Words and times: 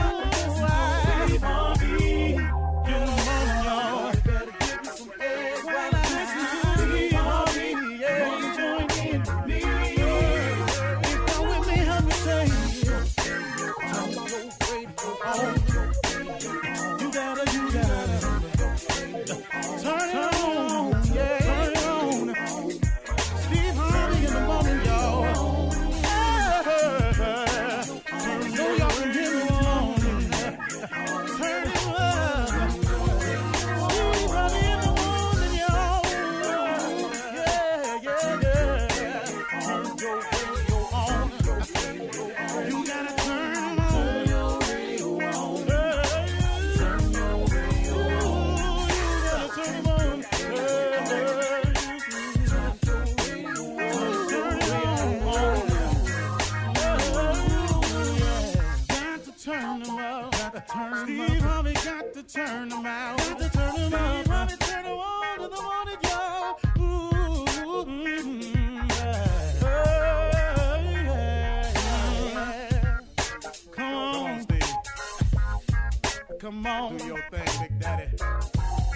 on. 76.71 76.97
Do 76.97 77.05
your 77.05 77.21
thing, 77.31 77.47
Big 77.61 77.79
Daddy. 77.79 78.17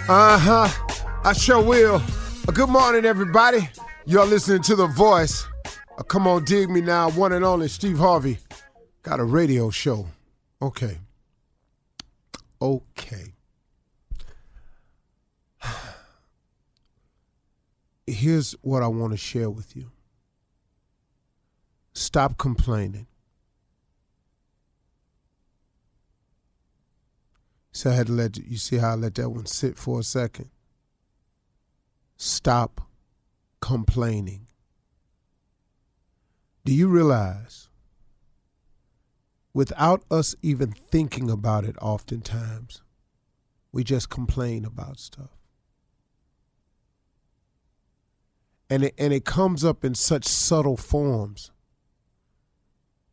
Uh 0.08 0.38
huh. 0.38 0.70
I 1.24 1.34
sure 1.34 1.62
will. 1.62 2.02
Uh, 2.48 2.52
good 2.52 2.70
morning, 2.70 3.06
everybody. 3.06 3.68
You're 4.06 4.26
listening 4.26 4.62
to 4.64 4.76
The 4.76 4.88
Voice. 4.88 5.46
Uh, 5.98 6.04
come 6.04 6.28
on, 6.28 6.44
dig 6.46 6.70
me 6.70 6.82
now. 6.82 7.10
One 7.12 7.34
and 7.34 7.44
only 7.44 7.68
Steve 7.68 7.98
Harvey. 7.98 8.38
Got 9.04 9.20
a 9.20 9.24
radio 9.24 9.70
show. 9.70 10.08
Okay. 10.62 11.00
Okay. 12.62 13.34
Here's 18.08 18.54
what 18.62 18.84
I 18.84 18.88
want 18.88 19.12
to 19.14 19.18
share 19.18 19.50
with 19.50 19.76
you 19.76 19.92
stop 21.94 22.38
complaining. 22.38 23.08
So 27.76 27.90
I 27.92 27.94
had 27.94 28.08
to 28.08 28.14
let 28.14 28.38
you 28.38 28.56
see 28.56 28.78
how 28.78 28.92
I 28.92 28.96
let 28.96 29.16
that 29.16 29.30
one 29.30 29.48
sit 29.48 29.78
for 29.78 30.00
a 30.00 30.04
second. 30.04 30.50
Stop 32.16 32.88
complaining. 33.60 34.48
Do 36.64 36.74
you 36.74 36.88
realize, 36.88 37.68
without 39.54 40.06
us 40.10 40.36
even 40.42 40.72
thinking 40.72 41.30
about 41.30 41.66
it, 41.66 41.76
oftentimes, 41.82 42.82
we 43.74 43.84
just 43.84 44.10
complain 44.10 44.64
about 44.64 44.98
stuff? 44.98 45.36
And 48.70 48.86
it, 48.86 48.94
and 48.98 49.12
it 49.12 49.26
comes 49.26 49.66
up 49.66 49.84
in 49.84 49.96
such 49.96 50.24
subtle 50.24 50.78
forms. 50.78 51.52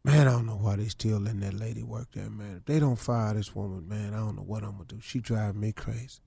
Man, 0.05 0.27
I 0.27 0.33
don't 0.33 0.47
know 0.47 0.57
why 0.57 0.77
they 0.77 0.89
still 0.89 1.19
letting 1.19 1.41
that 1.41 1.55
lady 1.55 1.83
work 1.83 2.09
there, 2.13 2.29
man. 2.29 2.57
If 2.57 2.65
they 2.65 2.81
don't 2.81 2.99
fire 2.99 3.35
this 3.35 3.55
woman, 3.55 3.89
man, 3.89 4.15
I 4.15 4.19
don't 4.19 4.35
know 4.35 4.43
what 4.43 4.65
I'm 4.65 4.73
gonna 4.73 4.85
do. 4.87 5.01
She 5.01 5.21
driving 5.21 5.61
me 5.61 5.73
crazy. 5.73 6.21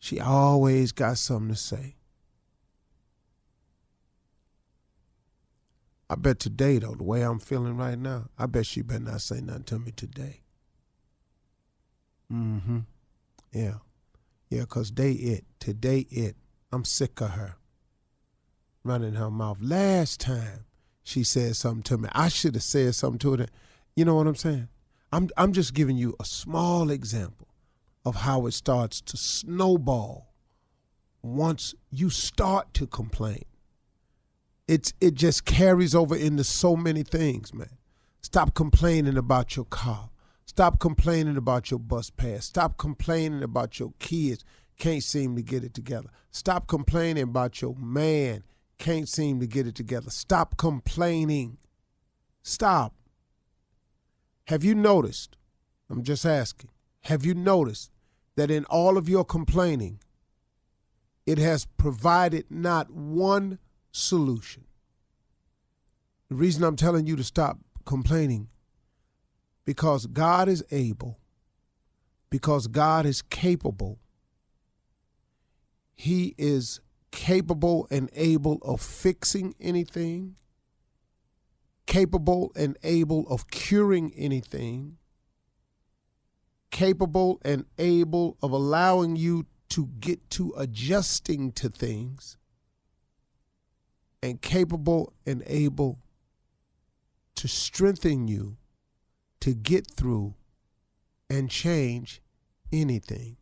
She 0.00 0.18
always 0.18 0.90
got 0.92 1.18
something 1.18 1.54
to 1.54 1.56
say. 1.56 1.96
I 6.10 6.16
bet 6.16 6.40
today, 6.40 6.78
though, 6.78 6.94
the 6.94 7.04
way 7.04 7.22
I'm 7.22 7.38
feeling 7.38 7.76
right 7.76 7.98
now, 7.98 8.28
I 8.36 8.46
bet 8.46 8.66
she 8.66 8.82
better 8.82 9.00
not 9.00 9.22
say 9.22 9.40
nothing 9.40 9.64
to 9.64 9.78
me 9.78 9.92
today. 9.92 10.42
Mm-hmm. 12.30 12.80
Yeah. 13.52 13.74
Yeah, 14.50 14.62
because 14.62 14.90
they 14.92 15.12
it. 15.12 15.44
Today 15.60 16.06
it. 16.10 16.36
I'm 16.72 16.84
sick 16.84 17.20
of 17.20 17.30
her. 17.30 17.56
Running 18.82 19.14
her 19.14 19.30
mouth. 19.30 19.58
Last 19.60 20.20
time 20.20 20.66
she 21.04 21.22
said 21.22 21.54
something 21.54 21.82
to 21.84 21.98
me, 21.98 22.08
I 22.12 22.28
should 22.28 22.54
have 22.54 22.64
said 22.64 22.94
something 22.94 23.18
to 23.20 23.36
her. 23.36 23.46
You 23.94 24.04
know 24.04 24.16
what 24.16 24.26
I'm 24.26 24.34
saying? 24.34 24.68
I'm 25.12 25.30
I'm 25.36 25.52
just 25.52 25.74
giving 25.74 25.96
you 25.96 26.16
a 26.18 26.24
small 26.24 26.90
example 26.90 27.46
of 28.04 28.16
how 28.16 28.46
it 28.46 28.52
starts 28.52 29.00
to 29.02 29.16
snowball 29.16 30.34
once 31.22 31.74
you 31.90 32.10
start 32.10 32.74
to 32.74 32.86
complain. 32.86 33.44
It's 34.66 34.92
it 35.00 35.14
just 35.14 35.44
carries 35.44 35.94
over 35.94 36.16
into 36.16 36.42
so 36.42 36.74
many 36.74 37.04
things, 37.04 37.54
man. 37.54 37.78
Stop 38.22 38.54
complaining 38.54 39.16
about 39.16 39.54
your 39.54 39.66
car. 39.66 40.10
Stop 40.46 40.80
complaining 40.80 41.36
about 41.36 41.70
your 41.70 41.80
bus 41.80 42.10
pass. 42.10 42.46
Stop 42.46 42.78
complaining 42.78 43.42
about 43.42 43.78
your 43.78 43.92
kids 43.98 44.44
can't 44.78 45.02
seem 45.02 45.36
to 45.36 45.42
get 45.42 45.64
it 45.64 45.74
together. 45.74 46.08
Stop 46.30 46.66
complaining 46.66 47.22
about 47.22 47.60
your 47.62 47.74
man 47.76 48.42
can't 48.78 49.08
seem 49.08 49.40
to 49.40 49.46
get 49.46 49.66
it 49.66 49.74
together. 49.74 50.10
Stop 50.10 50.56
complaining. 50.56 51.58
Stop. 52.42 52.94
Have 54.48 54.64
you 54.64 54.74
noticed? 54.74 55.36
I'm 55.90 56.02
just 56.02 56.26
asking. 56.26 56.70
Have 57.02 57.24
you 57.24 57.34
noticed 57.34 57.90
that 58.36 58.50
in 58.50 58.64
all 58.66 58.96
of 58.98 59.08
your 59.08 59.24
complaining, 59.24 60.00
it 61.26 61.38
has 61.38 61.66
provided 61.76 62.46
not 62.50 62.90
one 62.90 63.58
solution? 63.92 64.64
The 66.28 66.34
reason 66.34 66.64
I'm 66.64 66.76
telling 66.76 67.06
you 67.06 67.16
to 67.16 67.24
stop 67.24 67.58
complaining 67.84 68.48
because 69.64 70.06
God 70.06 70.48
is 70.48 70.64
able, 70.70 71.18
because 72.30 72.66
God 72.66 73.06
is 73.06 73.22
capable. 73.22 73.98
He 75.94 76.34
is 76.36 76.80
capable 77.14 77.86
and 77.92 78.10
able 78.14 78.58
of 78.62 78.80
fixing 78.80 79.54
anything, 79.60 80.34
capable 81.86 82.50
and 82.56 82.76
able 82.82 83.24
of 83.28 83.48
curing 83.48 84.12
anything, 84.16 84.96
capable 86.72 87.40
and 87.44 87.64
able 87.78 88.36
of 88.42 88.50
allowing 88.50 89.14
you 89.14 89.46
to 89.68 89.86
get 90.00 90.28
to 90.28 90.52
adjusting 90.56 91.52
to 91.52 91.68
things, 91.68 92.36
and 94.20 94.42
capable 94.42 95.12
and 95.24 95.44
able 95.46 96.00
to 97.36 97.46
strengthen 97.46 98.26
you 98.26 98.56
to 99.38 99.54
get 99.54 99.88
through 99.88 100.34
and 101.30 101.48
change 101.48 102.20
anything. 102.72 103.36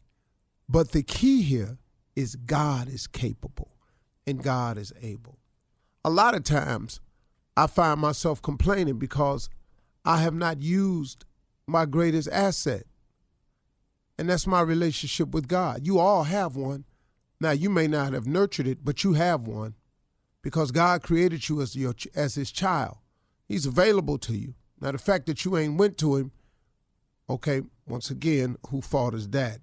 But 0.69 0.93
the 0.93 1.03
key 1.03 1.41
here 1.41 1.79
is 2.17 2.37
God 2.37 2.89
is 2.89 3.07
capable 3.07 3.77
and 4.27 4.43
God 4.43 4.79
is 4.79 4.93
able. 5.03 5.39
A 6.05 6.11
lot 6.11 6.35
of 6.35 6.45
times 6.45 7.01
I 7.57 7.67
find 7.67 8.01
myself 8.01 8.43
complaining 8.43 8.99
because 8.99 9.49
I 10.05 10.19
have 10.19 10.35
not 10.35 10.61
used 10.61 11.25
my 11.67 11.87
greatest 11.87 12.29
asset. 12.31 12.85
And 14.19 14.29
that's 14.29 14.47
my 14.47 14.61
relationship 14.61 15.31
with 15.31 15.49
God. 15.49 15.87
You 15.87 15.99
all 15.99 16.25
have 16.25 16.57
one. 16.57 16.85
Now, 17.41 17.51
you 17.51 17.71
may 17.71 17.89
not 17.89 18.13
have 18.13 18.27
nurtured 18.27 18.67
it, 18.67 18.85
but 18.85 19.03
you 19.03 19.15
have 19.15 19.49
one 19.49 19.75
because 20.43 20.71
God 20.71 21.03
created 21.03 21.49
you 21.49 21.61
as 21.61 21.75
your 21.75 21.95
as 22.15 22.35
his 22.35 22.53
child. 22.53 22.99
He's 23.47 23.67
available 23.67 24.19
to 24.19 24.35
you. 24.35 24.55
Now, 24.81 24.93
the 24.93 24.99
fact 24.99 25.27
that 25.27 25.45
you 25.45 25.57
ain't 25.57 25.79
went 25.79 25.99
to 25.99 26.17
him, 26.17 26.33
okay, 27.29 27.63
once 27.87 28.11
again, 28.11 28.57
who 28.69 28.81
fault 28.81 29.15
is 29.15 29.29
that? 29.31 29.59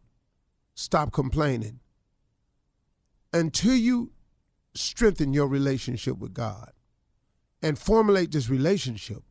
Stop 0.75 1.12
complaining. 1.12 1.80
Until 3.31 3.76
you 3.76 4.12
strengthen 4.74 5.34
your 5.34 5.48
relationship 5.48 6.18
with 6.18 6.34
God 6.34 6.72
and 7.62 7.78
formulate 7.78 8.31
this 8.31 8.50
relationship, 8.50 9.24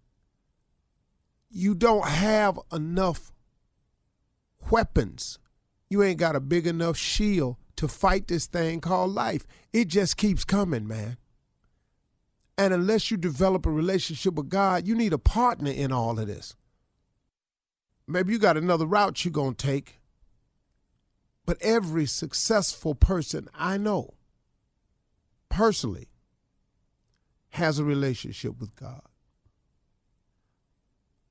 you 1.50 1.74
don't 1.74 2.06
have 2.06 2.58
enough 2.72 3.32
weapons. 4.70 5.38
You 5.88 6.02
ain't 6.02 6.18
got 6.18 6.36
a 6.36 6.40
big 6.40 6.66
enough 6.66 6.96
shield 6.96 7.56
to 7.76 7.88
fight 7.88 8.28
this 8.28 8.46
thing 8.46 8.80
called 8.80 9.12
life. 9.12 9.46
It 9.72 9.88
just 9.88 10.16
keeps 10.16 10.44
coming, 10.44 10.86
man. 10.86 11.16
And 12.58 12.74
unless 12.74 13.10
you 13.10 13.16
develop 13.16 13.66
a 13.66 13.70
relationship 13.70 14.34
with 14.34 14.48
God, 14.48 14.86
you 14.86 14.94
need 14.94 15.12
a 15.12 15.18
partner 15.18 15.70
in 15.70 15.92
all 15.92 16.18
of 16.18 16.26
this. 16.26 16.56
Maybe 18.06 18.32
you 18.32 18.38
got 18.38 18.56
another 18.56 18.86
route 18.86 19.24
you're 19.24 19.32
going 19.32 19.54
to 19.54 19.66
take. 19.66 19.97
But 21.48 21.62
every 21.62 22.04
successful 22.04 22.94
person 22.94 23.48
I 23.54 23.78
know 23.78 24.12
personally 25.48 26.08
has 27.52 27.78
a 27.78 27.84
relationship 27.84 28.60
with 28.60 28.76
God. 28.76 29.00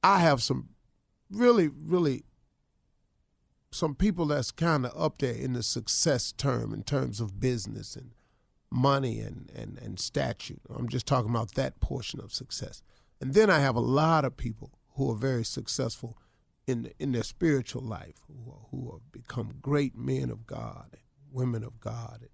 I 0.02 0.18
have 0.18 0.42
some 0.42 0.69
really, 1.30 1.68
really 1.68 2.24
some 3.69 3.94
people 3.94 4.25
that's 4.25 4.50
kind 4.50 4.88
of 4.88 5.00
up 5.00 5.19
there 5.19 5.36
in 5.36 5.54
the 5.54 5.62
success 5.62 6.31
term 6.31 6.74
in 6.74 6.81
terms 6.81 7.22
of 7.22 7.40
business 7.40 7.96
and 7.96 8.16
money 8.72 9.19
and, 9.19 9.52
and, 9.56 9.78
and 9.78 10.00
statute. 10.00 10.62
I'm 10.68 10.90
just 10.90 11.06
talking 11.06 11.30
about 11.30 11.54
that 11.54 11.80
portion 11.80 12.19
of 12.22 12.34
success. 12.34 12.81
And 13.22 13.36
then 13.36 13.52
I 13.52 13.60
have 13.60 13.75
a 13.75 13.81
lot 13.81 14.25
of 14.25 14.36
people 14.36 14.72
who 14.96 15.12
are 15.12 15.16
very 15.16 15.46
successful 15.46 16.18
in 16.68 16.92
in 17.00 17.14
their 17.14 17.24
spiritual 17.24 17.81
life, 17.81 18.22
who, 18.28 18.52
are, 18.52 18.68
who 18.69 18.92
have 18.92 19.12
become 19.12 19.58
great 19.62 19.98
men 19.98 20.30
of 20.30 20.46
God, 20.46 20.90
and 20.92 21.02
women 21.31 21.64
of 21.64 21.80
God. 21.80 22.28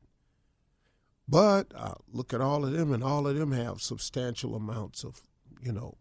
But 1.28 1.72
I 1.78 1.94
look 2.12 2.34
at 2.34 2.42
all 2.42 2.66
of 2.66 2.74
them, 2.74 2.92
and 2.92 3.04
all 3.04 3.28
of 3.28 3.38
them 3.38 3.52
have 3.54 3.82
substantial 3.82 4.56
amounts 4.56 5.04
of, 5.04 5.22
you 5.62 5.72
know, 5.72 5.98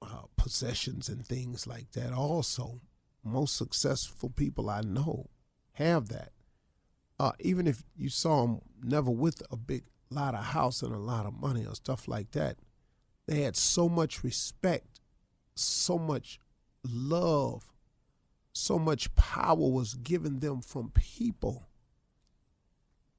uh, 0.00 0.22
possessions 0.36 1.08
and 1.08 1.26
things 1.26 1.66
like 1.66 1.90
that. 1.92 2.12
Also, 2.12 2.80
most 3.24 3.56
successful 3.56 4.30
people 4.30 4.70
I 4.70 4.82
know 4.82 5.28
have 5.72 6.08
that. 6.08 6.32
Uh, 7.18 7.32
even 7.40 7.66
if 7.66 7.82
you 7.96 8.08
saw 8.08 8.42
them 8.42 8.60
never 8.82 9.10
with 9.10 9.42
a 9.50 9.56
big 9.56 9.84
lot 10.10 10.34
of 10.34 10.44
house 10.44 10.82
and 10.82 10.94
a 10.94 10.98
lot 10.98 11.26
of 11.26 11.34
money 11.34 11.66
or 11.66 11.74
stuff 11.74 12.08
like 12.08 12.30
that, 12.30 12.56
they 13.26 13.42
had 13.42 13.56
so 13.56 13.88
much 13.88 14.24
respect, 14.24 14.89
so 15.60 15.98
much 15.98 16.38
love, 16.84 17.72
so 18.52 18.78
much 18.78 19.14
power 19.14 19.56
was 19.56 19.94
given 19.94 20.40
them 20.40 20.60
from 20.60 20.90
people 20.90 21.68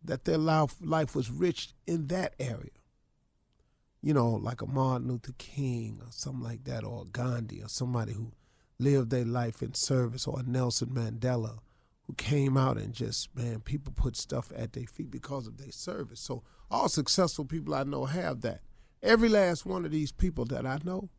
that 0.03 0.25
their 0.25 0.37
life, 0.37 0.75
life 0.81 1.15
was 1.15 1.29
rich 1.29 1.73
in 1.85 2.07
that 2.07 2.35
area. 2.39 2.71
You 4.01 4.13
know, 4.15 4.31
like 4.31 4.61
a 4.61 4.65
Martin 4.65 5.09
Luther 5.09 5.33
King 5.37 5.99
or 6.01 6.07
something 6.09 6.43
like 6.43 6.63
that, 6.63 6.83
or 6.83 7.05
Gandhi 7.05 7.61
or 7.61 7.69
somebody 7.69 8.13
who 8.13 8.31
lived 8.79 9.11
their 9.11 9.25
life 9.25 9.61
in 9.61 9.75
service, 9.75 10.25
or 10.25 10.41
Nelson 10.41 10.89
Mandela, 10.89 11.59
who 12.07 12.13
came 12.15 12.57
out 12.57 12.77
and 12.77 12.93
just, 12.93 13.35
man, 13.35 13.59
people 13.59 13.93
put 13.95 14.17
stuff 14.17 14.51
at 14.55 14.73
their 14.73 14.87
feet 14.87 15.11
because 15.11 15.45
of 15.45 15.57
their 15.57 15.71
service. 15.71 16.19
So 16.19 16.41
all 16.71 16.89
successful 16.89 17.45
people 17.45 17.75
I 17.75 17.83
know 17.83 18.05
have 18.05 18.41
that. 18.41 18.61
Every 19.03 19.29
last 19.29 19.67
one 19.67 19.85
of 19.85 19.91
these 19.91 20.11
people 20.11 20.45
that 20.45 20.65
I 20.65 20.79
know, 20.83 21.09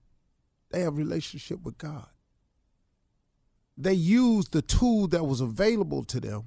they 0.72 0.80
have 0.80 0.96
relationship 0.96 1.62
with 1.62 1.78
God. 1.78 2.06
They 3.76 3.94
used 3.94 4.52
the 4.52 4.62
tool 4.62 5.08
that 5.08 5.24
was 5.24 5.40
available 5.40 6.04
to 6.04 6.20
them 6.20 6.44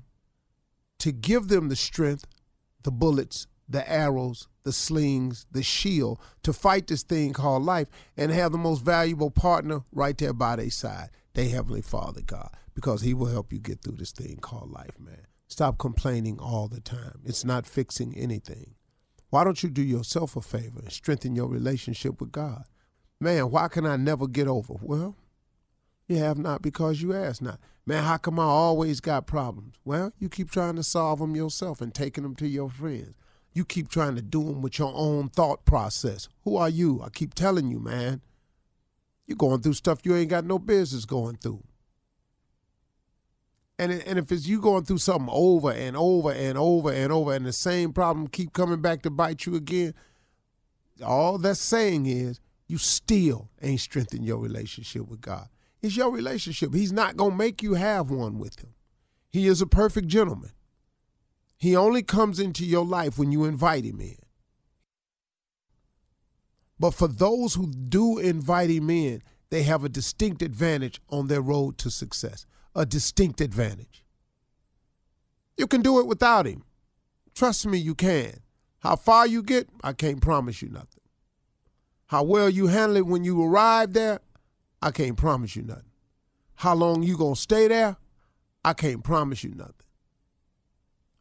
to 1.00 1.12
give 1.12 1.48
them 1.48 1.70
the 1.70 1.76
strength, 1.76 2.26
the 2.84 2.92
bullets, 2.92 3.48
the 3.68 3.90
arrows, 3.92 4.48
the 4.64 4.72
slings, 4.72 5.46
the 5.52 5.64
shield 5.64 6.20
to 6.44 6.54
fight 6.54 6.88
this 6.88 7.04
thing 7.04 7.34
called 7.34 7.64
life 7.64 7.88
and 8.16 8.32
have 8.32 8.52
the 8.52 8.58
most 8.58 8.84
valuable 8.84 9.32
partner 9.32 9.82
right 9.92 10.18
there 10.18 10.34
by 10.34 10.56
their 10.56 10.70
side, 10.70 11.10
their 11.34 11.50
Heavenly 11.50 11.82
Father 11.82 12.22
God, 12.22 12.50
because 12.74 13.02
He 13.02 13.14
will 13.14 13.28
help 13.28 13.52
you 13.52 13.60
get 13.60 13.82
through 13.82 13.98
this 13.98 14.12
thing 14.12 14.38
called 14.38 14.72
life, 14.72 15.00
man. 15.00 15.26
Stop 15.48 15.78
complaining 15.78 16.40
all 16.40 16.68
the 16.68 16.82
time. 16.82 17.22
It's 17.24 17.46
not 17.46 17.66
fixing 17.66 18.16
anything. 18.16 18.76
Why 19.30 19.44
don't 19.44 19.62
you 19.62 19.70
do 19.70 19.84
yourself 19.84 20.36
a 20.36 20.42
favor 20.42 20.80
and 20.80 20.92
strengthen 20.92 21.36
your 21.36 21.48
relationship 21.48 22.20
with 22.20 22.32
God? 22.32 22.66
Man, 23.26 23.50
why 23.50 23.70
can 23.70 23.88
I 23.88 23.96
never 23.96 24.28
get 24.28 24.48
over? 24.48 24.76
Well, 24.80 25.16
you 26.08 26.18
have 26.18 26.38
not 26.38 26.62
because 26.62 27.02
you 27.02 27.12
ask 27.16 27.42
not. 27.42 27.60
Man, 27.84 28.04
how 28.04 28.18
come 28.18 28.40
I 28.40 28.44
always 28.44 29.00
got 29.00 29.26
problems? 29.26 29.78
Well, 29.84 30.14
you 30.20 30.30
keep 30.30 30.52
trying 30.52 30.76
to 30.76 30.84
solve 30.84 31.18
them 31.18 31.36
yourself 31.36 31.82
and 31.82 31.92
taking 31.92 32.24
them 32.24 32.36
to 32.36 32.48
your 32.48 32.70
friends. 32.70 33.16
You 33.52 33.66
keep 33.66 33.90
trying 33.90 34.14
to 34.14 34.22
do 34.22 34.44
them 34.44 34.62
with 34.62 34.78
your 34.78 34.94
own 34.94 35.30
thought 35.30 35.66
process. 35.66 36.30
Who 36.44 36.56
are 36.56 36.70
you? 36.70 37.02
I 37.04 37.10
keep 37.10 37.34
telling 37.34 37.68
you, 37.68 37.80
man. 37.80 38.22
You're 39.26 39.38
going 39.38 39.64
through 39.64 39.74
stuff 39.74 40.02
you 40.04 40.16
ain't 40.16 40.30
got 40.30 40.46
no 40.46 40.60
business 40.60 41.06
going 41.06 41.38
through. 41.38 41.64
And 43.80 43.92
and 43.92 44.20
if 44.20 44.32
it's 44.32 44.48
you 44.48 44.62
going 44.62 44.86
through 44.86 45.00
something 45.00 45.30
over 45.32 45.72
and 45.72 45.98
over 45.98 46.32
and 46.32 46.60
over 46.60 46.94
and 46.94 47.12
over, 47.12 47.34
and 47.34 47.44
the 47.44 47.54
same 47.54 47.92
problem 47.92 48.28
keep 48.28 48.54
coming 48.54 48.82
back 48.82 49.02
to 49.02 49.10
bite 49.10 49.48
you 49.48 49.56
again, 49.56 49.96
all 51.04 51.40
that's 51.40 51.60
saying 51.60 52.06
is 52.06 52.40
you 52.68 52.78
still 52.78 53.50
ain't 53.62 53.80
strengthened 53.80 54.26
your 54.26 54.38
relationship 54.38 55.08
with 55.08 55.22
God. 55.22 55.50
It's 55.82 55.96
your 55.96 56.12
relationship. 56.12 56.74
He's 56.74 56.92
not 56.92 57.16
gonna 57.16 57.36
make 57.36 57.62
you 57.62 57.76
have 57.76 58.10
one 58.10 58.40
with 58.40 58.60
him. 58.60 58.74
He 59.30 59.48
is 59.48 59.62
a 59.62 59.68
perfect 59.68 60.08
gentleman. 60.08 60.52
He 61.58 61.76
only 61.76 62.04
comes 62.04 62.40
into 62.40 62.66
your 62.66 62.86
life 62.86 63.18
when 63.18 63.32
you 63.32 63.46
invite 63.46 63.86
him 63.86 64.02
in. 64.02 64.18
But 66.80 66.92
for 66.92 67.08
those 67.08 67.54
who 67.54 67.68
do 67.68 68.18
invite 68.18 68.70
him 68.70 68.90
in, 68.90 69.22
they 69.50 69.64
have 69.64 69.84
a 69.84 69.90
distinct 69.90 70.42
advantage 70.42 71.00
on 71.10 71.28
their 71.28 71.42
road 71.42 71.78
to 71.80 71.90
success. 71.90 72.46
A 72.76 72.86
distinct 72.86 73.40
advantage. 73.40 74.04
You 75.58 75.68
can 75.68 75.82
do 75.82 76.00
it 76.00 76.08
without 76.08 76.46
him. 76.46 76.66
Trust 77.34 77.66
me, 77.66 77.78
you 77.78 77.96
can. 77.96 78.42
How 78.80 78.96
far 78.98 79.26
you 79.26 79.42
get, 79.42 79.70
I 79.84 79.94
can't 79.94 80.22
promise 80.22 80.62
you 80.62 80.70
nothing. 80.70 81.05
How 82.08 82.24
well 82.24 82.50
you 82.50 82.68
handle 82.68 82.98
it 82.98 83.08
when 83.08 83.24
you 83.24 83.44
arrive 83.44 83.94
there, 83.94 84.20
I 84.82 84.92
can't 84.92 85.18
promise 85.18 85.56
you 85.56 85.64
nothing. 85.64 85.84
How 86.56 86.76
long 86.76 87.04
you 87.04 87.18
gonna 87.18 87.36
stay 87.36 87.68
there, 87.68 87.98
I 88.64 88.74
can't 88.74 89.04
promise 89.04 89.44
you 89.44 89.54
nothing. 89.56 89.74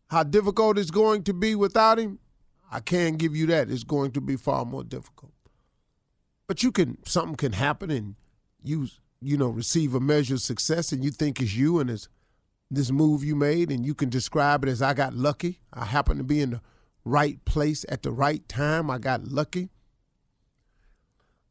How 0.08 0.22
difficult 0.22 0.78
it's 0.78 0.90
going 0.90 1.24
to 1.24 1.32
be 1.32 1.54
without 1.54 1.98
him, 1.98 2.18
I 2.70 2.80
can't 2.80 3.18
give 3.18 3.34
you 3.34 3.46
that. 3.46 3.70
It's 3.70 3.84
going 3.84 4.12
to 4.12 4.20
be 4.20 4.36
far 4.36 4.64
more 4.64 4.84
difficult. 4.84 5.32
But 6.46 6.62
you 6.62 6.72
can 6.72 6.98
something 7.06 7.36
can 7.36 7.52
happen 7.52 7.90
and 7.90 8.16
you 8.62 8.88
you 9.20 9.36
know 9.36 9.48
receive 9.48 9.94
a 9.94 10.00
measure 10.00 10.34
of 10.34 10.40
success 10.40 10.92
and 10.92 11.02
you 11.02 11.10
think 11.10 11.40
it's 11.40 11.54
you 11.54 11.78
and 11.78 11.88
it's 11.88 12.08
this 12.70 12.90
move 12.90 13.24
you 13.24 13.36
made 13.36 13.70
and 13.70 13.86
you 13.86 13.94
can 13.94 14.08
describe 14.08 14.64
it 14.64 14.68
as 14.68 14.82
I 14.82 14.94
got 14.94 15.14
lucky. 15.14 15.60
I 15.72 15.84
happened 15.84 16.18
to 16.18 16.24
be 16.24 16.40
in 16.40 16.50
the 16.50 16.60
right 17.04 17.42
place 17.44 17.84
at 17.88 18.02
the 18.02 18.12
right 18.12 18.46
time. 18.48 18.90
I 18.90 18.98
got 18.98 19.28
lucky. 19.28 19.70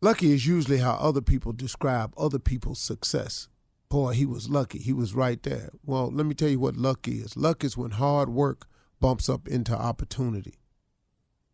Lucky 0.03 0.33
is 0.33 0.45
usually 0.45 0.79
how 0.79 0.95
other 0.95 1.21
people 1.21 1.53
describe 1.53 2.13
other 2.17 2.39
people's 2.39 2.79
success 2.79 3.47
boy, 3.93 4.13
he 4.13 4.25
was 4.25 4.49
lucky. 4.49 4.79
He 4.79 4.91
was 4.91 5.13
right 5.13 5.41
there. 5.43 5.69
Well, 5.85 6.09
let 6.11 6.25
me 6.25 6.33
tell 6.33 6.49
you 6.49 6.59
what 6.59 6.75
luck 6.75 7.07
is. 7.07 7.37
Luck 7.37 7.63
is 7.63 7.77
when 7.77 7.91
hard 7.91 8.27
work 8.27 8.65
bumps 8.99 9.29
up 9.29 9.47
into 9.47 9.71
opportunity. 9.71 10.55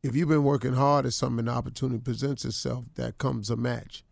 If 0.01 0.15
you've 0.15 0.29
been 0.29 0.45
working 0.45 0.75
hard 0.75 1.05
at 1.05 1.11
something 1.11 1.49
opportunity 1.49 1.99
presents 1.99 2.45
itself, 2.45 2.85
that 2.95 3.17
comes 3.17 3.49
a 3.49 3.57
match. 3.57 4.05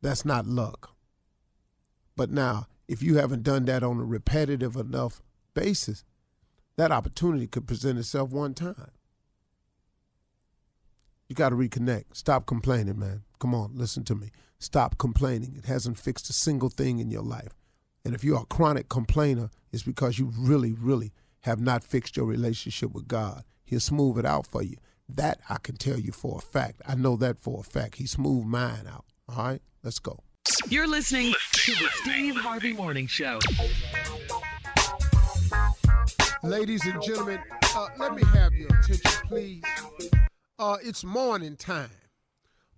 That's 0.00 0.24
not 0.24 0.46
luck. 0.46 0.94
But 2.14 2.30
now, 2.30 2.68
if 2.86 3.02
you 3.02 3.16
haven't 3.16 3.42
done 3.42 3.64
that 3.64 3.82
on 3.82 3.98
a 3.98 4.04
repetitive 4.04 4.76
enough 4.76 5.20
basis, 5.52 6.04
that 6.76 6.92
opportunity 6.92 7.48
could 7.48 7.66
present 7.66 7.98
itself 7.98 8.30
one 8.30 8.54
time. 8.54 8.92
You 11.28 11.34
got 11.34 11.48
to 11.48 11.56
reconnect. 11.56 12.04
Stop 12.12 12.46
complaining, 12.46 12.98
man. 12.98 13.22
Come 13.40 13.54
on, 13.54 13.72
listen 13.74 14.04
to 14.04 14.14
me. 14.14 14.30
Stop 14.58 14.96
complaining. 14.96 15.56
It 15.56 15.66
hasn't 15.66 15.98
fixed 15.98 16.30
a 16.30 16.32
single 16.32 16.68
thing 16.68 16.98
in 16.98 17.10
your 17.10 17.22
life. 17.22 17.52
And 18.04 18.14
if 18.14 18.22
you're 18.22 18.40
a 18.40 18.46
chronic 18.46 18.88
complainer, 18.88 19.50
it's 19.72 19.82
because 19.82 20.18
you 20.18 20.32
really, 20.38 20.72
really 20.72 21.12
have 21.40 21.60
not 21.60 21.82
fixed 21.82 22.16
your 22.16 22.26
relationship 22.26 22.92
with 22.92 23.08
God. 23.08 23.42
He'll 23.64 23.80
smooth 23.80 24.18
it 24.18 24.24
out 24.24 24.46
for 24.46 24.62
you. 24.62 24.76
That 25.08 25.40
I 25.48 25.58
can 25.58 25.76
tell 25.76 25.98
you 25.98 26.12
for 26.12 26.38
a 26.38 26.40
fact. 26.40 26.82
I 26.86 26.94
know 26.94 27.16
that 27.16 27.38
for 27.38 27.60
a 27.60 27.64
fact. 27.64 27.96
He 27.96 28.06
smoothed 28.06 28.46
mine 28.46 28.86
out. 28.88 29.04
All 29.28 29.44
right, 29.44 29.62
let's 29.82 29.98
go. 29.98 30.20
You're 30.68 30.86
listening 30.86 31.34
to 31.52 31.72
the 31.72 31.88
Steve 32.02 32.36
Harvey 32.36 32.72
Morning 32.72 33.08
Show. 33.08 33.40
Ladies 36.42 36.84
and 36.86 37.02
gentlemen, 37.02 37.40
uh, 37.74 37.88
let 37.98 38.14
me 38.14 38.22
have 38.32 38.54
your 38.54 38.68
attention, 38.68 39.10
please. 39.28 39.62
Uh, 40.58 40.78
it's 40.82 41.04
morning 41.04 41.54
time. 41.54 41.90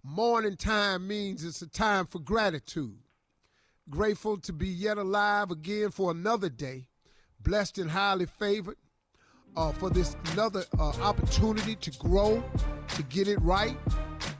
Morning 0.02 0.56
time 0.56 1.06
means 1.06 1.44
it's 1.44 1.62
a 1.62 1.68
time 1.68 2.06
for 2.06 2.18
gratitude. 2.18 2.98
Grateful 3.88 4.36
to 4.38 4.52
be 4.52 4.66
yet 4.66 4.98
alive 4.98 5.52
again 5.52 5.92
for 5.92 6.10
another 6.10 6.48
day, 6.48 6.88
blessed 7.40 7.78
and 7.78 7.88
highly 7.88 8.26
favored 8.26 8.78
uh, 9.56 9.70
for 9.70 9.90
this 9.90 10.16
another 10.32 10.64
uh, 10.76 10.88
opportunity 11.02 11.76
to 11.76 11.92
grow, 11.98 12.42
to 12.96 13.02
get 13.04 13.28
it 13.28 13.40
right, 13.42 13.76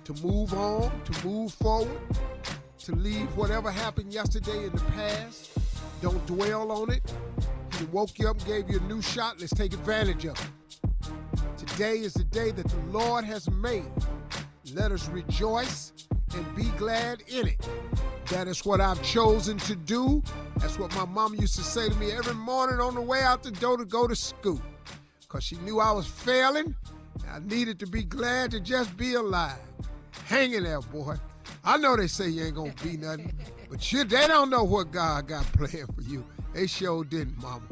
to 0.03 0.15
move 0.15 0.53
on, 0.53 0.91
to 1.05 1.25
move 1.27 1.53
forward, 1.53 2.01
to 2.81 2.93
leave 2.97 3.29
whatever 3.37 3.71
happened 3.71 4.13
yesterday 4.13 4.65
in 4.65 4.73
the 4.73 4.83
past. 4.97 5.53
Don't 6.03 6.27
dwell 6.27 6.73
on 6.73 6.91
it. 6.91 7.15
He 7.79 7.85
woke 7.85 8.19
you 8.19 8.29
up 8.29 8.45
gave 8.45 8.69
you 8.69 8.79
a 8.79 8.83
new 8.83 9.01
shot. 9.01 9.39
Let's 9.39 9.55
take 9.55 9.75
advantage 9.75 10.25
of 10.25 10.37
it. 10.41 10.68
Today 11.71 11.99
is 11.99 12.15
the 12.15 12.25
day 12.25 12.51
that 12.51 12.67
the 12.67 12.81
Lord 12.91 13.25
has 13.25 13.49
made. 13.51 13.85
Let 14.75 14.91
us 14.93 15.09
rejoice 15.09 15.93
and 16.35 16.57
be 16.57 16.65
glad 16.77 17.23
in 17.29 17.49
it. 17.49 17.69
That 18.31 18.49
is 18.49 18.65
what 18.65 18.81
I've 18.81 19.01
chosen 19.03 19.59
to 19.59 19.77
do. 19.77 20.23
That's 20.57 20.79
what 20.79 20.95
my 20.95 21.05
mom 21.05 21.35
used 21.35 21.55
to 21.57 21.63
say 21.63 21.89
to 21.89 21.95
me 21.97 22.11
every 22.13 22.35
morning 22.35 22.81
on 22.81 22.95
the 22.95 23.01
way 23.01 23.23
out 23.23 23.43
the 23.43 23.51
door 23.51 23.77
to 23.77 23.85
go 23.85 24.07
to 24.07 24.17
school. 24.17 24.61
Because 25.21 25.45
she 25.45 25.57
knew 25.57 25.79
I 25.79 25.93
was 25.93 26.07
failing. 26.07 26.75
I 27.31 27.39
needed 27.41 27.79
to 27.81 27.87
be 27.87 28.03
glad 28.03 28.51
to 28.53 28.61
just 28.61 28.97
be 28.97 29.15
alive. 29.15 29.59
Hang 30.27 30.53
in 30.53 30.65
there, 30.65 30.81
boy. 30.81 31.17
I 31.65 31.77
know 31.77 31.97
they 31.97 32.07
say 32.07 32.29
you 32.29 32.45
ain't 32.45 32.55
gonna 32.55 32.75
be 32.83 32.97
nothing, 32.97 33.33
but 33.71 33.93
you, 33.93 34.05
they 34.05 34.27
don't 34.27 34.51
know 34.51 34.65
what 34.65 34.91
God 34.91 35.29
got 35.29 35.45
planned 35.53 35.95
for 35.95 36.03
you. 36.03 36.25
They 36.55 36.67
sure 36.67 37.05
didn't, 37.05 37.41
mama. 37.41 37.63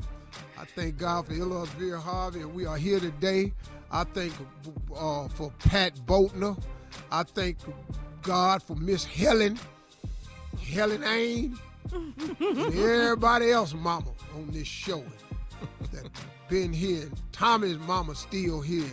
I 0.59 0.65
thank 0.65 0.97
God 0.97 1.27
for 1.27 1.33
Elizabeth 1.35 2.03
Harvey, 2.03 2.41
and 2.41 2.55
we 2.55 2.65
are 2.65 2.79
here 2.79 2.99
today. 2.99 3.53
I 3.91 4.05
thank 4.05 4.33
uh, 4.97 5.29
for 5.29 5.53
Pat 5.59 5.95
Boatner. 6.07 6.59
I 7.11 7.23
thank 7.25 7.59
God 8.23 8.63
for 8.63 8.75
Miss 8.75 9.05
Helen, 9.05 9.59
Helen 10.59 11.05
Ain, 11.05 11.59
and 11.93 12.75
everybody 12.75 13.51
else, 13.51 13.75
mama, 13.75 14.13
on 14.35 14.51
this 14.51 14.67
show 14.67 15.05
that 15.93 16.09
been 16.49 16.73
here. 16.73 17.11
Tommy's 17.33 17.79
mama 17.79 18.15
still 18.15 18.61
here. 18.61 18.91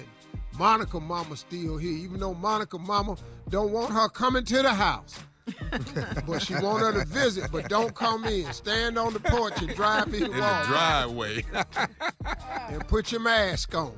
Monica 0.57 0.99
mama 0.99 1.35
still 1.37 1.77
here. 1.77 1.97
Even 1.97 2.19
though 2.19 2.33
Monica 2.33 2.77
mama 2.77 3.15
don't 3.49 3.71
want 3.71 3.91
her 3.91 4.09
coming 4.09 4.43
to 4.45 4.61
the 4.61 4.73
house. 4.73 5.17
but 6.27 6.41
she 6.41 6.53
want 6.55 6.81
her 6.83 6.93
to 6.93 7.05
visit, 7.05 7.51
but 7.51 7.67
don't 7.69 7.93
come 7.95 8.25
in. 8.25 8.51
Stand 8.53 8.97
on 8.97 9.13
the 9.13 9.19
porch 9.19 9.61
and 9.61 9.73
drive 9.75 10.07
me 10.07 10.19
the 10.19 10.25
in 10.25 10.31
the 10.31 10.63
driveway. 10.67 11.43
and 12.69 12.87
put 12.87 13.11
your 13.11 13.21
mask 13.21 13.75
on. 13.75 13.93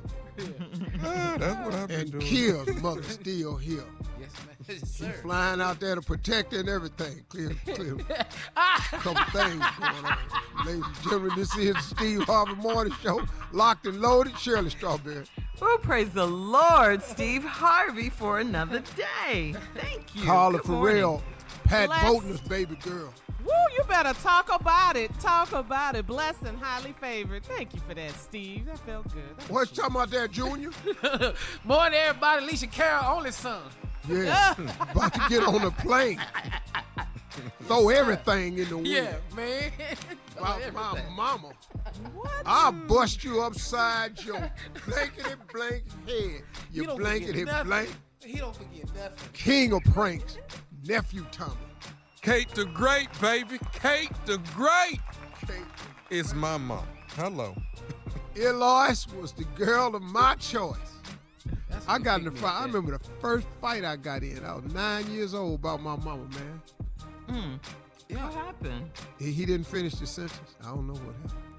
Ah, 1.04 1.36
That's 1.38 1.64
what 1.64 1.74
I've 1.74 1.88
been 1.88 2.00
And 2.00 2.12
doing. 2.12 2.24
Kill's 2.26 2.74
mother 2.82 3.02
still 3.04 3.56
here. 3.56 3.84
Yes, 4.20 4.30
man. 4.46 4.56
Yes, 4.68 4.90
sir. 4.90 5.12
flying 5.22 5.60
out 5.60 5.78
there 5.80 5.94
to 5.94 6.02
protect 6.02 6.52
her 6.52 6.60
and 6.60 6.68
everything. 6.68 7.24
Clear, 7.28 7.52
clear. 7.64 7.96
Couple 8.90 9.14
things 9.40 9.64
going 9.78 10.04
on. 10.04 10.18
Ladies 10.66 10.82
and 10.84 10.94
gentlemen, 11.04 11.30
this 11.36 11.56
is 11.56 11.74
the 11.74 11.80
Steve 11.82 12.22
Harvey 12.24 12.54
Morning 12.56 12.92
Show. 13.02 13.22
Locked 13.52 13.86
and 13.86 14.00
loaded. 14.00 14.36
Shirley 14.38 14.70
Strawberry. 14.70 15.24
Oh, 15.62 15.78
praise 15.82 16.10
the 16.10 16.26
Lord, 16.26 17.02
Steve 17.02 17.44
Harvey, 17.44 18.10
for 18.10 18.40
another 18.40 18.82
day. 19.24 19.54
Thank 19.74 20.14
you. 20.14 20.24
Carla 20.24 20.58
Good 20.58 20.68
morning. 20.68 21.22
Farrell. 21.68 21.88
Pat 21.88 22.02
Bless. 22.02 22.12
Boatner's 22.12 22.40
baby 22.42 22.76
girl. 22.76 23.12
Woo, 23.44 23.52
you 23.76 23.84
better 23.84 24.12
talk 24.20 24.50
about 24.52 24.96
it. 24.96 25.10
Talk 25.20 25.52
about 25.52 25.94
it. 25.94 26.06
Blessed 26.06 26.42
and 26.42 26.58
highly 26.58 26.92
favored. 27.00 27.44
Thank 27.44 27.74
you 27.74 27.80
for 27.86 27.94
that, 27.94 28.12
Steve. 28.12 28.66
That 28.66 28.78
felt 28.80 29.12
good. 29.12 29.22
That 29.38 29.50
What 29.50 29.70
you 29.70 29.76
talking 29.76 29.94
about 29.96 30.10
that, 30.10 30.32
Junior? 30.32 30.70
Morning, 31.64 31.98
everybody. 31.98 32.44
Alicia 32.44 32.66
Carroll, 32.66 33.18
only 33.18 33.30
son. 33.30 33.62
Yeah. 34.08 34.54
About 34.80 35.14
to 35.14 35.20
get 35.28 35.44
on 35.44 35.62
a 35.62 35.70
plane. 35.70 36.20
Throw 37.64 37.88
everything 37.90 38.58
in 38.58 38.68
the 38.68 38.76
wind. 38.76 38.86
Yeah, 38.88 39.16
man. 39.34 39.70
About 40.38 40.72
my 40.74 41.02
mama. 41.14 41.52
What? 42.14 42.30
I'll 42.44 42.72
bust 42.72 43.24
you 43.24 43.42
upside 43.42 44.22
your 44.22 44.50
blankety 44.86 45.30
blank 45.52 45.84
head. 46.06 46.42
You 46.72 46.82
He 46.82 46.86
don't 46.86 46.98
blankety 46.98 47.44
blank. 47.44 47.90
He 48.24 48.38
don't 48.38 48.56
forget 48.56 48.86
nothing. 48.94 49.28
King 49.32 49.72
of 49.72 49.82
pranks. 49.84 50.38
Nephew 50.86 51.26
Tommy. 51.32 51.52
Kate 52.22 52.48
the 52.50 52.64
Great, 52.66 53.08
baby. 53.20 53.58
Kate 53.72 54.10
the 54.24 54.38
Great 54.54 55.00
Kate. 55.46 55.56
is 56.10 56.34
my 56.34 56.56
mom. 56.56 56.86
Hello. 57.14 57.54
Eloise 58.36 59.06
was 59.20 59.32
the 59.32 59.44
girl 59.56 59.94
of 59.94 60.02
my 60.02 60.34
choice. 60.36 60.76
That's 61.68 61.86
I 61.88 61.98
got 61.98 62.20
in 62.20 62.26
the 62.26 62.30
fight. 62.32 62.60
I 62.60 62.64
remember 62.66 62.92
the 62.98 63.04
first 63.20 63.46
fight 63.60 63.84
I 63.84 63.96
got 63.96 64.22
in. 64.22 64.44
I 64.44 64.54
was 64.54 64.64
nine 64.72 65.10
years 65.10 65.34
old 65.34 65.60
about 65.60 65.82
my 65.82 65.96
mama, 65.96 66.26
man. 66.30 66.62
Mm. 67.28 67.58
What 68.22 68.34
happened? 68.34 68.90
He, 69.18 69.32
he 69.32 69.46
didn't 69.46 69.66
finish 69.66 69.94
the 69.94 70.06
sentence. 70.06 70.54
I 70.62 70.68
don't 70.68 70.86
know 70.86 70.94
what 70.94 71.14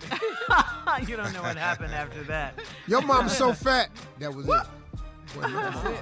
happened. 0.10 1.10
you 1.10 1.18
don't 1.18 1.34
know 1.34 1.42
what 1.42 1.58
happened 1.58 1.94
after 1.94 2.24
that. 2.26 2.60
Your 2.88 3.02
mama's 3.02 3.36
so 3.36 3.52
fat. 3.66 3.90
That 4.20 4.34
was 4.34 4.46
it. 4.46 4.50
Wasn't 4.50 4.68
it? 4.68 4.87
That's 5.40 5.86
it. 5.90 6.00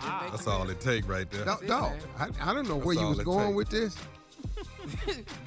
That's 0.00 0.46
all 0.46 0.68
it 0.70 0.80
take 0.80 1.08
right 1.08 1.30
there. 1.30 1.44
No, 1.44 1.54
it, 1.54 1.68
no, 1.68 1.80
man. 1.80 2.00
I, 2.40 2.50
I 2.50 2.54
don't 2.54 2.68
know 2.68 2.76
where 2.76 2.94
That's 2.94 3.00
you 3.00 3.04
all 3.04 3.10
was 3.10 3.18
it 3.20 3.24
going 3.24 3.46
take. 3.48 3.56
with 3.56 3.68
this, 3.70 3.96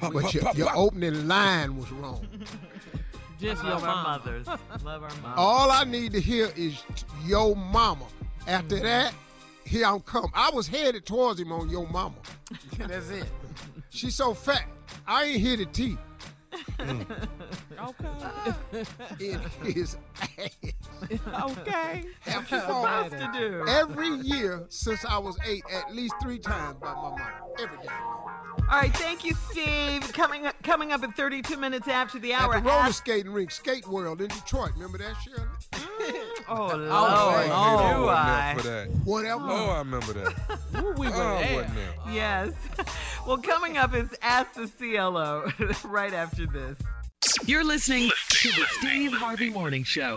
but 0.00 0.34
your, 0.34 0.42
pop, 0.44 0.56
your 0.56 0.76
opening 0.76 1.26
line 1.28 1.76
was 1.76 1.90
wrong. 1.92 2.26
Just 3.40 3.62
your 3.64 3.72
Love 3.72 3.84
our 3.84 3.94
mom. 3.96 4.04
mothers. 4.04 4.46
Love 4.84 5.02
our 5.02 5.10
mothers. 5.20 5.34
All 5.36 5.70
I 5.70 5.84
need 5.84 6.12
to 6.12 6.20
hear 6.20 6.50
is 6.56 6.82
yo 7.26 7.54
mama. 7.54 8.06
After 8.46 8.76
Mm-hmm. 8.76 8.84
that, 8.84 9.14
here 9.64 9.86
I'm 9.86 10.00
come. 10.00 10.30
I 10.34 10.50
was 10.50 10.66
headed 10.68 11.06
towards 11.06 11.40
him 11.40 11.50
on 11.52 11.68
yo 11.68 11.86
mama. 11.86 12.14
That's 12.78 13.10
it. 13.10 13.24
She's 13.90 14.14
so 14.14 14.32
fat. 14.34 14.64
I 15.06 15.24
ain't 15.24 15.40
hear 15.40 15.56
the 15.56 15.66
teeth 15.66 15.98
Okay. 17.82 18.84
in 19.20 19.40
his 19.64 19.96
ass. 20.20 20.50
okay. 21.50 22.04
Have 22.20 22.50
What's 22.50 22.64
fallen 22.66 23.10
to 23.10 23.30
do? 23.36 23.64
every 23.68 24.08
year 24.08 24.64
since 24.68 25.04
I 25.04 25.18
was 25.18 25.36
eight, 25.46 25.64
at 25.72 25.92
least 25.94 26.14
three 26.22 26.38
times 26.38 26.76
by 26.80 26.88
my 26.94 27.02
mama. 27.02 27.30
Every 27.60 27.76
day. 27.78 27.88
All 28.70 28.78
right, 28.80 28.94
thank 28.96 29.24
you, 29.24 29.34
Steve. 29.50 30.12
Coming 30.12 30.46
up, 30.46 30.54
coming 30.62 30.92
up 30.92 31.02
at 31.02 31.16
32 31.16 31.56
minutes 31.56 31.88
after 31.88 32.18
the 32.18 32.32
At 32.34 32.42
hour. 32.42 32.54
the 32.54 32.60
roller 32.60 32.78
ask- 32.82 33.02
skating 33.04 33.32
rink, 33.32 33.50
Skate 33.50 33.86
World 33.88 34.20
in 34.20 34.28
Detroit. 34.28 34.72
Remember 34.74 34.98
that, 34.98 35.14
Shirley? 35.24 35.48
Mm. 35.72 36.14
Oh, 36.48 36.54
oh, 36.72 36.76
Lord. 36.76 36.88
Oh, 36.90 37.48
Oh, 37.52 37.94
do 37.94 38.02
wasn't 38.06 38.18
I? 38.28 38.54
for 38.56 38.62
that. 38.62 38.88
Whatever. 39.04 39.44
Oh, 39.44 39.70
I 39.70 39.78
remember 39.78 40.12
that. 40.12 40.34
Woo, 40.82 40.92
we 40.92 41.08
were 41.08 41.14
Oh, 41.14 41.38
there. 41.40 41.54
wasn't 41.56 41.74
there. 41.74 41.94
Yes. 42.14 42.52
Well, 43.26 43.38
coming 43.38 43.78
up 43.78 43.94
is 43.94 44.08
Ask 44.20 44.54
the 44.54 44.66
CLO 44.66 45.50
right 45.84 46.12
after 46.12 46.46
this. 46.46 46.76
You're 47.46 47.64
listening 47.64 48.10
to 48.28 48.48
the 48.48 48.66
Steve 48.78 49.12
Harvey 49.12 49.48
Morning 49.48 49.84
Show. 49.84 50.16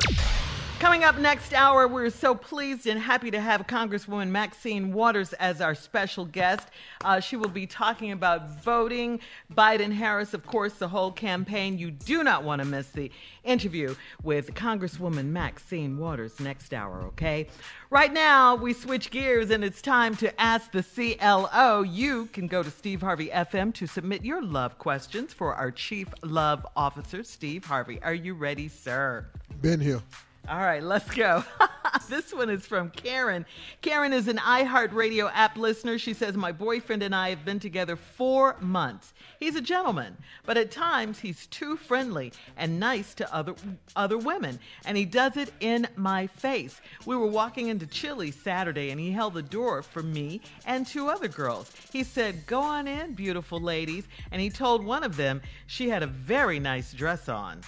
Coming 0.80 1.06
up 1.06 1.18
next 1.18 1.54
hour, 1.54 1.88
we're 1.88 2.10
so 2.10 2.36
pleased 2.36 2.86
and 2.86 3.00
happy 3.00 3.32
to 3.32 3.40
have 3.40 3.66
Congresswoman 3.66 4.28
Maxine 4.28 4.92
Waters 4.92 5.32
as 5.34 5.62
our 5.62 5.74
special 5.74 6.26
guest. 6.26 6.68
Uh, 7.04 7.22
she 7.22 7.38
will 7.38 7.50
be 7.50 7.66
talking 7.66 8.12
about 8.12 8.62
voting, 8.62 9.22
Biden 9.52 9.94
Harris, 9.94 10.34
of 10.34 10.46
course, 10.46 10.74
the 10.74 10.90
whole 10.90 11.14
campaign. 11.14 11.80
You 11.80 11.92
do 11.92 12.24
not 12.24 12.44
want 12.44 12.62
to 12.62 12.68
miss 12.68 12.90
the 12.90 13.10
interview 13.46 13.96
with 14.22 14.54
Congresswoman 14.54 15.28
Maxine 15.28 15.98
Waters 15.98 16.42
next 16.42 16.74
hour, 16.74 17.04
okay? 17.04 17.48
Right 17.90 18.12
now, 18.12 18.56
we 18.56 18.74
switch 18.74 19.12
gears 19.12 19.52
and 19.52 19.64
it's 19.64 19.82
time 19.82 20.16
to 20.18 20.40
ask 20.40 20.72
the 20.74 20.84
CLO. 20.84 21.84
You 21.84 22.26
can 22.28 22.48
go 22.48 22.62
to 22.62 22.70
Steve 22.70 23.02
Harvey 23.02 23.30
FM 23.30 23.74
to 23.76 23.88
submit 23.88 24.26
your 24.26 24.44
love 24.44 24.78
questions 24.78 25.34
for 25.34 25.56
our 25.56 25.72
Chief 25.72 26.10
Love 26.22 26.68
Officer, 26.76 27.24
Steve 27.24 27.64
Harvey. 27.64 28.00
Are 28.04 28.14
you 28.14 28.34
ready, 28.34 28.68
sir? 28.68 29.26
Been 29.62 29.80
here. 29.80 30.02
All 30.48 30.60
right, 30.60 30.84
let's 30.84 31.10
go. 31.10 31.44
this 32.10 32.32
one 32.32 32.52
is 32.52 32.68
from 32.68 32.92
Karen. 32.92 33.48
Karen 33.82 34.14
is 34.14 34.28
an 34.28 34.38
iHeartRadio 34.38 35.32
app 35.34 35.58
listener. 35.58 35.98
She 35.98 36.14
says, 36.14 36.36
My 36.36 36.52
boyfriend 36.52 37.02
and 37.02 37.16
I 37.16 37.30
have 37.30 37.44
been 37.44 37.60
together 37.60 37.96
four 37.96 38.56
months. 38.60 39.14
He's 39.40 39.56
a 39.56 39.62
gentleman, 39.62 40.18
but 40.46 40.56
at 40.56 40.70
times 40.70 41.18
he's 41.20 41.48
too 41.48 41.78
friendly 41.78 42.32
and 42.58 42.80
nice 42.80 43.16
to 43.16 43.34
other, 43.34 43.56
other 43.96 44.20
women, 44.20 44.60
and 44.86 44.96
he 44.96 45.06
does 45.06 45.36
it 45.36 45.52
in 45.62 45.88
my 45.96 46.28
face. 46.28 46.80
We 47.08 47.16
were 47.16 47.26
walking 47.26 47.70
into 47.70 47.88
Chili's 47.88 48.36
Saturday, 48.36 48.92
and 48.92 49.00
he 49.00 49.12
held 49.12 49.34
the 49.34 49.42
door 49.42 49.82
for 49.82 50.04
me 50.04 50.42
and 50.68 50.86
two 50.86 51.08
other 51.08 51.28
girls. 51.28 51.72
He 51.92 52.04
said, 52.04 52.46
Go 52.46 52.60
on 52.60 52.88
in, 52.88 53.14
beautiful 53.14 53.60
ladies, 53.60 54.08
and 54.32 54.40
he 54.40 54.52
told 54.52 54.86
one 54.86 55.04
of 55.04 55.18
them 55.18 55.42
she 55.66 55.90
had 55.90 56.04
a 56.04 56.08
very 56.08 56.60
nice 56.60 56.94
dress 56.94 57.30
on. 57.30 57.62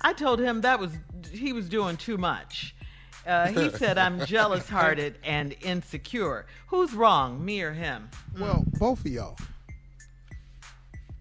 I 0.00 0.12
told 0.12 0.40
him 0.40 0.62
that 0.62 0.80
was 0.80 0.92
he 1.30 1.52
was 1.52 1.68
doing 1.68 1.96
too 1.96 2.16
much. 2.18 2.74
Uh, 3.26 3.48
he 3.48 3.70
said 3.76 3.98
I'm 3.98 4.24
jealous-hearted 4.24 5.18
and 5.22 5.54
insecure. 5.62 6.46
Who's 6.68 6.94
wrong, 6.94 7.44
me 7.44 7.62
or 7.62 7.72
him? 7.72 8.08
Well, 8.38 8.64
both 8.78 9.00
of 9.00 9.06
y'all. 9.12 9.36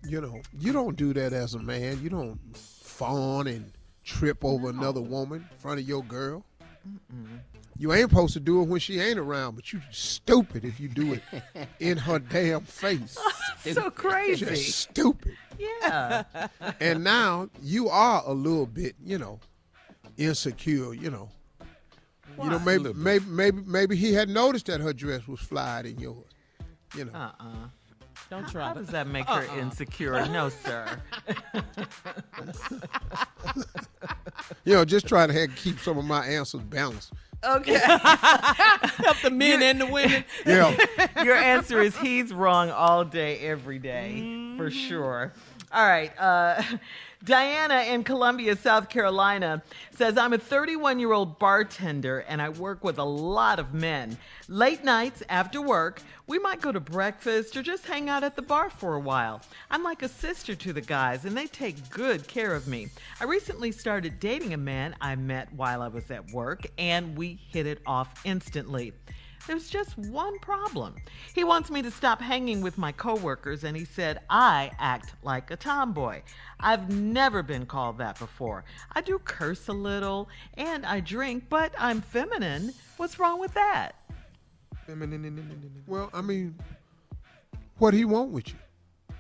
You 0.07 0.21
know, 0.21 0.41
you 0.57 0.71
don't 0.71 0.95
do 0.95 1.13
that 1.13 1.33
as 1.33 1.53
a 1.55 1.59
man. 1.59 2.01
You 2.01 2.09
don't 2.09 2.39
fawn 2.55 3.47
and 3.47 3.71
trip 4.03 4.43
over 4.43 4.69
another 4.69 5.01
woman 5.01 5.45
in 5.51 5.57
front 5.57 5.79
of 5.79 5.87
your 5.87 6.03
girl. 6.03 6.45
You 7.77 7.93
ain't 7.93 8.09
supposed 8.09 8.33
to 8.33 8.39
do 8.39 8.61
it 8.61 8.67
when 8.67 8.79
she 8.79 8.99
ain't 8.99 9.19
around, 9.19 9.55
but 9.55 9.71
you 9.71 9.81
stupid 9.91 10.65
if 10.65 10.79
you 10.79 10.87
do 10.87 11.13
it 11.13 11.21
in 11.79 11.97
her 11.97 12.19
damn 12.19 12.61
face. 12.61 13.17
So 13.73 13.89
crazy. 13.91 14.45
Just 14.45 14.79
stupid. 14.79 15.35
Yeah. 15.59 16.23
And 16.79 17.03
now 17.03 17.49
you 17.61 17.89
are 17.89 18.23
a 18.25 18.33
little 18.33 18.65
bit, 18.65 18.95
you 19.03 19.17
know, 19.17 19.39
insecure, 20.17 20.93
you 20.93 21.11
know. 21.11 21.29
You 22.41 22.49
know, 22.49 22.59
maybe 22.59 22.93
maybe 22.93 23.25
maybe 23.25 23.61
maybe 23.65 23.95
he 23.97 24.13
had 24.13 24.29
noticed 24.29 24.67
that 24.67 24.79
her 24.79 24.93
dress 24.93 25.27
was 25.27 25.41
flyer 25.41 25.83
than 25.83 25.99
yours. 25.99 26.23
You 26.95 27.05
know. 27.05 27.11
Uh-uh. 27.13 27.67
Don't 28.29 28.47
try 28.47 28.67
How 28.67 28.73
to. 28.73 28.79
does 28.79 28.89
that 28.89 29.07
make 29.07 29.27
her 29.27 29.45
Uh-uh. 29.49 29.57
insecure? 29.57 30.25
No, 30.27 30.49
sir. 30.49 31.01
You 34.65 34.73
know, 34.73 34.85
just 34.85 35.07
try 35.07 35.25
to 35.27 35.33
have, 35.33 35.55
keep 35.55 35.79
some 35.79 35.97
of 35.97 36.05
my 36.05 36.25
answers 36.25 36.61
balanced. 36.61 37.13
Okay. 37.43 37.79
Help 37.79 39.17
the 39.23 39.31
men 39.31 39.63
and 39.63 39.81
the 39.81 39.85
women. 39.85 40.25
Yeah. 40.45 40.75
Your 41.23 41.35
answer 41.35 41.81
is 41.81 41.97
he's 41.97 42.33
wrong 42.33 42.69
all 42.69 43.05
day, 43.05 43.39
every 43.39 43.79
day, 43.79 44.19
for 44.57 44.69
mm-hmm. 44.69 44.87
sure. 44.87 45.33
All 45.71 45.85
right. 45.85 46.11
Uh, 46.17 46.61
Diana 47.23 47.81
in 47.81 48.05
Columbia, 48.05 48.55
South 48.55 48.89
Carolina 48.89 49.61
says, 49.91 50.17
I'm 50.17 50.31
a 50.31 50.37
31 50.37 50.99
year 50.99 51.11
old 51.11 51.37
bartender 51.37 52.19
and 52.29 52.41
I 52.41 52.47
work 52.47 52.83
with 52.83 52.97
a 52.97 53.03
lot 53.03 53.59
of 53.59 53.73
men. 53.73 54.17
Late 54.47 54.85
nights 54.85 55.21
after 55.27 55.61
work, 55.61 56.01
we 56.27 56.39
might 56.39 56.61
go 56.61 56.71
to 56.71 56.79
breakfast 56.79 57.57
or 57.57 57.61
just 57.61 57.85
hang 57.85 58.09
out 58.09 58.23
at 58.23 58.37
the 58.37 58.41
bar 58.41 58.69
for 58.69 58.95
a 58.95 58.99
while. 58.99 59.41
I'm 59.69 59.83
like 59.83 60.01
a 60.01 60.07
sister 60.07 60.55
to 60.55 60.71
the 60.71 60.81
guys 60.81 61.25
and 61.25 61.35
they 61.35 61.47
take 61.47 61.89
good 61.89 62.25
care 62.25 62.55
of 62.55 62.67
me. 62.67 62.87
I 63.19 63.25
recently 63.25 63.73
started 63.73 64.19
dating 64.19 64.53
a 64.53 64.57
man 64.57 64.95
I 65.01 65.15
met 65.17 65.51
while 65.53 65.81
I 65.81 65.89
was 65.89 66.09
at 66.09 66.31
work 66.31 66.67
and 66.77 67.17
we 67.17 67.37
hit 67.51 67.67
it 67.67 67.81
off 67.85 68.21
instantly. 68.23 68.93
There's 69.49 69.67
just 69.67 69.97
one 69.97 70.37
problem. 70.37 70.93
He 71.33 71.43
wants 71.43 71.71
me 71.71 71.81
to 71.81 71.89
stop 71.89 72.21
hanging 72.21 72.61
with 72.61 72.77
my 72.77 72.91
coworkers, 72.91 73.63
and 73.63 73.75
he 73.75 73.83
said 73.83 74.19
I 74.29 74.69
act 74.77 75.15
like 75.23 75.49
a 75.49 75.55
tomboy. 75.55 76.21
I've 76.59 76.91
never 76.91 77.41
been 77.41 77.65
called 77.65 77.97
that 77.97 78.19
before. 78.19 78.63
I 78.91 79.01
do 79.01 79.17
curse 79.17 79.67
a 79.67 79.73
little, 79.73 80.29
and 80.53 80.85
I 80.85 80.99
drink, 80.99 81.45
but 81.49 81.73
I'm 81.79 81.99
feminine. 81.99 82.73
What's 82.97 83.17
wrong 83.17 83.39
with 83.39 83.51
that? 83.55 83.95
Well, 85.87 86.11
I 86.13 86.21
mean, 86.21 86.53
what 87.79 87.95
he 87.95 88.05
want 88.05 88.29
with 88.29 88.49
you? 88.49 89.15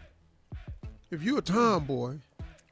If 1.09 1.23
you're 1.23 1.39
a 1.39 1.41
tomboy, 1.41 2.17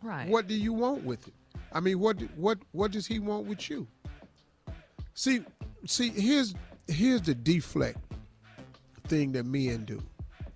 Right. 0.04 0.30
what 0.30 0.46
do 0.46 0.54
you 0.54 0.74
want 0.74 1.04
with 1.04 1.28
it? 1.28 1.34
I 1.74 1.80
mean, 1.80 2.00
what 2.00 2.22
what 2.36 2.60
what 2.72 2.92
does 2.92 3.08
he 3.08 3.18
want 3.18 3.48
with 3.48 3.68
you? 3.68 3.88
See, 5.16 5.44
see, 5.88 6.10
here's 6.10 6.54
here's 6.88 7.22
the 7.22 7.36
deflect 7.36 8.00
thing 9.08 9.32
that 9.34 9.46
men 9.46 9.86
do. 9.86 10.01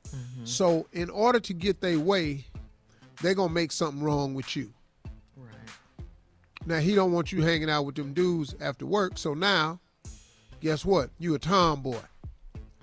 Mm-hmm. 0.07 0.45
So, 0.45 0.87
in 0.91 1.09
order 1.09 1.39
to 1.39 1.53
get 1.53 1.79
their 1.81 1.99
way, 1.99 2.45
they're 3.21 3.35
gonna 3.35 3.53
make 3.53 3.71
something 3.71 4.03
wrong 4.03 4.33
with 4.33 4.55
you. 4.55 4.73
Right. 5.37 5.51
Now 6.65 6.79
he 6.79 6.95
don't 6.95 7.11
want 7.11 7.31
you 7.31 7.41
hanging 7.41 7.69
out 7.69 7.85
with 7.85 7.95
them 7.95 8.13
dudes 8.13 8.55
after 8.59 8.85
work. 8.85 9.17
So 9.17 9.33
now, 9.33 9.79
guess 10.59 10.83
what? 10.83 11.11
You 11.19 11.35
a 11.35 11.39
tomboy. 11.39 11.97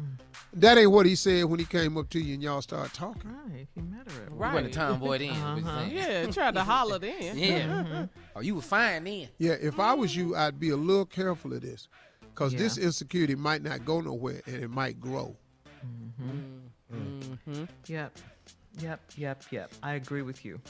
Mm. 0.00 0.19
That 0.55 0.78
ain't 0.78 0.90
what 0.90 1.07
he 1.07 1.14
said 1.17 1.45
when 1.45 1.59
he 1.59 1.64
came 1.67 1.99
up 1.99 2.09
to 2.11 2.21
you 2.21 2.35
and 2.35 2.43
y'all 2.43 2.62
started 2.62 2.95
talking. 2.95 3.33
Right. 3.49 3.67
He 3.75 3.83
met 3.83 4.11
her 4.11 4.23
at 4.25 4.31
You 4.31 4.37
Right. 4.37 4.55
wasn't 4.55 4.75
a 4.75 4.78
tomboy 4.78 5.19
then. 5.19 5.31
Uh-huh. 5.31 5.85
Yeah, 5.90 6.26
tried 6.31 6.55
to 6.55 6.64
holler 6.64 6.99
then. 6.99 7.12
Yeah. 7.38 7.67
Mm-hmm. 7.67 8.05
Oh, 8.37 8.40
you 8.40 8.55
were 8.55 8.62
fine 8.62 9.05
then. 9.05 9.28
Yeah, 9.38 9.57
if 9.61 9.78
I 9.81 9.93
was 9.95 10.14
you, 10.14 10.37
I'd 10.37 10.61
be 10.61 10.71
a 10.71 10.76
little 10.76 11.07
careful 11.07 11.52
of 11.52 11.61
this, 11.63 11.89
because 12.39 12.55
this 12.55 12.79
insecurity 12.79 13.35
might 13.35 13.65
not 13.65 13.85
go 13.85 14.01
nowhere 14.01 14.41
and 14.47 14.63
it 14.63 14.71
might 14.71 15.01
grow. 15.01 15.35
Mm-hmm. 15.85 16.97
Mm-hmm. 16.97 17.51
Mm-hmm. 17.51 17.65
Yep. 17.87 18.19
Yep. 18.79 19.01
Yep. 19.17 19.43
Yep. 19.51 19.73
I 19.83 19.95
agree 19.95 20.23
with 20.23 20.45
you. 20.45 20.61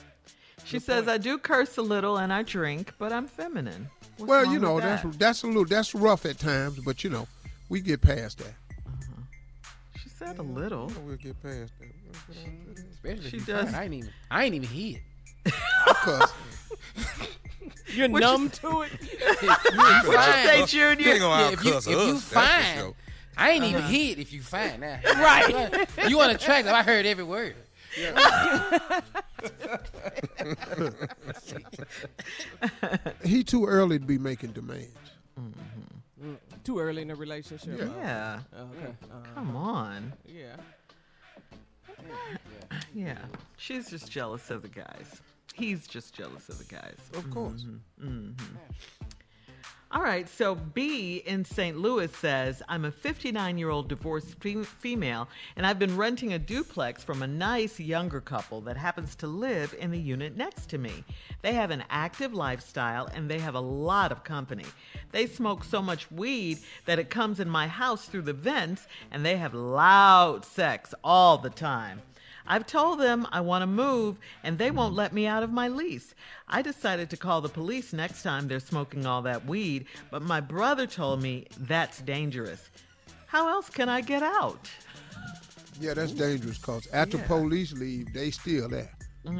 She 0.65 0.79
says, 0.79 1.09
I 1.09 1.19
do 1.19 1.37
curse 1.37 1.77
a 1.77 1.83
little 1.83 2.17
and 2.17 2.33
I 2.33 2.43
drink, 2.43 2.95
but 2.99 3.13
I'm 3.13 3.27
feminine. 3.27 3.91
What's 4.17 4.29
well, 4.29 4.47
you 4.47 4.59
know 4.59 4.77
with 4.77 4.85
that's 4.85 5.17
that's 5.19 5.43
a 5.43 5.47
little 5.47 5.67
that's 5.67 5.95
rough 5.95 6.25
at 6.25 6.39
times, 6.39 6.79
but 6.81 7.05
you 7.05 7.11
know 7.11 7.29
we 7.69 7.81
get 7.81 8.01
past 8.01 8.39
that. 8.39 8.55
Uh-huh. 8.87 9.23
She 10.03 10.09
said 10.09 10.39
a 10.39 10.43
little. 10.43 10.91
We'll 11.05 11.17
get 11.17 11.41
past 11.43 11.73
that. 11.81 12.83
Especially 12.93 13.31
She 13.31 13.41
does. 13.41 13.67
fine. 13.67 13.75
I 13.75 13.85
ain't 13.85 13.95
even. 13.95 14.11
I 14.31 14.45
ain't 14.45 14.55
even 14.55 14.69
hit. 14.69 15.03
Because 15.87 16.33
You're 17.88 18.09
What 18.09 18.23
you 18.23 18.29
numb 18.29 18.51
to 18.51 18.83
it. 18.83 18.90
Say, 20.12 20.61
You 20.61 20.66
Junior. 20.66 21.09
ain't 21.11 21.21
gonna 21.21 21.42
Yeah, 21.44 21.53
if 21.53 21.64
you, 21.64 21.71
if 21.71 21.77
us, 21.77 21.87
you 21.87 22.12
that's 22.12 22.23
fine, 22.25 22.79
sure. 22.79 22.94
I 23.37 23.51
ain't 23.51 23.64
even 23.64 23.83
hit 23.83 24.18
if 24.18 24.33
you 24.33 24.42
fine 24.42 24.81
now. 24.81 24.99
Right. 25.05 25.87
You 26.09 26.21
on 26.21 26.31
attractive. 26.31 26.73
I 26.73 26.83
heard 26.83 27.07
every 27.07 27.25
word. 27.25 27.55
he 33.25 33.44
too 33.44 33.66
early 33.66 33.99
to 33.99 34.05
be 34.05 34.18
making 34.18 34.53
demands. 34.53 34.88
Too 36.64 36.79
early 36.81 37.03
in 37.03 37.09
the 37.09 37.14
relationship. 37.14 37.79
Yeah. 37.99 38.40
Okay. 38.55 38.92
Uh, 39.11 39.16
Come 39.35 39.57
on. 39.57 40.12
yeah. 40.27 40.57
Yeah. 42.94 43.18
She's 43.57 43.88
just 43.90 44.11
jealous 44.11 44.51
of 44.51 44.62
the 44.62 44.68
guys. 44.68 45.21
He's 45.59 45.87
just 45.87 46.14
jealous 46.14 46.49
of 46.49 46.59
the 46.59 46.73
guys. 46.73 46.97
Of 47.14 47.29
course. 47.31 47.64
Mm-hmm. 47.64 48.09
Mm-hmm. 48.09 48.57
All 49.90 50.03
right, 50.03 50.29
so 50.29 50.55
B 50.55 51.23
in 51.25 51.47
St. 51.47 51.79
Louis 51.79 52.12
says, 52.12 52.62
I'm 52.68 52.85
a 52.85 52.90
59 52.90 53.57
year 53.57 53.71
old 53.71 53.88
divorced 53.88 54.38
fe- 54.38 54.62
female, 54.62 55.29
and 55.57 55.66
I've 55.66 55.79
been 55.79 55.97
renting 55.97 56.35
a 56.35 56.38
duplex 56.38 57.03
from 57.03 57.23
a 57.23 57.27
nice 57.27 57.81
younger 57.81 58.21
couple 58.21 58.61
that 58.62 58.77
happens 58.77 59.14
to 59.16 59.27
live 59.27 59.75
in 59.79 59.90
the 59.90 59.99
unit 59.99 60.37
next 60.37 60.66
to 60.71 60.79
me. 60.79 61.05
They 61.40 61.55
have 61.55 61.71
an 61.71 61.85
active 61.88 62.35
lifestyle 62.35 63.09
and 63.14 63.31
they 63.31 63.38
have 63.38 63.55
a 63.55 63.61
lot 63.61 64.12
of 64.12 64.25
company. 64.25 64.66
They 65.11 65.27
smoke 65.27 65.64
so 65.64 65.81
much 65.81 66.11
weed 66.12 66.59
that 66.85 66.99
it 66.99 67.09
comes 67.09 67.40
in 67.40 67.49
my 67.49 67.66
house 67.66 68.05
through 68.05 68.23
the 68.23 68.35
vents, 68.35 68.87
and 69.11 69.25
they 69.25 69.38
have 69.38 69.55
loud 69.55 70.44
sex 70.44 70.92
all 71.03 71.38
the 71.38 71.49
time. 71.49 72.03
I've 72.49 72.67
told 72.67 72.99
them 72.99 73.27
I 73.31 73.43
want 73.43 73.63
to 73.63 73.67
move 73.67 74.17
and 74.43 74.57
they 74.59 74.71
won't 74.71 74.95
let 74.95 75.13
me 75.13 75.27
out 75.27 75.43
of 75.43 75.53
my 75.53 75.69
lease. 75.69 76.15
I 76.49 76.63
decided 76.63 77.11
to 77.11 77.17
call 77.17 77.43
the 77.43 77.49
police 77.51 77.93
next 77.93 78.23
time 78.23 78.49
they're 78.49 78.59
smoking 78.59 79.05
all 79.05 79.21
that 79.23 79.45
weed, 79.45 79.85
but 80.11 80.23
my 80.23 80.41
brother 80.41 80.87
told 80.87 81.23
me 81.23 81.47
that's 81.59 82.01
dangerous. 82.01 82.71
How 83.27 83.49
else 83.49 83.69
can 83.69 83.91
I 83.91 84.01
get 84.01 84.23
out? 84.23 84.71
Yeah, 85.79 85.93
that's 85.93 86.13
dangerous 86.13 86.57
because 86.57 86.89
after 86.93 87.19
police 87.19 87.73
leave, 87.73 88.13
they 88.13 88.31
still 88.31 88.69
there. 88.69 88.91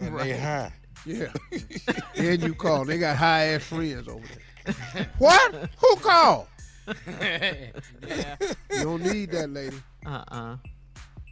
And 0.00 0.18
they 0.18 0.38
high. 0.38 0.72
Yeah. 1.04 1.32
and 2.16 2.42
you 2.42 2.54
call. 2.54 2.86
They 2.86 2.96
got 2.98 3.16
high 3.16 3.48
ass 3.48 3.64
friends 3.64 4.08
over 4.08 4.24
there. 4.64 5.10
what? 5.18 5.54
Who 5.78 5.96
called? 5.96 6.46
You 6.86 8.82
don't 8.82 9.02
need 9.02 9.30
that 9.32 9.50
lady. 9.50 9.76
Uh 10.06 10.24
uh 10.28 10.56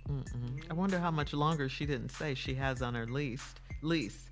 Mm-hmm. 0.08 0.70
I 0.70 0.74
wonder 0.74 0.98
how 0.98 1.10
much 1.10 1.32
longer 1.32 1.68
she 1.68 1.86
didn't 1.86 2.10
say 2.10 2.34
she 2.34 2.54
has 2.54 2.82
on 2.82 2.94
her 2.94 3.06
lease. 3.06 3.54
Lease. 3.82 4.28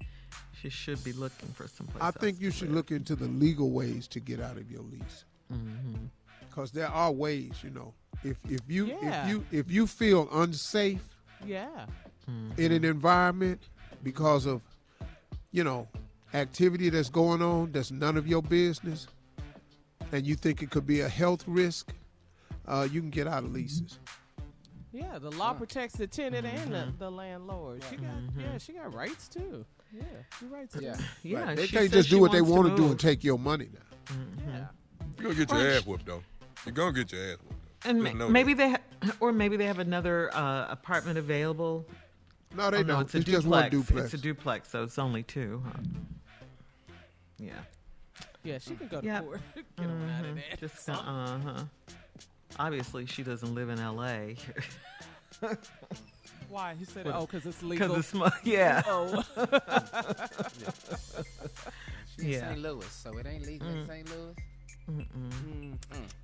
She 0.60 0.68
should 0.68 1.02
be 1.02 1.12
looking 1.12 1.48
for 1.48 1.66
someplace. 1.66 2.02
I 2.02 2.10
think 2.10 2.40
you 2.40 2.50
should 2.50 2.68
live. 2.68 2.76
look 2.76 2.90
into 2.90 3.16
the 3.16 3.26
legal 3.26 3.70
ways 3.70 4.06
to 4.08 4.20
get 4.20 4.40
out 4.40 4.56
of 4.56 4.70
your 4.70 4.82
lease. 4.82 5.24
Mm-hmm. 5.52 6.04
Because 6.48 6.70
there 6.70 6.88
are 6.88 7.10
ways, 7.10 7.52
you 7.62 7.70
know. 7.70 7.94
If 8.22 8.36
if 8.48 8.60
you 8.68 8.86
Yeah. 8.86 9.24
if 9.24 9.30
you 9.30 9.44
if 9.50 9.70
you 9.70 9.86
feel 9.86 10.28
unsafe 10.32 11.02
Yeah. 11.44 11.86
in 12.28 12.52
an 12.72 12.78
mm-hmm. 12.78 12.84
environment 12.84 13.60
because 14.02 14.46
of, 14.46 14.60
you 15.50 15.64
know, 15.64 15.88
activity 16.34 16.90
that's 16.90 17.08
going 17.10 17.42
on 17.42 17.72
that's 17.72 17.90
none 17.90 18.16
of 18.16 18.26
your 18.26 18.42
business, 18.42 19.08
and 20.12 20.26
you 20.26 20.34
think 20.36 20.62
it 20.62 20.70
could 20.70 20.86
be 20.86 21.00
a 21.00 21.08
health 21.08 21.44
risk, 21.48 21.92
uh, 22.66 22.86
you 22.90 23.00
can 23.00 23.10
get 23.10 23.26
out 23.26 23.42
of 23.44 23.52
leases. 23.52 23.98
Yeah, 24.92 25.18
the 25.18 25.30
law 25.30 25.54
protects 25.54 25.96
the 25.96 26.06
tenant 26.06 26.46
and 26.46 26.72
the, 26.72 26.92
the 26.98 27.10
landlord. 27.10 27.82
She 27.88 27.96
got 27.96 28.06
yeah, 28.38 28.58
she 28.58 28.72
got 28.74 28.92
rights 28.94 29.28
too. 29.28 29.64
Yeah, 29.92 30.02
she 30.38 30.46
rights 30.46 30.74
too. 30.74 30.84
Yeah. 30.84 30.96
Yeah, 31.22 31.44
Right. 31.44 31.56
They 31.56 31.66
she 31.66 31.76
can't 31.76 31.92
just 31.92 32.10
do 32.10 32.18
what 32.20 32.32
they 32.32 32.42
want 32.42 32.68
to 32.68 32.76
do 32.76 32.86
and 32.86 32.98
take 33.00 33.24
your 33.24 33.38
money 33.38 33.68
now. 33.72 34.16
Yeah. 34.46 34.66
You're 35.18 35.32
gonna 35.32 35.46
get 35.46 35.50
your 35.50 35.68
ass 35.70 35.86
whooped 35.86 36.06
though. 36.06 36.22
You're 36.66 36.74
gonna 36.74 36.92
get 36.92 37.10
your 37.12 37.22
ass 37.22 37.38
whooped. 37.42 37.56
Though. 37.84 37.90
And 37.90 38.02
ma- 38.18 38.28
maybe 38.28 38.54
that. 38.54 38.82
they, 39.00 39.06
ha- 39.08 39.16
or 39.20 39.32
maybe 39.32 39.56
they 39.56 39.66
have 39.66 39.78
another 39.78 40.30
uh, 40.34 40.66
apartment 40.70 41.18
available. 41.18 41.86
No, 42.54 42.70
they 42.70 42.78
Oh, 42.78 42.82
don't. 42.82 42.86
no, 42.88 43.00
it's 43.00 43.14
it's 43.14 43.28
a 43.28 43.32
just 43.32 43.46
one 43.46 43.70
duplex. 43.70 43.88
duplex. 43.88 44.04
It's 44.04 44.14
a 44.14 44.18
duplex, 44.24 44.68
so 44.70 44.82
it's 44.84 44.98
only 44.98 45.22
two. 45.22 45.62
Huh? 45.66 45.72
Yeah. 47.38 47.52
Yeah, 48.44 48.58
she 48.58 48.74
can 48.74 48.88
go 48.88 49.00
to 49.00 49.06
Yep. 49.06 49.24
court. 49.24 49.40
Get 49.78 49.86
on 49.86 50.10
out 50.10 50.24
of 50.26 50.34
there. 50.34 50.44
Just 50.60 50.88
uh 50.88 50.92
huh. 50.94 51.64
Obviously, 52.58 53.06
she 53.06 53.22
doesn't 53.22 53.54
live 53.54 53.68
in 53.70 53.78
L.A. 53.78 54.36
Why? 56.48 56.74
He 56.78 56.84
said, 56.84 57.06
oh, 57.06 57.22
because 57.22 57.46
it's 57.46 57.62
legal. 57.62 57.88
Because 57.88 58.00
it's 58.00 58.08
smoke. 58.08 58.34
Yeah. 58.44 58.82
oh. 58.86 59.24
She 62.16 62.22
in 62.26 62.28
Yeah. 62.32 62.48
St. 62.50 62.58
Louis, 62.60 62.86
so 62.90 63.16
it 63.18 63.26
ain't 63.26 63.46
legal 63.46 63.68
in 63.68 63.86
St. 63.86 64.08
Louis. 64.10 64.34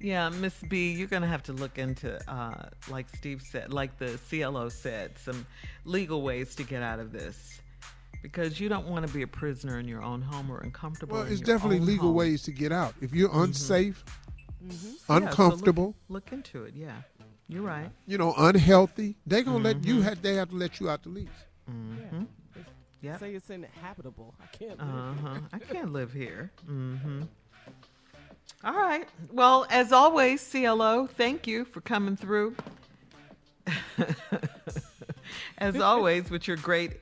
Yeah, 0.01 0.29
Miss 0.29 0.55
B, 0.69 0.93
you're 0.93 1.07
going 1.07 1.23
to 1.23 1.29
have 1.29 1.43
to 1.45 1.53
look 1.53 1.79
into, 1.79 2.19
uh, 2.31 2.69
like 2.91 3.07
Steve 3.17 3.41
said, 3.41 3.73
like 3.73 3.97
the 3.99 4.19
CLO 4.29 4.69
said, 4.69 5.13
some 5.19 5.47
legal 5.85 6.21
ways 6.23 6.55
to 6.57 6.63
get 6.63 6.83
out 6.83 6.99
of 7.01 7.11
this. 7.13 7.61
Because 8.21 8.59
you 8.59 8.69
don't 8.69 8.87
want 8.89 9.07
to 9.07 9.13
be 9.13 9.23
a 9.23 9.29
prisoner 9.29 9.79
in 9.79 9.87
your 9.87 10.03
own 10.03 10.21
home 10.21 10.51
or 10.51 10.59
uncomfortable. 10.59 11.15
Well, 11.19 11.27
in 11.27 11.33
it's 11.33 11.41
your 11.41 11.47
definitely 11.57 11.79
own 11.79 11.87
legal 11.87 12.07
home. 12.09 12.17
ways 12.17 12.43
to 12.43 12.53
get 12.53 12.73
out. 12.73 12.95
If 13.01 13.15
you're 13.15 13.31
unsafe, 13.33 14.05
Yeah, 14.61 14.73
so 14.73 15.15
look- 15.15 15.23
uncomfortable, 15.23 15.95
look, 16.09 16.33
into 16.33 16.65
it. 16.65 16.75
Yeah, 16.77 16.97
you're 17.49 17.63
right. 17.63 17.91
you 18.07 18.19
know, 18.19 18.35
unhealthy, 18.37 19.17
they 19.27 19.43
gonna 19.43 19.59
let 19.59 19.77
Mm-hmm. 19.79 19.89
you. 19.89 20.03
Have, 20.03 20.21
they 20.23 20.35
have 20.35 20.51
to 20.51 20.57
let 20.57 20.81
you 20.81 20.89
out 20.91 21.03
the 21.03 21.09
lease. 21.11 21.29
Yep. 23.01 23.21
Say 23.21 23.35
it's 23.35 23.49
inhabitable. 23.51 24.35
I 24.43 24.47
can't. 24.57 24.81
Uh 24.81 24.85
live 24.85 25.19
huh. 25.23 25.39
I 25.53 25.59
can't 25.61 25.93
live 25.93 26.13
here. 26.13 26.51
Mm-hmm. 26.69 27.23
All 28.65 28.75
right. 28.75 29.07
Well, 29.31 29.67
as 29.71 29.93
always, 29.93 30.43
CLO, 30.51 31.07
thank 31.07 31.47
you 31.47 31.65
for 31.65 31.81
coming 31.81 32.17
through. 32.17 32.57
as 35.59 35.77
always, 35.81 36.31
with 36.31 36.49
your 36.49 36.57
great, 36.57 36.93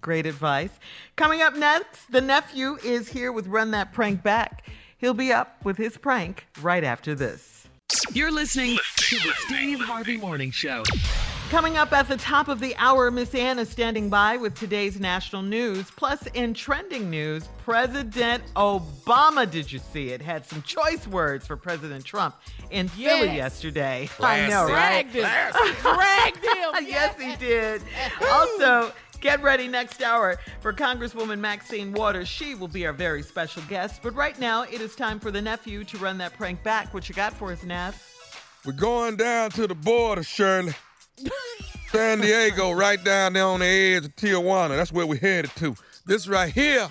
great 0.00 0.26
advice. 0.26 0.70
Coming 1.14 1.42
up 1.42 1.54
next, 1.54 2.10
the 2.10 2.20
nephew 2.20 2.76
is 2.82 3.08
here 3.08 3.30
with 3.30 3.46
Run 3.46 3.70
That 3.72 3.92
Prank 3.92 4.22
Back. 4.22 4.66
He'll 4.98 5.14
be 5.14 5.32
up 5.32 5.62
with 5.64 5.76
his 5.76 5.96
prank 5.98 6.46
right 6.62 6.82
after 6.84 7.14
this. 7.14 7.66
You're 8.12 8.32
listening 8.32 8.78
to 8.96 9.16
the 9.16 9.32
Steve 9.46 9.80
Harvey 9.80 10.16
Morning 10.16 10.50
Show. 10.50 10.82
Coming 11.50 11.76
up 11.76 11.92
at 11.92 12.08
the 12.08 12.16
top 12.16 12.48
of 12.48 12.58
the 12.58 12.74
hour, 12.76 13.08
Miss 13.12 13.32
Ann 13.32 13.60
is 13.60 13.68
standing 13.68 14.10
by 14.10 14.36
with 14.36 14.56
today's 14.56 14.98
national 14.98 15.42
news. 15.42 15.88
Plus, 15.92 16.26
in 16.34 16.54
trending 16.54 17.08
news, 17.08 17.46
President 17.64 18.42
Obama, 18.56 19.48
did 19.48 19.70
you 19.70 19.78
see 19.78 20.08
it, 20.08 20.20
had 20.20 20.44
some 20.44 20.60
choice 20.62 21.06
words 21.06 21.46
for 21.46 21.56
President 21.56 22.04
Trump 22.04 22.34
in 22.72 22.88
Philly 22.88 23.26
Yes. 23.28 23.36
yesterday. 23.36 24.08
I 24.18 24.48
know, 24.48 24.64
right? 24.68 25.08
Dragged 25.08 25.12
him. 25.12 25.76
Dragged 25.82 26.44
him. 26.44 26.86
yes, 26.88 27.20
he 27.20 27.36
did. 27.36 27.80
Also, 28.28 28.92
get 29.16 29.42
ready 29.42 29.68
next 29.68 30.02
hour 30.02 30.36
for 30.60 30.72
Congresswoman 30.72 31.38
Maxine 31.38 31.92
Waters. 31.92 32.28
She 32.28 32.54
will 32.54 32.68
be 32.68 32.86
our 32.86 32.92
very 32.92 33.22
special 33.22 33.62
guest. 33.68 34.00
But 34.02 34.14
right 34.14 34.38
now, 34.38 34.62
it 34.62 34.80
is 34.80 34.94
time 34.94 35.18
for 35.18 35.30
the 35.30 35.42
nephew 35.42 35.84
to 35.84 35.98
run 35.98 36.18
that 36.18 36.36
prank 36.36 36.62
back. 36.62 36.92
What 36.94 37.08
you 37.08 37.14
got 37.14 37.32
for 37.32 37.52
us, 37.52 37.62
Nav? 37.62 38.00
We're 38.64 38.72
going 38.72 39.16
down 39.16 39.50
to 39.52 39.66
the 39.66 39.74
border, 39.74 40.22
Shirley. 40.22 40.74
San 41.88 42.20
Diego, 42.20 42.72
right 42.72 43.02
down 43.02 43.34
there 43.34 43.44
on 43.44 43.60
the 43.60 43.66
edge 43.66 44.04
of 44.04 44.16
Tijuana. 44.16 44.70
That's 44.70 44.92
where 44.92 45.06
we're 45.06 45.18
headed 45.18 45.50
to. 45.56 45.74
This 46.04 46.28
right 46.28 46.52
here 46.52 46.88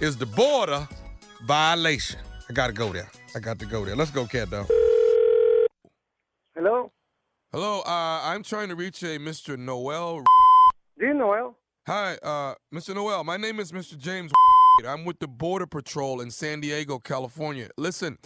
is 0.00 0.16
the 0.16 0.26
border 0.26 0.88
violation. 1.46 2.18
I 2.48 2.52
gotta 2.54 2.72
go 2.72 2.92
there. 2.92 3.10
I 3.36 3.40
got 3.40 3.58
to 3.58 3.66
go 3.66 3.84
there. 3.84 3.94
Let's 3.94 4.10
go, 4.10 4.26
cat 4.26 4.50
dog. 4.50 4.66
Hello, 6.54 6.90
Hello, 7.50 7.80
uh, 7.80 8.20
I'm 8.24 8.42
trying 8.42 8.68
to 8.68 8.74
reach 8.74 9.02
a 9.02 9.18
Mr. 9.18 9.58
Noel. 9.58 10.22
Dean 11.00 11.16
Noel. 11.16 11.56
Hi, 11.88 12.18
uh, 12.22 12.54
Mr. 12.70 12.94
Noel. 12.94 13.24
My 13.24 13.38
name 13.38 13.58
is 13.58 13.72
Mr. 13.72 13.96
James. 13.96 14.30
I'm 14.86 15.06
with 15.06 15.20
the 15.20 15.26
Border 15.26 15.66
Patrol 15.66 16.20
in 16.20 16.30
San 16.30 16.60
Diego, 16.60 16.98
California. 16.98 17.70
Listen, 17.78 18.18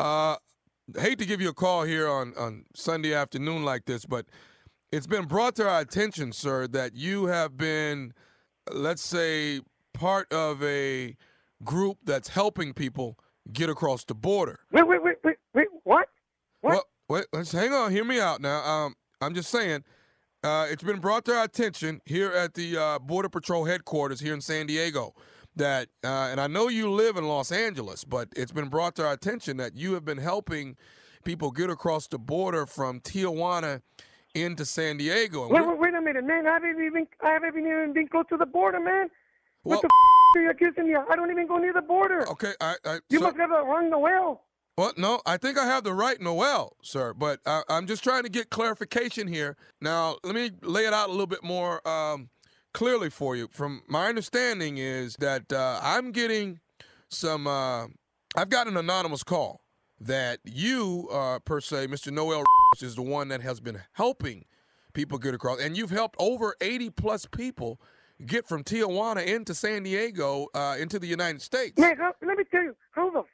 uh, 0.00 0.34
hate 0.98 1.20
to 1.20 1.24
give 1.24 1.40
you 1.40 1.50
a 1.50 1.54
call 1.54 1.84
here 1.84 2.08
on, 2.08 2.34
on 2.36 2.64
Sunday 2.74 3.14
afternoon 3.14 3.64
like 3.64 3.84
this, 3.84 4.04
but 4.04 4.26
it's 4.90 5.06
been 5.06 5.26
brought 5.26 5.54
to 5.54 5.68
our 5.68 5.78
attention, 5.78 6.32
sir, 6.32 6.66
that 6.66 6.96
you 6.96 7.26
have 7.26 7.56
been, 7.56 8.14
let's 8.72 9.04
say, 9.04 9.60
part 9.92 10.32
of 10.32 10.60
a 10.64 11.16
group 11.62 11.98
that's 12.02 12.30
helping 12.30 12.72
people 12.72 13.16
get 13.52 13.70
across 13.70 14.04
the 14.04 14.16
border. 14.16 14.58
Wait, 14.72 14.88
wait, 14.88 15.04
wait, 15.04 15.18
wait, 15.22 15.36
wait. 15.54 15.68
What? 15.84 16.08
What? 16.62 16.72
Well, 16.72 16.84
wait, 17.08 17.26
let's 17.32 17.52
hang 17.52 17.72
on. 17.72 17.92
Hear 17.92 18.04
me 18.04 18.18
out 18.18 18.40
now. 18.40 18.64
Um, 18.64 18.96
I'm 19.20 19.34
just 19.34 19.50
saying, 19.50 19.84
uh, 20.44 20.66
it's 20.70 20.82
been 20.82 21.00
brought 21.00 21.24
to 21.24 21.32
our 21.34 21.44
attention 21.44 22.00
here 22.04 22.30
at 22.30 22.54
the 22.54 22.76
uh, 22.76 22.98
Border 22.98 23.28
Patrol 23.28 23.64
headquarters 23.64 24.20
here 24.20 24.34
in 24.34 24.40
San 24.40 24.66
Diego 24.66 25.14
that, 25.56 25.88
uh, 26.04 26.28
and 26.30 26.40
I 26.40 26.46
know 26.46 26.68
you 26.68 26.90
live 26.90 27.16
in 27.16 27.24
Los 27.26 27.50
Angeles, 27.50 28.04
but 28.04 28.28
it's 28.36 28.52
been 28.52 28.68
brought 28.68 28.94
to 28.96 29.06
our 29.06 29.12
attention 29.12 29.56
that 29.56 29.74
you 29.76 29.94
have 29.94 30.04
been 30.04 30.18
helping 30.18 30.76
people 31.24 31.50
get 31.50 31.70
across 31.70 32.06
the 32.08 32.18
border 32.18 32.66
from 32.66 33.00
Tijuana 33.00 33.80
into 34.34 34.64
San 34.64 34.96
Diego. 34.98 35.48
Wait, 35.48 35.66
wait, 35.66 35.78
wait 35.78 35.94
a 35.94 36.00
minute, 36.02 36.24
man. 36.24 36.46
I 36.46 36.54
haven't 36.54 36.84
even, 36.84 37.06
I 37.22 37.30
haven't 37.30 37.56
even 37.56 37.92
been 37.94 38.08
close 38.08 38.24
to 38.30 38.36
the 38.36 38.46
border, 38.46 38.80
man. 38.80 39.08
Well- 39.64 39.78
what 39.78 39.82
the 39.82 39.86
f- 39.86 40.36
are 40.36 40.42
you 40.42 40.50
accusing 40.50 40.88
me? 40.88 40.96
I 40.96 41.16
don't 41.16 41.30
even 41.30 41.46
go 41.46 41.56
near 41.58 41.72
the 41.72 41.80
border. 41.82 42.28
okay, 42.28 42.52
I, 42.60 42.74
I 42.84 42.98
You 43.08 43.18
so- 43.20 43.26
must 43.26 43.36
have 43.38 43.50
rung 43.50 43.84
the 43.90 43.96
Noel. 43.96 44.42
Well, 44.76 44.92
no, 44.96 45.20
I 45.24 45.36
think 45.36 45.56
I 45.56 45.66
have 45.66 45.84
the 45.84 45.92
right 45.92 46.20
Noel, 46.20 46.76
sir, 46.82 47.14
but 47.14 47.38
I, 47.46 47.62
I'm 47.68 47.86
just 47.86 48.02
trying 48.02 48.24
to 48.24 48.28
get 48.28 48.50
clarification 48.50 49.28
here. 49.28 49.56
Now, 49.80 50.16
let 50.24 50.34
me 50.34 50.50
lay 50.62 50.84
it 50.86 50.92
out 50.92 51.08
a 51.08 51.12
little 51.12 51.28
bit 51.28 51.44
more 51.44 51.86
um, 51.86 52.30
clearly 52.72 53.08
for 53.08 53.36
you. 53.36 53.48
From 53.52 53.82
my 53.86 54.08
understanding 54.08 54.78
is 54.78 55.14
that 55.20 55.52
uh, 55.52 55.78
I'm 55.80 56.10
getting 56.10 56.58
some. 57.08 57.46
Uh, 57.46 57.86
I've 58.36 58.50
got 58.50 58.66
an 58.66 58.76
anonymous 58.76 59.22
call 59.22 59.60
that 60.00 60.40
you, 60.42 61.08
uh, 61.12 61.38
per 61.38 61.60
se, 61.60 61.86
Mr. 61.86 62.12
Noel, 62.12 62.42
is 62.82 62.96
the 62.96 63.02
one 63.02 63.28
that 63.28 63.42
has 63.42 63.60
been 63.60 63.80
helping 63.92 64.44
people 64.92 65.18
get 65.18 65.34
across, 65.34 65.60
and 65.60 65.76
you've 65.76 65.90
helped 65.90 66.16
over 66.18 66.56
80 66.60 66.90
plus 66.90 67.26
people 67.26 67.80
get 68.26 68.48
from 68.48 68.64
Tijuana 68.64 69.24
into 69.24 69.54
San 69.54 69.84
Diego 69.84 70.48
uh, 70.52 70.76
into 70.78 70.98
the 70.98 71.06
United 71.06 71.42
States. 71.42 71.78
Man, 71.78 71.96
let 72.26 72.38
me 72.38 72.44
tell 72.50 72.62
you, 72.62 72.74
how 72.90 73.10
the 73.10 73.20
f- 73.20 73.24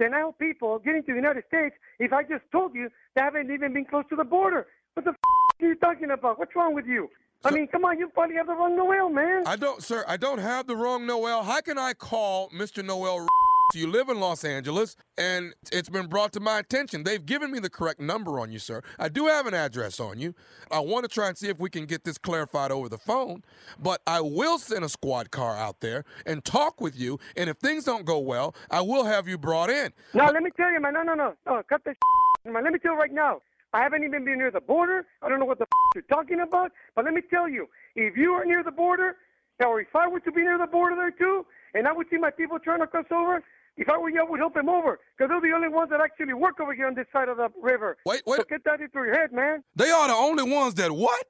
I 0.00 0.18
help 0.18 0.38
people 0.38 0.78
getting 0.78 1.02
to 1.02 1.12
the 1.12 1.16
United 1.16 1.44
States 1.48 1.74
if 1.98 2.12
I 2.12 2.22
just 2.22 2.42
told 2.52 2.74
you 2.74 2.88
they 3.14 3.20
haven't 3.22 3.50
even 3.50 3.72
been 3.72 3.84
close 3.84 4.04
to 4.10 4.16
the 4.16 4.24
border? 4.24 4.66
What 4.94 5.04
the 5.04 5.10
f- 5.10 5.16
are 5.60 5.66
you 5.66 5.74
talking 5.76 6.10
about? 6.10 6.38
What's 6.38 6.56
wrong 6.56 6.74
with 6.74 6.86
you? 6.86 7.08
I 7.44 7.50
mean, 7.50 7.68
come 7.68 7.84
on, 7.84 7.98
you 7.98 8.08
probably 8.08 8.36
have 8.36 8.46
the 8.46 8.52
wrong 8.52 8.76
Noel, 8.76 9.08
man. 9.08 9.44
I 9.46 9.56
don't, 9.56 9.82
sir. 9.82 10.04
I 10.06 10.16
don't 10.16 10.38
have 10.38 10.66
the 10.66 10.76
wrong 10.76 11.06
Noel. 11.06 11.42
How 11.42 11.60
can 11.60 11.78
I 11.78 11.94
call 11.94 12.50
Mr. 12.50 12.84
Noel? 12.84 13.26
You 13.72 13.86
live 13.86 14.08
in 14.08 14.18
Los 14.18 14.44
Angeles, 14.44 14.96
and 15.16 15.54
it's 15.70 15.88
been 15.88 16.08
brought 16.08 16.32
to 16.32 16.40
my 16.40 16.58
attention. 16.58 17.04
They've 17.04 17.24
given 17.24 17.52
me 17.52 17.60
the 17.60 17.70
correct 17.70 18.00
number 18.00 18.40
on 18.40 18.50
you, 18.50 18.58
sir. 18.58 18.82
I 18.98 19.08
do 19.08 19.26
have 19.26 19.46
an 19.46 19.54
address 19.54 20.00
on 20.00 20.18
you. 20.18 20.34
I 20.72 20.80
want 20.80 21.04
to 21.04 21.08
try 21.08 21.28
and 21.28 21.38
see 21.38 21.48
if 21.48 21.60
we 21.60 21.70
can 21.70 21.86
get 21.86 22.02
this 22.02 22.18
clarified 22.18 22.72
over 22.72 22.88
the 22.88 22.98
phone. 22.98 23.44
But 23.78 24.00
I 24.08 24.22
will 24.22 24.58
send 24.58 24.84
a 24.84 24.88
squad 24.88 25.30
car 25.30 25.56
out 25.56 25.80
there 25.80 26.04
and 26.26 26.44
talk 26.44 26.80
with 26.80 26.98
you. 26.98 27.20
And 27.36 27.48
if 27.48 27.58
things 27.58 27.84
don't 27.84 28.04
go 28.04 28.18
well, 28.18 28.56
I 28.72 28.80
will 28.80 29.04
have 29.04 29.28
you 29.28 29.38
brought 29.38 29.70
in. 29.70 29.92
No, 30.14 30.24
let 30.24 30.42
me 30.42 30.50
tell 30.56 30.72
you, 30.72 30.80
man. 30.80 30.94
No, 30.94 31.02
no, 31.02 31.14
no. 31.14 31.34
No, 31.46 31.62
cut 31.68 31.84
this 31.84 31.96
man. 32.44 32.64
Let 32.64 32.72
me 32.72 32.80
tell 32.80 32.94
you 32.94 32.98
right 32.98 33.12
now. 33.12 33.40
I 33.72 33.82
haven't 33.82 34.02
even 34.02 34.24
been 34.24 34.38
near 34.38 34.50
the 34.50 34.60
border. 34.60 35.06
I 35.22 35.28
don't 35.28 35.38
know 35.38 35.46
what 35.46 35.60
the 35.60 35.66
you're 35.94 36.02
talking 36.02 36.40
about. 36.40 36.72
But 36.96 37.04
let 37.04 37.14
me 37.14 37.20
tell 37.30 37.48
you, 37.48 37.68
if 37.94 38.16
you 38.16 38.32
are 38.32 38.44
near 38.44 38.64
the 38.64 38.72
border, 38.72 39.16
or 39.64 39.80
if 39.80 39.94
I 39.94 40.08
were 40.08 40.20
to 40.20 40.32
be 40.32 40.40
near 40.40 40.58
the 40.58 40.66
border 40.66 40.96
there 40.96 41.12
too, 41.12 41.46
and 41.74 41.86
I 41.86 41.92
would 41.92 42.08
see 42.10 42.16
my 42.18 42.30
people 42.30 42.58
trying 42.58 42.80
to 42.80 42.86
cross 42.88 43.06
over, 43.12 43.44
if 43.80 43.88
I 43.88 43.96
were 43.96 44.10
you, 44.10 44.20
I 44.20 44.30
would 44.30 44.38
help 44.38 44.54
them 44.54 44.68
over. 44.68 45.00
Because 45.16 45.30
they're 45.30 45.50
the 45.50 45.56
only 45.56 45.68
ones 45.68 45.88
that 45.90 46.00
actually 46.00 46.34
work 46.34 46.60
over 46.60 46.74
here 46.74 46.86
on 46.86 46.94
this 46.94 47.06
side 47.12 47.28
of 47.28 47.38
the 47.38 47.48
river. 47.60 47.96
Wait, 48.04 48.22
wait. 48.26 48.36
So 48.36 48.44
get 48.48 48.62
that 48.64 48.80
into 48.80 48.94
your 48.94 49.14
head, 49.18 49.32
man. 49.32 49.64
They 49.74 49.90
are 49.90 50.06
the 50.06 50.14
only 50.14 50.44
ones 50.44 50.74
that 50.74 50.92
what? 50.92 51.26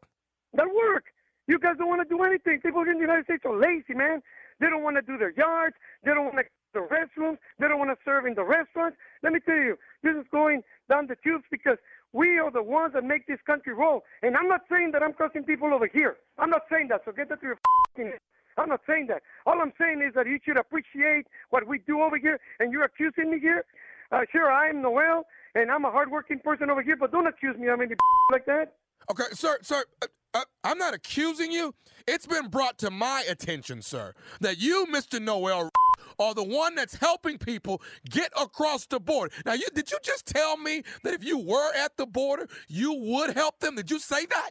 That 0.54 0.66
work. 0.66 1.04
You 1.46 1.58
guys 1.58 1.76
don't 1.78 1.88
want 1.88 2.02
to 2.02 2.08
do 2.08 2.22
anything. 2.24 2.60
People 2.60 2.82
in 2.82 2.94
the 2.94 3.00
United 3.00 3.24
States 3.24 3.44
are 3.46 3.56
lazy, 3.56 3.94
man. 3.94 4.20
They 4.58 4.66
don't 4.66 4.82
want 4.82 4.96
to 4.96 5.02
do 5.02 5.16
their 5.16 5.32
yards. 5.32 5.76
They 6.04 6.12
don't 6.12 6.24
want 6.24 6.38
to 6.38 6.44
the 6.72 6.80
restrooms. 6.80 7.38
They 7.58 7.68
don't 7.68 7.78
want 7.78 7.90
to 7.90 7.96
serve 8.04 8.26
in 8.26 8.34
the 8.34 8.44
restaurants. 8.44 8.96
Let 9.22 9.32
me 9.32 9.40
tell 9.40 9.56
you, 9.56 9.76
this 10.02 10.14
is 10.14 10.24
going 10.30 10.62
down 10.88 11.06
the 11.06 11.16
tubes 11.16 11.44
because 11.50 11.78
we 12.12 12.38
are 12.38 12.50
the 12.50 12.62
ones 12.62 12.92
that 12.94 13.04
make 13.04 13.26
this 13.26 13.40
country 13.46 13.74
roll. 13.74 14.04
And 14.22 14.36
I'm 14.36 14.48
not 14.48 14.62
saying 14.70 14.92
that 14.92 15.02
I'm 15.02 15.12
crossing 15.12 15.44
people 15.44 15.72
over 15.72 15.88
here. 15.92 16.16
I'm 16.38 16.50
not 16.50 16.62
saying 16.70 16.88
that. 16.88 17.02
So 17.04 17.12
get 17.12 17.28
that 17.28 17.40
to 17.40 17.46
your 17.46 17.54
f***ing 17.54 18.06
head. 18.06 18.18
I'm 18.58 18.68
not 18.68 18.80
saying 18.86 19.06
that. 19.08 19.22
All 19.46 19.60
I'm 19.60 19.72
saying 19.78 20.02
is 20.06 20.14
that 20.14 20.26
you 20.26 20.38
should 20.44 20.56
appreciate 20.56 21.26
what 21.50 21.66
we 21.66 21.78
do 21.78 22.02
over 22.02 22.18
here, 22.18 22.38
and 22.58 22.72
you're 22.72 22.84
accusing 22.84 23.30
me 23.30 23.38
here. 23.40 23.64
Uh, 24.12 24.22
sure, 24.32 24.50
I 24.50 24.68
am 24.68 24.82
Noel, 24.82 25.24
and 25.54 25.70
I'm 25.70 25.84
a 25.84 25.90
hardworking 25.90 26.40
person 26.40 26.70
over 26.70 26.82
here, 26.82 26.96
but 26.96 27.12
don't 27.12 27.26
accuse 27.26 27.56
me 27.56 27.68
of 27.68 27.80
any 27.80 27.94
like 28.32 28.46
that. 28.46 28.74
Okay, 29.10 29.24
sir, 29.32 29.58
sir, 29.62 29.84
uh, 30.02 30.06
uh, 30.34 30.44
I'm 30.62 30.78
not 30.78 30.94
accusing 30.94 31.52
you. 31.52 31.74
It's 32.06 32.26
been 32.26 32.48
brought 32.48 32.78
to 32.78 32.90
my 32.90 33.24
attention, 33.28 33.82
sir, 33.82 34.14
that 34.40 34.58
you, 34.58 34.86
Mr. 34.92 35.20
Noel, 35.20 35.70
are 36.18 36.34
the 36.34 36.44
one 36.44 36.74
that's 36.74 36.96
helping 36.96 37.38
people 37.38 37.80
get 38.08 38.32
across 38.40 38.86
the 38.86 39.00
border. 39.00 39.32
Now, 39.44 39.54
you 39.54 39.66
did 39.74 39.90
you 39.90 39.98
just 40.02 40.26
tell 40.26 40.56
me 40.56 40.82
that 41.02 41.14
if 41.14 41.24
you 41.24 41.38
were 41.38 41.72
at 41.74 41.96
the 41.96 42.06
border, 42.06 42.46
you 42.68 42.92
would 42.92 43.34
help 43.34 43.60
them? 43.60 43.76
Did 43.76 43.90
you 43.90 43.98
say 43.98 44.26
that? 44.26 44.50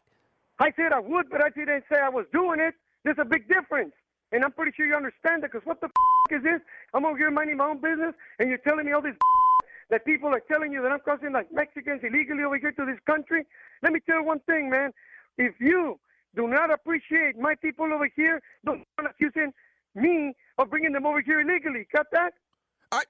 I 0.60 0.72
said 0.76 0.92
I 0.92 1.00
would, 1.00 1.30
but 1.30 1.42
I 1.42 1.50
didn't 1.50 1.86
say 1.90 1.98
I 2.00 2.10
was 2.10 2.26
doing 2.34 2.60
it. 2.60 2.74
There's 3.04 3.18
a 3.20 3.26
big 3.26 3.48
difference. 3.48 3.94
And 4.32 4.44
I'm 4.44 4.52
pretty 4.52 4.72
sure 4.76 4.86
you 4.86 4.96
understand 4.96 5.44
that 5.44 5.52
because 5.52 5.66
what 5.66 5.82
the 5.82 5.88
f- 5.88 6.38
is 6.38 6.44
this? 6.44 6.62
I'm 6.94 7.06
over 7.06 7.18
here 7.18 7.32
minding 7.32 7.58
my 7.58 7.66
own 7.70 7.82
business, 7.82 8.14
and 8.38 8.48
you're 8.50 8.60
telling 8.60 8.86
me 8.86 8.92
all 8.92 9.02
this 9.02 9.16
that 9.90 10.06
people 10.06 10.30
are 10.30 10.42
telling 10.42 10.72
you 10.72 10.84
that 10.84 10.92
I'm 10.92 11.00
crossing 11.00 11.34
like 11.34 11.52
Mexicans 11.52 12.02
illegally 12.04 12.44
over 12.44 12.58
here 12.58 12.72
to 12.72 12.86
this 12.86 13.00
country. 13.08 13.46
Let 13.82 13.94
me 13.94 14.00
tell 14.06 14.18
you 14.18 14.24
one 14.24 14.40
thing, 14.42 14.70
man. 14.70 14.92
If 15.38 15.56
you 15.60 16.00
do 16.36 16.48
not 16.48 16.72
appreciate 16.72 17.38
my 17.38 17.56
people 17.56 17.92
over 17.94 18.10
here. 18.16 18.42
Don't 18.66 18.84
accusing 19.00 19.52
me 19.96 20.34
of 20.58 20.70
bringing 20.70 20.94
them 20.94 21.06
over 21.06 21.22
here 21.22 21.42
illegally. 21.42 21.88
Got 21.92 22.08
that? 22.12 22.34
I 22.92 23.04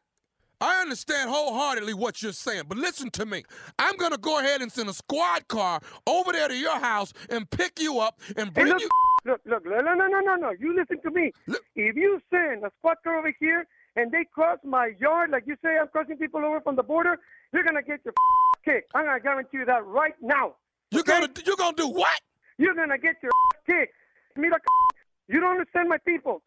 I 0.62 0.82
understand 0.82 1.30
wholeheartedly 1.30 1.93
what 1.93 2.21
you're 2.21 2.32
saying, 2.32 2.63
but 2.67 2.78
listen 2.78 3.10
to 3.12 3.25
me. 3.25 3.43
I'm 3.78 3.97
gonna 3.97 4.17
go 4.17 4.39
ahead 4.39 4.62
and 4.62 4.71
send 4.71 4.89
a 4.89 4.93
squad 4.93 5.47
car 5.47 5.80
over 6.08 6.32
there 6.32 6.47
to 6.47 6.56
your 6.56 6.80
house 6.80 7.13
and 7.30 7.49
pick 7.49 7.80
you 7.80 7.99
up 7.99 8.19
and 8.36 8.52
Hey, 8.56 8.63
bring 8.63 8.73
look, 8.73 8.82
you. 8.82 8.89
Look, 9.26 9.42
look, 9.46 9.66
no, 9.66 9.80
no, 9.82 9.94
no, 9.96 10.20
no, 10.20 10.36
no. 10.36 10.52
You 10.60 10.76
listen 10.76 11.02
to 11.02 11.12
me. 11.12 11.32
Look- 11.48 11.64
If 11.76 11.96
you 11.96 12.22
send 12.30 12.64
a 12.64 12.72
squad 12.80 12.98
car 13.04 13.18
over 13.20 13.34
here 13.40 13.66
and 13.96 14.12
they 14.12 14.26
cross 14.26 14.60
my 14.64 14.92
yard, 15.00 15.32
like 15.32 15.44
you 15.48 15.56
say, 15.64 15.78
I'm 15.80 15.88
crossing 15.90 16.18
people 16.18 16.44
over 16.46 16.62
from 16.62 16.76
the 16.76 16.84
border, 16.84 17.18
you're 17.54 17.64
gonna 17.64 17.82
get 17.84 18.00
your 18.06 18.14
kicked. 18.66 18.92
I'm 18.96 19.06
gonna 19.06 19.20
guarantee 19.20 19.58
you 19.60 19.66
that 19.66 19.86
right 19.86 20.16
now. 20.22 20.56
You're 20.92 21.02
okay? 21.02 21.20
gonna 21.20 21.30
you're 21.46 21.56
gonna 21.58 21.76
do 21.76 21.88
what? 21.88 22.20
You're 22.58 22.76
gonna 22.76 22.98
get 22.98 23.16
your 23.22 23.32
kicked. 23.68 23.94
Mira, 24.36 24.58
you 25.28 25.40
don't 25.40 25.52
understand 25.52 25.90
my 25.90 25.98
people. 26.00 26.42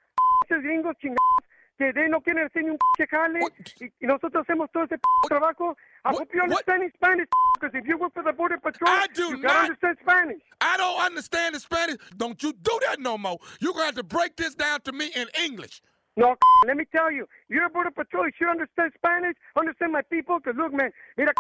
Esos 0.51 0.63
gringos 0.63 0.95
chingados 1.03 1.42
que 1.93 1.93
they 1.93 2.09
no 2.09 2.21
quieren 2.21 2.47
hacer 2.47 2.65
ni 2.65 2.71
un 2.71 2.79
jale 3.11 3.41
y, 3.81 3.93
y 4.01 4.07
nosotros 4.07 4.45
hacemos 4.45 4.71
todo 4.73 4.85
ese 4.85 4.99
trabajo. 5.29 5.77
I 6.05 6.11
hope 6.11 6.29
you 6.35 6.43
understand 6.43 6.91
Spanish 6.95 7.29
because 7.55 7.75
if 7.75 7.87
you 7.87 7.99
work 7.99 8.15
for 8.15 8.23
the 8.23 8.33
border 8.33 8.59
patrol, 8.59 8.91
I 8.91 9.07
do 9.15 9.31
you 9.31 9.37
not. 9.39 9.71
understand 9.71 9.99
Spanish. 10.01 10.43
I 10.61 10.77
don't 10.77 11.01
understand 11.01 11.55
the 11.55 11.61
Spanish. 11.61 11.99
Don't 12.17 12.43
you 12.43 12.53
do 12.53 12.79
that 12.87 13.01
no 13.01 13.19
more. 13.19 13.39
You're 13.61 13.73
gonna 13.73 13.87
have 13.87 13.95
to 13.97 14.03
break 14.03 14.37
this 14.37 14.55
down 14.55 14.81
to 14.83 14.93
me 14.93 15.11
in 15.15 15.29
English. 15.43 15.83
No, 16.17 16.37
let 16.67 16.77
me 16.77 16.85
tell 16.95 17.11
you, 17.11 17.27
you're 17.49 17.67
a 17.67 17.71
border 17.71 17.91
patrol. 17.91 18.27
You 18.27 18.33
should 18.39 18.51
understand 18.51 18.93
Spanish, 18.97 19.37
understand 19.57 19.93
my 19.93 20.03
people. 20.03 20.39
Because 20.39 20.57
look, 20.57 20.73
man, 20.73 20.91
mira, 21.17 21.33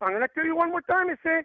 I'm 0.00 0.12
gonna 0.12 0.28
tell 0.34 0.44
you 0.44 0.56
one 0.56 0.70
more 0.70 0.82
time, 0.82 1.08
ese. 1.10 1.44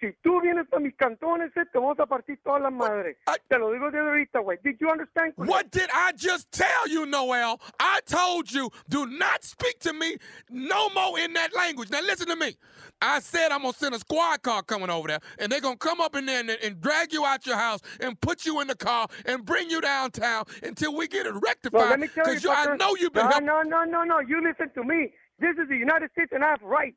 Si 0.00 0.06
tú 0.24 0.40
vienes 0.40 0.66
mis 0.80 0.94
cantones, 0.96 1.50
eh, 1.56 1.64
te 1.70 1.78
vamos 1.78 1.98
a 2.00 2.06
partir 2.06 2.38
toda 2.42 2.58
la 2.58 2.70
madre. 2.70 3.18
I- 3.28 3.36
te 3.50 3.58
lo 3.58 3.70
digo 3.70 3.86
ahorita, 3.90 4.40
güey. 4.40 4.56
Did 4.64 4.78
you 4.80 4.88
understand? 4.88 5.34
What 5.36 5.70
did 5.70 5.90
I 5.92 6.12
just 6.12 6.50
tell 6.50 6.88
you, 6.88 7.04
Noel? 7.04 7.60
I 7.78 8.00
told 8.06 8.50
you, 8.50 8.70
do 8.88 9.04
not 9.06 9.44
speak 9.44 9.78
to 9.80 9.92
me 9.92 10.16
no 10.48 10.88
more 10.90 11.18
in 11.18 11.34
that 11.34 11.54
language. 11.54 11.90
Now 11.90 12.00
listen 12.00 12.28
to 12.28 12.36
me. 12.36 12.56
I 13.02 13.20
said 13.20 13.52
I'm 13.52 13.60
gonna 13.60 13.74
send 13.74 13.94
a 13.94 13.98
squad 13.98 14.40
car 14.42 14.62
coming 14.62 14.88
over 14.88 15.08
there, 15.08 15.20
and 15.38 15.52
they're 15.52 15.60
gonna 15.60 15.76
come 15.76 16.00
up 16.00 16.16
in 16.16 16.24
there 16.24 16.40
and, 16.40 16.48
and 16.50 16.80
drag 16.80 17.12
you 17.12 17.26
out 17.26 17.46
your 17.46 17.56
house 17.58 17.80
and 18.00 18.18
put 18.20 18.46
you 18.46 18.60
in 18.60 18.68
the 18.68 18.76
car 18.76 19.06
and 19.26 19.44
bring 19.44 19.68
you 19.68 19.82
downtown 19.82 20.44
until 20.62 20.96
we 20.96 21.08
get 21.08 21.26
it 21.26 21.34
rectified. 21.42 21.90
let 21.90 22.00
me 22.00 22.06
you, 22.06 22.22
Because 22.24 22.46
I 22.46 22.74
know 22.76 22.96
you've 22.96 23.12
been 23.12 23.24
No, 23.26 23.30
helping. 23.30 23.46
no, 23.46 23.62
no, 23.62 23.84
no, 23.84 24.04
no. 24.04 24.18
You 24.20 24.40
listen 24.42 24.70
to 24.74 24.82
me. 24.82 25.12
This 25.38 25.56
is 25.58 25.68
the 25.68 25.76
United 25.76 26.10
States, 26.12 26.32
and 26.32 26.42
I 26.42 26.48
have 26.50 26.62
rights. 26.62 26.96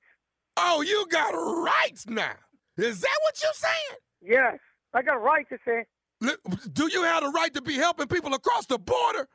Oh, 0.56 0.82
you 0.82 1.06
got 1.10 1.32
rights 1.32 2.08
now. 2.08 2.36
Is 2.78 3.02
that 3.02 3.18
what 3.24 3.42
you're 3.42 3.52
saying? 3.54 4.00
Yes, 4.22 4.60
I 4.94 5.02
got 5.02 5.18
a 5.18 5.20
right 5.20 5.48
to 5.50 5.58
say. 5.66 5.86
Do 6.72 6.90
you 6.92 7.04
have 7.04 7.24
the 7.24 7.30
right 7.30 7.54
to 7.54 7.62
be 7.62 7.76
helping 7.76 8.08
people 8.08 8.34
across 8.34 8.66
the 8.66 8.80
border? 8.80 9.28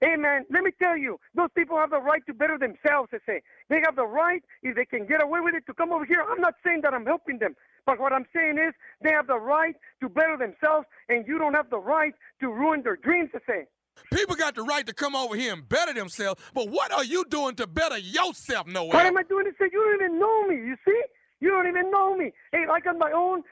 Hey, 0.00 0.16
man, 0.16 0.44
let 0.50 0.62
me 0.62 0.70
tell 0.80 0.96
you, 0.96 1.18
those 1.34 1.48
people 1.56 1.78
have 1.78 1.90
the 1.90 2.00
right 2.00 2.24
to 2.26 2.34
better 2.34 2.58
themselves, 2.58 3.08
I 3.12 3.18
say. 3.26 3.40
They 3.70 3.80
have 3.84 3.96
the 3.96 4.06
right, 4.06 4.42
if 4.62 4.76
they 4.76 4.84
can 4.84 5.06
get 5.06 5.22
away 5.22 5.40
with 5.40 5.54
it, 5.54 5.64
to 5.66 5.74
come 5.74 5.90
over 5.90 6.04
here. 6.04 6.22
I'm 6.28 6.40
not 6.40 6.54
saying 6.64 6.82
that 6.82 6.92
I'm 6.92 7.06
helping 7.06 7.38
them, 7.38 7.54
but 7.86 7.98
what 7.98 8.12
I'm 8.12 8.26
saying 8.34 8.58
is 8.58 8.74
they 9.00 9.10
have 9.10 9.26
the 9.26 9.38
right 9.38 9.74
to 10.00 10.08
better 10.08 10.36
themselves, 10.36 10.86
and 11.08 11.26
you 11.26 11.38
don't 11.38 11.54
have 11.54 11.70
the 11.70 11.78
right 11.78 12.12
to 12.40 12.48
ruin 12.48 12.82
their 12.82 12.96
dreams, 12.96 13.30
I 13.34 13.38
say. 13.46 13.66
People 14.12 14.36
got 14.36 14.54
the 14.54 14.62
right 14.62 14.86
to 14.86 14.92
come 14.92 15.16
over 15.16 15.34
here 15.34 15.54
and 15.54 15.66
better 15.66 15.94
themselves, 15.94 16.42
but 16.52 16.68
what 16.68 16.92
are 16.92 17.04
you 17.04 17.24
doing 17.30 17.54
to 17.56 17.66
better 17.66 17.96
yourself, 17.96 18.66
Noel? 18.66 18.88
What 18.88 19.06
am 19.06 19.16
I 19.16 19.22
doing 19.22 19.46
to 19.46 19.52
say? 19.58 19.70
You 19.72 19.82
don't 19.82 19.94
even 19.94 20.20
know 20.20 20.46
me, 20.46 20.56
you 20.56 20.76
see? 20.86 21.02
You 21.40 21.50
don't 21.50 21.66
even 21.66 21.90
know 21.90 22.16
me. 22.16 22.32
Hey, 22.52 22.64
I 22.70 22.80
got 22.80 22.98
my 22.98 23.12
own 23.12 23.42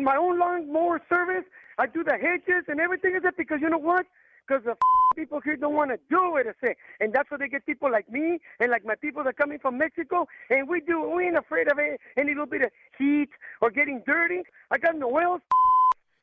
my 0.00 0.16
own 0.16 0.38
lawnmower 0.38 1.00
service. 1.08 1.44
I 1.78 1.86
do 1.86 2.02
the 2.02 2.16
hedges 2.16 2.64
and 2.68 2.80
everything. 2.80 3.14
Is 3.14 3.22
it 3.24 3.36
because 3.36 3.58
you 3.60 3.68
know 3.68 3.78
what? 3.78 4.06
Because 4.46 4.64
the 4.64 4.76
people 5.16 5.40
here 5.40 5.56
don't 5.56 5.74
want 5.74 5.90
to 5.90 5.98
do 6.08 6.36
it, 6.36 6.46
I 6.46 6.66
say. 6.66 6.76
And 7.00 7.12
that's 7.12 7.30
why 7.30 7.36
they 7.38 7.48
get 7.48 7.66
people 7.66 7.90
like 7.90 8.10
me 8.10 8.38
and 8.60 8.70
like 8.70 8.84
my 8.84 8.94
people 8.94 9.24
that 9.24 9.30
are 9.30 9.32
coming 9.32 9.58
from 9.58 9.76
Mexico. 9.76 10.26
And 10.50 10.68
we 10.68 10.80
do, 10.80 11.10
we 11.10 11.24
ain't 11.24 11.36
afraid 11.36 11.70
of 11.70 11.78
it, 11.78 12.00
any 12.16 12.28
little 12.28 12.46
bit 12.46 12.62
of 12.62 12.70
heat 12.96 13.28
or 13.60 13.70
getting 13.70 14.02
dirty. 14.06 14.42
I 14.70 14.78
got 14.78 14.96
Noel's 14.96 15.40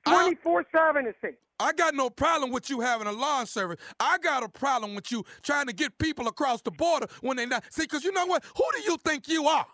24 0.08 0.65
7, 0.76 1.08
I 1.08 1.12
say. 1.21 1.36
I 1.60 1.73
got 1.73 1.93
no 1.93 2.10
problem 2.10 2.52
with 2.52 2.69
you 2.69 2.82
having 2.82 3.08
a 3.08 3.12
lawn 3.12 3.45
service. 3.45 3.78
I 3.99 4.17
got 4.17 4.43
a 4.43 4.49
problem 4.49 4.95
with 4.95 5.12
you 5.12 5.23
trying 5.43 5.67
to 5.67 5.73
get 5.73 5.97
people 5.97 6.28
across 6.28 6.62
the 6.62 6.71
border 6.71 7.08
when 7.21 7.38
they 7.38 7.45
not. 7.45 7.63
See, 7.71 7.84
because 7.84 8.04
you 8.04 8.12
know 8.12 8.26
what? 8.26 8.43
Who 8.58 8.63
do 8.76 8.82
you 8.82 8.97
think 8.97 9.28
you 9.28 9.45
are? 9.47 9.65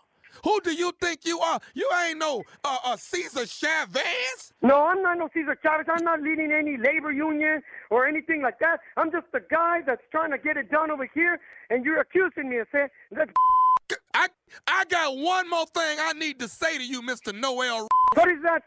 Who 0.44 0.60
do 0.60 0.72
you 0.72 0.92
think 1.00 1.24
you 1.24 1.40
are? 1.40 1.60
You 1.74 1.88
ain't 2.06 2.18
no 2.18 2.42
uh, 2.64 2.78
uh, 2.84 2.96
Cesar 2.96 3.46
Chavez. 3.46 4.52
No, 4.62 4.84
I'm 4.84 5.02
not 5.02 5.18
no 5.18 5.28
Cesar 5.32 5.58
Chavez. 5.62 5.86
I'm 5.88 6.04
not 6.04 6.22
leading 6.22 6.52
any 6.52 6.76
labor 6.76 7.12
union 7.12 7.62
or 7.90 8.06
anything 8.06 8.42
like 8.42 8.58
that. 8.60 8.80
I'm 8.96 9.10
just 9.10 9.26
the 9.32 9.42
guy 9.50 9.80
that's 9.86 10.02
trying 10.10 10.30
to 10.30 10.38
get 10.38 10.56
it 10.56 10.70
done 10.70 10.90
over 10.90 11.08
here, 11.14 11.38
and 11.70 11.84
you're 11.84 12.00
accusing 12.00 12.48
me 12.48 12.58
of 12.58 12.66
saying 12.72 12.88
that. 13.12 13.28
I 14.14 14.28
I 14.66 14.84
got 14.86 15.16
one 15.16 15.48
more 15.48 15.66
thing 15.66 15.98
I 16.00 16.12
need 16.12 16.38
to 16.40 16.48
say 16.48 16.78
to 16.78 16.84
you, 16.84 17.02
Mr. 17.02 17.34
Noel. 17.38 17.88
what 18.14 18.28
is 18.28 18.42
that? 18.42 18.62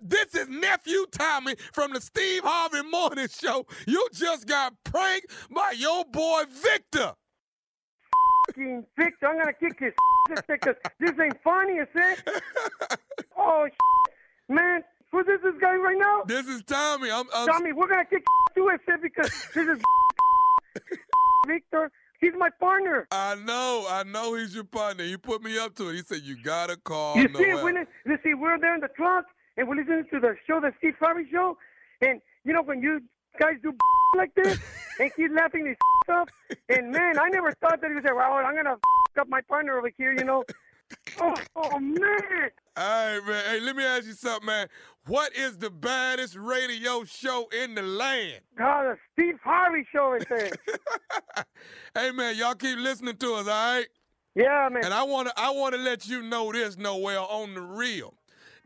This 0.00 0.34
is 0.34 0.48
nephew 0.48 1.06
Tommy 1.10 1.56
from 1.72 1.92
the 1.92 2.00
Steve 2.00 2.42
Harvey 2.44 2.88
Morning 2.88 3.26
Show. 3.28 3.66
You 3.86 4.08
just 4.12 4.46
got 4.46 4.74
pranked 4.84 5.26
by 5.50 5.72
your 5.76 6.04
boy 6.04 6.44
Victor. 6.48 7.14
Fucking 8.58 8.84
Victor, 8.98 9.26
I'm 9.28 9.38
gonna 9.38 9.52
kick 9.52 9.78
his 9.78 9.92
because 10.48 10.74
this 10.98 11.12
ain't 11.22 11.36
funny, 11.42 11.74
oh, 11.78 11.82
is 11.82 11.88
it? 11.94 13.00
Oh, 13.36 13.66
shit. 13.66 14.14
man, 14.48 14.82
who's 15.12 15.26
this, 15.26 15.40
this 15.42 15.54
guy 15.60 15.74
right 15.74 15.96
now? 15.98 16.22
This 16.26 16.46
is 16.46 16.62
Tommy. 16.64 17.10
I'm, 17.10 17.26
I'm 17.34 17.46
Tommy, 17.46 17.72
we're 17.72 17.88
gonna 17.88 18.04
kick 18.04 18.24
you, 18.56 18.68
is 18.70 18.80
it? 18.88 19.02
Because 19.02 19.30
this 19.54 19.66
is 19.68 19.78
Victor. 21.46 21.90
He's 22.20 22.32
my 22.36 22.50
partner. 22.58 23.06
I 23.12 23.36
know, 23.36 23.86
I 23.88 24.02
know 24.02 24.34
he's 24.34 24.52
your 24.52 24.64
partner. 24.64 25.04
He 25.04 25.16
put 25.16 25.40
me 25.40 25.56
up 25.56 25.76
to 25.76 25.90
it. 25.90 25.94
He 25.94 26.02
said 26.02 26.22
you 26.22 26.36
gotta 26.42 26.76
call 26.76 27.16
You 27.16 27.28
see, 27.28 27.46
Noel. 27.46 27.64
we, 27.64 27.72
li- 27.72 27.86
you 28.06 28.18
see, 28.24 28.34
we're 28.34 28.58
there 28.58 28.74
in 28.74 28.80
the 28.80 28.88
truck 28.88 29.24
and 29.56 29.68
we're 29.68 29.76
listening 29.76 30.04
to 30.12 30.18
the 30.18 30.34
show, 30.48 30.60
the 30.60 30.72
Steve 30.78 30.94
Harvey 30.98 31.28
show, 31.30 31.56
and 32.00 32.20
you 32.44 32.52
know 32.52 32.62
when 32.62 32.82
you 32.82 33.02
guys 33.38 33.54
do 33.62 33.72
like 34.16 34.34
this 34.34 34.58
and 35.00 35.10
he's 35.16 35.30
laughing 35.30 35.66
his 35.66 35.76
up, 36.08 36.28
and 36.68 36.90
man, 36.90 37.18
I 37.18 37.28
never 37.28 37.52
thought 37.52 37.80
that 37.80 37.88
he 37.88 37.94
would 37.94 38.04
say, 38.04 38.12
"Well, 38.12 38.32
I'm 38.32 38.56
gonna 38.56 38.76
up 39.18 39.28
my 39.28 39.40
partner 39.42 39.78
over 39.78 39.90
here," 39.96 40.12
you 40.12 40.24
know. 40.24 40.44
Oh, 41.20 41.34
oh 41.56 41.78
man. 41.78 42.50
All 42.76 43.18
right, 43.18 43.20
man. 43.26 43.44
Hey, 43.44 43.60
let 43.60 43.76
me 43.76 43.84
ask 43.84 44.06
you 44.06 44.14
something, 44.14 44.46
man. 44.46 44.68
What 45.06 45.34
is 45.36 45.58
the 45.58 45.68
baddest 45.68 46.36
radio 46.36 47.04
show 47.04 47.48
in 47.62 47.74
the 47.74 47.82
land? 47.82 48.40
God, 48.56 48.84
the 48.84 48.96
Steve 49.12 49.38
Harvey 49.42 49.86
show 49.92 50.12
right 50.12 50.26
there. 50.28 50.50
hey, 51.94 52.10
man, 52.12 52.36
y'all 52.36 52.54
keep 52.54 52.78
listening 52.78 53.16
to 53.16 53.34
us, 53.34 53.46
all 53.46 53.74
right? 53.76 53.86
Yeah, 54.34 54.68
man. 54.70 54.84
And 54.84 54.94
I 54.94 55.02
wanna, 55.02 55.32
I 55.36 55.50
wanna 55.50 55.78
let 55.78 56.08
you 56.08 56.22
know 56.22 56.52
this, 56.52 56.78
Noel, 56.78 57.26
on 57.26 57.54
the 57.54 57.60
real. 57.60 58.14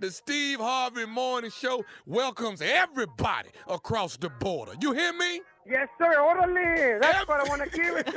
The 0.02 0.10
Steve 0.10 0.58
Harvey 0.58 1.06
Morning 1.06 1.52
Show 1.52 1.84
welcomes 2.06 2.60
everybody 2.60 3.50
across 3.68 4.16
the 4.16 4.30
border. 4.30 4.72
You 4.80 4.90
hear 4.90 5.12
me? 5.12 5.42
Yes, 5.64 5.86
sir. 5.96 6.20
Orderly. 6.20 6.98
That's 7.00 7.28
what 7.28 7.38
I 7.38 7.48
want 7.48 7.62
to 7.62 7.70
hear 7.70 7.98
it 7.98 8.08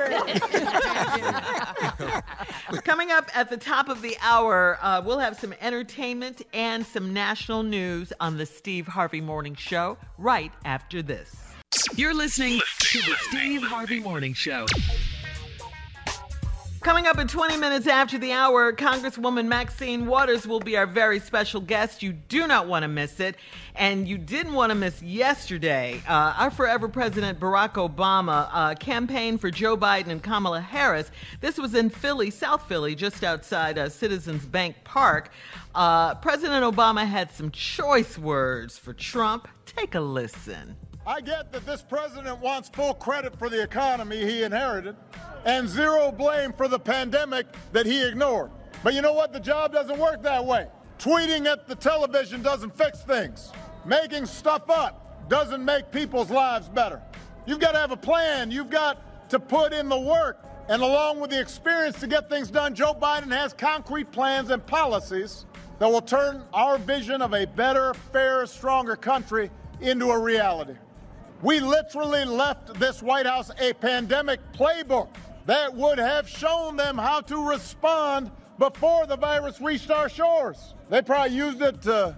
say. 2.71 2.79
Coming 2.81 3.11
up 3.11 3.29
at 3.37 3.51
the 3.51 3.57
top 3.57 3.87
of 3.87 4.01
the 4.01 4.17
hour, 4.19 4.79
uh, 4.81 5.03
we'll 5.05 5.19
have 5.19 5.39
some 5.39 5.53
entertainment 5.61 6.41
and 6.55 6.83
some 6.83 7.13
national 7.13 7.61
news 7.61 8.11
on 8.19 8.37
the 8.37 8.47
Steve 8.47 8.87
Harvey 8.87 9.21
Morning 9.21 9.53
Show 9.53 9.99
right 10.17 10.51
after 10.65 11.03
this. 11.03 11.53
You're 11.95 12.15
listening 12.15 12.61
to 12.79 12.97
the 12.97 13.15
Steve 13.29 13.61
Harvey 13.61 13.99
Morning 13.99 14.33
Show. 14.33 14.65
Coming 16.85 17.07
up 17.07 17.17
in 17.17 17.27
20 17.27 17.57
minutes 17.57 17.87
after 17.87 18.19
the 18.19 18.31
hour, 18.31 18.71
Congresswoman 18.71 19.47
Maxine 19.47 20.05
Waters 20.05 20.45
will 20.45 20.59
be 20.59 20.77
our 20.77 20.85
very 20.85 21.19
special 21.19 21.59
guest. 21.59 22.03
You 22.03 22.13
do 22.13 22.45
not 22.45 22.67
want 22.67 22.83
to 22.83 22.87
miss 22.87 23.19
it. 23.19 23.37
And 23.73 24.07
you 24.07 24.19
didn't 24.19 24.53
want 24.53 24.69
to 24.69 24.75
miss 24.75 25.01
yesterday. 25.01 26.03
Uh, 26.07 26.35
our 26.37 26.51
forever 26.51 26.87
President 26.87 27.39
Barack 27.39 27.73
Obama 27.73 28.49
uh, 28.53 28.75
campaigned 28.75 29.41
for 29.41 29.49
Joe 29.49 29.75
Biden 29.75 30.09
and 30.09 30.21
Kamala 30.21 30.61
Harris. 30.61 31.09
This 31.41 31.57
was 31.57 31.73
in 31.73 31.89
Philly, 31.89 32.29
South 32.29 32.67
Philly, 32.67 32.93
just 32.93 33.23
outside 33.23 33.79
uh, 33.79 33.89
Citizens 33.89 34.45
Bank 34.45 34.75
Park. 34.83 35.31
Uh, 35.73 36.13
President 36.13 36.63
Obama 36.63 37.03
had 37.03 37.31
some 37.31 37.49
choice 37.49 38.15
words 38.15 38.77
for 38.77 38.93
Trump. 38.93 39.47
Take 39.65 39.95
a 39.95 39.99
listen. 39.99 40.75
I 41.07 41.21
get 41.21 41.51
that 41.51 41.65
this 41.67 41.83
president 41.83 42.39
wants 42.39 42.67
full 42.69 42.95
credit 42.95 43.37
for 43.37 43.47
the 43.47 43.61
economy 43.61 44.25
he 44.25 44.41
inherited 44.41 44.95
and 45.45 45.69
zero 45.69 46.11
blame 46.11 46.51
for 46.51 46.67
the 46.67 46.79
pandemic 46.79 47.45
that 47.73 47.85
he 47.85 48.03
ignored. 48.03 48.49
But 48.83 48.95
you 48.95 49.03
know 49.03 49.13
what? 49.13 49.31
The 49.31 49.39
job 49.39 49.71
doesn't 49.71 49.99
work 49.99 50.23
that 50.23 50.43
way. 50.43 50.67
Tweeting 50.97 51.45
at 51.45 51.67
the 51.67 51.75
television 51.75 52.41
doesn't 52.41 52.75
fix 52.75 53.01
things. 53.03 53.51
Making 53.85 54.25
stuff 54.25 54.67
up 54.69 55.29
doesn't 55.29 55.63
make 55.63 55.91
people's 55.91 56.31
lives 56.31 56.69
better. 56.69 57.01
You've 57.45 57.59
got 57.59 57.73
to 57.73 57.77
have 57.77 57.91
a 57.91 57.97
plan. 57.97 58.49
You've 58.49 58.71
got 58.71 59.29
to 59.29 59.39
put 59.39 59.73
in 59.73 59.89
the 59.89 59.99
work. 59.99 60.43
And 60.69 60.81
along 60.81 61.19
with 61.19 61.29
the 61.29 61.39
experience 61.39 61.99
to 61.99 62.07
get 62.07 62.29
things 62.29 62.49
done, 62.49 62.73
Joe 62.73 62.95
Biden 62.99 63.31
has 63.31 63.53
concrete 63.53 64.11
plans 64.11 64.49
and 64.49 64.65
policies 64.65 65.45
that 65.77 65.87
will 65.87 66.01
turn 66.01 66.43
our 66.51 66.79
vision 66.79 67.21
of 67.21 67.33
a 67.33 67.45
better, 67.45 67.93
fairer, 68.11 68.47
stronger 68.47 68.95
country 68.95 69.51
into 69.81 70.09
a 70.09 70.17
reality. 70.17 70.73
We 71.41 71.59
literally 71.59 72.25
left 72.25 72.73
this 72.79 73.01
White 73.01 73.25
House 73.25 73.51
a 73.59 73.73
pandemic 73.73 74.39
playbook 74.53 75.09
that 75.45 75.73
would 75.73 75.97
have 75.97 76.27
shown 76.27 76.75
them 76.75 76.97
how 76.97 77.21
to 77.21 77.47
respond 77.47 78.31
before 78.57 79.05
the 79.05 79.17
virus 79.17 79.59
reached 79.59 79.91
our 79.91 80.09
shores. 80.09 80.73
They 80.89 81.01
probably 81.01 81.35
used 81.35 81.61
it 81.61 81.81
to, 81.83 82.15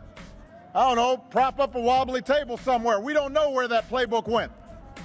I 0.73 0.88
don't 0.88 0.95
know, 0.95 1.17
prop 1.17 1.60
up 1.60 1.75
a 1.75 1.80
wobbly 1.80 2.21
table 2.21 2.58
somewhere. 2.58 2.99
We 2.99 3.13
don't 3.13 3.34
know 3.34 3.49
where 3.49 3.67
that 3.67 3.89
playbook 3.89 4.27
went. 4.27 4.51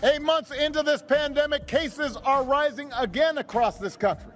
Eight 0.05 0.23
months 0.23 0.51
into 0.51 0.83
this 0.83 1.03
pandemic, 1.03 1.67
cases 1.67 2.17
are 2.25 2.45
rising 2.45 2.91
again 2.99 3.39
across 3.39 3.79
this 3.79 3.97
country. 3.97 4.33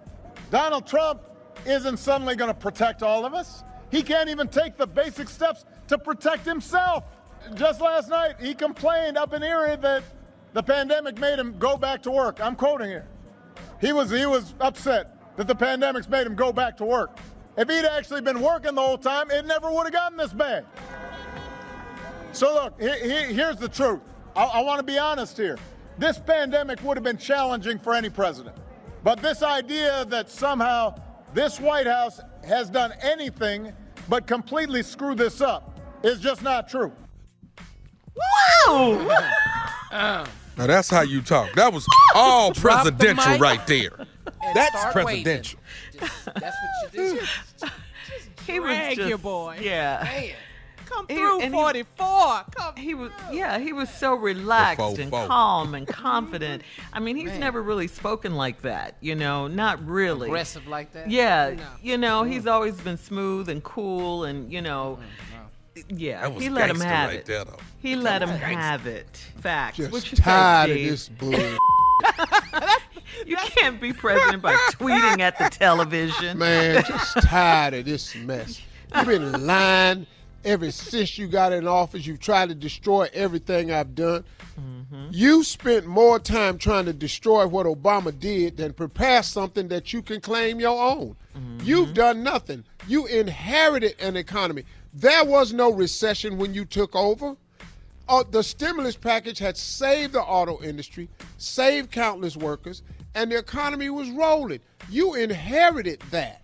Donald 0.50 0.86
Trump 0.86 1.20
isn't 1.64 1.98
suddenly 1.98 2.36
going 2.36 2.50
to 2.52 2.58
protect 2.58 3.02
all 3.02 3.26
of 3.26 3.34
us. 3.34 3.64
He 3.90 4.02
can't 4.02 4.28
even 4.28 4.48
take 4.48 4.76
the 4.76 4.86
basic 4.86 5.28
steps 5.28 5.64
to 5.88 5.98
protect 5.98 6.44
himself. 6.44 7.04
Just 7.54 7.80
last 7.80 8.08
night, 8.08 8.34
he 8.40 8.54
complained 8.54 9.16
up 9.16 9.32
in 9.32 9.42
Erie 9.42 9.76
that 9.76 10.02
the 10.52 10.62
pandemic 10.62 11.18
made 11.18 11.38
him 11.38 11.58
go 11.58 11.76
back 11.76 12.02
to 12.02 12.10
work. 12.10 12.40
I'm 12.40 12.56
quoting 12.56 12.88
here. 12.88 13.06
He 13.80 13.92
was, 13.92 14.10
he 14.10 14.26
was 14.26 14.54
upset 14.60 15.36
that 15.36 15.46
the 15.46 15.54
pandemic's 15.54 16.08
made 16.08 16.26
him 16.26 16.34
go 16.34 16.52
back 16.52 16.76
to 16.78 16.84
work. 16.84 17.18
If 17.56 17.68
he'd 17.68 17.84
actually 17.84 18.20
been 18.20 18.40
working 18.40 18.74
the 18.74 18.82
whole 18.82 18.98
time, 18.98 19.30
it 19.30 19.46
never 19.46 19.70
would 19.70 19.84
have 19.84 19.92
gotten 19.92 20.18
this 20.18 20.32
bad. 20.32 20.64
So, 22.32 22.52
look, 22.52 22.80
he, 22.80 22.88
he, 22.88 23.34
here's 23.34 23.56
the 23.56 23.68
truth. 23.68 24.00
I, 24.34 24.44
I 24.44 24.62
want 24.62 24.78
to 24.78 24.84
be 24.84 24.98
honest 24.98 25.36
here. 25.36 25.58
This 25.98 26.18
pandemic 26.18 26.82
would 26.82 26.96
have 26.96 27.04
been 27.04 27.16
challenging 27.16 27.78
for 27.78 27.94
any 27.94 28.10
president. 28.10 28.56
But 29.02 29.22
this 29.22 29.42
idea 29.42 30.04
that 30.06 30.28
somehow 30.30 31.00
this 31.32 31.60
White 31.60 31.86
House 31.86 32.20
has 32.44 32.68
done 32.68 32.92
anything 33.00 33.72
but 34.08 34.26
completely 34.26 34.82
screw 34.82 35.14
this 35.14 35.40
up 35.40 35.80
is 36.02 36.20
just 36.20 36.42
not 36.42 36.68
true. 36.68 36.92
Woo! 38.68 39.08
Now 39.92 40.66
that's 40.66 40.88
how 40.88 41.02
you 41.02 41.20
talk. 41.22 41.52
That 41.54 41.72
was 41.72 41.86
all 42.14 42.52
Drop 42.52 42.84
the 42.84 42.92
presidential 42.92 43.38
right 43.38 43.64
there. 43.66 43.92
And 43.98 44.08
That's 44.56 44.92
presidential. 44.92 45.60
waving. 45.94 46.08
Just- 46.08 46.24
that's 46.34 46.56
what 46.56 46.94
you 46.94 47.20
do. 47.20 47.68
he 48.52 48.60
was 48.60 48.76
just, 48.96 49.08
your 49.08 49.18
boy. 49.18 49.58
Yeah. 49.60 50.00
Man. 50.02 50.34
Come 50.86 51.06
He- 51.08 51.16
through 51.16 51.40
he- 51.40 51.48
44. 51.50 52.44
Come 52.56 52.76
He 52.76 52.94
was, 52.94 53.10
through. 53.26 53.36
yeah, 53.36 53.58
he 53.58 53.72
was 53.72 53.88
so 53.90 54.14
relaxed 54.14 54.78
fo- 54.78 54.94
and 54.94 55.10
fo. 55.10 55.26
calm 55.26 55.74
and 55.74 55.86
confident. 55.86 56.62
I 56.92 57.00
mean, 57.00 57.16
he's 57.16 57.26
Man. 57.26 57.40
never 57.40 57.60
really 57.60 57.88
spoken 57.88 58.36
like 58.36 58.62
that, 58.62 58.96
you 59.00 59.14
know, 59.16 59.48
not 59.48 59.84
really. 59.84 60.28
Aggressive 60.28 60.66
like 60.68 60.92
that. 60.92 61.10
Yeah, 61.10 61.54
No. 61.56 61.62
you 61.82 61.98
know, 61.98 62.22
he's 62.22 62.44
mm. 62.44 62.52
always 62.52 62.76
been 62.80 62.98
smooth 62.98 63.48
and 63.48 63.62
cool, 63.64 64.24
and 64.24 64.52
you 64.52 64.62
know, 64.62 64.98
mm. 65.00 65.25
Yeah, 65.88 66.22
That 66.22 66.34
was 66.34 66.42
he 66.42 66.50
let 66.50 66.70
him 66.70 66.80
have 66.80 67.10
right 67.10 67.18
it. 67.18 67.26
there, 67.26 67.44
though. 67.44 67.58
He 67.78 67.96
let 67.96 68.22
him 68.22 68.28
have 68.28 68.86
it. 68.86 69.16
Facts. 69.40 69.76
Just 69.76 69.92
what 69.92 70.10
you 70.10 70.16
tired 70.16 70.70
say, 70.70 70.84
of 70.84 70.90
this 70.90 71.08
bull. 71.10 71.34
You 73.24 73.36
can't 73.36 73.80
be 73.80 73.92
president 73.92 74.42
by 74.42 74.54
tweeting 74.72 75.20
at 75.20 75.38
the 75.38 75.48
television. 75.48 76.38
Man, 76.38 76.84
just 76.84 77.16
tired 77.22 77.74
of 77.74 77.84
this 77.84 78.14
mess. 78.14 78.60
You've 78.94 79.06
been 79.06 79.46
lying 79.46 80.06
ever 80.44 80.70
since 80.70 81.18
you 81.18 81.26
got 81.26 81.52
in 81.52 81.66
office. 81.66 82.06
You've 82.06 82.20
tried 82.20 82.50
to 82.50 82.54
destroy 82.54 83.08
everything 83.12 83.72
I've 83.72 83.94
done. 83.94 84.24
Mm-hmm. 84.60 85.08
You 85.10 85.44
spent 85.44 85.86
more 85.86 86.18
time 86.18 86.58
trying 86.58 86.86
to 86.86 86.92
destroy 86.92 87.46
what 87.46 87.66
Obama 87.66 88.16
did 88.18 88.56
than 88.56 88.72
prepare 88.72 89.22
something 89.22 89.68
that 89.68 89.92
you 89.92 90.02
can 90.02 90.20
claim 90.20 90.60
your 90.60 90.80
own. 90.80 91.16
You've 91.62 91.86
mm-hmm. 91.86 91.94
done 91.94 92.22
nothing. 92.22 92.64
You 92.88 93.06
inherited 93.06 93.96
an 94.00 94.16
economy. 94.16 94.64
There 94.96 95.26
was 95.26 95.52
no 95.52 95.70
recession 95.70 96.38
when 96.38 96.54
you 96.54 96.64
took 96.64 96.96
over. 96.96 97.36
Uh, 98.08 98.24
the 98.30 98.42
stimulus 98.42 98.96
package 98.96 99.38
had 99.38 99.54
saved 99.58 100.14
the 100.14 100.22
auto 100.22 100.62
industry, 100.62 101.10
saved 101.36 101.90
countless 101.90 102.34
workers, 102.34 102.82
and 103.14 103.30
the 103.30 103.36
economy 103.36 103.90
was 103.90 104.08
rolling. 104.10 104.60
You 104.88 105.12
inherited 105.14 106.00
that. 106.12 106.40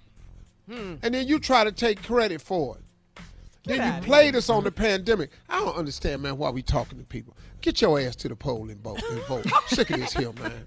And 0.69 1.15
then 1.15 1.27
you 1.27 1.39
try 1.39 1.65
to 1.65 1.73
take 1.73 2.03
credit 2.03 2.43
for 2.43 2.77
it. 2.77 3.23
then 3.65 3.95
you 3.95 4.07
played 4.07 4.37
us 4.37 4.51
on 4.51 4.65
the 4.65 4.73
pandemic. 4.73 5.31
I 5.49 5.61
don't 5.61 5.77
understand, 5.77 6.21
man, 6.23 6.37
why 6.37 6.51
we 6.51 6.63
talking 6.63 6.99
to 6.99 7.05
people. 7.05 7.35
Get 7.63 7.81
your 7.81 7.99
ass 8.01 8.17
to 8.17 8.29
the 8.29 8.37
poll 8.37 8.69
and 8.69 8.81
vote. 8.83 9.03
And 9.11 9.21
vote. 9.23 9.47
Sick 9.69 9.91
of 9.91 10.01
this 10.01 10.13
here, 10.13 10.33
man. 10.35 10.67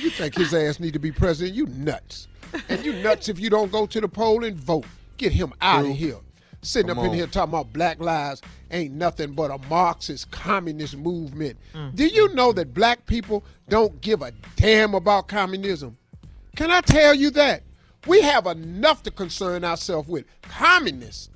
You 0.00 0.10
think 0.10 0.36
his 0.36 0.52
ass 0.52 0.80
need 0.80 0.94
to 0.94 0.98
be 0.98 1.12
president? 1.12 1.54
You 1.56 1.66
nuts. 1.66 2.26
And 2.68 2.84
you 2.84 2.92
nuts 2.94 3.28
if 3.28 3.38
you 3.38 3.50
don't 3.50 3.70
go 3.70 3.86
to 3.86 4.00
the 4.00 4.08
poll 4.08 4.44
and 4.44 4.56
vote. 4.56 4.86
Get 5.16 5.32
him 5.32 5.52
out 5.60 5.84
of 5.84 5.96
here. 5.96 6.16
Sitting 6.62 6.88
Come 6.88 6.98
up 6.98 7.04
in 7.06 7.12
here 7.12 7.26
talking 7.26 7.50
about 7.54 7.72
black 7.72 8.00
lives 8.00 8.42
ain't 8.70 8.94
nothing 8.94 9.32
but 9.32 9.50
a 9.50 9.58
Marxist 9.68 10.30
communist 10.30 10.96
movement. 10.96 11.56
Mm. 11.74 11.94
Do 11.94 12.06
you 12.06 12.34
know 12.34 12.52
that 12.52 12.74
black 12.74 13.06
people 13.06 13.44
don't 13.68 14.00
give 14.00 14.22
a 14.22 14.32
damn 14.56 14.94
about 14.94 15.28
communism? 15.28 15.96
Can 16.56 16.70
I 16.70 16.80
tell 16.80 17.14
you 17.14 17.30
that? 17.30 17.62
We 18.06 18.20
have 18.22 18.46
enough 18.46 19.02
to 19.04 19.10
concern 19.10 19.64
ourselves 19.64 20.08
with. 20.08 20.24
Communists. 20.42 21.30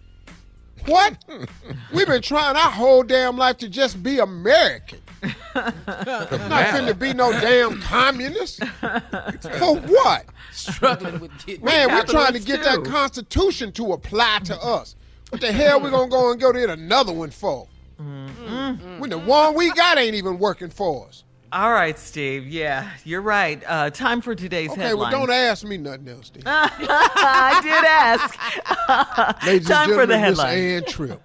What? 0.87 1.17
We've 1.95 2.07
been 2.07 2.23
trying 2.23 2.57
our 2.57 2.71
whole 2.71 3.03
damn 3.05 3.37
life 3.37 3.59
to 3.59 3.69
just 3.69 4.03
be 4.03 4.19
American. 4.19 5.01
Not 5.55 5.77
finna 5.87 6.99
be 6.99 7.13
no 7.13 7.31
damn 7.33 7.81
communist. 7.81 8.65
For 8.65 9.77
what? 9.77 10.25
Struggling 10.51 11.21
with 11.21 11.47
getting 11.47 11.65
Man, 11.65 11.89
we're 11.89 12.05
trying 12.05 12.33
to 12.33 12.41
Capitalists 12.41 12.47
get 12.47 12.65
that. 12.65 12.85
Constitution 12.85 13.71
to 13.73 13.93
apply 13.93 14.41
to 14.45 14.57
us. 14.59 14.97
What 15.33 15.41
the 15.41 15.51
hell 15.51 15.81
we 15.81 15.89
gonna 15.89 16.11
go 16.11 16.31
and 16.31 16.39
go 16.39 16.53
get 16.53 16.69
another 16.69 17.15
one 17.15 17.31
for? 17.31 17.67
Mm-hmm. 17.99 18.99
When 18.99 19.09
the 19.09 19.17
one 19.17 19.55
we 19.55 19.73
got 19.73 19.97
ain't 19.97 20.15
even 20.15 20.39
working 20.39 20.69
for 20.69 21.09
us. 21.09 21.25
All 21.51 21.73
right, 21.73 21.99
Steve. 21.99 22.47
Yeah, 22.47 22.91
you're 23.05 23.23
right. 23.23 23.63
Uh, 23.67 23.89
time 23.89 24.21
for 24.21 24.35
today's 24.35 24.69
headline. 24.75 24.87
Okay, 24.89 24.95
well, 24.95 25.11
don't 25.11 25.31
ask 25.31 25.65
me 25.65 25.79
nothing 25.79 26.07
else, 26.11 26.27
Steve. 26.27 26.43
I 26.47 27.61
did 27.63 27.85
ask. 28.93 29.47
Ladies 29.47 29.69
time 29.69 29.89
and 29.91 29.99
for 29.99 30.07
the 30.07 30.15
gentlemen, 30.15 30.21
headlines. 30.21 30.61
Ann 30.61 30.85
Tripp. 30.85 31.23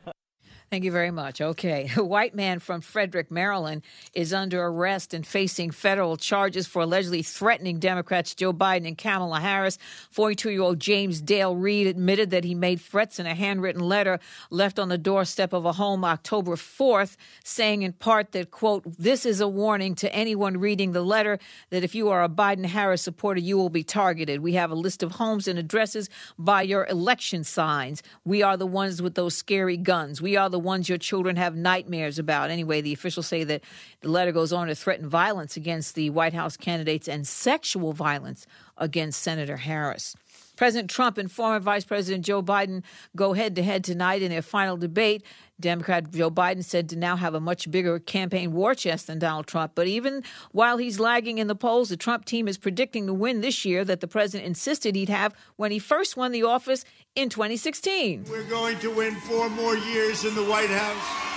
Thank 0.69 0.83
you 0.83 0.91
very 0.91 1.11
much. 1.11 1.39
Okay. 1.39 1.89
A 1.95 2.03
white 2.17 2.35
man 2.35 2.59
from 2.59 2.81
Frederick, 2.81 3.31
Maryland 3.31 3.83
is 4.13 4.33
under 4.33 4.61
arrest 4.65 5.13
and 5.13 5.25
facing 5.25 5.71
federal 5.71 6.17
charges 6.17 6.67
for 6.67 6.81
allegedly 6.81 7.23
threatening 7.23 7.79
Democrats 7.79 8.35
Joe 8.35 8.51
Biden 8.51 8.85
and 8.85 8.97
Kamala 8.97 9.39
Harris. 9.39 9.77
42 10.11 10.51
year 10.51 10.61
old 10.61 10.81
James 10.81 11.21
Dale 11.21 11.55
Reed 11.55 11.87
admitted 11.87 12.31
that 12.31 12.43
he 12.43 12.53
made 12.53 12.81
threats 12.81 13.17
in 13.17 13.25
a 13.25 13.33
handwritten 13.33 13.81
letter 13.81 14.19
left 14.49 14.77
on 14.77 14.89
the 14.89 14.97
doorstep 14.97 15.53
of 15.53 15.63
a 15.63 15.71
home 15.71 16.03
October 16.03 16.57
4th, 16.57 17.15
saying 17.45 17.83
in 17.83 17.93
part 17.93 18.33
that, 18.33 18.51
quote, 18.51 18.83
this 18.99 19.25
is 19.25 19.39
a 19.39 19.47
warning 19.47 19.95
to 19.95 20.13
anyone 20.13 20.57
reading 20.57 20.91
the 20.91 21.01
letter 21.01 21.39
that 21.69 21.85
if 21.85 21.95
you 21.95 22.09
are 22.09 22.25
a 22.25 22.29
Biden 22.29 22.65
Harris 22.65 23.01
supporter, 23.01 23.39
you 23.39 23.57
will 23.57 23.69
be 23.69 23.85
targeted. 23.85 24.41
We 24.41 24.53
have 24.53 24.71
a 24.71 24.75
list 24.75 25.01
of 25.01 25.13
homes 25.13 25.47
and 25.47 25.57
addresses 25.57 26.09
by 26.37 26.63
your 26.63 26.85
election 26.87 27.45
signs. 27.45 28.03
We 28.25 28.43
are 28.43 28.57
the 28.57 28.67
ones 28.67 29.01
with 29.01 29.15
those 29.15 29.33
scary 29.33 29.77
guns. 29.77 30.21
We 30.21 30.35
are 30.35 30.49
the 30.49 30.56
ones 30.59 30.89
your 30.89 30.97
children 30.97 31.35
have 31.35 31.55
nightmares 31.55 32.19
about. 32.19 32.49
Anyway, 32.49 32.81
the 32.81 32.93
officials 32.93 33.27
say 33.27 33.43
that 33.43 33.63
the 34.01 34.09
letter 34.09 34.31
goes 34.31 34.53
on 34.53 34.67
to 34.67 34.75
threaten 34.75 35.07
violence 35.09 35.57
against 35.57 35.95
the 35.95 36.09
White 36.09 36.33
House 36.33 36.57
candidates 36.57 37.07
and 37.07 37.27
sexual 37.27 37.93
violence 37.93 38.47
against 38.77 39.21
Senator 39.21 39.57
Harris. 39.57 40.15
President 40.57 40.89
Trump 40.89 41.17
and 41.17 41.31
former 41.31 41.59
Vice 41.59 41.85
President 41.85 42.25
Joe 42.25 42.41
Biden 42.41 42.83
go 43.15 43.33
head 43.33 43.55
to 43.55 43.63
head 43.63 43.83
tonight 43.83 44.21
in 44.21 44.31
their 44.31 44.41
final 44.41 44.75
debate. 44.75 45.23
Democrat 45.59 46.11
Joe 46.11 46.29
Biden 46.29 46.63
said 46.63 46.87
to 46.89 46.95
now 46.95 47.15
have 47.15 47.33
a 47.33 47.39
much 47.39 47.69
bigger 47.71 47.99
campaign 47.99 48.53
war 48.53 48.75
chest 48.75 49.07
than 49.07 49.17
Donald 49.17 49.47
Trump. 49.47 49.71
But 49.73 49.87
even 49.87 50.23
while 50.51 50.77
he's 50.77 50.99
lagging 50.99 51.39
in 51.39 51.47
the 51.47 51.55
polls, 51.55 51.89
the 51.89 51.97
Trump 51.97 52.25
team 52.25 52.47
is 52.47 52.57
predicting 52.57 53.07
the 53.07 53.13
win 53.13 53.41
this 53.41 53.65
year 53.65 53.83
that 53.85 53.99
the 53.99 54.07
president 54.07 54.47
insisted 54.47 54.95
he'd 54.95 55.09
have 55.09 55.33
when 55.55 55.71
he 55.71 55.79
first 55.79 56.15
won 56.15 56.31
the 56.31 56.43
office 56.43 56.85
in 57.15 57.29
2016. 57.29 58.25
We're 58.29 58.43
going 58.43 58.77
to 58.79 58.93
win 58.93 59.15
four 59.15 59.49
more 59.49 59.75
years 59.75 60.25
in 60.25 60.35
the 60.35 60.43
White 60.43 60.69
House. 60.69 61.33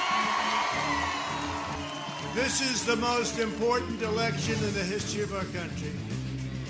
This 2.35 2.61
is 2.61 2.85
the 2.85 2.97
most 2.97 3.39
important 3.39 4.03
election 4.03 4.55
in 4.55 4.75
the 4.75 4.85
history 4.85 5.23
of 5.23 5.35
our 5.35 5.45
country. 5.47 5.93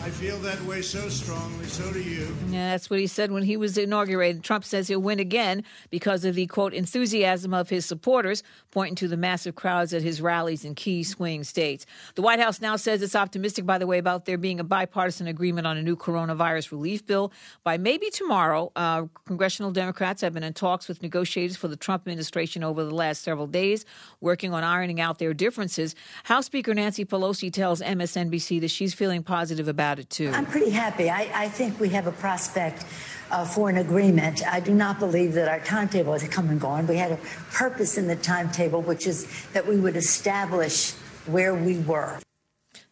I 0.02 0.08
feel 0.08 0.38
that 0.38 0.58
way 0.62 0.80
so 0.80 1.10
strongly, 1.10 1.66
so 1.66 1.92
do 1.92 2.00
you. 2.00 2.34
Yeah, 2.48 2.70
that's 2.70 2.88
what 2.88 3.00
he 3.00 3.06
said 3.06 3.30
when 3.30 3.42
he 3.42 3.58
was 3.58 3.76
inaugurated. 3.76 4.42
Trump 4.42 4.64
says 4.64 4.88
he'll 4.88 4.98
win 4.98 5.20
again 5.20 5.62
because 5.90 6.24
of 6.24 6.34
the 6.34 6.46
quote 6.46 6.72
enthusiasm 6.72 7.52
of 7.52 7.68
his 7.68 7.84
supporters, 7.84 8.42
pointing 8.70 8.94
to 8.96 9.08
the 9.08 9.18
massive 9.18 9.56
crowds 9.56 9.92
at 9.92 10.00
his 10.00 10.22
rallies 10.22 10.64
in 10.64 10.74
key 10.74 11.02
swing 11.02 11.44
states. 11.44 11.84
The 12.14 12.22
White 12.22 12.40
House 12.40 12.62
now 12.62 12.76
says 12.76 13.02
it's 13.02 13.14
optimistic, 13.14 13.66
by 13.66 13.76
the 13.76 13.86
way, 13.86 13.98
about 13.98 14.24
there 14.24 14.38
being 14.38 14.58
a 14.58 14.64
bipartisan 14.64 15.26
agreement 15.26 15.66
on 15.66 15.76
a 15.76 15.82
new 15.82 15.96
coronavirus 15.96 16.72
relief 16.72 17.04
bill 17.04 17.30
by 17.62 17.76
maybe 17.76 18.08
tomorrow. 18.08 18.72
Uh, 18.74 19.04
congressional 19.26 19.70
Democrats 19.70 20.22
have 20.22 20.32
been 20.32 20.42
in 20.42 20.54
talks 20.54 20.88
with 20.88 21.02
negotiators 21.02 21.58
for 21.58 21.68
the 21.68 21.76
Trump 21.76 22.04
administration 22.04 22.64
over 22.64 22.84
the 22.84 22.94
last 22.94 23.20
several 23.22 23.46
days, 23.46 23.84
working 24.22 24.54
on 24.54 24.64
ironing 24.64 24.98
out 24.98 25.18
their 25.18 25.34
differences. 25.34 25.94
House 26.24 26.46
Speaker 26.46 26.72
Nancy 26.72 27.04
Pelosi 27.04 27.52
tells 27.52 27.82
MSNBC 27.82 28.62
that 28.62 28.70
she's 28.70 28.94
feeling 28.94 29.22
positive 29.22 29.68
about 29.68 29.89
about 29.90 29.98
it 29.98 30.10
too. 30.10 30.30
I'm 30.30 30.46
pretty 30.46 30.70
happy. 30.70 31.10
I, 31.10 31.28
I 31.34 31.48
think 31.48 31.80
we 31.80 31.88
have 31.90 32.06
a 32.06 32.12
prospect 32.12 32.84
uh, 33.30 33.44
for 33.44 33.68
an 33.68 33.78
agreement. 33.78 34.42
I 34.46 34.60
do 34.60 34.72
not 34.72 34.98
believe 34.98 35.34
that 35.34 35.48
our 35.48 35.60
timetable 35.60 36.12
has 36.12 36.26
come 36.28 36.48
and 36.48 36.60
gone. 36.60 36.86
We 36.86 36.96
had 36.96 37.12
a 37.12 37.18
purpose 37.52 37.98
in 37.98 38.06
the 38.06 38.16
timetable, 38.16 38.82
which 38.82 39.06
is 39.06 39.26
that 39.52 39.66
we 39.66 39.76
would 39.76 39.96
establish 39.96 40.92
where 41.26 41.54
we 41.54 41.78
were. 41.78 42.20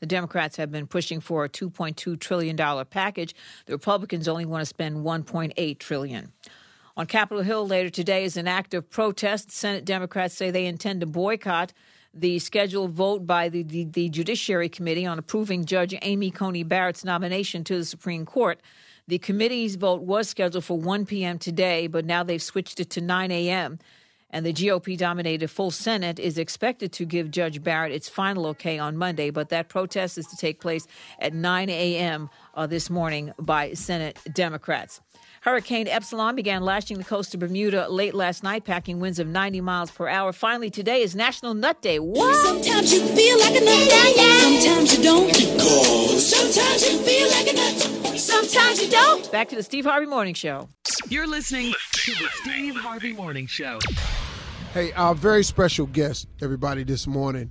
The 0.01 0.07
Democrats 0.07 0.57
have 0.57 0.71
been 0.71 0.87
pushing 0.87 1.21
for 1.21 1.45
a 1.45 1.49
2.2 1.49 2.19
trillion 2.19 2.57
dollar 2.57 2.85
package. 2.85 3.35
The 3.67 3.73
Republicans 3.73 4.29
only 4.29 4.45
want 4.45 4.63
to 4.63 4.67
spend 4.67 4.99
1.8 4.99 5.79
trillion. 5.79 6.33
On 6.97 7.07
Capitol 7.07 7.45
Hill 7.45 7.67
later 7.67 7.91
today 7.91 8.25
is 8.25 8.37
an 8.37 8.49
act 8.49 8.75
of 8.75 8.91
protest. 8.91 9.53
Senate 9.53 9.85
Democrats 9.85 10.35
say 10.35 10.51
they 10.51 10.67
intend 10.67 11.01
to 11.01 11.07
boycott 11.07 11.73
the 12.21 12.39
scheduled 12.39 12.93
vote 12.93 13.27
by 13.27 13.49
the, 13.49 13.63
the, 13.63 13.85
the 13.85 14.09
Judiciary 14.09 14.69
Committee 14.69 15.07
on 15.07 15.19
approving 15.19 15.65
Judge 15.65 15.95
Amy 16.03 16.31
Coney 16.31 16.63
Barrett's 16.63 17.05
nomination 17.05 17.65
to 17.65 17.79
the 17.79 17.85
Supreme 17.85 18.27
Court. 18.27 18.61
The 19.07 19.19
committee's 19.19 19.77
vote 19.77 20.03
was 20.03 20.29
scheduled 20.29 20.65
for 20.65 20.79
1 20.79 21.07
p.m. 21.07 21.39
today, 21.39 21.87
but 21.87 22.05
now 22.05 22.23
they've 22.23 22.43
switched 22.43 22.81
it 22.81 22.91
to 22.91 23.01
9 23.01 23.31
a.m. 23.31 23.79
And 24.31 24.45
the 24.45 24.53
GOP 24.53 24.99
dominated 24.99 25.49
full 25.49 25.71
Senate 25.71 26.19
is 26.19 26.37
expected 26.37 26.93
to 26.93 27.07
give 27.07 27.31
Judge 27.31 27.63
Barrett 27.63 27.93
its 27.93 28.09
final 28.09 28.47
okay 28.49 28.79
on 28.79 28.97
Monday, 28.99 29.31
but 29.31 29.49
that 29.49 29.69
protest 29.71 30.19
is 30.19 30.27
to 30.27 30.37
take 30.37 30.61
place 30.61 30.87
at 31.19 31.33
9 31.33 31.71
a.m. 31.71 32.29
Uh, 32.55 32.67
this 32.67 32.91
morning 32.91 33.33
by 33.39 33.73
Senate 33.73 34.19
Democrats. 34.35 35.01
Hurricane 35.43 35.87
Epsilon 35.87 36.35
began 36.35 36.63
lashing 36.63 36.99
the 36.99 37.05
coast 37.05 37.33
of 37.35 37.41
Bermuda 37.41 37.89
late 37.89 38.15
last 38.15 38.43
night, 38.43 38.65
packing 38.65 38.99
winds 38.99 39.19
of 39.19 39.29
90 39.29 39.61
miles 39.61 39.91
per 39.91 40.09
hour. 40.09 40.33
Finally, 40.33 40.71
today 40.71 41.03
is 41.03 41.15
National 41.15 41.55
Nut 41.55 41.81
Day. 41.81 41.99
What? 41.99 42.35
Sometimes 42.45 42.93
you 42.93 43.01
feel 43.01 43.39
like 43.39 43.57
a 43.57 43.65
nut, 43.65 43.89
yeah, 43.89 44.09
yeah. 44.17 44.41
sometimes 44.41 44.97
you 44.97 45.03
don't. 45.03 45.35
Sometimes 45.35 46.93
you 46.93 46.99
feel 46.99 47.29
like 47.31 47.49
a 47.49 47.53
nut, 47.55 48.19
sometimes 48.19 48.83
you 48.83 48.91
don't. 48.91 49.31
Back 49.31 49.49
to 49.51 49.57
the 49.57 49.63
Steve 49.63 49.85
Harvey 49.85 50.07
Morning 50.07 50.35
Show. 50.35 50.69
You're 51.09 51.27
listening 51.29 51.73
to 51.93 52.13
the 52.13 52.29
Steve 52.43 52.77
Harvey 52.77 53.13
Morning 53.13 53.47
Show. 53.47 53.79
Hey, 54.75 54.93
our 54.93 55.15
very 55.15 55.45
special 55.45 55.87
guest, 55.87 56.27
everybody, 56.43 56.83
this 56.83 57.07
morning 57.07 57.51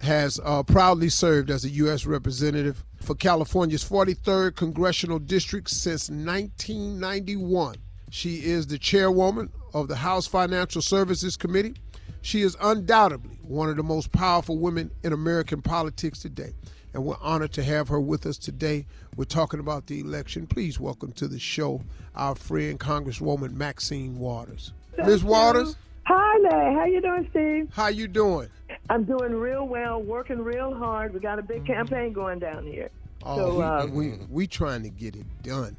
has 0.00 0.40
uh, 0.44 0.62
proudly 0.62 1.08
served 1.08 1.50
as 1.50 1.64
a 1.64 1.70
U.S. 1.70 2.06
representative 2.06 2.84
for 3.04 3.14
California's 3.14 3.84
43rd 3.84 4.56
Congressional 4.56 5.18
District 5.18 5.68
since 5.68 6.08
1991. 6.08 7.76
She 8.10 8.36
is 8.36 8.66
the 8.66 8.78
chairwoman 8.78 9.50
of 9.74 9.88
the 9.88 9.96
House 9.96 10.26
Financial 10.26 10.80
Services 10.80 11.36
Committee. 11.36 11.74
She 12.22 12.40
is 12.40 12.56
undoubtedly 12.62 13.38
one 13.42 13.68
of 13.68 13.76
the 13.76 13.82
most 13.82 14.10
powerful 14.10 14.58
women 14.58 14.90
in 15.02 15.12
American 15.12 15.60
politics 15.60 16.20
today. 16.20 16.54
And 16.94 17.04
we're 17.04 17.20
honored 17.20 17.52
to 17.52 17.62
have 17.62 17.88
her 17.88 18.00
with 18.00 18.24
us 18.24 18.38
today. 18.38 18.86
We're 19.16 19.24
talking 19.24 19.60
about 19.60 19.86
the 19.86 20.00
election. 20.00 20.46
Please 20.46 20.80
welcome 20.80 21.12
to 21.12 21.28
the 21.28 21.38
show 21.38 21.82
our 22.14 22.34
friend 22.34 22.80
Congresswoman 22.80 23.52
Maxine 23.52 24.18
Waters. 24.18 24.72
Ms. 24.96 25.22
Waters, 25.22 25.76
Hi 26.06 26.38
there. 26.50 26.72
How 26.72 26.84
you 26.84 27.00
doing, 27.00 27.26
Steve? 27.30 27.68
how 27.72 27.88
you 27.88 28.08
doing? 28.08 28.48
I'm 28.90 29.04
doing 29.04 29.32
real 29.32 29.66
well, 29.66 30.02
working 30.02 30.40
real 30.40 30.74
hard. 30.74 31.14
We 31.14 31.20
got 31.20 31.38
a 31.38 31.42
big 31.42 31.66
campaign 31.66 32.12
going 32.12 32.38
down 32.38 32.66
here. 32.66 32.90
Oh, 33.22 33.36
so 33.36 33.56
we, 33.56 33.62
uh, 33.62 33.86
we 33.86 34.18
we 34.28 34.46
trying 34.46 34.82
to 34.82 34.90
get 34.90 35.16
it 35.16 35.26
done. 35.42 35.76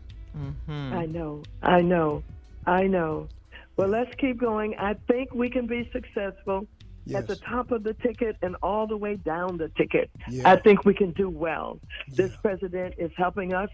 I 0.68 1.06
know, 1.06 1.44
I 1.62 1.82
know, 1.82 2.24
I 2.66 2.88
know. 2.88 3.30
Well, 3.78 3.88
let's 3.88 4.14
keep 4.16 4.38
going. 4.38 4.76
I 4.78 4.96
think 5.08 5.34
we 5.34 5.50
can 5.50 5.68
be 5.68 5.90
successful 5.94 6.68
at 7.14 7.28
the 7.28 7.36
top 7.36 7.72
of 7.72 7.84
the 7.84 7.94
ticket 7.94 8.36
and 8.42 8.56
all 8.64 8.88
the 8.88 8.98
way 8.98 9.16
down 9.16 9.58
the 9.58 9.70
ticket. 9.78 10.10
Yeah. 10.30 10.50
I 10.50 10.56
think 10.56 10.86
we 10.86 10.94
can 10.94 11.12
do 11.12 11.30
well. 11.30 11.80
This 12.10 12.36
president 12.38 12.96
is 12.98 13.12
helping 13.16 13.54
us 13.54 13.70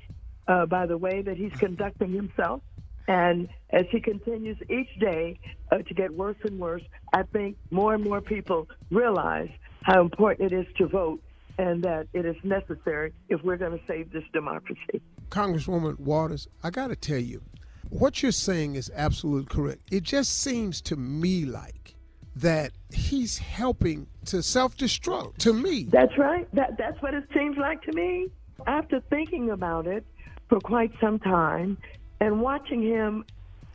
uh, 0.48 0.66
by 0.66 0.86
the 0.86 0.98
way 0.98 1.22
that 1.22 1.38
he's 1.38 1.54
conducting 1.54 2.12
himself. 2.12 2.62
And 3.08 3.50
as 3.72 3.86
he 3.90 4.00
continues 4.00 4.58
each 4.70 5.00
day 5.00 5.40
uh, 5.72 5.80
to 5.80 5.94
get 5.94 6.14
worse 6.14 6.38
and 6.44 6.60
worse, 6.60 6.84
I 7.14 7.24
think 7.24 7.58
more 7.70 7.94
and 7.94 8.04
more 8.04 8.22
people 8.22 8.68
realize 8.90 9.50
how 9.84 10.02
important 10.02 10.52
it 10.52 10.56
is 10.56 10.68
to 10.78 10.88
vote 10.88 11.22
and 11.58 11.84
that 11.84 12.08
it 12.14 12.26
is 12.26 12.36
necessary 12.44 13.14
if 13.30 13.44
we're 13.44 13.58
going 13.58 13.78
to 13.78 13.84
save 13.88 14.12
this 14.12 14.24
democracy. 14.34 15.02
Congresswoman 15.30 16.00
Waters, 16.00 16.48
I 16.64 16.70
got 16.70 16.88
to 16.88 16.96
tell 16.96 17.18
you, 17.18 17.42
what 17.90 18.24
you're 18.24 18.32
saying 18.32 18.76
is 18.76 18.92
absolutely 18.96 19.48
correct. 19.48 19.82
It 19.92 20.04
just 20.04 20.40
seems 20.40 20.82
to 20.84 20.96
me 20.96 21.46
like 21.46 21.96
that 22.36 22.72
he's 22.94 23.38
helping 23.38 24.08
to 24.26 24.42
self-destruct. 24.42 25.38
To 25.40 25.54
me, 25.54 25.88
That's 25.92 26.18
right. 26.18 26.48
That 26.54 26.78
that's 26.78 27.02
what 27.02 27.14
it 27.14 27.26
seems 27.34 27.58
like 27.58 27.82
to 27.84 27.92
me. 27.92 28.30
After 28.66 29.02
thinking 29.10 29.50
about 29.50 29.88
it 29.88 30.06
for 30.48 30.60
quite 30.62 30.92
some 31.02 31.20
time 31.20 31.78
and 32.22 32.40
watching 32.40 32.84
him 32.84 33.26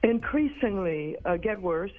increasingly 0.02 1.16
uh, 1.24 1.36
get 1.36 1.60
worse, 1.60 1.90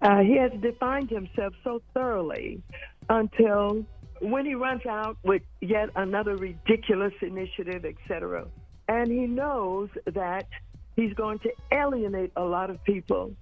uh, 0.00 0.20
he 0.20 0.36
has 0.36 0.50
defined 0.60 1.10
himself 1.10 1.52
so 1.62 1.82
thoroughly 1.94 2.60
until 3.08 3.84
when 4.20 4.46
he 4.46 4.54
runs 4.54 4.86
out 4.86 5.18
with 5.22 5.42
yet 5.60 5.90
another 5.94 6.36
ridiculous 6.36 7.12
initiative, 7.20 7.84
etc. 7.84 8.46
And 8.88 9.10
he 9.10 9.26
knows 9.26 9.90
that 10.06 10.48
he's 10.96 11.12
going 11.12 11.40
to 11.40 11.50
alienate 11.70 12.32
a 12.36 12.42
lot 12.42 12.70
of 12.70 12.82
people. 12.84 13.32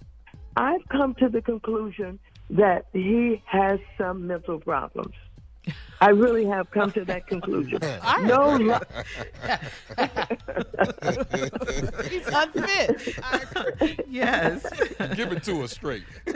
I've 0.57 0.85
come 0.89 1.15
to 1.15 1.29
the 1.29 1.41
conclusion 1.41 2.19
that 2.49 2.85
he 2.91 3.41
has 3.45 3.79
some 3.97 4.27
mental 4.27 4.59
problems. 4.59 5.15
I 5.99 6.09
really 6.09 6.45
have 6.45 6.71
come 6.71 6.91
to 6.93 7.05
that 7.05 7.27
conclusion. 7.27 7.79
No, 8.23 8.55
li- 8.55 8.73
He's 12.09 12.27
unfit. 12.27 13.15
yes. 14.07 14.65
Give 15.15 15.31
it 15.31 15.43
to 15.43 15.61
us 15.63 15.71
straight. 15.71 16.03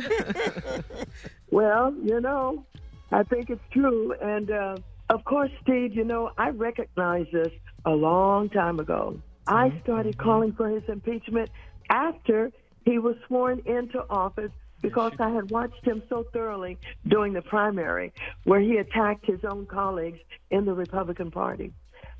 Well, 1.51 1.93
you 2.03 2.19
know, 2.19 2.65
I 3.11 3.23
think 3.23 3.49
it's 3.49 3.63
true. 3.71 4.13
And 4.21 4.51
uh, 4.51 4.75
of 5.09 5.23
course, 5.23 5.51
Steve, 5.61 5.93
you 5.95 6.03
know, 6.03 6.31
I 6.37 6.49
recognized 6.49 7.31
this 7.31 7.47
a 7.85 7.91
long 7.91 8.49
time 8.49 8.79
ago. 8.79 9.19
I 9.47 9.71
started 9.83 10.17
calling 10.17 10.51
for 10.53 10.67
his 10.67 10.83
impeachment 10.89 11.49
after 11.89 12.51
he 12.83 12.97
was 12.99 13.15
sworn 13.27 13.61
into 13.65 14.03
office 14.09 14.51
because 14.85 15.13
I 15.19 15.29
had 15.29 15.49
watched 15.49 15.83
him 15.83 16.03
so 16.09 16.25
thoroughly 16.31 16.77
during 17.07 17.33
the 17.33 17.41
primary 17.41 18.13
where 18.43 18.59
he 18.59 18.77
attacked 18.77 19.25
his 19.25 19.43
own 19.43 19.65
colleagues 19.65 20.19
in 20.51 20.65
the 20.65 20.73
Republican 20.73 21.31
Party. 21.31 21.73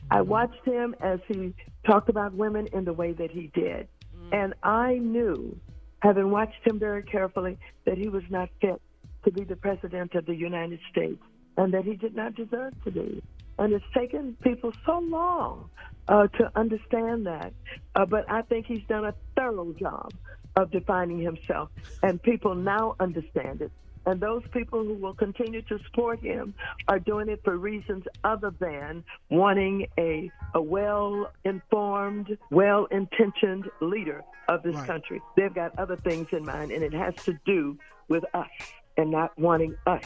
I 0.10 0.22
watched 0.22 0.66
him 0.66 0.96
as 1.00 1.20
he 1.28 1.54
talked 1.86 2.10
about 2.10 2.34
women 2.34 2.68
in 2.74 2.86
the 2.86 2.94
way 2.94 3.12
that 3.14 3.32
he 3.32 3.52
did. 3.54 3.88
And 4.32 4.54
I 4.64 4.96
knew, 4.96 5.58
having 6.00 6.32
watched 6.32 6.66
him 6.66 6.80
very 6.80 7.04
carefully, 7.04 7.58
that 7.86 7.98
he 7.98 8.10
was 8.10 8.24
not 8.30 8.50
fit 8.60 8.82
to 9.24 9.32
be 9.32 9.44
the 9.44 9.56
president 9.56 10.16
of 10.16 10.26
the 10.26 10.36
United 10.36 10.80
States 10.92 11.22
and 11.58 11.74
that 11.74 11.86
he 11.86 11.96
did 11.96 12.16
not 12.16 12.36
deserve 12.36 12.74
to 12.84 12.92
be. 12.92 13.22
And 13.58 13.74
it's 13.74 13.86
taken 13.94 14.36
people 14.42 14.74
so 14.86 15.00
long 15.00 15.70
uh, 16.08 16.28
to 16.28 16.52
understand 16.56 17.26
that. 17.26 17.54
Uh, 17.96 18.06
but 18.06 18.30
I 18.30 18.42
think 18.42 18.66
he's 18.66 18.84
done 18.88 19.06
a 19.06 19.14
thorough 19.36 19.74
job 19.74 20.12
of 20.56 20.72
defining 20.72 21.20
himself, 21.20 21.70
and 22.04 22.22
people 22.22 22.56
now 22.56 22.96
understand 23.00 23.62
it. 23.62 23.72
And 24.08 24.22
those 24.22 24.44
people 24.52 24.84
who 24.84 24.94
will 24.94 25.16
continue 25.16 25.64
to 25.64 25.80
support 25.80 26.20
him 26.20 26.54
are 26.88 27.00
doing 27.00 27.28
it 27.28 27.42
for 27.44 27.58
reasons 27.58 28.04
other 28.24 28.54
than 28.60 29.04
wanting 29.32 29.88
a, 29.98 30.30
a 30.54 30.62
well 30.62 31.32
informed, 31.44 32.38
well 32.52 32.86
intentioned 32.92 33.66
leader 33.82 34.24
of 34.48 34.62
this 34.62 34.76
Right. 34.76 34.88
country. 34.88 35.22
They've 35.36 35.54
got 35.54 35.78
other 35.80 35.96
things 35.98 36.28
in 36.32 36.46
mind, 36.46 36.72
and 36.72 36.84
it 36.84 36.94
has 36.94 37.16
to 37.26 37.34
do 37.46 37.78
with 38.08 38.24
us 38.36 38.48
and 38.96 39.10
not 39.10 39.38
wanting 39.40 39.76
us 39.88 40.04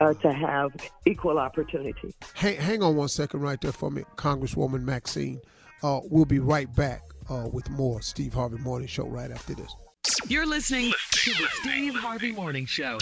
uh, 0.00 0.14
to 0.14 0.32
have 0.32 0.72
equal 1.06 1.38
opportunity. 1.38 2.12
hang, 2.34 2.56
hang 2.56 2.82
on 2.82 2.96
one 2.96 3.08
second 3.08 3.40
right 3.40 3.60
there 3.60 3.72
for 3.72 3.90
me, 3.90 4.02
Congresswoman 4.16 4.82
Maxine. 4.82 5.40
Uh, 5.82 6.00
we'll 6.04 6.24
be 6.24 6.40
right 6.40 6.74
back 6.74 7.02
uh, 7.30 7.48
with 7.52 7.68
more 7.70 8.02
Steve 8.02 8.34
Harvey 8.34 8.58
Morning 8.58 8.88
Show 8.88 9.06
right 9.06 9.30
after 9.30 9.54
this. 9.54 9.72
You're 10.26 10.46
listening 10.46 10.92
to 11.10 11.30
the 11.30 11.46
Steve 11.52 11.94
Harvey 11.94 12.32
Morning 12.32 12.66
Show. 12.66 12.98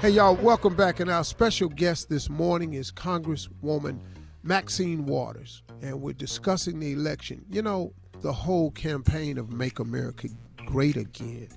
Hey, 0.00 0.10
y'all, 0.10 0.34
welcome 0.34 0.74
back. 0.74 1.00
And 1.00 1.10
our 1.10 1.24
special 1.24 1.68
guest 1.68 2.08
this 2.08 2.30
morning 2.30 2.72
is 2.72 2.90
Congresswoman 2.90 3.98
Maxine 4.42 5.04
Waters. 5.04 5.62
And 5.82 6.00
we're 6.00 6.14
discussing 6.14 6.80
the 6.80 6.92
election. 6.92 7.44
You 7.50 7.62
know, 7.62 7.92
the 8.20 8.32
whole 8.32 8.70
campaign 8.70 9.36
of 9.36 9.52
Make 9.52 9.78
America 9.78 10.28
Great 10.64 10.96
Again, 10.96 11.48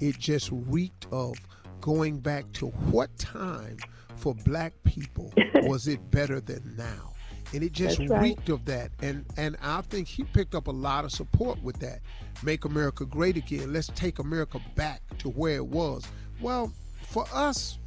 it 0.00 0.18
just 0.18 0.48
reeked 0.50 1.06
of 1.12 1.36
going 1.80 2.20
back 2.20 2.50
to 2.54 2.68
what 2.68 3.16
time 3.18 3.76
for 4.16 4.34
black 4.34 4.72
people 4.84 5.32
was 5.62 5.88
it 5.88 6.10
better 6.10 6.40
than 6.40 6.74
now? 6.78 7.11
And 7.54 7.62
it 7.62 7.72
just 7.72 7.98
right. 7.98 8.22
reeked 8.22 8.48
of 8.48 8.64
that. 8.66 8.90
And 9.00 9.24
and 9.36 9.56
I 9.62 9.82
think 9.82 10.08
he 10.08 10.24
picked 10.24 10.54
up 10.54 10.66
a 10.66 10.72
lot 10.72 11.04
of 11.04 11.12
support 11.12 11.62
with 11.62 11.78
that. 11.80 12.00
Make 12.42 12.64
America 12.64 13.04
great 13.04 13.36
again. 13.36 13.72
Let's 13.72 13.88
take 13.88 14.18
America 14.18 14.60
back 14.74 15.02
to 15.18 15.28
where 15.28 15.56
it 15.56 15.66
was. 15.66 16.04
Well, 16.40 16.72
for 17.08 17.26
us, 17.32 17.78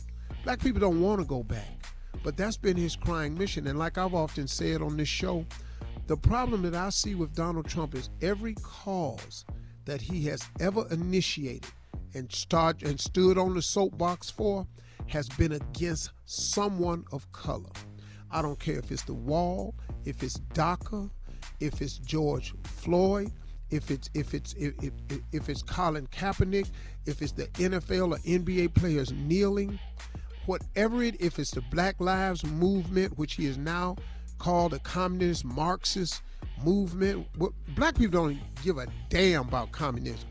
black 0.43 0.59
people 0.59 0.79
don't 0.79 1.01
want 1.01 1.19
to 1.19 1.25
go 1.25 1.43
back. 1.43 1.67
But 2.23 2.37
that's 2.37 2.57
been 2.57 2.77
his 2.77 2.95
crying 2.95 3.37
mission. 3.37 3.67
And 3.67 3.77
like 3.77 3.97
I've 3.97 4.15
often 4.15 4.47
said 4.47 4.81
on 4.81 4.97
this 4.97 5.07
show, 5.09 5.45
The 6.07 6.17
problem 6.17 6.61
that 6.63 6.75
I 6.75 6.89
see 6.89 7.15
with 7.15 7.35
Donald 7.35 7.67
Trump 7.67 7.95
is 7.95 8.09
every 8.21 8.55
cause 8.55 9.45
that 9.85 10.01
he 10.01 10.25
has 10.25 10.43
ever 10.59 10.87
initiated 10.91 11.69
and 12.13 12.31
start 12.31 12.81
and 12.81 12.99
stood 12.99 13.37
on 13.37 13.53
the 13.53 13.61
soapbox 13.61 14.29
for 14.29 14.65
has 15.07 15.29
been 15.29 15.51
against 15.51 16.11
someone 16.25 17.05
of 17.11 17.31
color. 17.31 17.69
I 18.35 18.41
don't 18.41 18.59
care 18.59 18.77
if 18.77 18.91
it's 18.91 19.03
the 19.03 19.13
wall, 19.13 19.73
if 20.03 20.21
it's 20.21 20.37
DACA, 20.53 21.09
if 21.61 21.81
it's 21.81 21.97
George 21.99 22.53
Floyd, 22.63 23.31
if 23.69 23.89
it's 23.89 24.09
if 24.13 24.33
it's 24.33 24.53
if, 24.53 24.73
if, 24.83 24.91
if 25.31 25.47
it's 25.47 25.63
Colin 25.63 26.05
Kaepernick, 26.07 26.69
if 27.05 27.21
it's 27.21 27.31
the 27.31 27.47
NFL 27.47 28.11
or 28.11 28.17
NBA 28.19 28.73
players 28.75 29.13
kneeling, 29.13 29.79
whatever 30.47 31.01
it 31.01 31.15
if 31.21 31.39
it's 31.39 31.51
the 31.51 31.61
Black 31.71 31.95
Lives 31.99 32.45
movement, 32.45 33.17
which 33.17 33.35
he 33.35 33.45
is 33.45 33.57
now 33.57 33.95
called 34.37 34.73
a 34.73 34.79
communist 34.79 35.45
Marxist 35.45 36.21
movement. 36.61 37.25
What, 37.37 37.53
black 37.69 37.95
people 37.95 38.27
don't 38.27 38.39
give 38.65 38.77
a 38.77 38.87
damn 39.09 39.47
about 39.47 39.71
communism. 39.71 40.27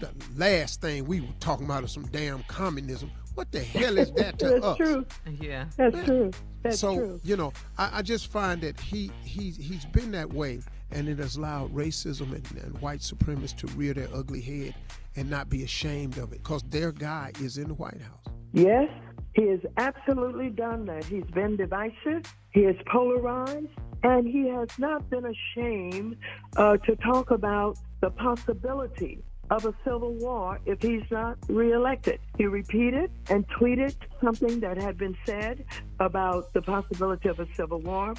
The 0.00 0.10
last 0.36 0.80
thing 0.80 1.04
we 1.04 1.20
were 1.20 1.28
talking 1.38 1.66
about 1.66 1.84
is 1.84 1.92
some 1.92 2.06
damn 2.06 2.42
communism. 2.48 3.12
What 3.34 3.52
the 3.52 3.60
hell 3.62 3.96
is 3.96 4.10
that 4.12 4.40
to 4.40 4.48
That's 4.60 4.64
us? 4.64 4.76
true. 4.76 5.06
Yeah. 5.40 5.66
That's 5.76 6.04
true. 6.04 6.32
That's 6.64 6.80
so 6.80 6.96
true. 6.96 7.20
you 7.22 7.36
know, 7.36 7.52
I, 7.76 7.98
I 7.98 8.02
just 8.02 8.32
find 8.32 8.62
that 8.62 8.80
he 8.80 9.10
he's 9.22 9.56
he's 9.56 9.84
been 9.84 10.10
that 10.12 10.32
way, 10.32 10.60
and 10.90 11.08
it 11.08 11.18
has 11.18 11.36
allowed 11.36 11.74
racism 11.74 12.34
and, 12.34 12.64
and 12.64 12.80
white 12.80 13.00
supremacists 13.00 13.58
to 13.58 13.66
rear 13.76 13.92
their 13.92 14.08
ugly 14.14 14.40
head 14.40 14.74
and 15.14 15.28
not 15.28 15.50
be 15.50 15.62
ashamed 15.62 16.16
of 16.16 16.32
it, 16.32 16.42
because 16.42 16.62
their 16.70 16.90
guy 16.90 17.32
is 17.40 17.58
in 17.58 17.68
the 17.68 17.74
White 17.74 18.00
House. 18.00 18.34
Yes, 18.52 18.88
he 19.34 19.48
has 19.48 19.60
absolutely 19.76 20.48
done 20.48 20.86
that. 20.86 21.04
He's 21.04 21.26
been 21.26 21.56
divisive, 21.56 22.22
he 22.50 22.60
is 22.60 22.76
polarized, 22.90 23.68
and 24.02 24.26
he 24.26 24.48
has 24.48 24.68
not 24.78 25.08
been 25.10 25.26
ashamed 25.26 26.16
uh, 26.56 26.78
to 26.78 26.96
talk 26.96 27.30
about 27.30 27.76
the 28.00 28.10
possibility 28.10 29.22
of 29.50 29.64
a 29.64 29.74
civil 29.84 30.12
war 30.14 30.60
if 30.66 30.80
he's 30.80 31.02
not 31.10 31.38
reelected. 31.48 32.20
He 32.36 32.46
repeated 32.46 33.10
and 33.28 33.46
tweeted 33.48 33.94
something 34.22 34.60
that 34.60 34.76
had 34.76 34.96
been 34.96 35.16
said 35.26 35.64
about 36.00 36.52
the 36.52 36.62
possibility 36.62 37.28
of 37.28 37.40
a 37.40 37.46
civil 37.54 37.80
war. 37.80 38.14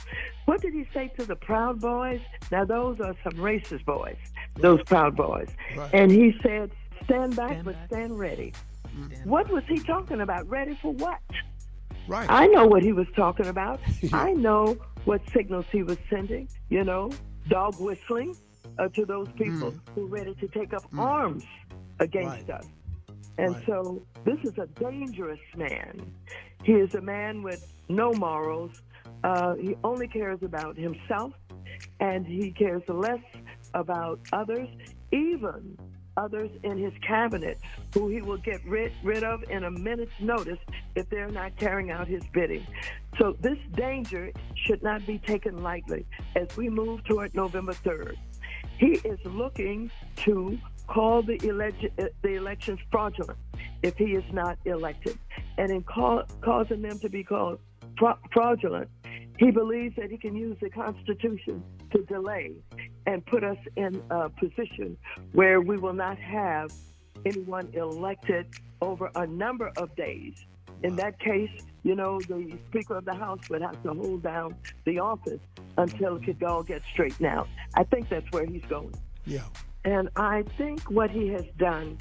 What 0.45 0.61
did 0.61 0.73
he 0.73 0.87
say 0.93 1.11
to 1.17 1.25
the 1.25 1.35
Proud 1.35 1.81
Boys? 1.81 2.21
Now, 2.51 2.65
those 2.65 2.99
are 2.99 3.15
some 3.23 3.33
racist 3.33 3.85
boys, 3.85 4.17
those 4.55 4.81
Proud 4.83 5.15
Boys. 5.15 5.49
Right. 5.75 5.89
And 5.93 6.11
he 6.11 6.35
said, 6.41 6.71
Stand 7.03 7.35
back, 7.35 7.63
but 7.63 7.75
stand 7.87 8.17
ready. 8.17 8.51
What 9.25 9.49
was 9.49 9.63
he 9.67 9.79
talking 9.79 10.21
about? 10.21 10.47
Ready 10.49 10.77
for 10.81 10.93
what? 10.93 11.19
Right. 12.07 12.25
I 12.29 12.47
know 12.47 12.65
what 12.65 12.83
he 12.83 12.93
was 12.93 13.07
talking 13.15 13.47
about. 13.47 13.79
I 14.13 14.33
know 14.33 14.77
what 15.03 15.21
signals 15.33 15.65
he 15.71 15.83
was 15.83 15.97
sending, 16.09 16.47
you 16.69 16.83
know, 16.83 17.11
dog 17.47 17.79
whistling 17.79 18.35
uh, 18.77 18.87
to 18.89 19.05
those 19.05 19.27
people 19.37 19.73
who 19.93 20.05
are 20.05 20.07
ready 20.07 20.35
to 20.35 20.47
take 20.47 20.73
up 20.73 20.83
arms 20.97 21.43
against 21.99 22.49
us. 22.49 22.65
And 23.37 23.55
so 23.65 24.01
this 24.23 24.39
is 24.43 24.57
a 24.57 24.67
dangerous 24.79 25.39
man. 25.55 26.13
He 26.63 26.73
is 26.73 26.95
a 26.95 27.01
man 27.01 27.43
with 27.43 27.65
no 27.89 28.13
morals. 28.13 28.81
Uh, 29.23 29.55
he 29.55 29.75
only 29.83 30.07
cares 30.07 30.39
about 30.41 30.77
himself, 30.77 31.33
and 31.99 32.25
he 32.25 32.51
cares 32.51 32.83
less 32.87 33.19
about 33.73 34.19
others, 34.31 34.69
even 35.11 35.77
others 36.17 36.49
in 36.63 36.77
his 36.77 36.93
cabinet 37.05 37.57
who 37.93 38.07
he 38.07 38.21
will 38.21 38.37
get 38.37 38.63
rid, 38.65 38.91
rid 39.03 39.23
of 39.23 39.43
in 39.49 39.65
a 39.65 39.71
minute's 39.71 40.19
notice 40.19 40.59
if 40.95 41.09
they're 41.09 41.29
not 41.29 41.55
carrying 41.57 41.91
out 41.91 42.07
his 42.07 42.23
bidding. 42.33 42.65
So 43.19 43.35
this 43.41 43.57
danger 43.75 44.31
should 44.65 44.81
not 44.81 45.05
be 45.05 45.17
taken 45.19 45.61
lightly 45.61 46.05
as 46.35 46.55
we 46.55 46.69
move 46.69 47.03
toward 47.03 47.33
November 47.35 47.73
3rd. 47.73 48.15
He 48.77 48.93
is 48.93 49.19
looking 49.25 49.91
to 50.17 50.57
call 50.87 51.21
the, 51.21 51.35
uh, 51.97 52.05
the 52.21 52.35
elections 52.35 52.79
fraudulent 52.91 53.39
if 53.81 53.95
he 53.97 54.15
is 54.15 54.23
not 54.31 54.57
elected. 54.65 55.17
And 55.57 55.71
in 55.71 55.83
causing 55.83 56.81
them 56.81 56.99
to 56.99 57.09
be 57.09 57.23
called 57.23 57.59
fra- 57.97 58.19
fraudulent, 58.31 58.89
he 59.37 59.51
believes 59.51 59.95
that 59.97 60.11
he 60.11 60.17
can 60.17 60.35
use 60.35 60.57
the 60.61 60.69
Constitution 60.69 61.63
to 61.91 62.03
delay 62.03 62.53
and 63.05 63.25
put 63.25 63.43
us 63.43 63.57
in 63.75 64.01
a 64.09 64.29
position 64.29 64.97
where 65.33 65.61
we 65.61 65.77
will 65.77 65.93
not 65.93 66.17
have 66.17 66.71
anyone 67.25 67.69
elected 67.73 68.47
over 68.81 69.09
a 69.15 69.25
number 69.27 69.71
of 69.77 69.95
days. 69.95 70.45
In 70.83 70.95
that 70.97 71.19
case, 71.19 71.49
you 71.85 71.93
know, 71.93 72.19
the 72.19 72.51
Speaker 72.69 72.97
of 72.97 73.05
the 73.05 73.13
House 73.13 73.47
would 73.47 73.61
have 73.61 73.81
to 73.83 73.93
hold 73.93 74.23
down 74.23 74.55
the 74.85 74.97
office 74.97 75.39
until 75.77 76.15
it 76.15 76.23
could 76.23 76.41
all 76.43 76.63
get 76.63 76.81
straightened 76.91 77.27
out. 77.27 77.47
I 77.75 77.83
think 77.83 78.09
that's 78.09 78.25
where 78.31 78.43
he's 78.43 78.65
going. 78.65 78.95
Yeah. 79.23 79.43
And 79.85 80.09
I 80.15 80.43
think 80.57 80.81
what 80.89 81.11
he 81.11 81.27
has 81.27 81.45
done 81.59 81.99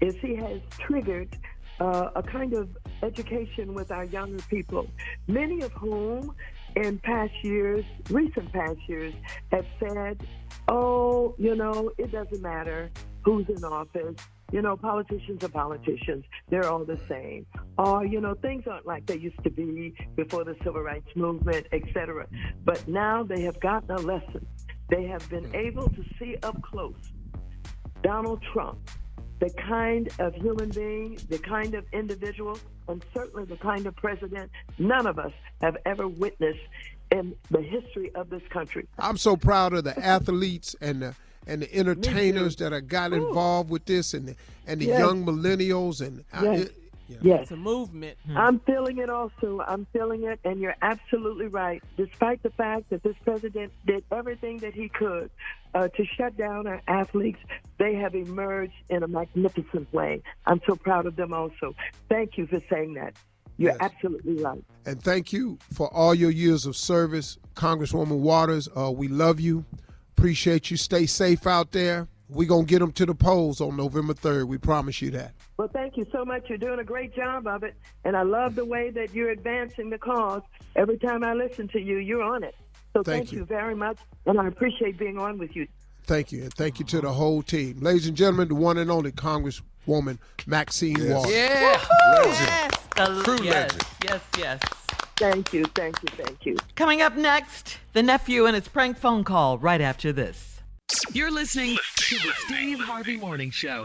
is 0.00 0.14
he 0.22 0.36
has 0.36 0.60
triggered 0.78 1.36
uh, 1.80 2.10
a 2.14 2.22
kind 2.22 2.54
of 2.54 2.68
education 3.02 3.74
with 3.74 3.90
our 3.90 4.04
younger 4.04 4.40
people, 4.44 4.88
many 5.26 5.62
of 5.62 5.72
whom 5.72 6.32
in 6.76 7.00
past 7.00 7.32
years, 7.42 7.84
recent 8.10 8.52
past 8.52 8.78
years, 8.86 9.14
have 9.50 9.66
said, 9.80 10.24
oh, 10.68 11.34
you 11.38 11.56
know, 11.56 11.90
it 11.98 12.12
doesn't 12.12 12.40
matter 12.40 12.88
who's 13.24 13.48
in 13.48 13.64
office. 13.64 14.14
You 14.52 14.62
know, 14.62 14.76
politicians 14.76 15.42
are 15.42 15.48
politicians. 15.48 16.24
They're 16.48 16.70
all 16.70 16.84
the 16.84 16.98
same. 17.08 17.46
Or, 17.78 18.04
you 18.04 18.20
know, 18.20 18.34
things 18.34 18.64
aren't 18.66 18.86
like 18.86 19.06
they 19.06 19.18
used 19.18 19.42
to 19.42 19.50
be 19.50 19.94
before 20.16 20.44
the 20.44 20.56
civil 20.62 20.82
rights 20.82 21.08
movement, 21.16 21.66
etc. 21.72 22.26
But 22.64 22.86
now 22.86 23.22
they 23.22 23.42
have 23.42 23.58
gotten 23.60 23.90
a 23.90 23.98
lesson. 23.98 24.46
They 24.90 25.04
have 25.04 25.28
been 25.28 25.44
hmm. 25.44 25.56
able 25.56 25.88
to 25.88 26.04
see 26.18 26.36
up 26.42 26.60
close 26.62 26.94
Donald 28.02 28.42
Trump, 28.52 28.78
the 29.40 29.50
kind 29.50 30.08
of 30.18 30.34
human 30.34 30.68
being, 30.70 31.18
the 31.30 31.38
kind 31.38 31.74
of 31.74 31.84
individual, 31.92 32.58
and 32.86 33.02
certainly 33.14 33.44
the 33.44 33.56
kind 33.56 33.86
of 33.86 33.96
president 33.96 34.50
none 34.78 35.06
of 35.06 35.18
us 35.18 35.32
have 35.62 35.76
ever 35.86 36.06
witnessed 36.06 36.60
in 37.10 37.34
the 37.50 37.62
history 37.62 38.14
of 38.14 38.28
this 38.28 38.42
country. 38.50 38.86
I'm 38.98 39.16
so 39.16 39.36
proud 39.36 39.72
of 39.72 39.84
the 39.84 39.98
athletes 39.98 40.76
and 40.80 41.02
the 41.02 41.14
and 41.46 41.62
the 41.62 41.74
entertainers 41.74 42.56
that 42.56 42.72
have 42.72 42.88
got 42.88 43.12
involved 43.12 43.70
with 43.70 43.84
this 43.84 44.14
and 44.14 44.28
the, 44.28 44.36
and 44.66 44.80
the 44.80 44.86
Yes. 44.86 44.98
young 44.98 45.24
millennials 45.24 46.00
and 46.04 46.24
I- 46.32 46.42
Yes. 46.44 46.60
it- 46.62 46.74
yeah. 47.06 47.16
Yes. 47.20 47.42
It's 47.42 47.50
a 47.50 47.56
movement. 47.56 48.16
I'm 48.34 48.60
feeling 48.60 48.96
it 48.96 49.10
also. 49.10 49.60
I'm 49.68 49.86
feeling 49.92 50.22
it, 50.24 50.40
and 50.42 50.58
you're 50.58 50.74
absolutely 50.80 51.48
right. 51.48 51.82
Despite 51.98 52.42
the 52.42 52.48
fact 52.48 52.88
that 52.88 53.02
this 53.02 53.14
president 53.24 53.72
did 53.86 54.04
everything 54.10 54.56
that 54.58 54.72
he 54.72 54.88
could 54.88 55.30
uh, 55.74 55.88
to 55.88 56.04
shut 56.16 56.34
down 56.38 56.66
our 56.66 56.80
athletes, 56.88 57.38
they 57.78 57.94
have 57.96 58.14
emerged 58.14 58.72
in 58.88 59.02
a 59.02 59.06
magnificent 59.08 59.92
way. 59.92 60.22
I'm 60.46 60.62
so 60.66 60.76
proud 60.76 61.04
of 61.04 61.14
them 61.16 61.34
also. 61.34 61.74
Thank 62.08 62.38
you 62.38 62.46
for 62.46 62.60
saying 62.70 62.94
that. 62.94 63.14
You're 63.58 63.76
absolutely 63.80 64.42
right. 64.42 64.64
And 64.86 65.02
thank 65.02 65.30
you 65.32 65.58
for 65.74 65.92
all 65.92 66.14
your 66.14 66.30
years 66.30 66.64
of 66.64 66.74
service, 66.74 67.36
Congresswoman 67.54 68.20
Waters. 68.20 68.66
Uh, 68.74 68.90
we 68.90 69.08
love 69.08 69.40
you. 69.40 69.64
Appreciate 70.24 70.70
you. 70.70 70.78
Stay 70.78 71.04
safe 71.04 71.46
out 71.46 71.72
there. 71.72 72.08
We're 72.30 72.48
going 72.48 72.64
to 72.64 72.70
get 72.70 72.78
them 72.78 72.92
to 72.92 73.04
the 73.04 73.14
polls 73.14 73.60
on 73.60 73.76
November 73.76 74.14
3rd. 74.14 74.46
We 74.46 74.56
promise 74.56 75.02
you 75.02 75.10
that. 75.10 75.34
Well, 75.58 75.68
thank 75.68 75.98
you 75.98 76.06
so 76.12 76.24
much. 76.24 76.48
You're 76.48 76.56
doing 76.56 76.78
a 76.80 76.84
great 76.84 77.14
job 77.14 77.46
of 77.46 77.62
it, 77.62 77.74
and 78.06 78.16
I 78.16 78.22
love 78.22 78.54
the 78.54 78.64
way 78.64 78.88
that 78.88 79.12
you're 79.12 79.28
advancing 79.28 79.90
the 79.90 79.98
cause. 79.98 80.40
Every 80.76 80.96
time 80.96 81.24
I 81.24 81.34
listen 81.34 81.68
to 81.68 81.78
you, 81.78 81.98
you're 81.98 82.22
on 82.22 82.42
it. 82.42 82.54
So 82.94 83.02
Thank 83.02 83.24
thank, 83.26 83.32
you. 83.32 83.40
you 83.40 83.44
very 83.44 83.74
much, 83.74 83.98
and 84.24 84.40
I 84.40 84.46
appreciate 84.46 84.96
being 84.96 85.18
on 85.18 85.36
with 85.36 85.54
you. 85.54 85.68
Thank 86.04 86.32
you. 86.32 86.44
And 86.44 86.54
thank 86.54 86.78
you 86.78 86.86
to 86.86 87.02
the 87.02 87.12
whole 87.12 87.42
team. 87.42 87.80
Ladies 87.80 88.06
and 88.06 88.16
gentlemen, 88.16 88.48
the 88.48 88.54
one 88.54 88.78
and 88.78 88.90
only 88.90 89.12
Congresswoman 89.12 90.16
Maxine 90.46 90.96
Yes. 91.00 91.14
Waters. 91.14 91.32
Yeah. 91.34 92.70
Legend. 92.96 93.18
The- 93.18 93.22
True 93.24 93.44
yes, 93.44 93.54
legend. 93.54 93.82
Yes, 94.04 94.20
yes. 94.38 94.60
Thank 95.16 95.52
you, 95.52 95.64
thank 95.66 96.02
you, 96.02 96.08
thank 96.16 96.46
you. 96.46 96.56
Coming 96.74 97.00
up 97.00 97.16
next, 97.16 97.78
the 97.92 98.02
nephew 98.02 98.46
and 98.46 98.54
his 98.54 98.68
prank 98.68 98.98
phone 98.98 99.22
call 99.24 99.58
right 99.58 99.80
after 99.80 100.12
this. 100.12 100.60
You're 101.12 101.30
listening 101.30 101.76
to 101.96 102.16
the 102.16 102.32
Steve 102.46 102.80
Harvey 102.80 103.16
Morning 103.16 103.50
Show. 103.50 103.82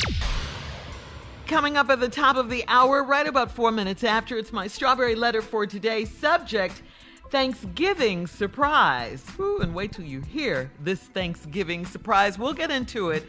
Coming 1.46 1.78
up 1.78 1.90
at 1.90 2.00
the 2.00 2.10
top 2.10 2.36
of 2.36 2.50
the 2.50 2.64
hour, 2.68 3.04
right 3.04 3.26
about 3.26 3.52
four 3.52 3.72
minutes 3.72 4.04
after, 4.04 4.38
it's 4.38 4.52
my 4.52 4.68
strawberry 4.68 5.16
letter 5.16 5.42
for 5.42 5.66
today. 5.66 6.06
Subject 6.06 6.82
Thanksgiving 7.30 8.26
surprise. 8.28 9.24
Ooh, 9.40 9.60
and 9.60 9.76
wait 9.76 9.92
till 9.92 10.06
you 10.06 10.22
hear 10.22 10.72
this 10.80 11.00
Thanksgiving 11.00 11.86
surprise. 11.86 12.40
We'll 12.40 12.54
get 12.54 12.72
into 12.72 13.12
it 13.12 13.26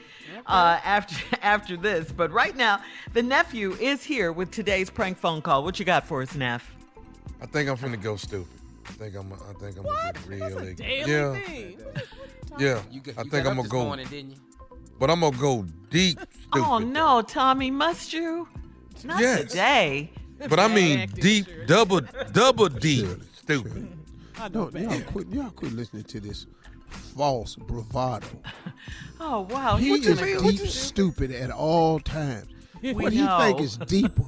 uh, 0.47 0.81
after 0.85 1.17
after 1.43 1.77
this. 1.77 2.13
But 2.13 2.33
right 2.33 2.57
now, 2.57 2.81
the 3.13 3.23
nephew 3.23 3.73
is 3.73 4.05
here 4.05 4.33
with 4.33 4.51
today's 4.51 4.91
prank 4.91 5.19
phone 5.19 5.43
call. 5.43 5.65
What 5.65 5.79
you 5.79 5.85
got 5.85 6.07
for 6.07 6.23
us, 6.23 6.35
Neff? 6.35 6.75
I 7.41 7.47
think 7.47 7.69
I'm 7.69 7.77
finna 7.77 8.01
go 8.01 8.17
stupid. 8.17 8.47
I 8.87 8.93
think 8.93 9.15
I'm. 9.17 9.33
I 9.33 9.53
think 9.61 9.77
I'm 9.79 9.85
gonna 9.85 10.13
get 10.13 10.27
really. 10.27 10.75
Daily 10.75 11.11
yeah. 11.11 11.33
thing. 11.47 11.79
Yeah. 12.59 12.83
You 12.91 13.01
got, 13.01 13.19
I 13.19 13.23
you 13.23 13.31
think 13.31 13.45
got 13.45 13.51
I'm 13.53 13.59
up 13.61 13.69
gonna 13.69 13.69
go. 13.69 13.85
morning, 13.85 14.09
didn't 14.09 14.31
you? 14.33 14.37
But 14.99 15.11
I'm 15.11 15.21
gonna 15.21 15.37
go 15.37 15.65
deep 15.91 16.19
stupid. 16.19 16.67
Oh 16.67 16.79
no, 16.79 17.23
Tommy, 17.23 17.71
must 17.71 18.13
you? 18.13 18.49
Not 19.05 19.21
Yes. 19.21 19.51
today. 19.51 20.11
But 20.49 20.59
I 20.59 20.69
mean 20.69 21.09
deep, 21.15 21.47
double, 21.67 22.01
double 22.33 22.69
deep 22.87 23.07
stupid. 23.35 23.97
I 24.39 24.49
Don't, 24.49 24.75
y'all, 24.75 25.01
quit, 25.03 25.29
y'all 25.29 25.51
quit 25.51 25.73
listening 25.73 26.05
to 26.05 26.21
this 26.21 26.47
false 27.17 27.57
bravado. 27.57 28.27
Oh 29.23 29.41
wow, 29.51 29.77
he 29.77 29.89
he's 29.99 30.07
is 30.07 30.19
gonna- 30.19 30.41
deep 30.41 30.61
stupid 30.67 31.31
at 31.31 31.51
all 31.51 32.01
times. 32.01 32.49
We 32.83 32.95
what 32.95 33.13
he 33.13 33.27
think 33.27 33.61
is 33.61 33.77
deeper. 33.77 34.25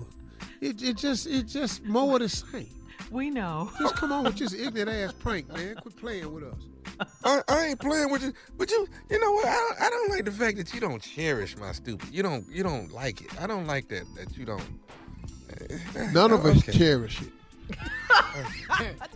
It, 0.60 0.82
it 0.82 0.98
just 0.98 1.26
it 1.26 1.44
just 1.44 1.82
more 1.84 2.16
of 2.16 2.20
the 2.20 2.28
same. 2.28 2.68
We 3.10 3.30
know. 3.30 3.70
Just 3.78 3.96
come 3.96 4.12
on 4.12 4.24
with 4.24 4.36
this 4.36 4.54
ignorant 4.54 4.90
ass 4.90 5.12
prank, 5.12 5.48
man. 5.52 5.76
Quit 5.76 5.96
playing 5.96 6.32
with 6.32 6.44
us. 6.44 7.08
I, 7.24 7.42
I 7.48 7.66
ain't 7.66 7.80
playing 7.80 8.10
with 8.10 8.22
you, 8.22 8.32
but 8.56 8.70
you, 8.70 8.86
you 9.10 9.20
know 9.20 9.32
what? 9.32 9.46
I 9.46 9.52
don't, 9.54 9.80
I 9.80 9.90
don't 9.90 10.10
like 10.10 10.24
the 10.24 10.32
fact 10.32 10.56
that 10.58 10.72
you 10.74 10.80
don't 10.80 11.02
cherish 11.02 11.56
my 11.56 11.72
stupid. 11.72 12.08
You 12.12 12.22
don't, 12.22 12.46
you 12.48 12.62
don't 12.62 12.90
like 12.92 13.20
it. 13.22 13.28
I 13.40 13.46
don't 13.46 13.66
like 13.66 13.88
that 13.88 14.04
that 14.16 14.36
you 14.36 14.44
don't. 14.44 14.62
None 16.12 16.32
of 16.32 16.44
us 16.46 16.58
Okay. 16.68 16.72
cherish 16.78 17.20
it. 17.22 17.28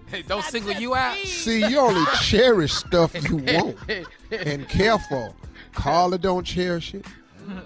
Hey, 0.07 0.22
don't 0.22 0.45
single 0.45 0.72
you 0.74 0.95
out. 0.95 1.16
See, 1.18 1.66
you 1.66 1.78
only 1.78 2.05
cherish 2.22 2.72
stuff 2.74 3.12
you 3.28 3.37
want 3.39 3.76
and 4.30 4.68
care 4.68 4.99
for. 4.99 5.34
Carla 5.74 6.16
don't 6.18 6.45
cherish 6.45 6.95
it. 6.95 7.05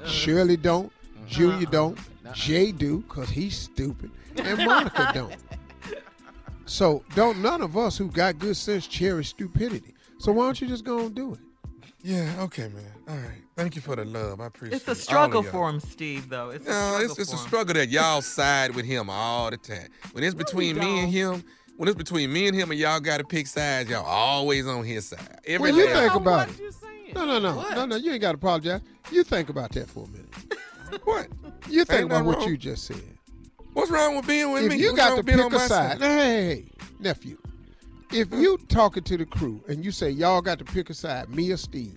Shirley 0.07 0.57
don't. 0.57 0.87
Uh-huh. 0.87 1.25
Julia 1.29 1.67
don't. 1.67 1.99
Jay 2.33 2.71
do, 2.73 3.03
cause 3.09 3.29
he's 3.29 3.57
stupid. 3.57 4.11
And 4.37 4.59
Monica 4.59 5.11
don't. 5.13 5.37
So 6.71 7.03
don't 7.17 7.43
none 7.43 7.63
of 7.63 7.77
us 7.77 7.99
who 7.99 8.09
got 8.09 8.39
good 8.39 8.57
sense 8.57 8.87
cherish 8.87 9.31
stupidity. 9.31 9.93
So 10.19 10.31
why 10.31 10.45
don't 10.45 10.61
you 10.61 10.69
just 10.69 10.85
go 10.85 11.01
and 11.01 11.13
do 11.15 11.33
it? 11.35 11.41
Yeah. 12.03 12.33
Okay, 12.43 12.69
man. 12.69 12.93
All 13.09 13.17
right. 13.17 13.43
Thank 13.57 13.75
you 13.75 13.83
for 13.83 13.97
the 13.97 14.05
love. 14.05 14.41
I 14.41 14.47
appreciate. 14.47 14.77
It. 14.77 14.89
It's 14.89 14.89
a 14.89 14.95
struggle 14.95 15.43
for 15.43 15.69
him, 15.69 15.81
Steve. 15.81 16.29
Though 16.29 16.51
it's 16.51 16.65
a 16.65 16.71
No, 16.71 16.75
struggle 16.75 17.07
it's, 17.11 17.19
it's 17.19 17.33
a 17.33 17.37
struggle 17.39 17.75
that 17.75 17.89
y'all 17.89 18.23
side 18.23 18.77
with 18.77 18.85
him 18.85 19.11
all 19.11 19.51
the 19.51 19.57
time. 19.57 19.89
When 20.13 20.23
it's 20.23 20.35
between 20.37 20.79
me 20.79 21.01
and 21.01 21.13
him, 21.13 21.43
when 21.77 21.89
it's 21.89 21.99
between 21.99 22.33
me 22.33 22.47
and 22.47 22.57
him, 22.57 22.71
and 22.71 22.79
y'all 22.79 23.01
got 23.01 23.19
to 23.19 23.25
pick 23.25 23.49
sides, 23.49 23.91
y'all 23.91 24.07
always 24.07 24.67
on 24.69 24.85
his 24.85 25.09
side. 25.09 25.41
Every 25.47 25.73
Well, 25.73 25.81
you 25.81 25.87
last- 25.87 25.99
think 25.99 26.15
about 26.15 26.49
it. 26.51 26.61
No, 27.17 27.25
no, 27.27 27.41
no, 27.41 27.69
no, 27.75 27.85
no. 27.87 27.97
You 27.97 28.13
ain't 28.13 28.21
got 28.21 28.31
to 28.33 28.37
apologize. 28.39 28.81
You 29.11 29.25
think 29.25 29.49
about 29.49 29.73
that 29.73 29.91
for 29.91 30.05
a 30.05 30.09
minute. 30.09 30.33
what? 31.05 31.27
You 31.69 31.85
think 31.85 32.03
Ain't 32.03 32.13
about 32.13 32.25
what 32.25 32.39
wrong. 32.39 32.49
you 32.49 32.57
just 32.57 32.85
said. 32.87 33.03
What's 33.73 33.91
wrong 33.91 34.17
with 34.17 34.27
being 34.27 34.53
with 34.53 34.65
if 34.65 34.71
me? 34.71 34.77
you 34.79 34.93
What's 34.93 34.99
got 34.99 35.11
to 35.11 35.17
with 35.17 35.27
pick 35.27 35.39
on 35.39 35.47
a 35.53 35.57
my 35.57 35.67
side, 35.67 36.01
hey, 36.01 36.07
hey, 36.09 36.55
hey, 36.55 36.65
nephew. 36.99 37.39
If 38.13 38.33
you 38.33 38.59
talking 38.69 39.05
to 39.05 39.17
the 39.17 39.25
crew 39.27 39.63
and 39.69 39.85
you 39.85 39.93
say 39.93 40.11
y'all 40.11 40.41
got 40.43 40.59
to 40.59 40.65
pick 40.65 40.91
a 40.91 40.95
side, 40.95 41.29
me 41.29 41.53
or 41.53 41.57
Steve, 41.57 41.97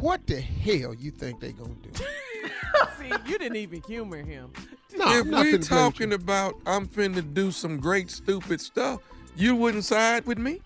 what 0.00 0.26
the 0.26 0.40
hell 0.40 0.94
you 0.94 1.10
think 1.12 1.40
they 1.40 1.52
gonna 1.52 1.74
do? 1.82 1.90
See, 2.98 3.12
you 3.26 3.38
didn't 3.38 3.56
even 3.56 3.80
humor 3.82 4.16
him. 4.16 4.50
No, 4.96 5.08
if 5.16 5.26
we 5.26 5.32
finna 5.32 5.68
talking 5.68 6.12
about 6.12 6.56
I'm 6.66 6.86
finna 6.86 7.32
do 7.32 7.50
some 7.52 7.78
great 7.78 8.10
stupid 8.10 8.60
stuff, 8.60 9.00
you 9.36 9.54
wouldn't 9.54 9.84
side 9.84 10.26
with 10.26 10.38
me? 10.38 10.60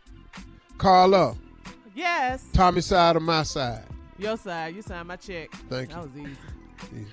Carla, 0.79 1.37
Yes. 1.95 2.45
Tommy 2.53 2.81
side 2.81 3.17
or 3.17 3.21
my 3.21 3.43
side? 3.43 3.83
Your 4.19 4.37
side. 4.37 4.77
You 4.77 4.83
signed 4.83 5.09
my 5.09 5.17
check. 5.17 5.51
Thank 5.69 5.91
that 5.91 6.07
you. 6.07 6.11
That 6.23 6.25
was 6.25 6.97
easy. 6.97 7.07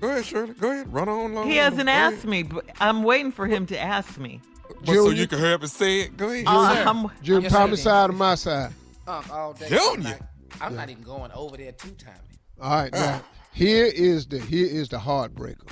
Go 0.00 0.08
ahead, 0.08 0.24
Shirley. 0.24 0.54
Go 0.54 0.70
ahead. 0.70 0.92
Run 0.92 1.08
on 1.08 1.32
along. 1.32 1.48
He 1.50 1.56
hasn't 1.56 1.88
asked 1.88 2.24
me, 2.24 2.42
but 2.42 2.64
I'm 2.80 3.02
waiting 3.02 3.32
for 3.32 3.46
him 3.46 3.66
to 3.66 3.78
ask 3.78 4.18
me. 4.18 4.40
But 4.84 4.94
so 4.94 5.10
you 5.10 5.26
can 5.26 5.38
hurry 5.38 5.52
up 5.54 5.60
and 5.62 5.70
say 5.70 6.00
it. 6.02 6.16
Go 6.16 6.30
ahead. 6.30 6.46
Uh, 6.46 6.50
I'm- 6.50 7.10
Jim, 7.22 7.42
Yes, 7.42 7.52
Tommy 7.52 7.76
side 7.76 8.10
or 8.10 8.14
my 8.14 8.34
side? 8.34 8.72
Um, 9.06 9.24
all 9.30 9.52
day. 9.52 9.68
Junior. 9.68 9.86
I'm, 9.92 10.02
not, 10.02 10.20
I'm 10.60 10.76
not 10.76 10.90
even 10.90 11.02
going 11.02 11.30
over 11.32 11.56
there 11.56 11.72
two 11.72 11.90
times. 11.90 12.18
All 12.60 12.70
right, 12.70 12.92
now 12.92 13.22
here 13.52 13.86
is 13.86 14.26
the 14.26 14.38
here 14.38 14.66
is 14.66 14.88
the 14.88 14.98
heartbreaker. 14.98 15.66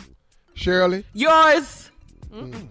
Shirley, 0.54 1.04
Yours. 1.12 1.90
Been 2.30 2.70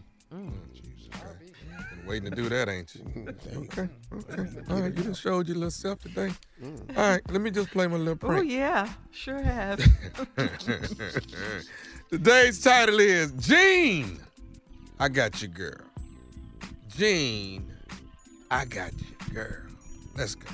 waiting 2.07 2.29
to 2.29 2.35
do 2.35 2.49
that, 2.49 2.69
ain't 2.69 2.95
you? 2.95 3.01
Mm, 3.01 3.57
okay. 3.57 3.89
Okay. 4.13 4.49
All 4.69 4.81
right. 4.81 4.95
You 4.95 5.03
just 5.03 5.21
showed 5.21 5.47
your 5.47 5.55
little 5.55 5.71
self 5.71 5.99
today. 5.99 6.31
Mm. 6.63 6.97
All 6.97 7.09
right. 7.11 7.21
Let 7.29 7.41
me 7.41 7.51
just 7.51 7.69
play 7.71 7.87
my 7.87 7.97
little 7.97 8.17
Oh 8.23 8.41
yeah, 8.41 8.89
sure 9.11 9.41
have. 9.41 9.79
Today's 12.09 12.63
title 12.63 12.99
is 12.99 13.31
Gene. 13.33 14.19
I 14.99 15.09
got 15.09 15.41
you, 15.41 15.47
girl. 15.49 15.81
Gene, 16.87 17.71
I 18.49 18.65
got 18.65 18.91
you, 18.93 19.33
girl. 19.33 19.63
Let's 20.15 20.33
go. 20.35 20.49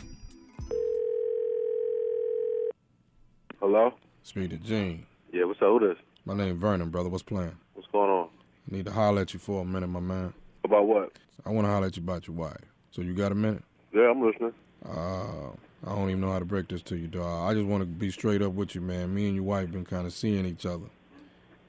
Hello? 3.60 3.94
Speak 4.24 4.50
to 4.50 4.58
Gene. 4.58 5.06
Yeah, 5.32 5.46
what's 5.46 5.62
up? 5.62 5.70
Who 5.70 5.80
this? 5.88 5.98
My 6.26 6.34
name 6.34 6.58
Vernon, 6.58 6.90
brother. 6.90 7.08
What's 7.10 7.24
playing? 7.24 7.56
What's 7.74 7.88
going 7.92 8.10
on? 8.10 8.28
I 8.70 8.76
Need 8.76 8.86
to 8.86 8.92
holler 8.92 9.22
at 9.22 9.34
you 9.34 9.40
for 9.40 9.62
a 9.62 9.66
minute, 9.66 9.88
my 9.88 10.00
man. 10.00 10.34
About 10.66 10.86
what? 10.88 11.12
I 11.46 11.50
want 11.50 11.66
to 11.66 11.72
holler 11.72 11.88
at 11.88 11.98
you 11.98 12.04
about 12.04 12.28
your 12.28 12.36
wife. 12.36 12.58
So 12.92 13.02
you 13.02 13.14
got 13.14 13.32
a 13.32 13.36
minute? 13.36 13.64
Yeah, 13.94 14.10
I'm 14.10 14.22
listening. 14.26 14.54
Uh, 14.86 15.50
I 15.86 15.96
don't 15.96 16.10
even 16.10 16.22
know 16.22 16.32
how 16.32 16.40
to 16.40 16.46
break 16.46 16.70
this 16.70 16.82
to 16.84 16.96
you, 16.96 17.08
dog. 17.08 17.50
I 17.50 17.54
just 17.54 17.68
want 17.68 17.82
to 17.82 17.86
be 17.86 18.12
straight 18.12 18.42
up 18.42 18.54
with 18.54 18.76
you, 18.76 18.82
man. 18.82 19.14
Me 19.14 19.28
and 19.28 19.36
your 19.36 19.44
wife 19.44 19.72
been 19.72 19.86
kind 19.86 20.06
of 20.06 20.14
seeing 20.14 20.46
each 20.46 20.66
other, 20.66 20.86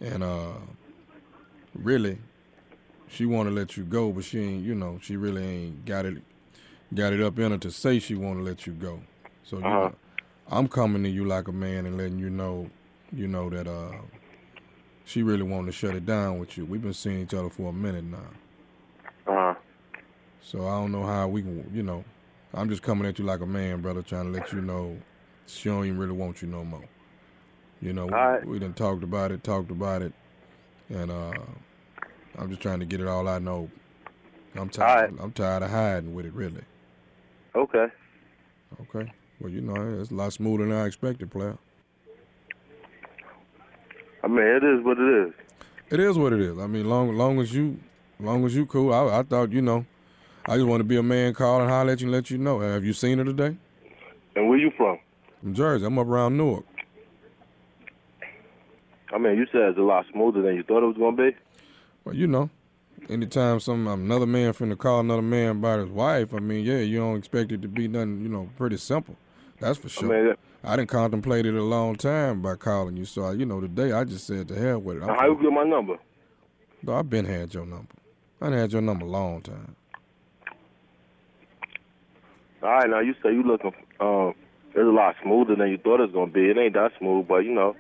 and 0.01 0.23
uh, 0.23 0.53
really, 1.75 2.19
she 3.09 3.27
want 3.27 3.49
to 3.49 3.55
let 3.55 3.77
you 3.77 3.85
go, 3.85 4.13
but 4.13 4.25
she 4.25 4.41
ain't. 4.41 4.65
You 4.65 4.75
know, 4.75 4.99
she 5.03 5.17
really 5.17 5.45
ain't 5.45 5.85
got 5.85 6.07
it, 6.07 6.23
got 6.95 7.13
it 7.13 7.21
up 7.21 7.39
in 7.39 7.53
her 7.53 7.59
to 7.59 7.71
say 7.71 7.99
she 7.99 8.15
want 8.15 8.39
to 8.39 8.45
let 8.45 8.67
you 8.67 8.73
go. 8.73 9.01
So 9.43 9.59
Uh-huh. 9.59 9.71
know, 9.71 9.95
I'm 10.49 10.69
coming 10.69 11.03
to 11.05 11.09
you 11.09 11.25
like 11.25 11.49
a 11.49 11.53
man 11.53 11.87
and 11.87 11.97
letting 11.97 12.19
you 12.19 12.31
know, 12.31 12.71
you 13.13 13.27
know 13.27 13.51
that 13.51 13.67
uh, 13.67 13.93
she 15.05 15.23
really 15.23 15.43
wanted 15.43 15.67
to 15.67 15.73
shut 15.73 15.95
it 15.95 16.07
down 16.07 16.39
with 16.39 16.57
you. 16.57 16.65
We've 16.65 16.83
been 16.83 16.93
seeing 16.95 17.21
each 17.21 17.35
other 17.35 17.51
for 17.51 17.71
a 17.71 17.73
minute 17.73 18.05
now. 18.05 18.29
So 20.45 20.69
I 20.69 20.73
don't 20.73 20.93
know 20.93 21.05
how 21.05 21.27
we 21.27 21.41
can, 21.41 21.69
you 21.73 21.83
know, 21.83 22.05
I'm 22.53 22.69
just 22.69 22.83
coming 22.83 23.09
at 23.09 23.19
you 23.19 23.25
like 23.25 23.41
a 23.41 23.47
man, 23.47 23.81
brother, 23.81 24.03
trying 24.03 24.31
to 24.31 24.39
let 24.39 24.53
you 24.53 24.61
know 24.61 24.99
she 25.47 25.71
don't 25.71 25.87
even 25.87 25.99
really 25.99 26.13
want 26.13 26.43
you 26.43 26.49
no 26.49 26.63
more. 26.63 26.85
You 27.81 27.95
know, 27.95 28.07
we, 28.07 28.13
Alright. 28.13 28.47
we 28.47 28.59
done 28.59 28.75
talked 28.75 29.03
about 29.03 29.33
it, 29.33 29.43
talked 29.43 29.71
about 29.71 30.03
it, 30.03 30.13
and 30.91 31.11
uh, 31.11 31.33
I'm 32.39 32.51
just 32.51 32.61
trying 32.61 32.81
to 32.81 32.87
get 32.87 33.01
it 33.01 33.09
all 33.09 33.27
I 33.27 33.39
know. 33.39 33.71
I'm 34.55 34.69
tired. 34.69 35.17
I'm 35.19 35.33
tired 35.33 35.63
of 35.63 35.71
hiding 35.71 36.15
with 36.15 36.27
it, 36.27 36.35
really. 36.35 36.63
Okay. 37.55 37.87
Okay. 38.83 39.11
Well, 39.41 39.51
you 39.51 39.63
know, 39.63 39.99
it's 39.99 40.11
a 40.11 40.15
lot 40.15 40.33
smoother 40.35 40.67
than 40.67 40.77
I 40.77 40.85
expected, 40.85 41.31
player. 41.31 41.57
I 44.23 44.29
mean, 44.29 44.47
it 44.47 44.63
is 44.63 44.85
what 44.85 44.99
it 44.99 45.27
is. 45.27 45.35
It 45.91 46.01
is 46.01 46.19
what 46.19 46.35
it 46.35 46.41
is. 46.41 46.59
I 46.59 46.67
mean, 46.67 46.89
long 46.89 47.15
long 47.17 47.41
as 47.41 47.53
you, 47.55 47.81
long 48.21 48.45
as 48.45 48.55
you 48.55 48.67
cool. 48.67 48.93
I, 48.93 49.19
I 49.19 49.23
thought, 49.23 49.51
you 49.51 49.61
know, 49.61 49.85
I 50.47 50.57
just 50.57 50.67
want 50.67 50.81
to 50.81 50.85
be 50.85 50.97
a 50.97 51.03
man, 51.03 51.33
call 51.33 51.61
and 51.61 51.71
holler 51.71 51.93
at 51.93 52.01
you 52.01 52.07
and 52.07 52.13
let 52.13 52.31
you 52.31 52.37
know. 52.37 52.61
Have 52.61 52.85
you 52.85 52.93
seen 52.93 53.19
her 53.19 53.25
today? 53.25 53.57
And 54.37 54.49
where 54.49 54.59
you 54.59 54.71
from? 54.77 54.99
From 55.41 55.55
Jersey. 55.55 55.87
I'm 55.87 55.99
up 55.99 56.07
around 56.07 56.37
Newark. 56.37 56.65
I 59.13 59.19
mean, 59.19 59.37
you 59.39 59.47
said 59.53 59.63
it's 59.63 59.79
a 59.79 59.83
lot 59.83 60.05
smoother 60.13 60.43
than 60.43 60.57
you 60.57 60.63
thought 60.63 60.83
it 60.83 60.87
was 60.87 60.97
going 60.97 61.17
to 61.17 61.31
be. 61.31 61.37
Well, 62.05 62.15
you 62.15 62.27
know, 62.27 62.51
anytime 63.09 63.61
some 63.61 63.87
another 63.87 64.27
man 64.27 64.53
finna 64.53 64.77
call 64.77 65.01
another 65.01 65.23
man 65.23 65.53
about 65.53 65.79
his 65.79 65.89
wife, 65.89 66.35
I 66.35 66.41
mean, 66.41 66.65
yeah, 66.65 66.79
you 66.79 66.99
don't 66.99 67.17
expect 67.17 67.53
it 67.53 67.63
to 67.63 67.69
be 67.69 67.89
nothing, 67.89 68.23
you 68.23 68.29
know, 68.29 68.51
pretty 68.59 68.77
simple. 68.77 69.17
That's 69.61 69.79
for 69.79 69.89
sure. 69.89 70.09
mean, 70.09 70.35
I 70.63 70.77
didn't 70.77 70.91
contemplate 70.91 71.47
it 71.47 71.55
a 71.55 71.63
long 71.63 71.97
time 71.97 72.43
by 72.43 72.57
calling 72.57 72.97
you, 72.97 73.05
so 73.05 73.23
I, 73.25 73.33
you 73.33 73.47
know, 73.47 73.61
today 73.61 73.93
I 73.93 74.05
just 74.05 74.27
said 74.27 74.49
to 74.49 74.57
hell 74.57 74.81
with 74.81 74.99
it. 74.99 75.07
Now, 75.07 75.15
how 75.15 75.27
you 75.27 75.41
get 75.41 75.53
my 75.53 75.65
number? 75.65 75.97
No, 76.83 76.95
I've 76.97 77.09
been 77.09 77.25
had 77.25 77.55
your 77.55 77.65
number. 77.65 77.95
I 78.43 78.51
done 78.51 78.59
had 78.59 78.73
your 78.73 78.83
number 78.83 79.07
a 79.07 79.09
long 79.09 79.41
time. 79.41 79.77
All 82.65 82.71
right, 82.71 82.89
now 82.89 83.01
you 83.01 83.15
say 83.23 83.31
you 83.33 83.43
looking. 83.43 83.73
Um, 84.01 84.35
it's 84.71 84.79
a 84.79 84.83
lot 84.83 85.15
smoother 85.23 85.55
than 85.55 85.69
you 85.71 85.79
thought 85.79 86.01
it 86.01 86.05
was 86.07 86.13
going 86.13 86.29
to 86.29 86.33
be. 86.33 86.49
It 86.51 86.57
ain't 86.59 86.73
that 86.75 86.93
smooth, 86.99 87.29
but 87.29 87.39
you 87.45 87.53
know, 87.53 87.77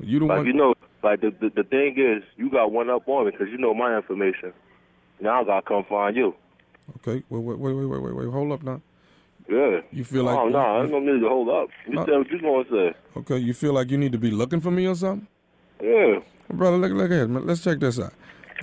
You 0.00 0.18
the 0.18 0.24
like 0.26 0.38
one. 0.38 0.46
you 0.46 0.52
know, 0.52 0.74
like 1.02 1.20
the, 1.20 1.30
the 1.40 1.50
the 1.54 1.62
thing 1.62 1.94
is, 1.96 2.22
you 2.36 2.50
got 2.50 2.72
one 2.72 2.90
up 2.90 3.08
on 3.08 3.24
me 3.26 3.30
because 3.30 3.46
you 3.50 3.58
know 3.58 3.72
my 3.72 3.96
information. 3.96 4.52
Now 5.20 5.42
I 5.42 5.44
gotta 5.44 5.66
come 5.66 5.84
find 5.88 6.16
you. 6.16 6.34
Okay, 6.96 7.22
wait, 7.30 7.42
wait, 7.42 7.58
wait, 7.58 7.72
wait, 7.74 8.02
wait, 8.02 8.14
wait. 8.16 8.28
Hold 8.30 8.52
up 8.52 8.62
now. 8.64 8.80
Yeah. 9.48 9.80
You 9.92 10.04
feel 10.04 10.24
like 10.24 10.36
Oh 10.38 10.48
no, 10.48 10.58
I 10.58 10.86
don't 10.86 11.06
need 11.06 11.20
to 11.20 11.28
hold 11.28 11.48
up. 11.48 11.68
You 11.86 11.94
No. 11.94 12.04
said 12.04 12.18
what 12.18 12.30
you 12.30 12.40
gonna 12.40 12.64
say. 12.70 12.98
Okay, 13.20 13.38
you 13.38 13.54
feel 13.54 13.72
like 13.72 13.90
you 13.90 13.98
need 13.98 14.12
to 14.12 14.18
be 14.18 14.30
looking 14.32 14.60
for 14.60 14.70
me 14.72 14.86
or 14.86 14.94
something? 14.96 15.26
Yeah. 15.80 16.18
Brother, 16.50 16.76
look, 16.78 16.92
look 16.92 17.10
here. 17.10 17.26
man. 17.28 17.46
Let's 17.46 17.62
check 17.62 17.78
this 17.80 17.98
out. 18.00 18.12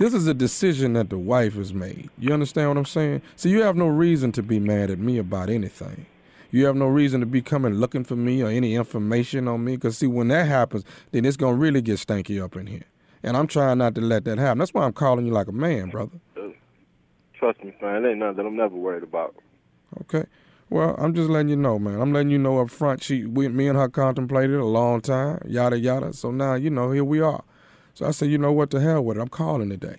This 0.00 0.14
is 0.14 0.26
a 0.26 0.32
decision 0.32 0.94
that 0.94 1.10
the 1.10 1.18
wife 1.18 1.56
has 1.56 1.74
made. 1.74 2.08
You 2.18 2.32
understand 2.32 2.70
what 2.70 2.78
I'm 2.78 2.86
saying? 2.86 3.20
So 3.36 3.50
you 3.50 3.60
have 3.60 3.76
no 3.76 3.86
reason 3.86 4.32
to 4.32 4.42
be 4.42 4.58
mad 4.58 4.90
at 4.90 4.98
me 4.98 5.18
about 5.18 5.50
anything. 5.50 6.06
You 6.50 6.64
have 6.64 6.74
no 6.74 6.86
reason 6.86 7.20
to 7.20 7.26
be 7.26 7.42
coming 7.42 7.74
looking 7.74 8.04
for 8.04 8.16
me 8.16 8.42
or 8.42 8.48
any 8.48 8.76
information 8.76 9.46
on 9.46 9.62
me. 9.62 9.76
Because, 9.76 9.98
see, 9.98 10.06
when 10.06 10.28
that 10.28 10.48
happens, 10.48 10.84
then 11.10 11.26
it's 11.26 11.36
going 11.36 11.56
to 11.56 11.60
really 11.60 11.82
get 11.82 11.98
stanky 11.98 12.42
up 12.42 12.56
in 12.56 12.66
here. 12.66 12.86
And 13.22 13.36
I'm 13.36 13.46
trying 13.46 13.76
not 13.76 13.94
to 13.96 14.00
let 14.00 14.24
that 14.24 14.38
happen. 14.38 14.60
That's 14.60 14.72
why 14.72 14.84
I'm 14.84 14.94
calling 14.94 15.26
you 15.26 15.32
like 15.32 15.48
a 15.48 15.52
man, 15.52 15.90
brother. 15.90 16.18
Trust 17.34 17.62
me, 17.62 17.74
man. 17.82 18.02
It 18.02 18.08
ain't 18.08 18.20
nothing 18.20 18.36
that 18.36 18.46
I'm 18.46 18.56
never 18.56 18.76
worried 18.76 19.02
about. 19.02 19.36
Okay. 20.00 20.24
Well, 20.70 20.94
I'm 20.96 21.12
just 21.12 21.28
letting 21.28 21.50
you 21.50 21.56
know, 21.56 21.78
man. 21.78 22.00
I'm 22.00 22.14
letting 22.14 22.30
you 22.30 22.38
know 22.38 22.60
up 22.60 22.70
front. 22.70 23.02
She, 23.02 23.26
we, 23.26 23.48
me 23.48 23.68
and 23.68 23.76
her 23.76 23.90
contemplated 23.90 24.56
a 24.60 24.64
long 24.64 25.02
time, 25.02 25.42
yada 25.46 25.78
yada. 25.78 26.14
So 26.14 26.30
now, 26.30 26.54
you 26.54 26.70
know, 26.70 26.90
here 26.90 27.04
we 27.04 27.20
are. 27.20 27.44
So 28.00 28.06
I 28.06 28.12
said, 28.12 28.30
you 28.30 28.38
know 28.38 28.50
what, 28.50 28.70
the 28.70 28.80
hell 28.80 29.04
with 29.04 29.18
it. 29.18 29.20
I'm 29.20 29.28
calling 29.28 29.68
today. 29.68 29.96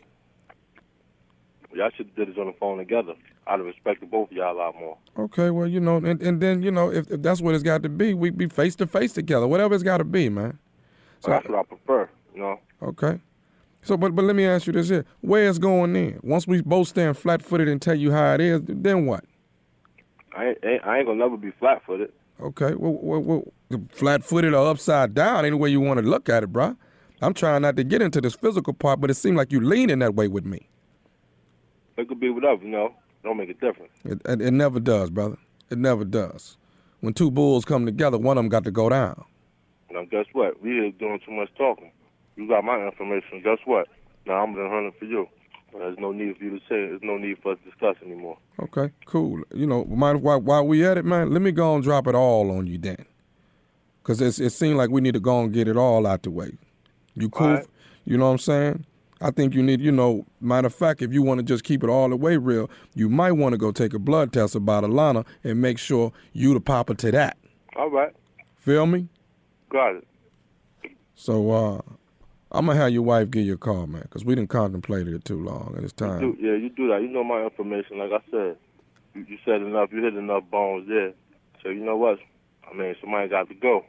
Y'all 1.72 1.92
should 1.96 2.08
have 2.08 2.16
did 2.16 2.30
this 2.30 2.38
on 2.40 2.48
the 2.48 2.54
phone 2.60 2.80
together. 2.80 3.14
I'd 3.46 3.60
have 3.60 3.66
respected 3.68 4.10
both 4.10 4.32
of 4.32 4.38
y'all 4.38 4.56
a 4.56 4.58
lot 4.58 4.74
more. 4.74 4.98
Okay, 5.20 5.52
well, 5.52 5.68
you 5.68 5.80
know, 5.80 5.98
and, 5.98 6.20
and 6.20 6.42
then, 6.42 6.64
you 6.64 6.72
know, 6.72 6.92
if, 6.92 7.12
if 7.12 7.22
that's 7.22 7.42
what 7.42 7.54
it's 7.54 7.64
got 7.64 7.84
to 7.84 7.90
be, 7.90 8.16
we'd 8.16 8.40
be 8.40 8.48
face 8.48 8.76
to 8.78 8.88
face 8.88 9.14
together, 9.14 9.48
whatever 9.48 9.76
it's 9.76 9.84
got 9.84 9.98
to 9.98 10.04
be, 10.04 10.30
man. 10.30 10.58
So 11.20 11.30
that's 11.30 11.48
what 11.48 11.60
I 11.60 11.62
prefer, 11.62 12.10
you 12.34 12.42
know. 12.42 12.60
Okay. 12.82 13.20
So, 13.84 13.98
but 13.98 14.16
but 14.16 14.26
let 14.26 14.36
me 14.36 14.48
ask 14.48 14.66
you 14.66 14.74
this 14.74 14.90
here: 14.90 15.06
Where 15.22 15.48
it's 15.48 15.60
going 15.60 15.96
in? 15.96 16.20
Once 16.24 16.48
we 16.48 16.62
both 16.62 16.88
stand 16.88 17.20
flat 17.20 17.44
footed 17.44 17.68
and 17.68 17.80
tell 17.80 17.94
you 17.94 18.12
how 18.12 18.34
it 18.34 18.42
is, 18.42 18.62
then 18.64 19.06
what? 19.06 19.26
I 20.36 20.56
ain't, 20.64 20.84
I 20.84 20.98
ain't 20.98 21.06
gonna 21.06 21.20
never 21.20 21.38
be 21.38 21.52
flat 21.60 21.84
footed. 21.86 22.12
Okay, 22.42 22.74
well, 22.74 22.98
well, 23.00 23.22
well 23.22 23.44
flat 23.92 24.24
footed 24.24 24.56
or 24.56 24.68
upside 24.72 25.14
down, 25.14 25.46
any 25.46 25.56
way 25.56 25.70
you 25.70 25.82
want 25.82 26.00
to 26.00 26.06
look 26.06 26.30
at 26.30 26.42
it, 26.42 26.52
bruh. 26.52 26.76
I'm 27.22 27.34
trying 27.34 27.62
not 27.62 27.76
to 27.78 27.84
get 27.84 28.02
into 28.02 28.20
this 28.20 28.34
physical 28.36 28.74
part, 28.74 29.00
but 29.00 29.10
it 29.10 29.14
seemed 29.16 29.38
like 29.38 29.52
you 29.52 29.62
leaning 29.62 30.00
that 30.00 30.16
way 30.16 30.28
with 30.28 30.46
me. 30.46 30.68
It 31.98 32.08
could 32.08 32.20
be 32.20 32.30
whatever, 32.30 32.64
you 32.64 32.70
know. 32.70 32.88
It 32.88 33.24
Don't 33.24 33.38
make 33.38 33.50
a 33.50 33.54
difference. 33.54 33.92
It, 34.04 34.22
it, 34.26 34.42
it 34.42 34.52
never 34.52 34.80
does, 34.80 35.12
brother. 35.12 35.38
It 35.70 35.78
never 35.78 36.04
does. 36.04 36.58
When 37.02 37.14
two 37.14 37.30
bulls 37.30 37.64
come 37.66 37.86
together, 37.86 38.18
one 38.18 38.38
of 38.38 38.44
them 38.44 38.50
got 38.50 38.64
to 38.64 38.72
go 38.72 38.90
down. 38.90 39.24
Now, 39.92 40.06
guess 40.06 40.26
what? 40.34 40.62
We 40.62 40.72
here 40.72 40.92
doing 40.92 41.20
too 41.26 41.32
much 41.32 41.50
talking. 41.58 41.92
You 42.36 42.48
got 42.48 42.64
my 42.64 42.84
information. 42.86 43.42
Guess 43.44 43.60
what? 43.66 43.88
Now 44.26 44.44
I'm 44.44 44.54
gonna 44.54 44.70
hunt 44.70 44.94
for 44.98 45.06
you. 45.06 45.28
There's 45.74 45.98
no 46.00 46.12
need 46.12 46.38
for 46.38 46.44
you 46.44 46.52
to 46.52 46.60
say 46.68 46.76
it. 46.84 46.90
There's 46.90 47.02
no 47.04 47.18
need 47.18 47.38
for 47.42 47.54
us 47.54 47.58
to 47.64 47.70
discuss 47.70 47.96
anymore. 48.04 48.38
Okay, 48.62 48.92
cool. 49.06 49.42
You 49.54 49.66
know, 49.66 49.86
mind 49.86 50.22
while, 50.22 50.40
while 50.42 50.66
we 50.66 50.86
at 50.86 50.98
it, 50.98 51.06
man, 51.06 51.32
let 51.32 51.42
me 51.42 51.52
go 51.52 51.76
and 51.76 51.84
drop 51.84 52.08
it 52.08 52.16
all 52.16 52.52
on 52.52 52.68
you 52.68 52.78
then. 52.78 53.06
Because 54.02 54.22
it 54.22 54.52
seems 54.52 54.76
like 54.76 54.90
we 54.90 55.02
need 55.02 55.14
to 55.14 55.20
go 55.20 55.42
and 55.42 55.54
get 55.54 55.68
it 55.68 55.78
all 55.78 56.08
out 56.08 56.24
the 56.24 56.32
way. 56.32 56.58
You 57.16 57.30
cool? 57.30 57.54
Right. 57.54 57.68
You 58.06 58.18
know 58.18 58.26
what 58.26 58.32
I'm 58.32 58.38
saying? 58.40 58.86
I 59.22 59.30
think 59.30 59.54
you 59.54 59.62
need, 59.62 59.82
you 59.82 59.92
know, 59.92 60.26
matter 60.40 60.68
of 60.68 60.74
fact, 60.74 61.02
if 61.02 61.14
you 61.14 61.22
want 61.22 61.40
to 61.40 61.44
just 61.44 61.64
keep 61.64 61.84
it 61.84 61.90
all 61.90 62.10
the 62.10 62.16
way 62.16 62.38
real, 62.38 62.70
you 62.96 63.08
might 63.08 63.34
want 63.34 63.54
to 63.54 63.58
go 63.58 63.72
take 63.72 63.94
a 63.94 64.00
blood 64.00 64.34
test 64.34 64.56
about 64.56 64.84
Alana 64.84 65.26
and 65.44 65.62
make 65.62 65.78
sure 65.78 66.12
you 66.34 66.54
the 66.56 66.60
papa 66.60 66.96
to 66.96 67.12
that. 67.12 67.38
All 67.76 67.90
right. 67.90 68.14
Feel 68.58 68.88
me? 68.88 69.08
Got 69.70 69.98
it. 69.98 70.08
So, 71.14 71.52
uh, 71.52 71.82
I'm 72.52 72.66
gonna 72.66 72.80
have 72.80 72.92
your 72.92 73.04
wife 73.04 73.30
give 73.30 73.46
you 73.46 73.54
a 73.54 73.58
call, 73.58 73.88
man, 73.88 74.02
because 74.02 74.26
we 74.26 74.36
didn't 74.36 74.50
contemplate 74.50 75.08
it 75.08 75.24
too 75.24 75.42
long, 75.42 75.74
and 75.76 75.84
it's 75.84 75.94
time. 75.94 76.22
You 76.22 76.36
do, 76.36 76.42
yeah, 76.42 76.56
you 76.56 76.70
do 76.70 76.90
that. 76.90 77.02
You 77.02 77.08
know 77.08 77.24
my 77.24 77.44
information. 77.44 77.98
Like 78.00 78.12
I 78.12 78.20
said, 78.30 78.58
you, 79.14 79.26
you 79.30 79.38
said 79.46 79.62
enough. 79.62 79.90
You 79.94 80.04
hit 80.04 80.16
enough 80.16 80.44
bones 80.52 80.90
there. 80.90 81.14
So 81.64 81.70
you 81.70 81.86
know 81.86 81.96
what? 81.96 82.20
I 82.70 82.76
mean, 82.76 82.96
somebody 83.00 83.30
got 83.30 83.48
to 83.48 83.56
go. 83.56 83.86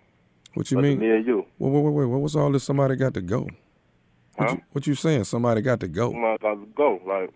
What 0.55 0.71
you 0.71 0.79
mean? 0.79 0.99
Me 0.99 1.11
and 1.11 1.27
you. 1.27 1.47
Wait, 1.59 1.71
wait, 1.71 1.93
wait, 1.93 2.07
wait. 2.07 2.21
What's 2.21 2.37
all 2.37 2.51
this? 2.53 2.65
Somebody 2.65 2.97
got 2.97 3.15
to 3.15 3.21
go. 3.23 3.49
What, 4.37 4.49
Huh? 4.49 4.55
you, 4.57 4.63
what 4.73 4.87
you 4.87 4.95
saying? 4.95 5.25
Somebody 5.25 5.61
got 5.61 5.81
to 5.81 5.89
go. 5.89 6.11
Somebody 6.13 6.39
got 6.43 6.55
to 6.55 6.67
go. 6.75 7.01
Like 7.07 7.31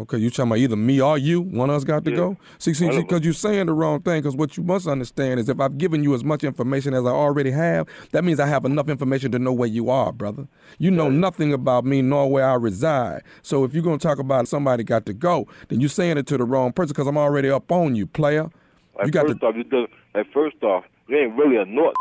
Okay, 0.00 0.18
you 0.18 0.28
talking 0.28 0.48
about 0.50 0.58
either 0.58 0.74
me 0.74 1.00
or 1.00 1.16
you? 1.16 1.40
One 1.40 1.70
of 1.70 1.76
us 1.76 1.84
got 1.84 2.04
to 2.04 2.10
Yeah. 2.10 2.16
go. 2.16 2.36
See, 2.58 2.74
see, 2.74 2.88
because 2.90 3.22
you're 3.24 3.32
saying 3.32 3.66
the 3.66 3.72
wrong 3.72 4.00
thing. 4.00 4.20
Because 4.22 4.34
what 4.34 4.56
you 4.56 4.64
must 4.64 4.88
understand 4.88 5.38
is, 5.38 5.48
if 5.48 5.60
I've 5.60 5.78
given 5.78 6.02
you 6.02 6.14
as 6.14 6.24
much 6.24 6.42
information 6.42 6.94
as 6.94 7.04
I 7.04 7.10
already 7.10 7.52
have, 7.52 7.86
that 8.10 8.24
means 8.24 8.40
I 8.40 8.46
have 8.46 8.64
enough 8.64 8.88
information 8.88 9.30
to 9.32 9.38
know 9.38 9.52
where 9.52 9.68
you 9.68 9.90
are, 9.90 10.12
brother. 10.12 10.48
You 10.78 10.90
know 10.90 11.10
nothing 11.10 11.52
about 11.52 11.84
me 11.84 12.02
nor 12.02 12.28
where 12.28 12.44
I 12.48 12.54
reside. 12.54 13.22
So 13.42 13.62
if 13.62 13.72
you're 13.72 13.84
gonna 13.84 13.98
talk 13.98 14.18
about 14.18 14.48
somebody 14.48 14.82
got 14.82 15.06
to 15.06 15.12
go, 15.12 15.46
then 15.68 15.80
you're 15.80 15.88
saying 15.88 16.18
it 16.18 16.26
to 16.26 16.38
the 16.38 16.44
wrong 16.44 16.72
person. 16.72 16.92
Because 16.92 17.06
I'm 17.06 17.18
already 17.18 17.48
up 17.48 17.70
on 17.70 17.94
you, 17.94 18.06
player. 18.08 18.50
Like 18.96 19.06
you 19.06 19.12
got 19.12 19.28
first 19.28 19.40
to. 19.40 19.46
off, 19.46 19.54
you 19.54 19.86
like 20.12 20.26
first 20.32 20.60
off, 20.64 20.84
you 21.06 21.18
ain't 21.18 21.36
really 21.36 21.56
a 21.56 21.64
North 21.66 21.94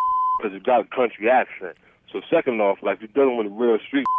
because 0.44 0.54
you 0.54 0.60
got 0.60 0.82
a 0.82 0.96
country 0.96 1.30
accent. 1.30 1.78
So 2.12 2.22
second 2.30 2.60
off, 2.62 2.80
like 2.84 3.00
you're 3.00 3.08
dealing 3.14 3.38
with 3.38 3.48
a 3.48 3.50
real 3.50 3.78
street. 3.88 4.06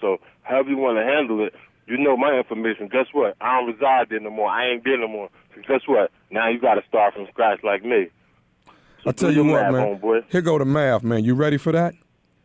So 0.00 0.18
however 0.42 0.70
you 0.70 0.76
want 0.76 0.96
to 0.96 1.02
handle 1.02 1.44
it, 1.44 1.54
you 1.88 1.98
know 1.98 2.16
my 2.16 2.32
information. 2.38 2.86
Guess 2.86 3.06
what? 3.12 3.36
I 3.40 3.58
don't 3.58 3.66
reside 3.74 4.06
there 4.10 4.20
no 4.20 4.30
more. 4.30 4.48
I 4.48 4.68
ain't 4.70 4.84
there 4.84 4.96
no 4.96 5.08
more. 5.08 5.28
So 5.56 5.60
guess 5.66 5.80
what? 5.88 6.12
Now 6.30 6.48
you 6.48 6.60
got 6.60 6.74
to 6.74 6.82
start 6.88 7.14
from 7.14 7.26
scratch 7.32 7.64
like 7.64 7.84
me. 7.84 8.06
I 9.04 9.10
tell 9.10 9.32
you 9.32 9.42
what, 9.44 9.72
man. 9.72 9.98
homeboy. 9.98 10.22
Here 10.30 10.40
go 10.40 10.56
the 10.56 10.64
math, 10.64 11.02
man. 11.02 11.24
You 11.24 11.34
ready 11.34 11.56
for 11.58 11.72
that? 11.72 11.94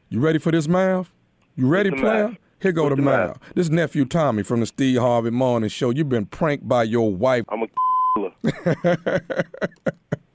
You 0.09 0.19
ready 0.19 0.39
for 0.39 0.51
this 0.51 0.67
math? 0.67 1.11
You 1.55 1.67
ready, 1.67 1.91
player? 1.91 2.29
math? 2.29 2.37
Here 2.59 2.71
go 2.71 2.85
What's 2.85 2.93
the 2.95 3.01
the 3.03 3.05
math. 3.05 3.27
math? 3.39 3.53
This 3.53 3.69
nephew 3.69 4.05
Tommy 4.05 4.41
from 4.41 4.61
the 4.61 4.65
Steve 4.65 4.99
Harvey 4.99 5.29
Morning 5.29 5.69
Show. 5.69 5.91
You've 5.91 6.09
been 6.09 6.25
pranked 6.25 6.67
by 6.67 6.83
your 6.83 7.11
wife. 7.15 7.45
I'm 7.49 7.61
a 7.61 7.67
killer. 8.73 9.21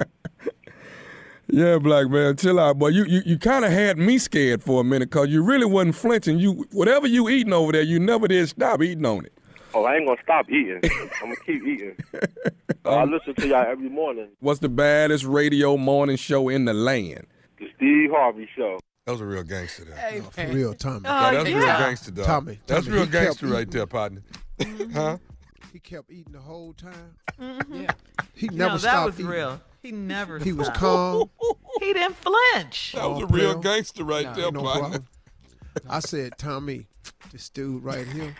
Yeah, 1.54 1.76
black 1.78 2.08
man, 2.08 2.34
chill 2.36 2.58
out, 2.58 2.78
boy. 2.78 2.88
You 2.88 3.04
you, 3.04 3.20
you 3.26 3.38
kind 3.38 3.66
of 3.66 3.70
had 3.70 3.98
me 3.98 4.16
scared 4.16 4.62
for 4.62 4.80
a 4.80 4.84
minute 4.84 5.10
because 5.10 5.28
you 5.28 5.42
really 5.42 5.66
wasn't 5.66 5.94
flinching. 5.96 6.38
You 6.38 6.66
whatever 6.72 7.06
you 7.06 7.28
eating 7.28 7.52
over 7.52 7.72
there, 7.72 7.82
you 7.82 8.00
never 8.00 8.26
did 8.26 8.48
stop 8.48 8.80
eating 8.82 9.04
on 9.04 9.26
it. 9.26 9.34
Oh, 9.74 9.84
I 9.84 9.96
ain't 9.96 10.06
gonna 10.06 10.20
stop 10.22 10.50
eating. 10.50 10.80
I'm 10.82 11.08
gonna 11.20 11.36
keep 11.44 11.62
eating. 11.62 11.94
I 12.86 13.04
listen 13.04 13.34
to 13.34 13.46
y'all 13.46 13.66
every 13.66 13.90
morning. 13.90 14.28
What's 14.40 14.60
the 14.60 14.70
baddest 14.70 15.24
radio 15.24 15.76
morning 15.76 16.16
show 16.16 16.48
in 16.48 16.64
the 16.64 16.72
land? 16.72 17.26
The 17.58 17.66
Steve 17.76 18.10
Harvey 18.12 18.48
Show. 18.56 18.80
That 19.04 19.12
was 19.12 19.20
a 19.20 19.26
real 19.26 19.42
gangster 19.42 19.84
there. 19.84 19.96
Hey, 19.96 20.20
For 20.20 20.46
real, 20.46 20.72
Tommy. 20.74 21.00
Oh, 21.04 21.30
No, 21.32 21.36
that's 21.36 21.50
yeah. 21.50 21.56
real 21.56 21.66
gangster, 21.66 22.10
dog. 22.12 22.24
Tommy, 22.24 22.58
that's 22.66 22.86
Tommy, 22.86 22.96
real 22.96 23.04
he 23.06 23.10
kept 23.12 23.24
gangster 23.24 23.46
right 23.48 23.70
there, 23.70 23.86
partner. 23.86 24.22
Mm-hmm. 24.58 24.92
huh? 24.92 25.18
He 25.72 25.80
kept 25.80 26.10
eating 26.10 26.32
the 26.32 26.40
whole 26.40 26.72
time. 26.72 27.14
Yeah. 27.70 27.90
He 28.34 28.46
never 28.48 28.56
no, 28.56 28.66
never 28.68 28.72
that 28.74 28.80
stopped 28.80 28.82
That 28.82 29.04
was 29.06 29.14
eating. 29.20 29.26
real. 29.26 29.60
He 29.82 29.90
never. 29.92 30.38
He 30.38 30.52
was 30.52 30.66
stopped. 30.68 30.80
calm. 30.80 31.30
He 31.80 31.92
didn't 31.92 32.16
flinch. 32.16 32.92
That 32.94 33.10
was 33.10 33.22
a 33.22 33.26
real 33.26 33.58
gangster 33.58 34.04
right 34.04 34.24
No, 34.26 34.32
there, 34.34 34.52
No 34.52 34.62
partner. 34.62 35.00
I 35.88 35.98
said, 36.00 36.38
Tommy, 36.38 36.86
this 37.32 37.48
dude 37.48 37.82
right 37.82 38.06
here, 38.06 38.36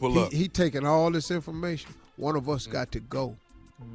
Pull 0.00 0.12
he, 0.14 0.20
up. 0.22 0.32
he 0.32 0.48
taking 0.48 0.84
all 0.86 1.10
this 1.10 1.30
information. 1.30 1.92
One 2.16 2.34
of 2.36 2.48
us 2.48 2.66
got 2.66 2.90
to 2.92 3.00
go. 3.00 3.36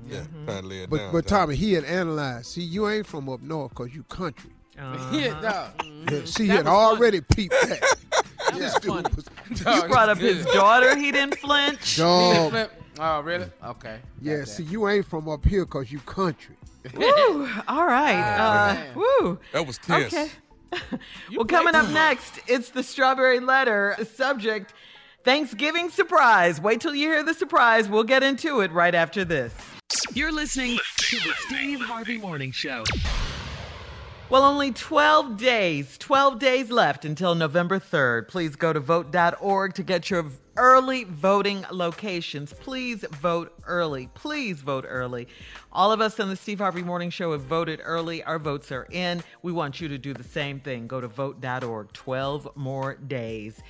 yeah, 0.07 0.21
trying 0.45 0.61
to 0.61 0.67
lay 0.67 0.83
it 0.83 0.89
But 0.89 0.97
down. 0.97 1.11
but 1.11 1.27
Tommy. 1.27 1.55
Tommy, 1.55 1.55
he 1.55 1.73
had 1.73 1.83
analyzed. 1.83 2.45
See, 2.47 2.61
you 2.61 2.87
ain't 2.87 3.05
from 3.07 3.27
up 3.27 3.41
north 3.41 3.69
because 3.69 3.93
you 3.93 4.03
country. 4.03 4.51
Uh-huh. 4.79 5.17
Yeah, 5.17 5.41
dog. 5.41 5.85
Yeah, 6.11 6.21
see, 6.25 6.43
he 6.43 6.49
had 6.49 6.65
was 6.65 6.65
funny. 6.65 6.77
already 6.77 7.21
peeped 7.21 7.53
that. 7.61 7.83
That 8.43 8.55
this 8.59 8.73
was 8.73 8.81
dude 8.83 8.91
funny. 8.91 9.15
was 9.15 9.83
You 9.83 9.87
brought 9.89 10.09
up 10.09 10.17
his 10.17 10.45
daughter. 10.47 10.95
He 10.97 11.11
didn't 11.13 11.37
flinch. 11.39 11.95
He 11.95 12.01
didn't 12.03 12.51
dog. 12.53 12.69
Flip. 12.95 13.07
Oh, 13.07 13.21
really? 13.21 13.47
Okay. 13.63 13.99
Yeah, 14.21 14.37
Got 14.39 14.47
see, 14.47 14.63
you 14.63 14.87
ain't 14.87 15.05
from 15.05 15.29
up 15.29 15.45
here 15.45 15.65
because 15.65 15.91
you 15.91 15.99
country. 15.99 16.55
Woo. 16.93 17.49
All 17.67 17.85
right. 17.85 18.37
Uh, 18.37 18.85
woo. 18.95 19.39
that 19.53 19.65
was 19.65 19.77
tense. 19.77 20.13
Okay. 20.13 20.29
well, 21.35 21.45
coming 21.45 21.75
up 21.75 21.89
next, 21.89 22.39
it's 22.47 22.71
the 22.71 22.83
strawberry 22.83 23.39
letter. 23.39 23.95
Subject 24.15 24.73
Thanksgiving 25.23 25.89
surprise. 25.89 26.59
Wait 26.59 26.81
till 26.81 26.93
you 26.93 27.07
hear 27.07 27.23
the 27.23 27.33
surprise. 27.33 27.87
We'll 27.87 28.03
get 28.03 28.23
into 28.23 28.59
it 28.61 28.71
right 28.71 28.93
after 28.93 29.23
this. 29.23 29.53
You're 30.13 30.31
listening 30.31 30.77
to 30.97 31.15
the 31.17 31.33
Steve 31.37 31.79
Harvey 31.79 32.17
Morning 32.17 32.51
Show. 32.51 32.83
Well, 34.29 34.43
only 34.43 34.71
12 34.71 35.37
days, 35.37 35.97
12 35.99 36.39
days 36.39 36.71
left 36.71 37.05
until 37.05 37.35
November 37.35 37.79
3rd. 37.79 38.27
Please 38.27 38.55
go 38.55 38.73
to 38.73 38.79
vote.org 38.79 39.73
to 39.75 39.83
get 39.83 40.09
your 40.09 40.25
early 40.57 41.03
voting 41.03 41.65
locations. 41.71 42.53
Please 42.53 43.05
vote 43.11 43.53
early. 43.65 44.07
Please 44.13 44.61
vote 44.61 44.85
early. 44.87 45.27
All 45.71 45.91
of 45.91 46.01
us 46.01 46.19
on 46.19 46.29
the 46.29 46.35
Steve 46.35 46.59
Harvey 46.59 46.83
Morning 46.83 47.09
Show 47.09 47.31
have 47.31 47.41
voted 47.41 47.81
early. 47.83 48.23
Our 48.23 48.39
votes 48.39 48.71
are 48.71 48.87
in. 48.91 49.23
We 49.41 49.51
want 49.51 49.81
you 49.81 49.87
to 49.87 49.97
do 49.97 50.13
the 50.13 50.23
same 50.23 50.59
thing. 50.59 50.87
Go 50.87 51.01
to 51.01 51.07
vote.org. 51.07 51.93
12 51.93 52.49
more 52.55 52.95
days. 52.95 53.61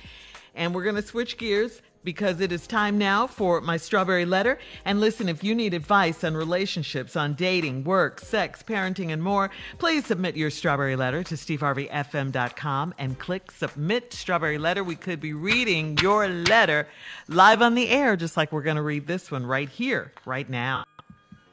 And 0.54 0.74
we're 0.74 0.84
going 0.84 0.96
to 0.96 1.02
switch 1.02 1.36
gears 1.36 1.82
because 2.04 2.40
it 2.40 2.52
is 2.52 2.66
time 2.66 2.98
now 2.98 3.26
for 3.26 3.60
my 3.60 3.76
strawberry 3.76 4.24
letter. 4.26 4.58
And 4.84 5.00
listen, 5.00 5.28
if 5.28 5.42
you 5.42 5.54
need 5.54 5.74
advice 5.74 6.22
on 6.22 6.34
relationships, 6.34 7.16
on 7.16 7.34
dating, 7.34 7.84
work, 7.84 8.20
sex, 8.20 8.62
parenting, 8.62 9.12
and 9.12 9.22
more, 9.22 9.50
please 9.78 10.06
submit 10.06 10.36
your 10.36 10.50
strawberry 10.50 10.96
letter 10.96 11.24
to 11.24 11.34
steveharveyfm.com 11.34 12.94
and 12.98 13.18
click 13.18 13.50
submit 13.50 14.12
strawberry 14.12 14.58
letter. 14.58 14.84
We 14.84 14.96
could 14.96 15.20
be 15.20 15.32
reading 15.32 15.98
your 15.98 16.28
letter 16.28 16.86
live 17.28 17.62
on 17.62 17.74
the 17.74 17.88
air, 17.88 18.16
just 18.16 18.36
like 18.36 18.52
we're 18.52 18.62
going 18.62 18.76
to 18.76 18.82
read 18.82 19.06
this 19.06 19.30
one 19.30 19.46
right 19.46 19.68
here, 19.68 20.12
right 20.24 20.48
now. 20.48 20.84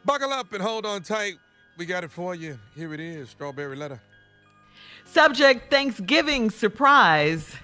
Buckle 0.03 0.33
up 0.33 0.51
and 0.53 0.61
hold 0.61 0.85
on 0.85 1.03
tight. 1.03 1.35
We 1.77 1.85
got 1.85 2.03
it 2.03 2.11
for 2.11 2.35
you. 2.35 2.59
Here 2.75 2.93
it 2.93 2.99
is, 2.99 3.29
strawberry 3.29 3.75
letter. 3.75 3.99
Subject 5.05 5.69
Thanksgiving 5.69 6.49
surprise. 6.49 7.55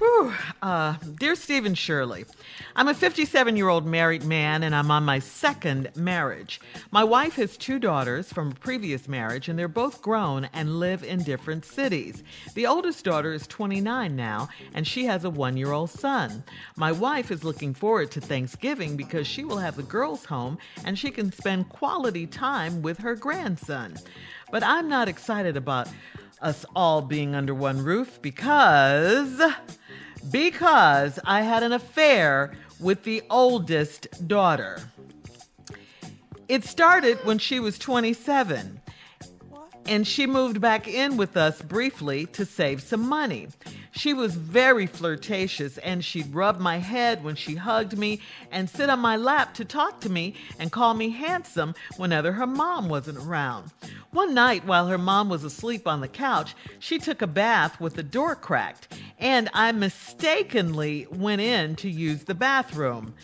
Whew. 0.00 0.32
Uh, 0.62 0.94
dear 1.18 1.34
Stephen 1.34 1.74
Shirley, 1.74 2.24
I'm 2.74 2.88
a 2.88 2.94
57 2.94 3.54
year 3.54 3.68
old 3.68 3.84
married 3.84 4.24
man 4.24 4.62
and 4.62 4.74
I'm 4.74 4.90
on 4.90 5.04
my 5.04 5.18
second 5.18 5.90
marriage. 5.94 6.58
My 6.90 7.04
wife 7.04 7.34
has 7.34 7.58
two 7.58 7.78
daughters 7.78 8.32
from 8.32 8.52
a 8.52 8.54
previous 8.54 9.08
marriage 9.08 9.50
and 9.50 9.58
they're 9.58 9.68
both 9.68 10.00
grown 10.00 10.48
and 10.54 10.80
live 10.80 11.04
in 11.04 11.22
different 11.22 11.66
cities. 11.66 12.22
The 12.54 12.66
oldest 12.66 13.04
daughter 13.04 13.34
is 13.34 13.46
29 13.46 14.16
now 14.16 14.48
and 14.72 14.86
she 14.86 15.04
has 15.04 15.24
a 15.24 15.30
one 15.30 15.58
year 15.58 15.72
old 15.72 15.90
son. 15.90 16.44
My 16.76 16.92
wife 16.92 17.30
is 17.30 17.44
looking 17.44 17.74
forward 17.74 18.10
to 18.12 18.22
Thanksgiving 18.22 18.96
because 18.96 19.26
she 19.26 19.44
will 19.44 19.58
have 19.58 19.76
the 19.76 19.82
girls 19.82 20.24
home 20.24 20.56
and 20.86 20.98
she 20.98 21.10
can 21.10 21.30
spend 21.30 21.68
quality 21.68 22.26
time 22.26 22.80
with 22.80 22.96
her 22.96 23.14
grandson. 23.14 23.98
But 24.50 24.62
I'm 24.62 24.88
not 24.88 25.08
excited 25.08 25.58
about 25.58 25.88
us 26.40 26.64
all 26.74 27.02
being 27.02 27.34
under 27.34 27.54
one 27.54 27.84
roof 27.84 28.18
because 28.22 29.42
because 30.30 31.18
I 31.24 31.42
had 31.42 31.62
an 31.62 31.72
affair 31.72 32.52
with 32.78 33.04
the 33.04 33.22
oldest 33.30 34.26
daughter. 34.26 34.80
It 36.48 36.64
started 36.64 37.18
when 37.24 37.38
she 37.38 37.60
was 37.60 37.78
27 37.78 38.79
and 39.86 40.06
she 40.06 40.26
moved 40.26 40.60
back 40.60 40.86
in 40.86 41.16
with 41.16 41.36
us 41.36 41.60
briefly 41.62 42.26
to 42.26 42.44
save 42.44 42.82
some 42.82 43.08
money. 43.08 43.48
She 43.92 44.14
was 44.14 44.36
very 44.36 44.86
flirtatious 44.86 45.78
and 45.78 46.04
she'd 46.04 46.34
rub 46.34 46.60
my 46.60 46.78
head 46.78 47.24
when 47.24 47.34
she 47.34 47.56
hugged 47.56 47.98
me 47.98 48.20
and 48.50 48.70
sit 48.70 48.88
on 48.88 49.00
my 49.00 49.16
lap 49.16 49.54
to 49.54 49.64
talk 49.64 50.00
to 50.02 50.10
me 50.10 50.34
and 50.58 50.70
call 50.70 50.94
me 50.94 51.10
handsome 51.10 51.74
whenever 51.96 52.32
her 52.32 52.46
mom 52.46 52.88
wasn't 52.88 53.18
around. 53.18 53.70
One 54.12 54.32
night, 54.32 54.64
while 54.64 54.86
her 54.86 54.98
mom 54.98 55.28
was 55.28 55.44
asleep 55.44 55.88
on 55.88 56.00
the 56.00 56.08
couch, 56.08 56.54
she 56.78 56.98
took 56.98 57.20
a 57.20 57.26
bath 57.26 57.80
with 57.80 57.94
the 57.94 58.02
door 58.02 58.36
cracked 58.36 58.94
and 59.18 59.48
I 59.52 59.72
mistakenly 59.72 61.06
went 61.10 61.40
in 61.40 61.76
to 61.76 61.90
use 61.90 62.24
the 62.24 62.34
bathroom. 62.34 63.14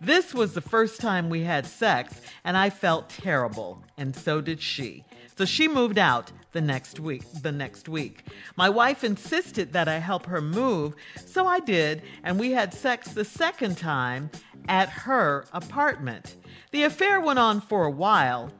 This 0.00 0.34
was 0.34 0.52
the 0.52 0.60
first 0.60 1.00
time 1.00 1.30
we 1.30 1.42
had 1.42 1.64
sex, 1.66 2.20
and 2.44 2.54
I 2.54 2.68
felt 2.68 3.08
terrible, 3.08 3.82
and 3.96 4.14
so 4.14 4.42
did 4.42 4.60
she. 4.60 5.05
So 5.36 5.44
she 5.44 5.68
moved 5.68 5.98
out 5.98 6.32
the 6.52 6.60
next 6.62 6.98
week. 6.98 7.22
The 7.42 7.52
next 7.52 7.88
week. 7.88 8.24
My 8.56 8.70
wife 8.70 9.04
insisted 9.04 9.74
that 9.74 9.88
I 9.88 9.98
help 9.98 10.24
her 10.26 10.40
move, 10.40 10.94
so 11.26 11.46
I 11.46 11.60
did, 11.60 12.02
and 12.24 12.40
we 12.40 12.52
had 12.52 12.72
sex 12.72 13.08
the 13.08 13.24
second 13.24 13.76
time 13.76 14.30
at 14.68 14.88
her 14.88 15.44
apartment. 15.52 16.36
The 16.70 16.84
affair 16.84 17.20
went 17.20 17.38
on 17.38 17.60
for 17.60 17.84
a 17.84 17.90
while. 17.90 18.50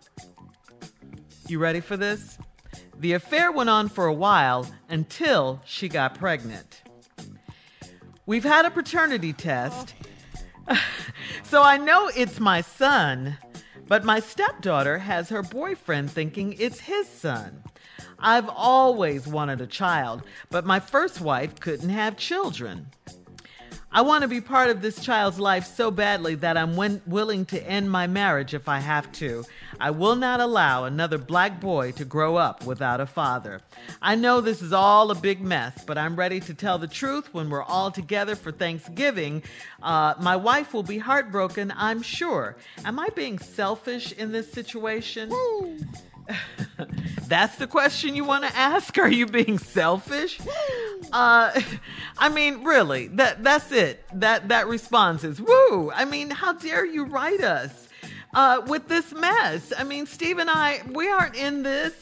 You 1.48 1.58
ready 1.58 1.80
for 1.80 1.96
this? 1.96 2.38
The 2.98 3.14
affair 3.14 3.50
went 3.50 3.70
on 3.70 3.88
for 3.88 4.06
a 4.06 4.12
while 4.12 4.66
until 4.90 5.62
she 5.64 5.88
got 5.88 6.18
pregnant. 6.18 6.82
We've 8.26 8.44
had 8.44 8.66
a 8.66 8.70
paternity 8.70 9.32
test, 9.32 9.94
so 11.44 11.62
I 11.62 11.78
know 11.78 12.10
it's 12.14 12.40
my 12.40 12.60
son, 12.60 13.38
but 13.88 14.04
my 14.04 14.20
stepdaughter 14.20 14.98
has 14.98 15.28
her 15.28 15.42
boyfriend 15.42 16.10
thinking 16.10 16.54
it's 16.58 16.80
his 16.80 17.08
son. 17.08 17.62
I've 18.18 18.48
always 18.48 19.26
wanted 19.26 19.60
a 19.60 19.66
child, 19.66 20.22
but 20.50 20.64
my 20.64 20.80
first 20.80 21.20
wife 21.20 21.60
couldn't 21.60 21.90
have 21.90 22.16
children. 22.16 22.88
I 23.92 24.02
want 24.02 24.22
to 24.22 24.28
be 24.28 24.40
part 24.40 24.68
of 24.68 24.82
this 24.82 25.00
child's 25.00 25.38
life 25.38 25.64
so 25.64 25.90
badly 25.90 26.34
that 26.36 26.56
I'm 26.56 26.76
willing 27.06 27.44
to 27.46 27.62
end 27.66 27.90
my 27.90 28.06
marriage 28.06 28.52
if 28.52 28.68
I 28.68 28.80
have 28.80 29.10
to. 29.12 29.44
I 29.80 29.90
will 29.90 30.16
not 30.16 30.40
allow 30.40 30.84
another 30.84 31.18
black 31.18 31.60
boy 31.60 31.92
to 31.92 32.04
grow 32.04 32.36
up 32.36 32.66
without 32.66 33.00
a 33.00 33.06
father. 33.06 33.62
I 34.02 34.16
know 34.16 34.40
this 34.40 34.60
is 34.60 34.72
all 34.72 35.10
a 35.10 35.14
big 35.14 35.40
mess, 35.40 35.84
but 35.84 35.96
I'm 35.96 36.16
ready 36.16 36.40
to 36.40 36.52
tell 36.52 36.78
the 36.78 36.88
truth 36.88 37.32
when 37.32 37.48
we're 37.48 37.62
all 37.62 37.90
together 37.90 38.34
for 38.34 38.52
Thanksgiving. 38.52 39.42
Uh, 39.82 40.14
my 40.20 40.36
wife 40.36 40.74
will 40.74 40.82
be 40.82 40.98
heartbroken, 40.98 41.72
I'm 41.74 42.02
sure. 42.02 42.56
Am 42.84 42.98
I 42.98 43.08
being 43.14 43.38
selfish 43.38 44.12
in 44.12 44.32
this 44.32 44.52
situation? 44.52 45.30
That's 47.28 47.56
the 47.56 47.66
question 47.66 48.14
you 48.14 48.24
want 48.24 48.44
to 48.44 48.56
ask? 48.56 48.96
Are 48.98 49.10
you 49.10 49.26
being 49.26 49.58
selfish? 49.58 50.38
Uh, 51.12 51.60
I 52.18 52.30
mean, 52.30 52.64
really, 52.64 53.06
that 53.08 53.44
that's 53.44 53.70
it. 53.70 54.02
That 54.14 54.48
that 54.48 54.66
response 54.66 55.22
is 55.22 55.40
woo. 55.40 55.92
I 55.92 56.04
mean, 56.04 56.30
how 56.30 56.54
dare 56.54 56.84
you 56.84 57.04
write 57.04 57.42
us? 57.42 57.86
Uh, 58.34 58.62
with 58.66 58.88
this 58.88 59.12
mess. 59.12 59.72
I 59.78 59.84
mean, 59.84 60.06
Steve 60.06 60.38
and 60.38 60.50
I, 60.50 60.82
we 60.90 61.08
aren't 61.08 61.36
in 61.36 61.62
this. 61.62 61.94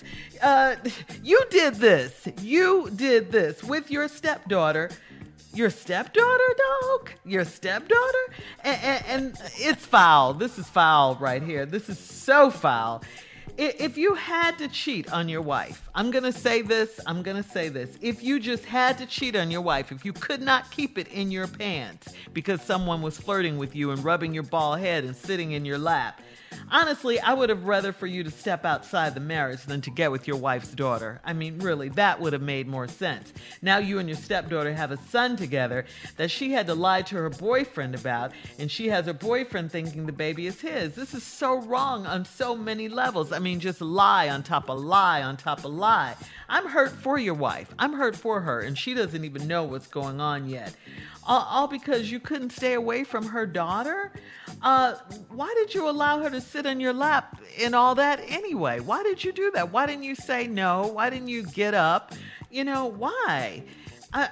Uh, 0.42 0.76
you 1.22 1.40
did 1.50 1.74
this. 1.74 2.26
You 2.40 2.90
did 2.96 3.30
this 3.30 3.62
with 3.62 3.90
your 3.90 4.08
stepdaughter. 4.08 4.90
Your 5.54 5.70
stepdaughter, 5.70 6.56
dog? 6.82 7.12
Your 7.24 7.44
stepdaughter? 7.44 8.34
And, 8.64 8.80
and, 8.82 9.04
and 9.06 9.38
it's 9.56 9.86
foul. 9.86 10.34
This 10.34 10.58
is 10.58 10.68
foul 10.68 11.16
right 11.20 11.42
here. 11.42 11.64
This 11.66 11.88
is 11.88 11.98
so 11.98 12.50
foul. 12.50 13.04
If 13.56 13.96
you 13.96 14.14
had 14.14 14.58
to 14.58 14.66
cheat 14.66 15.12
on 15.12 15.28
your 15.28 15.40
wife, 15.40 15.88
I'm 15.94 16.10
going 16.10 16.24
to 16.24 16.32
say 16.32 16.60
this, 16.60 16.98
I'm 17.06 17.22
going 17.22 17.40
to 17.40 17.48
say 17.48 17.68
this. 17.68 17.96
If 18.00 18.20
you 18.20 18.40
just 18.40 18.64
had 18.64 18.98
to 18.98 19.06
cheat 19.06 19.36
on 19.36 19.48
your 19.48 19.60
wife, 19.60 19.92
if 19.92 20.04
you 20.04 20.12
could 20.12 20.42
not 20.42 20.72
keep 20.72 20.98
it 20.98 21.06
in 21.08 21.30
your 21.30 21.46
pants 21.46 22.12
because 22.32 22.60
someone 22.62 23.00
was 23.00 23.16
flirting 23.16 23.56
with 23.56 23.76
you 23.76 23.92
and 23.92 24.02
rubbing 24.02 24.34
your 24.34 24.42
bald 24.42 24.80
head 24.80 25.04
and 25.04 25.14
sitting 25.14 25.52
in 25.52 25.64
your 25.64 25.78
lap, 25.78 26.20
honestly, 26.70 27.20
I 27.20 27.32
would 27.32 27.48
have 27.48 27.64
rather 27.64 27.92
for 27.92 28.08
you 28.08 28.24
to 28.24 28.30
step 28.30 28.64
outside 28.64 29.14
the 29.14 29.20
marriage 29.20 29.62
than 29.62 29.80
to 29.82 29.90
get 29.90 30.10
with 30.10 30.26
your 30.26 30.36
wife's 30.36 30.72
daughter. 30.72 31.20
I 31.24 31.32
mean, 31.32 31.60
really, 31.60 31.90
that 31.90 32.20
would 32.20 32.32
have 32.32 32.42
made 32.42 32.66
more 32.66 32.88
sense. 32.88 33.32
Now 33.62 33.78
you 33.78 34.00
and 34.00 34.08
your 34.08 34.18
stepdaughter 34.18 34.74
have 34.74 34.90
a 34.90 34.96
son 34.96 35.36
together 35.36 35.84
that 36.16 36.30
she 36.30 36.52
had 36.52 36.66
to 36.66 36.74
lie 36.74 37.02
to 37.02 37.16
her 37.16 37.30
boyfriend 37.30 37.94
about, 37.94 38.32
and 38.58 38.68
she 38.68 38.88
has 38.88 39.06
her 39.06 39.12
boyfriend 39.12 39.70
thinking 39.70 40.06
the 40.06 40.12
baby 40.12 40.48
is 40.48 40.60
his. 40.60 40.96
This 40.96 41.14
is 41.14 41.22
so 41.22 41.60
wrong 41.60 42.04
on 42.04 42.24
so 42.24 42.56
many 42.56 42.88
levels. 42.88 43.30
I 43.30 43.38
mean, 43.44 43.60
just 43.60 43.80
lie 43.80 44.30
on 44.30 44.42
top 44.42 44.68
of 44.70 44.80
lie 44.80 45.22
on 45.22 45.36
top 45.36 45.58
of 45.58 45.66
lie. 45.66 46.16
I'm 46.48 46.66
hurt 46.66 46.92
for 46.92 47.18
your 47.18 47.34
wife. 47.34 47.72
I'm 47.78 47.92
hurt 47.92 48.16
for 48.16 48.40
her, 48.40 48.60
and 48.60 48.76
she 48.76 48.94
doesn't 48.94 49.24
even 49.24 49.46
know 49.46 49.64
what's 49.64 49.86
going 49.86 50.20
on 50.20 50.48
yet. 50.48 50.74
All, 51.26 51.46
all 51.48 51.68
because 51.68 52.10
you 52.10 52.20
couldn't 52.20 52.50
stay 52.50 52.72
away 52.72 53.04
from 53.04 53.26
her 53.26 53.46
daughter? 53.46 54.12
Uh, 54.62 54.94
why 55.28 55.54
did 55.58 55.74
you 55.74 55.88
allow 55.88 56.22
her 56.22 56.30
to 56.30 56.40
sit 56.40 56.64
in 56.64 56.80
your 56.80 56.94
lap 56.94 57.38
and 57.60 57.74
all 57.74 57.94
that 57.94 58.20
anyway? 58.26 58.80
Why 58.80 59.02
did 59.02 59.22
you 59.22 59.32
do 59.32 59.50
that? 59.52 59.70
Why 59.70 59.86
didn't 59.86 60.04
you 60.04 60.14
say 60.14 60.46
no? 60.46 60.86
Why 60.86 61.10
didn't 61.10 61.28
you 61.28 61.44
get 61.44 61.74
up? 61.74 62.12
You 62.50 62.64
know, 62.64 62.86
why? 62.86 63.62
I, 64.12 64.30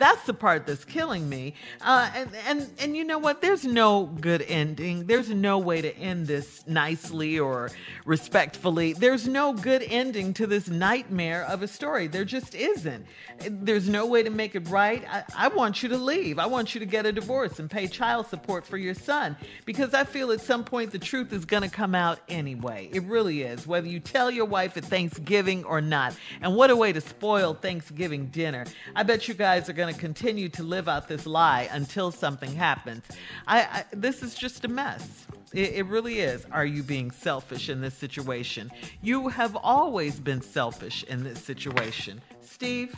that's 0.00 0.24
the 0.24 0.34
part 0.34 0.66
that's 0.66 0.84
killing 0.84 1.28
me. 1.28 1.54
Uh, 1.80 2.10
and, 2.14 2.30
and 2.48 2.70
and 2.80 2.96
you 2.96 3.04
know 3.04 3.18
what? 3.18 3.40
There's 3.40 3.64
no 3.64 4.06
good 4.06 4.42
ending. 4.42 5.06
There's 5.06 5.28
no 5.30 5.58
way 5.58 5.82
to 5.82 5.96
end 5.96 6.26
this 6.26 6.66
nicely 6.66 7.38
or 7.38 7.70
respectfully. 8.04 8.94
There's 8.94 9.28
no 9.28 9.52
good 9.52 9.84
ending 9.86 10.32
to 10.34 10.46
this 10.46 10.68
nightmare 10.68 11.44
of 11.44 11.62
a 11.62 11.68
story. 11.68 12.06
There 12.06 12.24
just 12.24 12.54
isn't. 12.54 13.06
There's 13.48 13.88
no 13.88 14.06
way 14.06 14.22
to 14.22 14.30
make 14.30 14.54
it 14.54 14.68
right. 14.68 15.04
I, 15.08 15.24
I 15.36 15.48
want 15.48 15.82
you 15.82 15.90
to 15.90 15.98
leave. 15.98 16.38
I 16.38 16.46
want 16.46 16.74
you 16.74 16.80
to 16.80 16.86
get 16.86 17.04
a 17.06 17.12
divorce 17.12 17.58
and 17.58 17.70
pay 17.70 17.86
child 17.86 18.26
support 18.26 18.66
for 18.66 18.78
your 18.78 18.94
son 18.94 19.36
because 19.66 19.92
I 19.92 20.04
feel 20.04 20.32
at 20.32 20.40
some 20.40 20.64
point 20.64 20.92
the 20.92 20.98
truth 20.98 21.32
is 21.32 21.44
going 21.44 21.62
to 21.62 21.68
come 21.68 21.94
out 21.94 22.20
anyway. 22.28 22.88
It 22.92 23.02
really 23.04 23.42
is, 23.42 23.66
whether 23.66 23.86
you 23.86 24.00
tell 24.00 24.30
your 24.30 24.46
wife 24.46 24.76
at 24.78 24.84
Thanksgiving 24.86 25.64
or 25.64 25.82
not. 25.82 26.16
And 26.40 26.56
what 26.56 26.70
a 26.70 26.76
way 26.76 26.92
to 26.92 27.00
spoil 27.00 27.52
Thanksgiving 27.52 28.26
dinner. 28.26 28.64
I 28.96 29.02
bet 29.02 29.28
you 29.28 29.34
guys 29.34 29.68
are 29.68 29.74
going 29.74 29.89
to 29.89 29.89
continue 29.92 30.48
to 30.50 30.62
live 30.62 30.88
out 30.88 31.08
this 31.08 31.26
lie 31.26 31.68
until 31.72 32.10
something 32.10 32.54
happens. 32.54 33.04
I, 33.46 33.60
I 33.60 33.84
this 33.92 34.22
is 34.22 34.34
just 34.34 34.64
a 34.64 34.68
mess. 34.68 35.26
It, 35.52 35.74
it 35.74 35.86
really 35.86 36.20
is. 36.20 36.46
Are 36.52 36.64
you 36.64 36.82
being 36.82 37.10
selfish 37.10 37.68
in 37.68 37.80
this 37.80 37.94
situation? 37.94 38.70
You 39.02 39.28
have 39.28 39.56
always 39.56 40.20
been 40.20 40.40
selfish 40.40 41.02
in 41.04 41.24
this 41.24 41.40
situation. 41.40 42.20
Steve? 42.40 42.94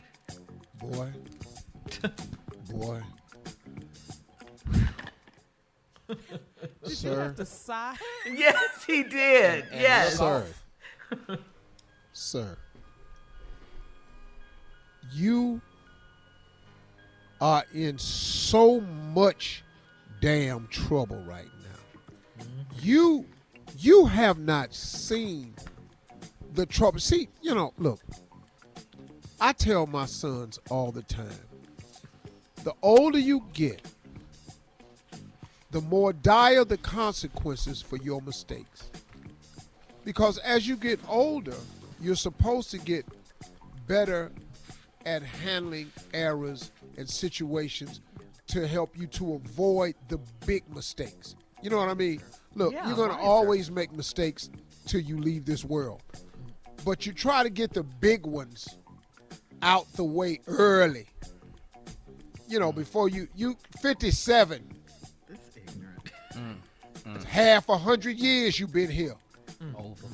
Boy. 0.79 1.09
Boy. 2.71 3.01
Did 6.09 6.19
you 6.85 6.95
Sir. 6.95 7.23
have 7.23 7.37
to 7.37 7.47
sigh? 7.47 7.97
Yes, 8.27 8.85
he 8.87 9.03
did. 9.03 9.67
yes. 9.73 10.19
Sir. 10.19 10.47
Sir. 12.13 12.57
You 15.13 15.61
are 17.43 17.65
in 17.75 17.99
so 17.99 18.81
much 18.81 19.65
damn 20.21 20.69
trouble 20.69 21.21
right 21.27 21.51
now. 21.65 22.45
Mm-hmm. 22.45 22.79
You 22.81 23.27
you 23.79 24.07
have 24.07 24.39
not 24.39 24.73
seen 24.73 25.53
the 26.55 26.65
trouble. 26.65 27.01
See, 27.01 27.29
you 27.43 27.53
know, 27.55 27.75
look. 27.79 28.01
I 29.41 29.53
tell 29.53 29.89
my 29.89 30.07
sons 30.07 30.61
all 30.71 30.93
the 30.93 31.03
time. 31.03 31.27
The 32.63 32.75
older 32.81 33.19
you 33.19 33.45
get, 33.53 33.83
the 35.73 35.81
more 35.81 36.13
dire 36.13 36.65
the 36.65 36.77
consequences 36.77 37.83
for 37.83 37.97
your 37.97 38.23
mistakes. 38.23 38.89
Because 40.05 40.39
as 40.39 40.69
you 40.69 40.77
get 40.77 41.01
older, 41.09 41.57
you're 42.01 42.15
supposed 42.15 42.71
to 42.71 42.79
get 42.79 43.05
better 43.89 44.31
at 45.05 45.25
handling 45.25 45.91
errors 46.15 46.71
and 46.97 47.09
situations 47.09 48.01
to 48.49 48.67
help 48.67 48.99
you 48.99 49.07
to 49.09 49.35
avoid 49.35 49.95
the 50.09 50.19
big 50.47 50.63
mistakes. 50.75 51.37
You 51.63 51.71
know 51.71 51.79
what 51.79 51.89
I 51.89 51.95
mean? 51.95 52.21
Look, 52.55 52.73
Yeah, 52.73 52.87
you're 52.87 52.97
going 52.97 53.11
to 53.11 53.17
wiser. 53.17 53.27
always 53.29 53.71
make 53.71 53.93
mistakes 53.93 54.51
till 54.87 55.01
you 55.01 55.19
leave 55.19 55.45
this 55.45 55.65
world. 55.65 56.03
But 56.85 57.07
you 57.07 57.13
try 57.13 57.43
to 57.45 57.51
get 57.51 57.73
the 57.73 57.85
big 57.85 58.27
ones 58.27 58.69
out 59.63 59.91
the 59.95 60.05
way 60.05 60.41
early. 60.49 61.07
You 62.49 62.59
know, 62.59 62.73
before 62.73 63.09
you 63.09 63.29
you 63.35 63.57
57. 63.81 64.63
It's 65.29 66.37
mm, 66.37 66.57
mm. 67.05 67.25
half 67.25 67.69
a 67.69 67.79
hundred 67.79 68.19
years 68.19 68.59
you've 68.59 68.73
been 68.73 68.91
here. 68.91 69.15
Over. 69.77 70.09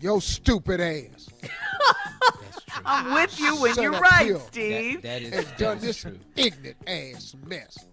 Your 0.00 0.20
stupid 0.20 0.80
ass. 0.80 1.17
I'm 2.84 3.14
with 3.14 3.38
you 3.38 3.60
when 3.60 3.74
Set 3.74 3.82
you're 3.82 3.92
right, 3.92 4.26
here 4.26 4.40
Steve. 4.48 5.02
That 5.02 5.22
is, 5.22 5.32
and 5.32 5.56
done 5.56 5.78
this 5.78 5.98
true. 5.98 6.18
ignorant 6.36 6.76
ass 6.86 7.34
mess. 7.46 7.86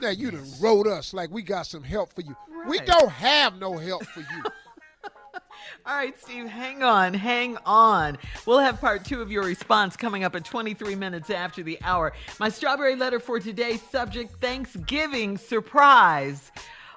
Now 0.00 0.10
you 0.10 0.30
done 0.30 0.46
wrote 0.60 0.86
us 0.86 1.12
like 1.12 1.30
we 1.30 1.42
got 1.42 1.66
some 1.66 1.82
help 1.82 2.12
for 2.12 2.22
you. 2.22 2.34
We 2.66 2.78
don't 2.80 3.10
have 3.10 3.58
no 3.58 3.76
help 3.76 4.04
for 4.06 4.20
you. 4.20 4.42
All 5.86 5.94
right, 5.94 6.18
Steve, 6.20 6.46
hang 6.46 6.82
on, 6.82 7.14
hang 7.14 7.56
on. 7.64 8.18
We'll 8.44 8.58
have 8.58 8.80
part 8.80 9.04
two 9.04 9.22
of 9.22 9.30
your 9.30 9.44
response 9.44 9.96
coming 9.96 10.24
up 10.24 10.34
at 10.34 10.44
23 10.44 10.94
minutes 10.96 11.30
after 11.30 11.62
the 11.62 11.78
hour. 11.82 12.12
My 12.40 12.48
strawberry 12.48 12.96
letter 12.96 13.20
for 13.20 13.38
today, 13.38 13.76
subject 13.76 14.40
Thanksgiving 14.40 15.36
surprise. 15.38 16.50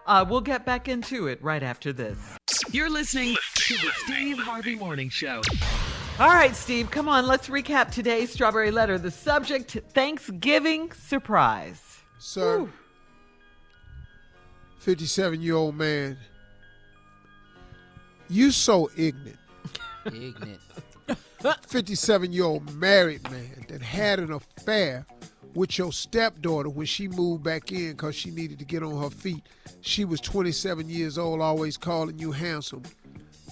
Uh, 0.07 0.25
we'll 0.27 0.41
get 0.41 0.65
back 0.65 0.87
into 0.87 1.27
it 1.27 1.41
right 1.43 1.61
after 1.61 1.93
this. 1.93 2.17
You're 2.71 2.89
listening 2.89 3.35
to 3.55 3.73
the 3.75 3.91
Steve 4.05 4.39
Harvey 4.39 4.75
Morning 4.75 5.09
Show. 5.09 5.41
All 6.19 6.27
right, 6.27 6.53
Steve, 6.53 6.91
come 6.91 7.07
on, 7.07 7.27
let's 7.27 7.47
recap 7.47 7.91
today's 7.91 8.29
strawberry 8.29 8.71
letter. 8.71 8.97
The 8.97 9.09
subject 9.09 9.77
Thanksgiving 9.93 10.91
surprise. 10.91 11.81
Sir, 12.17 12.67
57 14.79 15.41
year 15.41 15.55
old 15.55 15.75
man, 15.75 16.17
you 18.27 18.51
so 18.51 18.91
ignorant. 18.97 19.39
Ignorant. 20.07 20.59
57 21.69 22.33
year 22.33 22.43
old 22.43 22.75
married 22.75 23.23
man 23.31 23.65
that 23.69 23.81
had 23.81 24.19
an 24.19 24.33
affair 24.33 25.05
with 25.53 25.77
your 25.77 25.93
stepdaughter 25.93 26.67
when 26.67 26.85
she 26.85 27.07
moved 27.07 27.43
back 27.43 27.71
in 27.71 27.91
because 27.91 28.13
she 28.13 28.29
needed 28.29 28.59
to 28.59 28.65
get 28.65 28.83
on 28.83 29.01
her 29.01 29.09
feet. 29.09 29.43
She 29.79 30.03
was 30.03 30.19
27 30.19 30.89
years 30.89 31.17
old, 31.17 31.39
always 31.39 31.77
calling 31.77 32.19
you 32.19 32.33
handsome. 32.33 32.83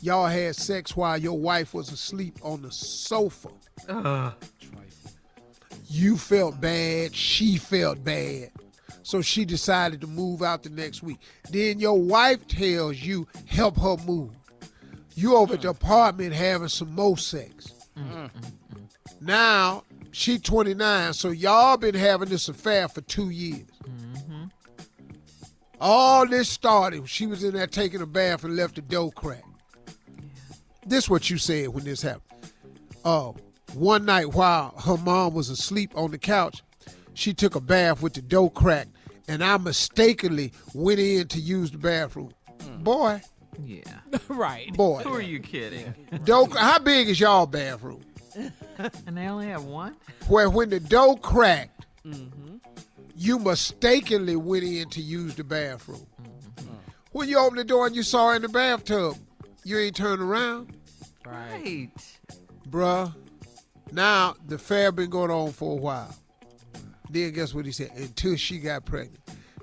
Y'all 0.02 0.28
had 0.28 0.56
sex 0.56 0.96
while 0.96 1.18
your 1.18 1.38
wife 1.38 1.74
was 1.74 1.92
asleep 1.92 2.38
on 2.44 2.62
the 2.62 2.72
sofa. 2.72 3.50
Ugh. 3.90 4.34
You 5.90 6.18
felt 6.18 6.60
bad, 6.60 7.16
she 7.16 7.58
felt 7.58 8.04
bad. 8.04 8.52
So 9.04 9.22
she 9.22 9.46
decided 9.46 10.02
to 10.02 10.08
move 10.08 10.44
out 10.44 10.64
the 10.64 10.70
next 10.70 11.02
week. 11.02 11.20
Then 11.50 11.80
your 11.80 11.98
wife 11.98 12.46
tells 12.48 13.02
you, 13.02 13.26
help 13.46 13.78
her 13.78 13.96
move. 14.06 14.32
You 15.16 15.38
over 15.38 15.54
at 15.54 15.62
the 15.62 15.70
apartment 15.70 16.34
having 16.34 16.68
some 16.68 16.94
more 16.94 17.18
sex. 17.18 17.74
Mm-hmm. 17.98 18.28
Now 19.22 19.84
she 20.12 20.38
29, 20.38 21.14
so 21.14 21.30
y'all 21.30 21.78
been 21.78 21.96
having 21.96 22.28
this 22.28 22.50
affair 22.50 22.90
for 22.90 23.02
two 23.02 23.30
years. 23.30 23.68
Mm-hmm. 23.84 24.44
All 25.80 26.28
this 26.28 26.50
started. 26.50 27.00
When 27.00 27.08
she 27.08 27.28
was 27.28 27.44
in 27.44 27.54
there 27.54 27.66
taking 27.66 28.02
a 28.02 28.06
bath 28.06 28.44
and 28.44 28.56
left 28.56 28.76
the 28.76 28.82
door 28.82 29.12
cracked. 29.12 29.46
This 30.88 31.10
what 31.10 31.30
you 31.30 31.38
said 31.38 31.70
when 31.70 31.84
this 31.84 32.02
happened. 32.02 32.24
Oh, 33.04 33.36
one 33.74 34.06
night 34.06 34.34
while 34.34 34.74
her 34.86 34.98
mom 34.98 35.34
was 35.34 35.50
asleep 35.50 35.92
on 35.96 36.12
the 36.12 36.18
couch, 36.18 36.64
she 37.14 37.34
took 37.34 37.56
a 37.56 37.60
bath 37.62 38.02
with 38.02 38.14
the 38.14 38.22
door 38.22 38.50
cracked, 38.50 38.92
and 39.28 39.44
I 39.44 39.58
mistakenly 39.58 40.54
went 40.74 41.00
in 41.00 41.28
to 41.28 41.40
use 41.40 41.72
the 41.72 41.78
bathroom. 41.78 42.32
Hmm. 42.62 42.84
Boy, 42.84 43.22
Yeah. 43.62 43.82
right. 44.30 44.72
boy, 44.74 45.02
Who 45.04 45.14
are 45.14 45.22
you 45.22 45.40
kidding? 45.40 45.94
door, 46.24 46.48
how 46.56 46.80
big 46.80 47.10
is 47.10 47.20
y'all 47.20 47.48
bathroom? 47.48 48.04
and 48.78 49.18
they 49.18 49.28
only 49.28 49.48
have 49.48 49.66
one? 49.66 49.96
Where 50.28 50.50
when 50.50 50.70
the 50.70 50.80
door 50.80 51.18
cracked, 51.18 51.86
mm-hmm. 52.06 52.58
you 53.16 53.40
mistakenly 53.40 54.36
went 54.38 54.64
in 54.64 54.90
to 54.92 55.02
use 55.02 55.36
the 55.36 55.44
bathroom. 55.44 56.06
Mm-hmm. 56.22 56.74
When 57.12 57.28
you 57.28 57.40
opened 57.40 57.60
the 57.60 57.64
door 57.66 57.88
and 57.88 57.96
you 57.96 58.04
saw 58.04 58.30
her 58.30 58.36
in 58.36 58.44
the 58.44 58.50
bathtub, 58.50 59.18
you 59.64 59.78
ain't 59.78 59.96
turned 59.96 60.22
around. 60.22 60.77
Right. 61.30 61.90
Bruh, 62.70 63.14
now 63.92 64.36
the 64.48 64.58
fair 64.58 64.92
been 64.92 65.10
going 65.10 65.32
on 65.32 65.52
for 65.52 65.74
a 65.74 65.82
while. 65.82 66.16
Then 67.10 67.32
guess 67.32 67.54
what 67.54 67.66
he 67.66 67.72
said? 67.72 67.92
Until 67.96 68.36
she 68.36 68.60
got 68.60 68.86
pregnant. 68.86 69.20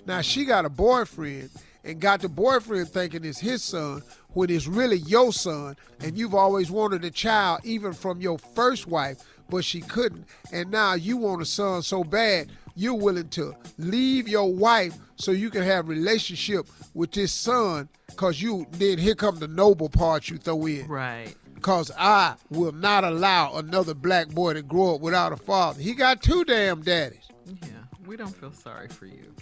Now 0.07 0.21
she 0.21 0.45
got 0.45 0.65
a 0.65 0.71
boyfriend 0.71 1.51
and 1.85 2.01
got 2.01 2.21
the 2.21 2.29
boyfriend 2.29 2.89
thinking 2.89 3.25
it's 3.25 3.39
his 3.39 3.63
son 3.63 4.03
when 4.31 4.51
it's 4.51 4.67
really 4.67 4.97
your 4.99 5.33
son, 5.33 5.77
and 6.01 6.19
you've 6.19 6.35
always 6.35 6.71
wanted 6.71 7.05
a 7.05 7.11
child 7.11 7.61
even 7.65 7.93
from 7.93 8.21
your 8.21 8.39
first 8.39 8.87
wife, 8.87 9.19
but 9.49 9.65
she 9.65 9.81
couldn't. 9.81 10.27
And 10.53 10.71
now 10.71 10.95
you 10.95 11.17
want 11.17 11.43
a 11.43 11.45
son 11.45 11.83
so 11.83 12.03
bad 12.03 12.51
you're 12.75 12.95
willing 12.95 13.29
to 13.29 13.55
leave 13.79 14.29
your 14.29 14.53
wife 14.53 14.95
so 15.17 15.31
you 15.31 15.51
can 15.51 15.63
have 15.63 15.89
relationship 15.89 16.67
with 16.95 17.13
this 17.13 17.33
son 17.33 17.89
because 18.09 18.43
you 18.43 18.67
then 18.73 18.99
here 18.99 19.15
come 19.15 19.39
the 19.39 19.49
noble 19.49 19.89
part 19.89 20.29
you 20.29 20.39
throw 20.39 20.67
in 20.67 20.87
Right. 20.89 21.35
Because 21.65 21.91
I 21.97 22.35
will 22.51 22.73
not 22.73 23.05
allow 23.05 23.55
another 23.55 23.95
black 23.95 24.29
boy 24.29 24.53
to 24.53 24.61
grow 24.61 24.97
up 24.97 25.01
without 25.01 25.33
a 25.33 25.37
father. 25.39 25.81
He 25.81 25.95
got 25.95 26.23
two 26.23 26.45
damn 26.45 26.83
daddies. 26.83 27.27
Yeah. 27.47 27.69
We 28.07 28.19
don't 28.19 28.37
feel 28.37 28.53
sorry 28.53 28.89
for 28.89 29.07
you. 29.07 29.35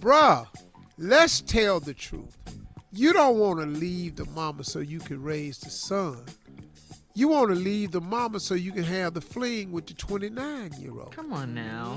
Bruh, 0.00 0.46
let's 0.98 1.40
tell 1.40 1.80
the 1.80 1.94
truth. 1.94 2.36
You 2.92 3.14
don't 3.14 3.38
want 3.38 3.58
to 3.60 3.64
leave 3.64 4.16
the 4.16 4.26
mama 4.26 4.64
so 4.64 4.80
you 4.80 4.98
can 4.98 5.22
raise 5.22 5.58
the 5.58 5.70
son. 5.70 6.22
You 7.14 7.28
want 7.28 7.48
to 7.48 7.56
leave 7.56 7.92
the 7.92 8.02
mama 8.02 8.38
so 8.38 8.52
you 8.52 8.72
can 8.72 8.84
have 8.84 9.14
the 9.14 9.22
fling 9.22 9.72
with 9.72 9.86
the 9.86 9.94
29 9.94 10.72
year 10.78 10.92
old. 10.92 11.16
Come 11.16 11.32
on 11.32 11.54
now. 11.54 11.96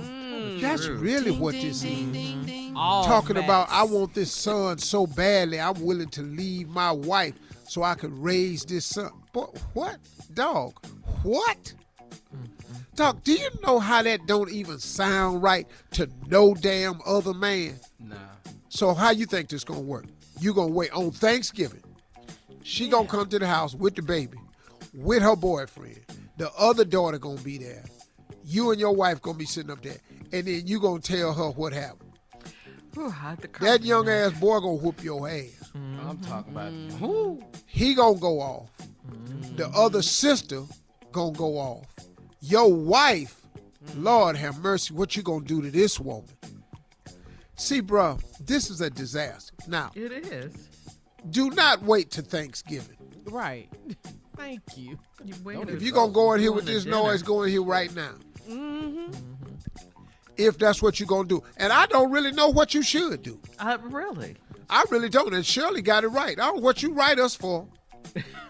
That's 0.61 0.85
True. 0.85 0.95
really 0.95 1.31
what 1.31 1.51
this 1.51 1.83
is. 1.83 2.71
All 2.77 3.03
Talking 3.03 3.35
about. 3.35 3.69
I 3.69 3.83
want 3.83 4.13
this 4.13 4.31
son 4.31 4.77
so 4.77 5.05
badly, 5.05 5.59
I'm 5.59 5.83
willing 5.83 6.09
to 6.11 6.21
leave 6.21 6.69
my 6.69 6.93
wife 6.93 7.33
so 7.67 7.83
I 7.83 7.95
can 7.95 8.21
raise 8.21 8.63
this 8.63 8.85
son. 8.85 9.11
But 9.33 9.57
what? 9.73 9.97
Dog, 10.33 10.73
what? 11.23 11.73
Dog, 12.95 13.23
do 13.23 13.33
you 13.33 13.49
know 13.63 13.79
how 13.79 14.03
that 14.03 14.27
don't 14.27 14.51
even 14.51 14.77
sound 14.77 15.41
right 15.41 15.67
to 15.91 16.07
no 16.27 16.53
damn 16.53 17.01
other 17.05 17.33
man? 17.33 17.79
Nah. 17.99 18.15
So 18.69 18.93
how 18.93 19.09
you 19.09 19.25
think 19.25 19.49
this 19.49 19.63
gonna 19.63 19.81
work? 19.81 20.05
You 20.39 20.53
gonna 20.53 20.71
wait 20.71 20.91
on 20.93 21.11
Thanksgiving. 21.11 21.83
She 22.61 22.87
gonna 22.87 23.07
come 23.07 23.27
to 23.29 23.39
the 23.39 23.47
house 23.47 23.73
with 23.73 23.95
the 23.95 24.03
baby, 24.03 24.37
with 24.93 25.23
her 25.23 25.35
boyfriend. 25.35 25.99
The 26.37 26.51
other 26.53 26.85
daughter 26.85 27.17
gonna 27.17 27.41
be 27.41 27.57
there. 27.57 27.83
You 28.45 28.71
and 28.71 28.79
your 28.79 28.95
wife 28.95 29.21
gonna 29.21 29.37
be 29.37 29.45
sitting 29.45 29.71
up 29.71 29.81
there, 29.81 29.97
and 30.31 30.45
then 30.45 30.67
you 30.67 30.79
gonna 30.79 31.01
tell 31.01 31.33
her 31.33 31.49
what 31.49 31.73
happened. 31.73 32.11
The 32.93 33.49
That 33.61 33.83
young 33.83 34.07
ass 34.07 34.33
boy 34.39 34.59
gonna 34.59 34.75
whoop 34.75 35.03
your 35.03 35.27
ass. 35.27 35.62
I'm 35.75 36.19
talking 36.19 36.53
about 36.53 36.71
Mm-hmm. 36.71 36.97
who? 36.97 37.43
He 37.65 37.95
gonna 37.95 38.19
go 38.19 38.39
off. 38.39 38.69
The 39.55 39.67
other 39.69 40.01
sister 40.01 40.61
gonna 41.11 41.31
go 41.35 41.57
off. 41.57 41.85
Your 42.41 42.71
wife, 42.73 43.41
Lord 43.95 44.35
have 44.35 44.59
mercy, 44.59 44.93
what 44.93 45.15
you 45.15 45.23
gonna 45.23 45.45
do 45.45 45.61
to 45.61 45.71
this 45.71 45.99
woman? 45.99 46.29
See, 47.55 47.79
bro, 47.81 48.17
this 48.39 48.69
is 48.69 48.81
a 48.81 48.89
disaster. 48.89 49.53
Now, 49.67 49.91
It 49.95 50.11
is. 50.11 50.53
do 51.29 51.49
not 51.51 51.81
wait 51.83 52.11
to 52.11 52.21
Thanksgiving. 52.21 52.97
Right. 53.25 53.69
Thank 54.35 54.61
you. 54.75 54.97
You 55.23 55.33
If 55.69 55.81
you're 55.81 55.93
gonna 55.93 56.11
go 56.11 56.33
in 56.33 56.39
here 56.41 56.51
with 56.51 56.65
this 56.65 56.83
dinner. 56.83 56.97
noise, 56.97 57.21
go 57.23 57.43
in 57.43 57.49
here 57.51 57.61
right 57.63 57.93
now. 57.95 58.13
Mm-hmm. 58.49 59.11
If 60.35 60.57
that's 60.57 60.81
what 60.81 60.99
you're 60.99 61.07
gonna 61.07 61.27
do. 61.27 61.43
And 61.57 61.71
I 61.71 61.85
don't 61.85 62.11
really 62.11 62.31
know 62.31 62.49
what 62.49 62.73
you 62.73 62.81
should 62.81 63.21
do. 63.21 63.39
Uh, 63.59 63.77
really? 63.83 64.35
I 64.69 64.85
really 64.89 65.09
don't. 65.09 65.33
And 65.33 65.45
Shirley 65.45 65.81
got 65.81 66.03
it 66.03 66.09
right. 66.09 66.39
I 66.39 66.45
don't 66.45 66.57
know 66.57 66.61
what 66.61 66.83
you 66.83 66.93
write 66.93 67.19
us 67.19 67.35
for. 67.35 67.67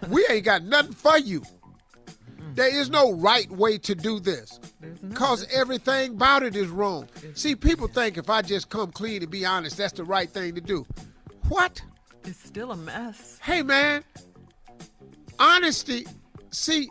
we 0.09 0.25
ain't 0.29 0.45
got 0.45 0.63
nothing 0.63 0.93
for 0.93 1.17
you. 1.17 1.43
There 2.55 2.73
is 2.73 2.89
no 2.89 3.13
right 3.13 3.49
way 3.51 3.77
to 3.79 3.95
do 3.95 4.19
this. 4.19 4.59
Because 5.07 5.47
everything 5.51 6.11
about 6.13 6.43
it 6.43 6.55
is 6.55 6.67
wrong. 6.67 7.09
See, 7.33 7.55
people 7.55 7.87
think 7.87 8.17
if 8.17 8.29
I 8.29 8.41
just 8.41 8.69
come 8.69 8.91
clean 8.91 9.21
and 9.21 9.31
be 9.31 9.45
honest, 9.45 9.77
that's 9.77 9.93
the 9.93 10.03
right 10.03 10.29
thing 10.29 10.55
to 10.55 10.61
do. 10.61 10.85
What? 11.49 11.81
It's 12.25 12.43
still 12.43 12.71
a 12.71 12.77
mess. 12.77 13.39
Hey, 13.41 13.63
man. 13.63 14.03
Honesty. 15.39 16.05
See, 16.51 16.89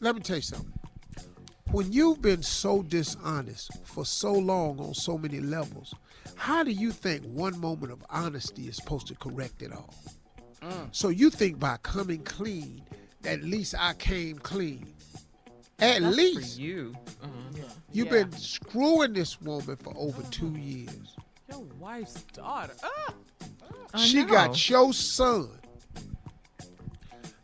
let 0.00 0.14
me 0.14 0.20
tell 0.20 0.36
you 0.36 0.42
something. 0.42 0.72
When 1.72 1.92
you've 1.92 2.22
been 2.22 2.42
so 2.42 2.82
dishonest 2.82 3.70
for 3.84 4.04
so 4.04 4.32
long 4.32 4.78
on 4.78 4.94
so 4.94 5.18
many 5.18 5.40
levels, 5.40 5.94
how 6.36 6.62
do 6.62 6.70
you 6.70 6.92
think 6.92 7.24
one 7.24 7.58
moment 7.58 7.92
of 7.92 8.04
honesty 8.10 8.68
is 8.68 8.76
supposed 8.76 9.06
to 9.08 9.14
correct 9.16 9.62
it 9.62 9.72
all? 9.72 9.94
So 10.92 11.08
you 11.08 11.30
think 11.30 11.58
by 11.58 11.76
coming 11.82 12.22
clean, 12.24 12.82
at 13.24 13.42
least 13.42 13.74
I 13.78 13.94
came 13.94 14.38
clean. 14.38 14.86
At 15.78 16.02
That's 16.02 16.16
least 16.16 16.56
for 16.56 16.62
you. 16.62 16.94
Uh, 17.22 17.26
you've 17.92 18.08
been 18.10 18.32
screwing 18.32 19.12
this 19.12 19.40
woman 19.40 19.76
for 19.76 19.92
over 19.96 20.22
two 20.30 20.52
years. 20.56 21.14
Your 21.50 21.60
wife's 21.78 22.22
daughter. 22.32 22.72
Ah. 22.82 23.98
she 23.98 24.24
got 24.24 24.68
your 24.68 24.92
son. 24.92 25.50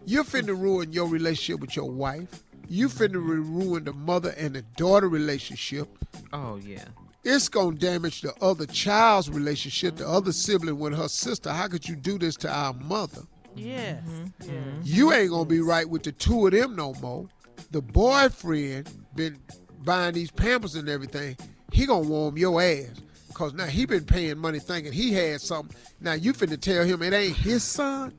You're 0.04 0.24
finna 0.24 0.58
ruin 0.58 0.92
your 0.92 1.06
relationship 1.06 1.60
with 1.60 1.76
your 1.76 1.90
wife. 1.90 2.42
You 2.68 2.88
finna 2.88 3.14
ruin 3.22 3.84
the 3.84 3.92
mother 3.92 4.34
and 4.36 4.54
the 4.54 4.62
daughter 4.76 5.08
relationship. 5.08 5.88
Oh 6.32 6.56
yeah. 6.56 6.84
It's 7.24 7.48
gonna 7.48 7.76
damage 7.76 8.22
the 8.22 8.34
other 8.42 8.66
child's 8.66 9.30
relationship, 9.30 9.96
the 9.96 10.08
other 10.08 10.32
sibling 10.32 10.78
with 10.78 10.96
her 10.96 11.08
sister. 11.08 11.50
How 11.50 11.68
could 11.68 11.88
you 11.88 11.94
do 11.94 12.18
this 12.18 12.34
to 12.36 12.50
our 12.50 12.72
mother? 12.74 13.22
Yes. 13.54 14.02
Mm-hmm. 14.02 14.50
yes. 14.50 14.64
You 14.82 15.12
ain't 15.12 15.30
gonna 15.30 15.44
be 15.44 15.60
right 15.60 15.88
with 15.88 16.02
the 16.02 16.12
two 16.12 16.46
of 16.46 16.52
them 16.52 16.74
no 16.74 16.94
more. 16.94 17.28
The 17.70 17.80
boyfriend 17.80 18.90
been 19.14 19.38
buying 19.84 20.14
these 20.14 20.30
pampers 20.32 20.74
and 20.74 20.88
everything. 20.88 21.36
He 21.70 21.86
gonna 21.86 22.08
warm 22.08 22.36
your 22.36 22.60
ass. 22.60 22.90
Cause 23.34 23.54
now 23.54 23.66
he 23.66 23.86
been 23.86 24.04
paying 24.04 24.36
money 24.36 24.58
thinking 24.58 24.92
he 24.92 25.12
had 25.12 25.40
something. 25.40 25.74
Now 26.00 26.12
you 26.12 26.32
finna 26.32 26.60
tell 26.60 26.84
him 26.84 27.02
it 27.02 27.14
ain't 27.14 27.36
his 27.36 27.62
son, 27.62 28.12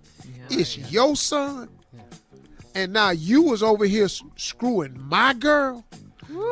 it's 0.49 0.78
your 0.91 1.16
son. 1.16 1.70
And 2.74 2.91
now 2.91 3.12
you 3.12 3.43
was 3.43 3.62
over 3.62 3.86
here 3.86 4.08
screwing 4.08 4.99
my 4.99 5.34
girl. 5.34 5.86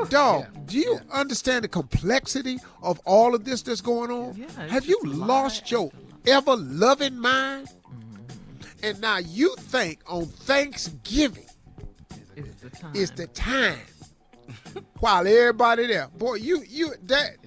Dog, 0.10 0.46
do 0.68 0.78
you 0.78 1.00
understand 1.12 1.64
the 1.64 1.68
complexity 1.68 2.60
of 2.82 3.00
all 3.06 3.34
of 3.36 3.46
this 3.46 3.62
that's 3.62 3.82
going 3.82 4.12
on? 4.12 4.36
it's 4.42 4.56
Have 4.72 4.86
you 4.86 5.00
lost 5.04 5.72
your 5.72 5.92
ever 6.28 6.56
loving 6.56 7.18
mind? 7.18 7.68
Mm-hmm. 7.68 8.86
And 8.86 9.02
now 9.02 9.18
you 9.18 9.56
think 9.58 10.00
on 10.08 10.26
Thanksgiving 10.26 11.46
Is 12.36 12.56
the 12.62 12.70
time. 12.70 12.96
is 12.96 13.12
the 13.12 13.28
time 13.28 13.80
while 15.00 15.28
everybody 15.28 15.88
there. 15.88 16.08
Boy, 16.18 16.36
you 16.36 16.64
you 16.68 16.94
that 17.04 17.38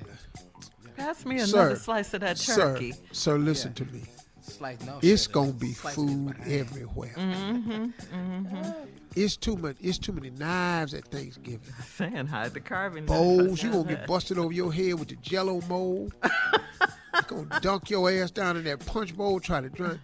Pass 0.96 1.24
me 1.26 1.36
another 1.36 1.74
Sir, 1.74 1.76
slice 1.76 2.14
of 2.14 2.20
that 2.20 2.38
sir, 2.38 2.54
turkey. 2.74 2.94
Sir, 3.10 3.36
listen 3.36 3.74
to 3.74 3.84
me. 3.86 4.02
It's 4.46 4.60
like 4.60 4.84
no. 4.84 4.98
It's 5.02 5.26
gonna 5.26 5.50
it's 5.50 5.58
be 5.58 5.72
food 5.72 6.36
everywhere. 6.46 7.14
Mm-hmm. 7.16 7.84
Mm-hmm. 8.14 8.70
It's 9.16 9.36
too 9.36 9.56
much. 9.56 9.76
It's 9.80 9.96
too 9.96 10.12
many 10.12 10.30
knives 10.30 10.92
at 10.92 11.06
Thanksgiving. 11.06 11.72
Saying 11.96 12.26
hide 12.26 12.52
the 12.52 12.60
carving. 12.60 13.06
Bowls, 13.06 13.62
you 13.62 13.70
gonna 13.72 13.84
get 13.88 14.06
busted 14.06 14.38
over 14.38 14.52
your 14.52 14.72
head 14.72 14.94
with 14.98 15.08
the 15.08 15.16
Jello 15.16 15.60
mold. 15.68 16.14
It's 16.22 17.26
gonna 17.26 17.60
dunk 17.60 17.90
your 17.90 18.10
ass 18.10 18.30
down 18.30 18.56
in 18.56 18.64
that 18.64 18.84
punch 18.84 19.16
bowl. 19.16 19.40
Try 19.40 19.60
to 19.62 19.70
drink, 19.70 19.98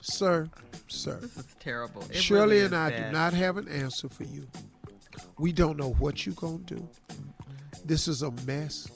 sir, 0.00 0.48
sir. 0.88 1.18
This 1.20 1.36
is 1.36 1.46
terrible. 1.60 2.02
It 2.10 2.16
Shirley 2.16 2.56
really 2.56 2.66
and 2.66 2.74
I 2.74 2.90
bad. 2.90 3.06
do 3.06 3.12
not 3.12 3.34
have 3.34 3.56
an 3.58 3.68
answer 3.68 4.08
for 4.08 4.24
you. 4.24 4.46
We 5.38 5.52
don't 5.52 5.76
know 5.76 5.92
what 5.94 6.24
you 6.24 6.32
gonna 6.32 6.58
do. 6.58 6.88
This 7.84 8.08
is 8.08 8.22
a 8.22 8.30
mess, 8.46 8.88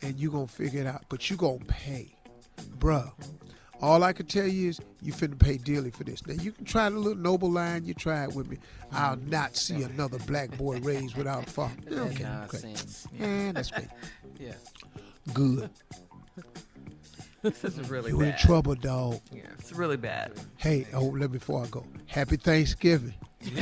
and 0.00 0.18
you 0.18 0.30
gonna 0.30 0.46
figure 0.46 0.80
it 0.80 0.86
out. 0.86 1.04
But 1.08 1.28
you 1.28 1.36
gonna 1.36 1.58
pay, 1.66 2.16
bruh. 2.78 3.12
All 3.84 4.02
I 4.02 4.14
can 4.14 4.24
tell 4.24 4.46
you 4.48 4.70
is 4.70 4.80
you 5.02 5.12
finna 5.12 5.38
pay 5.38 5.58
dearly 5.58 5.90
for 5.90 6.04
this. 6.04 6.26
Now 6.26 6.32
you 6.42 6.52
can 6.52 6.64
try 6.64 6.88
the 6.88 6.98
little 6.98 7.18
noble 7.22 7.50
line 7.50 7.84
you 7.84 7.92
tried 7.92 8.34
with 8.34 8.48
me. 8.48 8.56
I'll 8.90 9.16
not 9.16 9.56
see 9.56 9.82
another 9.82 10.16
black 10.20 10.56
boy 10.56 10.78
raised 10.80 11.16
without 11.16 11.46
a 11.46 11.50
father. 11.50 11.74
That 11.90 11.98
Okay, 11.98 12.10
okay. 12.14 12.22
nonsense. 12.24 13.06
Yeah, 13.12 13.52
that's 13.52 13.70
great. 13.70 13.88
Yeah. 14.40 14.54
Good. 15.34 15.68
This 17.42 17.62
is 17.62 17.90
really 17.90 18.10
You 18.10 18.20
bad. 18.20 18.28
in 18.28 18.38
trouble, 18.38 18.74
dog. 18.74 19.20
Yeah, 19.30 19.42
it's 19.58 19.70
really 19.70 19.98
bad. 19.98 20.32
Hey, 20.56 20.86
oh, 20.94 21.04
let 21.04 21.30
me 21.30 21.36
before 21.36 21.62
I 21.62 21.66
go. 21.66 21.84
Happy 22.06 22.36
Thanksgiving. 22.38 23.12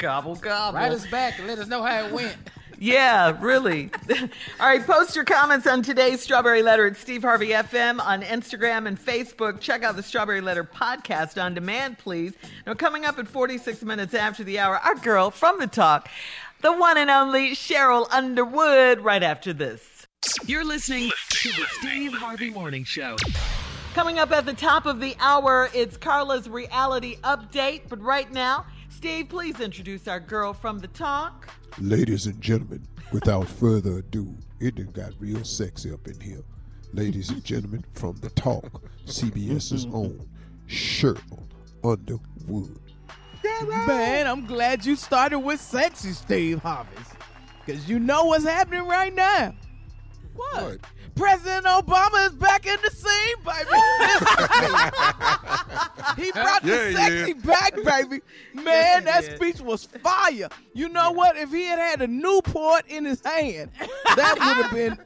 gobble 0.00 0.34
gobble. 0.34 0.76
Write 0.80 0.90
us 0.90 1.06
back 1.06 1.38
and 1.38 1.46
let 1.46 1.60
us 1.60 1.68
know 1.68 1.84
how 1.84 2.06
it 2.06 2.12
went. 2.12 2.34
Yeah, 2.82 3.36
really. 3.42 3.90
All 4.58 4.66
right, 4.66 4.84
post 4.84 5.14
your 5.14 5.26
comments 5.26 5.66
on 5.66 5.82
today's 5.82 6.22
Strawberry 6.22 6.62
Letter 6.62 6.86
at 6.86 6.96
Steve 6.96 7.20
Harvey 7.20 7.50
FM 7.50 8.00
on 8.00 8.22
Instagram 8.22 8.88
and 8.88 8.98
Facebook. 8.98 9.60
Check 9.60 9.82
out 9.82 9.96
the 9.96 10.02
Strawberry 10.02 10.40
Letter 10.40 10.64
podcast 10.64 11.40
on 11.40 11.52
demand, 11.52 11.98
please. 11.98 12.32
Now, 12.66 12.72
coming 12.72 13.04
up 13.04 13.18
at 13.18 13.28
46 13.28 13.82
minutes 13.82 14.14
after 14.14 14.44
the 14.44 14.58
hour, 14.58 14.78
our 14.78 14.94
girl 14.94 15.30
from 15.30 15.58
the 15.58 15.66
talk, 15.66 16.08
the 16.62 16.72
one 16.72 16.96
and 16.96 17.10
only 17.10 17.50
Sheryl 17.50 18.10
Underwood, 18.10 19.00
right 19.00 19.22
after 19.22 19.52
this. 19.52 20.06
You're 20.46 20.64
listening 20.64 21.10
to 21.28 21.48
the 21.50 21.66
Steve 21.80 22.14
Harvey 22.14 22.48
Morning 22.48 22.84
Show. 22.84 23.16
Coming 23.92 24.18
up 24.18 24.30
at 24.30 24.46
the 24.46 24.54
top 24.54 24.86
of 24.86 25.00
the 25.00 25.14
hour, 25.20 25.68
it's 25.74 25.98
Carla's 25.98 26.48
reality 26.48 27.18
update. 27.24 27.82
But 27.90 28.00
right 28.00 28.32
now, 28.32 28.64
Steve, 29.00 29.30
please 29.30 29.58
introduce 29.60 30.06
our 30.06 30.20
girl 30.20 30.52
from 30.52 30.78
the 30.78 30.86
talk. 30.88 31.48
Ladies 31.78 32.26
and 32.26 32.38
gentlemen, 32.38 32.86
without 33.12 33.48
further 33.58 34.00
ado, 34.00 34.36
it 34.60 34.74
done 34.74 34.90
got 34.92 35.14
real 35.18 35.42
sexy 35.42 35.90
up 35.90 36.06
in 36.06 36.20
here. 36.20 36.42
Ladies 36.92 37.30
and 37.30 37.42
gentlemen, 37.42 37.82
from 37.94 38.16
the 38.16 38.28
talk, 38.28 38.82
CBS's 39.06 39.86
own 39.94 40.28
Sheryl 40.68 41.48
Underwood. 41.82 42.78
Man, 43.86 44.26
I'm 44.26 44.44
glad 44.44 44.84
you 44.84 44.96
started 44.96 45.38
with 45.38 45.62
sexy 45.62 46.12
Steve 46.12 46.58
Harvey. 46.58 46.90
Because 47.64 47.88
you 47.88 47.98
know 47.98 48.24
what's 48.24 48.44
happening 48.44 48.86
right 48.86 49.14
now. 49.14 49.54
What? 50.34 50.80
President 51.14 51.66
Obama 51.66 52.26
is 52.26 52.32
back 52.32 52.66
in 52.66 52.76
the 52.82 52.90
scene, 52.90 53.36
baby. 53.44 53.70
he 56.24 56.32
brought 56.32 56.64
Yeah, 56.64 56.76
the 56.84 56.92
sexy 56.94 57.34
did. 57.34 57.42
back, 57.46 57.74
baby. 57.76 58.20
Man, 58.54 59.04
that 59.04 59.24
speech 59.36 59.60
was 59.60 59.84
fire. 59.84 60.48
You 60.72 60.88
know 60.88 61.10
what? 61.12 61.36
If 61.36 61.50
he 61.50 61.64
had 61.64 61.78
had 61.78 62.02
a 62.02 62.06
Newport 62.06 62.84
in 62.88 63.04
his 63.04 63.24
hand, 63.24 63.70
that 64.16 64.34
would 64.38 64.64
have 64.64 64.72
been, 64.72 64.98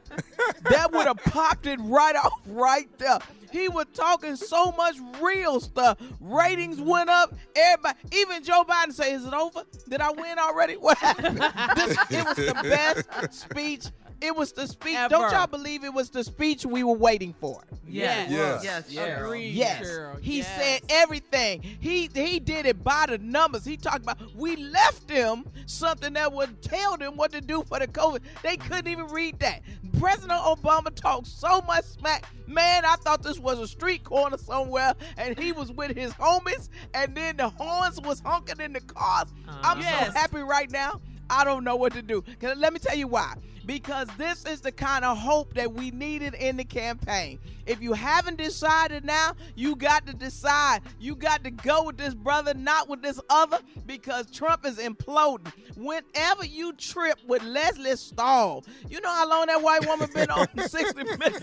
that 0.69 0.91
would 0.91 1.07
have 1.07 1.17
popped 1.25 1.65
it 1.67 1.79
right 1.81 2.15
off 2.15 2.33
right 2.47 2.87
there. 2.97 3.19
He 3.51 3.69
was 3.69 3.85
talking 3.93 4.35
so 4.35 4.71
much 4.73 4.95
real 5.21 5.59
stuff. 5.61 5.97
Ratings 6.19 6.81
went 6.81 7.09
up. 7.09 7.33
Everybody, 7.55 7.97
even 8.13 8.43
Joe 8.43 8.65
Biden 8.67 8.91
say, 8.91 9.13
"Is 9.13 9.25
it 9.25 9.33
over? 9.33 9.63
Did 9.87 10.01
I 10.01 10.11
win 10.11 10.37
already? 10.37 10.73
What 10.75 10.97
happened?" 10.97 11.37
This, 11.37 11.97
it 12.11 12.25
was 12.25 12.35
the 12.35 12.53
best 12.63 13.33
speech. 13.33 13.85
It 14.21 14.35
was 14.35 14.51
the 14.53 14.67
speech. 14.67 14.95
Don't 15.09 15.31
y'all 15.31 15.47
believe 15.47 15.83
it 15.83 15.93
was 15.93 16.09
the 16.09 16.23
speech 16.23 16.65
we 16.65 16.83
were 16.83 16.93
waiting 16.95 17.33
for? 17.33 17.61
Yes. 17.87 18.29
Yes. 18.31 18.63
Yes, 18.63 18.85
Yeah. 18.89 19.07
Sheryl. 19.19 19.25
Agreed, 19.25 19.53
Yes, 19.53 19.85
Sheryl. 19.85 20.21
he 20.21 20.37
Yes. 20.37 20.47
said 20.57 20.81
everything. 20.89 21.61
He 21.61 22.09
he 22.13 22.39
did 22.39 22.65
it 22.65 22.83
by 22.83 23.05
the 23.07 23.17
numbers. 23.19 23.63
He 23.65 23.77
talked 23.77 24.03
about 24.03 24.17
we 24.35 24.55
left 24.55 25.07
them 25.07 25.45
something 25.65 26.13
that 26.13 26.31
would 26.33 26.61
tell 26.61 26.97
them 26.97 27.15
what 27.15 27.31
to 27.33 27.41
do 27.41 27.63
for 27.67 27.79
the 27.79 27.87
COVID. 27.87 28.21
They 28.41 28.57
couldn't 28.57 28.87
even 28.87 29.07
read 29.07 29.39
that. 29.39 29.61
President 29.99 30.39
Obama 30.41 30.93
talked 30.93 31.27
so 31.27 31.61
much 31.61 31.85
smack. 31.85 32.25
Man, 32.47 32.83
I 32.85 32.95
thought 32.97 33.23
this 33.23 33.39
was 33.39 33.59
a 33.59 33.67
street 33.67 34.03
corner 34.03 34.37
somewhere, 34.37 34.93
and 35.17 35.37
he 35.39 35.51
was 35.51 35.71
with 35.71 35.95
his 35.95 36.11
homies, 36.13 36.69
and 36.93 37.15
then 37.15 37.37
the 37.37 37.49
horns 37.49 37.99
was 38.01 38.19
honking 38.19 38.59
in 38.59 38.73
the 38.73 38.81
cars. 38.81 39.29
I'm 39.47 39.79
Yes. 39.79 40.07
so 40.07 40.11
happy 40.19 40.39
right 40.41 40.69
now. 40.69 40.99
I 41.29 41.43
don't 41.43 41.63
know 41.63 41.75
what 41.75 41.93
to 41.93 42.01
do. 42.01 42.23
Let 42.41 42.73
me 42.73 42.79
tell 42.79 42.95
you 42.97 43.07
why. 43.07 43.35
Because 43.65 44.07
this 44.15 44.45
is 44.45 44.61
the 44.61 44.71
kind 44.71 45.03
of 45.03 45.17
hope 45.17 45.55
that 45.55 45.73
we 45.73 45.89
needed 45.89 46.35
in 46.35 46.55
the 46.57 46.63
campaign. 46.63 47.39
If 47.65 47.81
you 47.81 47.93
haven't 47.93 48.37
decided 48.37 49.03
now, 49.03 49.31
you 49.55 49.75
got 49.75 50.05
to 50.05 50.13
decide. 50.13 50.81
You 50.99 51.15
got 51.15 51.43
to 51.45 51.49
go 51.49 51.85
with 51.85 51.97
this 51.97 52.13
brother, 52.13 52.53
not 52.53 52.87
with 52.89 53.01
this 53.01 53.19
other, 53.27 53.57
because 53.87 54.29
Trump 54.29 54.67
is 54.67 54.77
imploding. 54.77 55.51
Whenever 55.75 56.45
you 56.45 56.73
trip 56.73 57.17
with 57.27 57.41
Lesley 57.41 57.95
Stahl, 57.95 58.63
you 58.87 59.01
know 59.01 59.09
how 59.09 59.27
long 59.27 59.47
that 59.47 59.59
white 59.63 59.83
woman 59.87 60.11
been 60.13 60.29
on 60.29 60.47
60 60.59 61.03
minutes? 61.03 61.39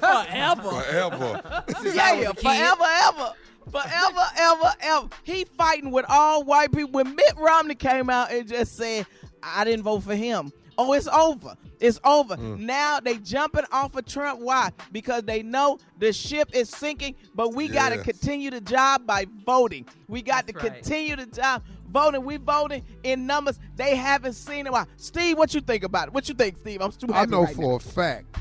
Forever. 0.00 0.62
Forever. 0.62 1.64
yeah, 1.84 2.32
forever, 2.32 2.84
ever. 2.84 3.32
Forever, 3.70 4.22
ever, 4.36 4.74
ever. 4.80 5.08
He 5.24 5.44
fighting 5.44 5.90
with 5.90 6.06
all 6.08 6.44
white 6.44 6.72
people. 6.72 6.90
When 6.92 7.14
Mitt 7.14 7.34
Romney 7.36 7.74
came 7.74 8.10
out 8.10 8.32
and 8.32 8.48
just 8.48 8.76
said, 8.76 9.06
I 9.42 9.64
didn't 9.64 9.84
vote 9.84 10.00
for 10.00 10.14
him. 10.14 10.52
Oh, 10.78 10.92
it's 10.92 11.08
over. 11.08 11.56
It's 11.78 12.00
over. 12.04 12.36
Mm. 12.36 12.60
Now 12.60 13.00
they 13.00 13.18
jumping 13.18 13.64
off 13.72 13.96
of 13.96 14.06
Trump. 14.06 14.40
Why? 14.40 14.70
Because 14.92 15.22
they 15.24 15.42
know 15.42 15.78
the 15.98 16.12
ship 16.12 16.50
is 16.52 16.68
sinking, 16.68 17.16
but 17.34 17.54
we 17.54 17.68
got 17.68 17.90
to 17.90 17.98
continue 17.98 18.50
the 18.50 18.60
job 18.60 19.06
by 19.06 19.26
voting. 19.44 19.86
We 20.08 20.22
got 20.22 20.46
That's 20.46 20.58
to 20.62 20.68
right. 20.68 20.74
continue 20.74 21.16
the 21.16 21.26
job 21.26 21.62
voting. 21.90 22.24
We 22.24 22.36
voting 22.36 22.84
in 23.02 23.26
numbers 23.26 23.58
they 23.76 23.94
haven't 23.96 24.34
seen 24.34 24.60
in 24.60 24.66
a 24.68 24.72
while. 24.72 24.88
Steve, 24.96 25.38
what 25.38 25.54
you 25.54 25.60
think 25.60 25.84
about 25.84 26.08
it? 26.08 26.14
What 26.14 26.28
you 26.28 26.34
think, 26.34 26.58
Steve? 26.58 26.80
I'm 26.80 26.92
too 26.92 27.12
happy 27.12 27.18
I 27.18 27.26
know 27.26 27.44
right 27.44 27.54
for 27.54 27.62
now. 27.62 27.74
a 27.76 27.80
fact 27.80 28.36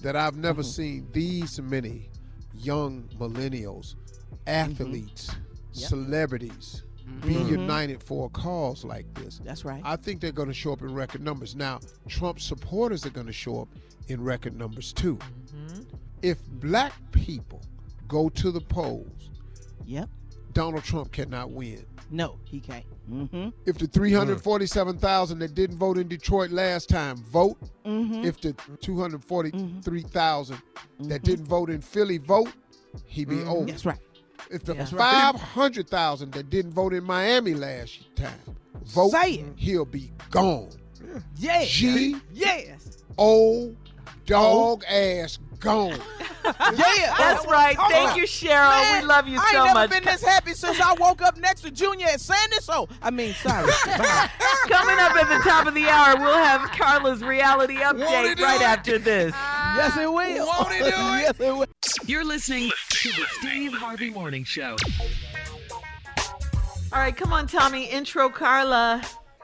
that 0.00 0.16
I've 0.16 0.36
never 0.36 0.62
mm-hmm. 0.62 0.70
seen 0.70 1.08
these 1.12 1.60
many 1.60 2.10
young 2.54 3.08
millennials, 3.18 3.94
Mm-hmm. 4.46 4.72
athletes, 4.72 5.30
celebrities 5.72 6.82
be 7.20 7.34
mm-hmm. 7.34 7.48
united 7.48 8.02
for 8.02 8.26
a 8.26 8.28
cause 8.30 8.84
like 8.84 9.12
this. 9.14 9.40
That's 9.44 9.64
right. 9.64 9.82
I 9.84 9.96
think 9.96 10.20
they're 10.20 10.32
going 10.32 10.48
to 10.48 10.54
show 10.54 10.72
up 10.72 10.80
in 10.80 10.94
record 10.94 11.22
numbers. 11.22 11.54
Now, 11.54 11.80
Trump 12.08 12.40
supporters 12.40 13.04
are 13.04 13.10
going 13.10 13.26
to 13.26 13.32
show 13.32 13.60
up 13.62 13.68
in 14.08 14.22
record 14.22 14.56
numbers 14.56 14.92
too. 14.92 15.16
Mm-hmm. 15.16 15.82
If 16.22 16.38
black 16.60 16.92
people 17.12 17.60
go 18.08 18.28
to 18.30 18.50
the 18.50 18.60
polls, 18.60 19.30
Yep. 19.86 20.08
Donald 20.54 20.82
Trump 20.84 21.12
cannot 21.12 21.50
win. 21.50 21.84
No, 22.10 22.38
he 22.44 22.60
can't. 22.60 22.84
Mm-hmm. 23.10 23.48
If 23.66 23.76
the 23.76 23.86
347,000 23.86 25.38
that 25.40 25.54
didn't 25.54 25.76
vote 25.76 25.98
in 25.98 26.08
Detroit 26.08 26.50
last 26.50 26.88
time 26.88 27.16
vote, 27.16 27.58
Mm-hmm. 27.84 28.24
if 28.24 28.40
the 28.40 28.54
243,000 28.80 30.62
that 31.00 31.22
didn't 31.22 31.44
vote 31.46 31.68
in 31.68 31.82
Philly 31.82 32.16
vote, 32.16 32.48
he 33.04 33.26
be 33.26 33.42
over. 33.42 33.66
That's 33.66 33.84
right. 33.84 33.98
If 34.50 34.64
the 34.64 34.74
right. 34.74 34.88
500,000 35.34 36.32
that 36.32 36.50
didn't 36.50 36.72
vote 36.72 36.92
in 36.94 37.04
Miami 37.04 37.54
last 37.54 38.14
time 38.16 38.32
vote, 38.86 39.10
Say 39.10 39.32
it. 39.34 39.46
he'll 39.56 39.84
be 39.84 40.10
gone. 40.30 40.70
Yeah. 41.36 41.64
G 41.64 42.16
Yes. 42.32 43.04
O 43.18 43.74
dog 44.26 44.84
ass 44.88 45.38
gone. 45.64 45.98
yeah, 46.44 47.14
that's 47.18 47.46
right. 47.46 47.76
Thank 47.88 48.16
you, 48.16 48.24
Sheryl. 48.24 48.68
Man, 48.68 49.02
we 49.02 49.08
love 49.08 49.26
you 49.26 49.38
so 49.38 49.42
much. 49.42 49.46
I 49.46 49.52
so 49.52 49.56
ain't 49.56 49.66
never 49.66 49.78
much. 49.80 49.90
been 49.90 50.04
this 50.04 50.22
happy 50.22 50.52
since 50.52 50.80
I 50.80 50.92
woke 50.94 51.22
up 51.22 51.38
next 51.38 51.62
to 51.62 51.70
Junior 51.70 52.06
at 52.06 52.20
Sandy. 52.20 52.56
So 52.60 52.88
I 53.02 53.10
mean, 53.10 53.34
sorry. 53.34 53.72
Coming 54.68 54.98
up 54.98 55.16
at 55.16 55.28
the 55.28 55.42
top 55.42 55.66
of 55.66 55.74
the 55.74 55.88
hour, 55.88 56.16
we'll 56.20 56.34
have 56.34 56.70
Carla's 56.72 57.22
reality 57.22 57.76
update 57.76 58.40
right 58.40 58.60
it? 58.60 58.66
after 58.66 58.98
this. 58.98 59.32
yes, 59.76 59.96
it 59.96 60.12
will. 60.12 60.46
Won't 60.46 60.72
he 60.72 60.78
do 60.80 60.86
it? 60.86 60.92
yes, 60.92 61.40
it 61.40 61.56
will. 61.56 61.66
You're 62.06 62.24
listening 62.24 62.70
to 62.90 63.08
the 63.08 63.24
Steve 63.38 63.72
Harvey 63.72 64.10
Morning 64.10 64.44
Show. 64.44 64.76
All 66.92 67.00
right, 67.00 67.16
come 67.16 67.32
on, 67.32 67.46
Tommy. 67.46 67.86
Intro 67.86 68.28
Carla. 68.28 69.02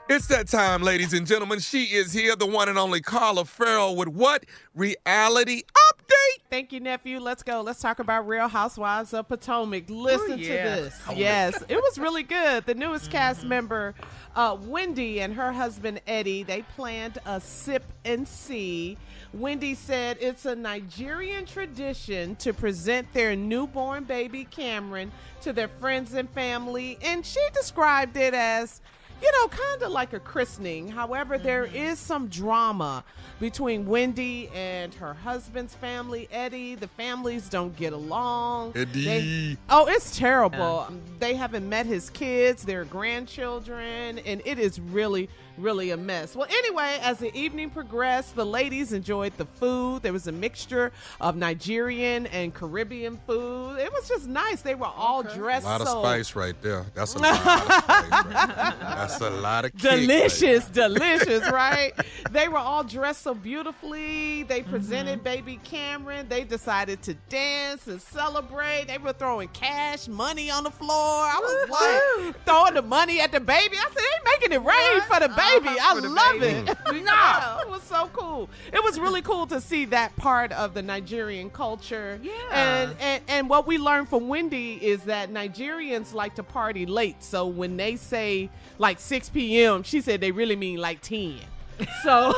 It's 0.09 0.27
that 0.27 0.47
time, 0.47 0.81
ladies 0.81 1.13
and 1.13 1.25
gentlemen. 1.25 1.59
She 1.59 1.83
is 1.83 2.11
here, 2.11 2.35
the 2.35 2.45
one 2.45 2.67
and 2.67 2.77
only 2.77 2.99
Carla 2.99 3.45
Ferrell 3.45 3.95
with 3.95 4.09
what? 4.09 4.45
Reality 4.75 5.63
update. 6.11 6.41
Thank 6.49 6.71
you, 6.71 6.79
nephew. 6.79 7.19
Let's 7.19 7.43
go. 7.43 7.61
Let's 7.61 7.81
talk 7.81 7.99
about 7.99 8.27
Real 8.27 8.47
Housewives 8.47 9.13
of 9.13 9.27
Potomac. 9.27 9.89
Listen 9.89 10.37
yeah. 10.39 10.75
to 10.75 10.81
this. 10.81 11.01
Yes, 11.15 11.63
it 11.69 11.77
was 11.77 11.97
really 11.97 12.23
good. 12.23 12.65
The 12.65 12.75
newest 12.75 13.11
cast 13.11 13.43
member, 13.43 13.95
uh, 14.35 14.57
Wendy, 14.61 15.21
and 15.21 15.33
her 15.33 15.51
husband 15.51 16.01
Eddie, 16.07 16.43
they 16.43 16.61
planned 16.61 17.19
a 17.25 17.39
sip 17.39 17.83
and 18.05 18.27
see. 18.27 18.97
Wendy 19.33 19.75
said 19.75 20.17
it's 20.19 20.45
a 20.45 20.55
Nigerian 20.55 21.45
tradition 21.45 22.35
to 22.37 22.53
present 22.53 23.11
their 23.13 23.35
newborn 23.35 24.03
baby 24.03 24.45
Cameron 24.45 25.11
to 25.41 25.53
their 25.53 25.69
friends 25.69 26.13
and 26.13 26.29
family, 26.31 26.97
and 27.01 27.25
she 27.25 27.39
described 27.53 28.17
it 28.17 28.33
as 28.33 28.81
you 29.21 29.31
know, 29.31 29.47
kind 29.47 29.83
of 29.83 29.91
like 29.91 30.13
a 30.13 30.19
christening. 30.19 30.87
However, 30.87 31.37
there 31.37 31.65
mm-hmm. 31.65 31.75
is 31.75 31.99
some 31.99 32.27
drama 32.27 33.03
between 33.39 33.87
Wendy 33.87 34.49
and 34.53 34.93
her 34.93 35.15
husband's 35.15 35.73
family, 35.73 36.29
Eddie. 36.31 36.75
The 36.75 36.87
families 36.87 37.49
don't 37.49 37.75
get 37.75 37.91
along. 37.91 38.73
Eddie. 38.75 39.05
They- 39.05 39.57
oh, 39.69 39.87
it's 39.87 40.15
terrible. 40.15 40.87
They 41.19 41.33
haven't 41.33 41.67
met 41.67 41.87
his 41.87 42.09
kids, 42.11 42.63
their 42.63 42.85
grandchildren, 42.85 44.19
and 44.19 44.41
it 44.45 44.59
is 44.59 44.79
really, 44.79 45.27
really 45.57 45.89
a 45.89 45.97
mess. 45.97 46.35
Well, 46.35 46.47
anyway, 46.49 46.99
as 47.01 47.17
the 47.17 47.35
evening 47.35 47.71
progressed, 47.71 48.35
the 48.35 48.45
ladies 48.45 48.93
enjoyed 48.93 49.35
the 49.37 49.45
food. 49.45 50.03
There 50.03 50.13
was 50.13 50.27
a 50.27 50.31
mixture 50.31 50.91
of 51.19 51.35
Nigerian 51.35 52.27
and 52.27 52.53
Caribbean 52.53 53.19
food. 53.25 53.79
It 53.79 53.91
was 53.91 54.07
just 54.07 54.27
nice. 54.27 54.61
They 54.61 54.75
were 54.75 54.85
all 54.85 55.21
A 55.21 55.35
dressed 55.35 55.65
A 55.65 55.69
lot 55.69 55.81
of 55.81 55.87
so 55.87 56.01
spice 56.01 56.35
right 56.35 56.59
there. 56.61 56.85
That's 56.93 57.15
a 57.15 57.19
lot 57.19 57.33
of 57.33 57.39
spice. 57.83 58.11
Right? 58.11 58.75
That's 58.79 59.10
a 59.19 59.29
lot 59.29 59.65
of 59.65 59.73
kick 59.75 59.83
right 59.83 59.99
delicious, 59.99 60.67
delicious, 60.67 61.49
right? 61.51 61.91
They 62.31 62.47
were 62.47 62.57
all 62.59 62.83
dressed 62.83 63.23
so 63.23 63.33
beautifully. 63.33 64.43
They 64.43 64.61
presented 64.63 65.01
Mm-hmm. 65.19 65.23
baby 65.23 65.59
Cameron. 65.63 66.27
They 66.29 66.43
decided 66.43 67.01
to 67.03 67.15
dance 67.27 67.87
and 67.87 67.99
celebrate. 68.01 68.85
They 68.87 68.97
were 68.99 69.13
throwing 69.13 69.47
cash, 69.49 70.07
money 70.07 70.49
on 70.51 70.63
the 70.63 70.71
floor. 70.71 70.91
I 70.95 71.39
was 71.41 71.69
like 71.69 72.45
throwing 72.45 72.75
the 72.75 72.81
money 72.83 73.19
at 73.19 73.31
the 73.31 73.39
baby. 73.39 73.75
I 73.77 73.83
said, 73.89 73.95
they 73.95 74.31
making 74.31 74.51
it 74.53 74.63
rain 74.63 75.01
for 75.01 75.19
the 75.19 75.27
baby. 75.29 75.75
I 75.81 75.93
for 75.95 76.01
the 76.01 76.09
love 76.09 76.39
baby. 76.39 76.69
it. 76.69 76.77
no, 77.03 77.57
it 77.61 77.69
was 77.69 77.81
so 77.83 78.09
cool. 78.13 78.49
It 78.71 78.83
was 78.83 78.99
really 78.99 79.21
cool 79.21 79.47
to 79.47 79.59
see 79.59 79.85
that 79.85 80.15
part 80.15 80.51
of 80.53 80.73
the 80.73 80.81
Nigerian 80.81 81.49
culture. 81.49 82.19
Yeah. 82.21 82.31
And 82.51 82.95
and, 82.99 83.23
and 83.27 83.49
what 83.49 83.65
we 83.67 83.77
learned 83.77 84.09
from 84.09 84.27
Wendy 84.27 84.73
is 84.75 85.03
that 85.03 85.31
Nigerians 85.31 86.13
like 86.13 86.35
to 86.35 86.43
party 86.43 86.85
late. 86.85 87.23
So 87.23 87.47
when 87.47 87.77
they 87.77 87.95
say 87.95 88.49
like 88.77 88.99
6 89.01 89.29
p.m., 89.29 89.83
she 89.83 90.01
said 90.01 90.21
they 90.21 90.31
really 90.31 90.55
mean 90.55 90.77
like 90.79 91.01
10. 91.01 91.35
So 92.03 92.33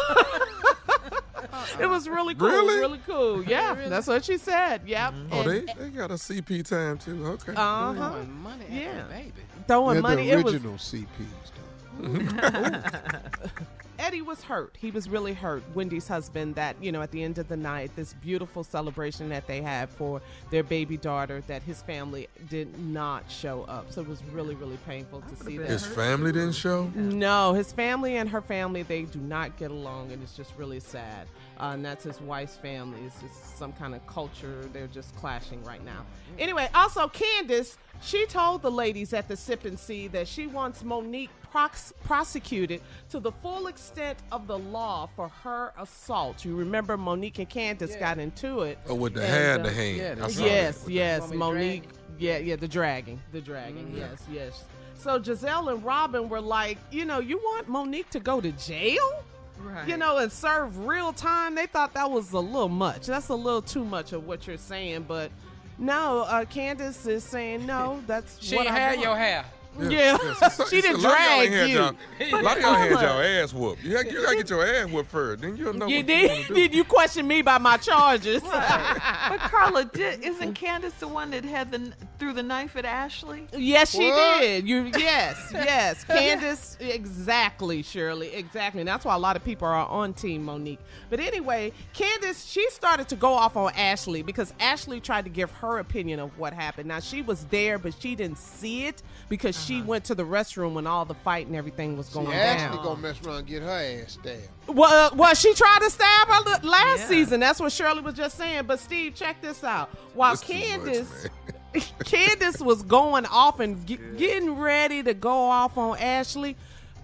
it 1.80 1.88
was 1.88 2.08
really 2.08 2.34
cool. 2.36 2.48
Really? 2.48 2.80
Really 2.80 3.00
cool. 3.06 3.44
Yeah, 3.44 3.76
that's 3.90 4.08
what 4.08 4.24
she 4.26 4.38
said. 4.38 4.82
Yep. 4.86 5.14
Oh, 5.32 5.42
And- 5.42 5.50
they, 5.68 5.74
they 5.74 5.90
got 5.90 6.12
a 6.12 6.16
CP 6.16 6.68
time 6.68 6.98
too. 6.98 7.26
Okay. 7.28 7.54
Uh-huh. 7.56 7.94
Throwing 7.94 8.32
money 8.42 8.66
Yeah. 8.70 9.04
baby. 9.10 9.32
throwing 9.68 9.94
They're 9.96 10.02
money. 10.02 10.28
the 10.28 10.32
It 10.40 10.44
was 10.44 10.54
original 10.54 10.76
CPs, 10.76 11.52
though. 12.00 13.40
Eddie 14.04 14.22
was 14.22 14.44
hurt. 14.44 14.76
He 14.82 14.92
was 14.92 15.08
really 15.08 15.32
hurt. 15.32 15.64
Wendy's 15.74 16.10
husband, 16.10 16.56
that, 16.56 16.76
you 16.82 16.92
know, 16.92 17.02
at 17.02 17.12
the 17.12 17.24
end 17.24 17.38
of 17.38 17.48
the 17.48 17.56
night, 17.56 17.96
this 17.96 18.14
beautiful 18.16 18.62
celebration 18.62 19.30
that 19.30 19.48
they 19.48 19.62
had 19.62 19.90
for 19.90 20.22
their 20.52 20.62
baby 20.62 20.98
daughter, 20.98 21.42
that 21.48 21.64
his 21.64 21.82
family 21.84 22.28
did 22.50 22.78
not 22.78 23.32
show 23.32 23.64
up. 23.64 23.90
So 23.94 24.02
it 24.02 24.10
was 24.10 24.22
really, 24.34 24.56
really 24.56 24.76
painful 24.86 25.22
to 25.22 25.36
see 25.38 25.58
that. 25.58 25.70
His 25.70 25.86
family 25.86 26.34
didn't 26.34 26.52
show. 26.52 26.92
No, 26.96 27.54
his 27.54 27.72
family 27.72 28.18
and 28.18 28.30
her 28.30 28.42
family, 28.42 28.84
they 28.84 29.04
do 29.04 29.20
not 29.20 29.56
get 29.56 29.72
along, 29.72 30.12
and 30.12 30.22
it's 30.22 30.36
just 30.36 30.52
really 30.58 30.82
sad. 30.82 31.26
Uh, 31.64 31.72
and 31.76 31.86
that's 31.86 32.04
his 32.04 32.20
wife's 32.20 32.58
family. 32.58 33.00
It's 33.06 33.22
just 33.22 33.58
some 33.58 33.72
kind 33.72 33.96
of 33.96 34.06
culture. 34.06 34.68
They're 34.74 34.88
just 34.88 35.16
clashing 35.16 35.64
right 35.64 35.84
now. 35.86 36.06
Anyway, 36.38 36.68
also, 36.76 37.08
Candace, 37.08 37.78
she 38.02 38.26
told 38.26 38.62
the 38.62 38.70
ladies 38.70 39.14
at 39.14 39.30
the 39.30 39.38
Sip 39.38 39.64
and 39.64 39.80
See 39.80 40.08
that 40.10 40.28
she 40.28 40.46
wants 40.46 40.84
Monique 40.84 41.30
prox- 41.54 41.94
prosecuted 42.04 42.82
to 43.12 43.22
the 43.22 43.32
full 43.32 43.68
extent 43.68 44.20
of 44.30 44.46
the 44.46 44.58
law 44.58 45.08
for 45.16 45.30
her 45.30 45.72
assault. 45.80 46.44
You 46.44 46.54
remember 46.58 46.98
Monique 46.98 47.40
and 47.40 47.48
Candace 47.50 47.96
got 47.96 48.20
into 48.20 48.64
it. 48.64 48.78
Oh, 48.90 48.96
with 48.96 49.14
the 49.14 49.22
And, 49.24 49.32
hand, 49.34 49.62
uh, 49.62 49.64
the 49.64 49.72
hand. 49.74 49.98
yeah, 49.98 50.12
I 50.12 50.28
the- 50.28 50.34
saw 50.34 50.46
Yes, 50.46 50.86
yes, 50.90 51.22
Mommy 51.22 51.38
Monique. 51.38 51.84
Yeah, 52.20 52.38
yeah, 52.40 52.58
the 52.58 52.68
dragging, 52.68 53.22
the 53.32 53.40
dragging. 53.40 53.94
Yes, 53.96 54.22
yes. 54.30 54.66
So 54.96 55.18
Gizelle 55.18 55.72
and 55.74 55.82
Robyn 55.84 56.28
were 56.28 56.42
like, 56.42 56.78
you 56.92 57.06
know, 57.06 57.20
you 57.20 57.38
want 57.38 57.70
Monique 57.70 58.10
to 58.10 58.20
go 58.20 58.42
to 58.42 58.52
jail? 58.52 59.24
Right. 59.64 59.88
You 59.88 59.98
know, 59.98 60.18
and 60.18 60.32
serve 60.32 60.86
real 60.86 61.14
time. 61.14 61.56
They 61.56 61.66
thought 61.68 61.94
that 61.94 62.10
was 62.12 62.32
a 62.34 62.40
little 62.40 62.70
much. 62.70 63.06
That's 63.08 63.30
a 63.30 63.36
little 63.36 63.62
too 63.62 63.86
much 63.86 64.12
of 64.14 64.28
what 64.28 64.46
you're 64.46 64.58
saying. 64.58 65.06
But 65.08 65.32
no, 65.78 66.22
uh, 66.28 66.46
Candace 66.46 67.06
is 67.08 67.24
saying 67.24 67.66
no. 67.66 68.02
That's 68.08 68.38
She 68.42 68.56
what 68.56 68.68
I 68.68 68.72
had 68.72 68.98
want. 68.98 69.02
your 69.08 69.18
hair. 69.18 69.46
Yeah, 69.80 70.18
So- 70.50 70.66
she 70.70 70.82
didn't 70.82 70.96
a 70.96 70.98
of 70.98 71.04
y'all 71.04 71.12
drag 71.48 71.52
you. 71.70 71.76
y'all- 71.76 71.96
A 72.40 72.42
lot 72.44 72.58
of 72.58 72.64
y'all 72.64 72.74
had 72.76 72.92
Carla. 72.92 73.08
y'all 73.24 73.44
ass 73.44 73.54
whooped. 73.54 73.84
You, 73.84 73.94
got- 73.94 74.12
you 74.12 74.22
gotta 74.24 74.36
get 74.38 74.50
your 74.50 74.66
ass 74.66 74.90
whooped 74.90 75.10
first. 75.10 75.42
Then 75.42 75.58
you'll 75.58 75.74
know 75.74 75.88
You 75.88 75.98
what 75.98 76.10
you 76.10 76.28
wanna 76.28 76.38
did? 76.40 76.48
do. 76.48 76.54
Did 76.56 76.76
you 76.76 76.84
question 76.84 77.28
me 77.28 77.42
by 77.42 77.58
my 77.58 77.78
charges? 77.78 78.42
but 78.44 79.40
Carla, 79.40 79.86
did, 79.86 80.24
isn't 80.24 80.54
Candace 80.54 80.94
the 80.94 81.08
one 81.08 81.32
that 81.32 81.44
had 81.44 81.72
the 81.72 81.92
threw 82.20 82.34
the 82.34 82.44
knife 82.44 82.76
at 82.76 82.86
Ashley? 82.86 83.48
Yes, 83.56 83.92
she 83.92 84.10
What? 84.10 84.42
did. 84.42 84.68
You 84.68 84.92
yes, 84.98 85.50
yes. 85.52 86.04
Candace, 86.08 86.78
exactly, 86.80 87.82
Shirley, 87.84 88.34
exactly. 88.34 88.82
And 88.82 88.88
that's 88.88 89.06
why 89.06 89.16
a 89.16 89.20
lot 89.20 89.36
of 89.36 89.44
people 89.44 89.68
are 89.68 89.88
on 89.88 90.14
Team 90.14 90.44
Monique. 90.46 90.80
But 91.10 91.20
anyway, 91.20 91.72
Candace, 91.94 92.46
she 92.46 92.70
started 92.70 93.08
to 93.10 93.16
go 93.16 93.34
off 93.34 93.56
on 93.58 93.72
Ashley 93.76 94.22
because 94.24 94.54
Ashley 94.60 95.00
tried 95.00 95.24
to 95.26 95.30
give 95.30 95.52
her 95.52 95.80
opinion 95.80 96.20
of 96.20 96.38
what 96.38 96.54
happened. 96.54 96.88
Now 96.88 97.00
she 97.00 97.22
was 97.22 97.46
there, 97.46 97.78
but 97.80 97.94
she 98.00 98.16
didn't 98.16 98.38
see 98.38 98.86
it 98.86 99.02
because 99.30 99.63
she 99.66 99.82
went 99.82 100.04
to 100.06 100.16
the 100.16 100.24
restroom 100.24 100.74
when 100.74 100.86
all 100.88 101.06
the 101.06 101.14
fight 101.14 101.48
and 101.48 101.56
everything 101.56 101.98
was 101.98 102.10
going 102.10 102.28
She 102.28 102.32
down. 102.34 102.42
actually 102.58 102.84
gonna 102.84 103.02
mess 103.02 103.22
around 103.26 103.38
and 103.40 103.48
get 103.48 103.62
her 103.64 103.70
ass 104.04 104.14
stabbed. 104.14 104.50
Well, 104.68 105.08
uh, 105.14 105.16
well, 105.16 105.34
she 105.36 105.54
tried 105.54 105.80
to 105.80 105.90
stab 105.90 106.28
her 106.28 106.34
l- 106.52 106.60
last 106.70 107.08
season. 107.08 107.40
That's 107.40 107.60
what 107.60 107.72
Shirley 107.72 108.02
was 108.02 108.14
just 108.16 108.38
saying. 108.38 108.64
But 108.66 108.80
Steve, 108.80 109.16
check 109.16 109.42
this 109.42 109.64
out. 109.64 109.90
While 110.14 110.32
That's 110.36 110.42
too 110.48 110.54
much, 110.54 110.62
Candace, 110.64 111.28
Candace 112.06 112.60
was 112.62 112.84
going 112.84 113.26
off 113.26 113.60
and 113.60 113.86
ge- 113.88 114.00
getting 114.18 114.56
ready 114.58 115.02
to 115.04 115.14
go 115.14 115.32
off 115.50 115.78
on 115.78 115.98
Ashley, 115.98 116.56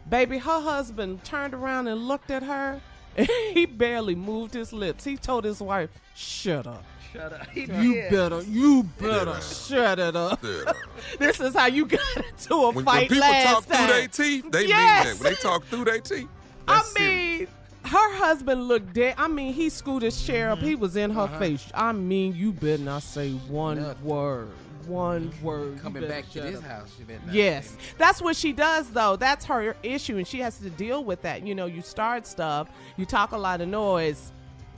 baby, 0.09 0.37
her 0.37 0.61
husband 0.61 1.23
turned 1.23 1.53
around 1.53 1.87
and 1.87 2.07
looked 2.07 2.31
at 2.31 2.43
her. 2.43 2.81
And 3.17 3.27
he 3.53 3.65
barely 3.65 4.13
moved 4.15 4.53
his 4.53 4.71
lips. 4.71 5.03
He 5.03 5.17
told 5.17 5.43
his 5.43 5.59
wife, 5.59 5.89
"Shut 6.15 6.67
up." 6.67 6.85
Shut 7.13 7.33
up. 7.33 7.47
You 7.55 8.05
better, 8.09 8.41
you 8.43 8.83
better 8.99 9.39
shut 9.41 9.99
it 9.99 10.15
up. 10.15 10.41
this 11.19 11.39
is 11.39 11.55
how 11.55 11.65
you 11.67 11.85
got 11.85 11.99
into 12.17 12.53
a 12.53 12.67
When, 12.67 12.75
when 12.75 12.85
fight 12.85 13.09
people 13.09 13.27
last 13.27 13.43
talk 13.43 13.65
time. 13.65 13.87
through 13.87 13.95
their 13.97 14.07
teeth, 14.07 14.51
they 14.51 14.65
Yes. 14.67 15.05
mean 15.05 15.17
that. 15.17 15.23
When 15.23 15.33
they 15.33 15.39
talk 15.39 15.65
through 15.65 15.85
their 15.85 15.99
teeth, 15.99 16.27
I 16.67 16.75
that's 16.77 16.99
mean, 16.99 17.47
her 17.85 18.15
husband 18.17 18.67
looked 18.67 18.93
dead. 18.93 19.15
I 19.17 19.27
mean, 19.27 19.53
he 19.53 19.69
scooted 19.69 20.11
his 20.13 20.21
chair 20.23 20.51
up. 20.51 20.59
He 20.59 20.75
was 20.75 20.95
in 20.95 21.11
her 21.11 21.21
Uh-huh. 21.21 21.39
face. 21.39 21.65
I 21.73 21.91
mean, 21.93 22.35
you 22.35 22.51
better 22.51 22.83
not 22.83 23.01
say 23.03 23.31
one 23.33 23.81
Nothing. 23.81 24.03
word. 24.05 24.49
One 24.85 25.31
word. 25.43 25.79
Coming 25.81 26.07
back 26.07 26.29
to 26.31 26.41
this 26.41 26.57
up. 26.57 26.63
house, 26.63 26.91
you 26.99 27.05
better 27.05 27.19
not 27.25 27.33
Yes, 27.35 27.75
that's 27.97 28.21
what 28.21 28.35
she 28.35 28.53
does, 28.53 28.89
though. 28.89 29.15
That's 29.15 29.45
her 29.45 29.75
issue, 29.83 30.17
and 30.17 30.27
she 30.27 30.39
has 30.39 30.57
to 30.59 30.69
deal 30.69 31.03
with 31.03 31.21
that. 31.23 31.45
You 31.45 31.53
know, 31.55 31.65
you 31.67 31.81
start 31.81 32.25
stuff, 32.25 32.69
you 32.97 33.05
talk 33.05 33.31
a 33.31 33.37
lot 33.37 33.61
of 33.61 33.67
noise, 33.67 34.31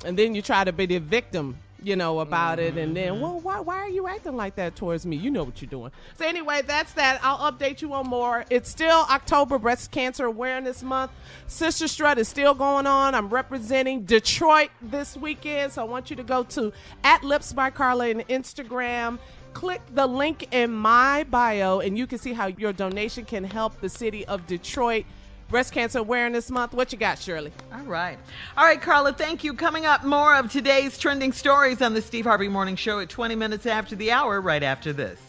and 0.05 0.17
then 0.19 0.35
you 0.35 0.41
try 0.41 0.63
to 0.65 0.73
be 0.73 0.85
the 0.85 0.97
victim. 0.99 1.57
You 1.83 1.95
know 1.95 2.19
about 2.19 2.59
it, 2.59 2.77
and 2.77 2.95
then, 2.95 3.13
mm-hmm. 3.13 3.21
well, 3.21 3.39
why, 3.39 3.59
why 3.59 3.77
are 3.77 3.89
you 3.89 4.07
acting 4.07 4.37
like 4.37 4.55
that 4.55 4.75
towards 4.75 5.03
me? 5.03 5.15
You 5.15 5.31
know 5.31 5.43
what 5.43 5.61
you're 5.61 5.69
doing. 5.69 5.91
So 6.15 6.27
anyway, 6.27 6.61
that's 6.61 6.93
that. 6.93 7.19
I'll 7.23 7.51
update 7.51 7.81
you 7.81 7.93
on 7.93 8.07
more. 8.07 8.45
It's 8.51 8.69
still 8.69 9.05
October 9.09 9.57
Breast 9.57 9.89
Cancer 9.89 10.25
Awareness 10.25 10.83
Month. 10.83 11.11
Sister 11.47 11.87
Strut 11.87 12.19
is 12.19 12.27
still 12.27 12.53
going 12.53 12.85
on. 12.85 13.15
I'm 13.15 13.29
representing 13.29 14.03
Detroit 14.03 14.69
this 14.79 15.17
weekend, 15.17 15.71
so 15.71 15.81
I 15.81 15.85
want 15.85 16.11
you 16.11 16.15
to 16.17 16.23
go 16.23 16.43
to 16.43 16.71
at 17.03 17.23
Lips 17.23 17.51
by 17.51 17.71
Carla 17.71 18.09
on 18.11 18.21
Instagram 18.21 19.17
click 19.53 19.81
the 19.93 20.07
link 20.07 20.47
in 20.51 20.71
my 20.71 21.25
bio 21.25 21.79
and 21.79 21.97
you 21.97 22.07
can 22.07 22.17
see 22.17 22.31
how 22.31 22.47
your 22.47 22.71
donation 22.71 23.25
can 23.25 23.43
help 23.43 23.79
the 23.81 23.89
city 23.89 24.25
of 24.27 24.47
Detroit 24.47 25.05
Breast 25.51 25.73
Cancer 25.73 25.99
Awareness 25.99 26.49
Month. 26.49 26.73
What 26.73 26.93
you 26.93 26.97
got, 26.97 27.19
Shirley? 27.19 27.51
All 27.73 27.81
right. 27.81 28.17
All 28.55 28.63
right, 28.63 28.81
Carla, 28.81 29.11
thank 29.11 29.43
you. 29.43 29.53
Coming 29.53 29.85
up, 29.85 30.05
more 30.05 30.33
of 30.33 30.49
today's 30.49 30.97
trending 30.97 31.33
stories 31.33 31.81
on 31.81 31.93
the 31.93 32.01
Steve 32.01 32.23
Harvey 32.25 32.47
Morning 32.47 32.77
Show 32.77 32.99
at 33.01 33.09
20 33.09 33.35
minutes 33.35 33.65
after 33.65 33.95
the 33.97 34.11
hour, 34.13 34.39
right 34.39 34.63
after 34.63 34.93
this. 34.93 35.19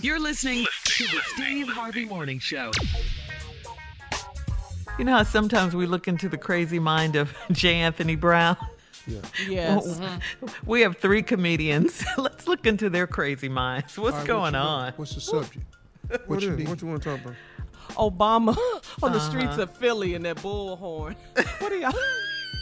You're 0.00 0.18
listening 0.18 0.66
to 0.84 1.04
the 1.04 1.20
Steve 1.26 1.68
Harvey 1.68 2.04
Morning 2.04 2.40
Show. 2.40 2.72
You 4.98 5.04
know 5.04 5.12
how 5.12 5.22
sometimes 5.22 5.76
we 5.76 5.86
look 5.86 6.08
into 6.08 6.28
the 6.28 6.38
crazy 6.38 6.80
mind 6.80 7.14
of 7.14 7.32
J. 7.52 7.74
Anthony 7.76 8.16
Brown? 8.16 8.56
Yeah. 9.06 9.20
Yes. 9.48 9.86
Well, 9.86 9.94
mm-hmm. 10.42 10.48
we 10.68 10.80
have 10.80 10.96
three 10.98 11.22
comedians. 11.22 12.04
Let's 12.18 12.48
look 12.48 12.66
into 12.66 12.90
their 12.90 13.06
crazy 13.06 13.48
minds. 13.48 13.96
What's 13.96 14.14
All 14.14 14.18
right, 14.18 14.26
going 14.26 14.42
what 14.54 14.54
on? 14.56 14.82
want? 14.82 14.98
What's 14.98 15.14
the 15.14 15.20
subject? 15.20 15.64
What, 16.08 16.28
What 16.28 16.42
you 16.42 16.50
is- 16.50 16.58
need? 16.58 16.68
what 16.68 16.82
you 16.82 16.88
want 16.88 17.02
to 17.04 17.10
talk 17.10 17.20
about? 17.24 17.36
Obama 17.96 18.56
on 19.02 19.12
the 19.12 19.18
Uh-huh. 19.18 19.30
streets 19.30 19.58
of 19.58 19.70
Philly 19.76 20.14
in 20.14 20.22
that 20.22 20.36
bullhorn. 20.38 21.16
What 21.60 21.72
are 21.72 21.76
y'all? 21.76 21.92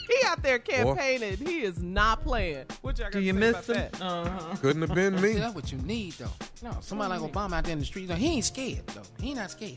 He 0.09 0.27
out 0.27 0.41
there 0.43 0.61
campaigning. 0.61 1.37
He 1.37 1.63
is 1.63 1.83
not 1.83 2.23
playing. 2.23 2.65
What 2.81 2.97
y'all 2.99 3.11
Do 3.11 3.19
you 3.21 3.33
say 3.33 3.39
miss 3.41 3.51
about 3.69 3.77
him? 3.77 3.89
that? 3.93 4.01
Uh-huh. 4.03 4.57
Couldn't 4.63 4.83
have 4.83 4.95
been 4.95 5.21
me. 5.21 5.33
that's 5.35 5.55
what 5.55 5.73
you 5.73 5.79
need, 5.79 6.13
though. 6.13 6.31
No, 6.63 6.77
somebody 6.81 7.19
like 7.19 7.33
Obama 7.33 7.55
out 7.55 7.65
there 7.65 7.73
in 7.73 7.81
the 7.81 7.85
streets, 7.85 8.13
he 8.15 8.27
ain't 8.35 8.45
scared, 8.45 8.87
though. 8.89 9.03
He 9.21 9.35
not 9.35 9.51
scared. 9.51 9.71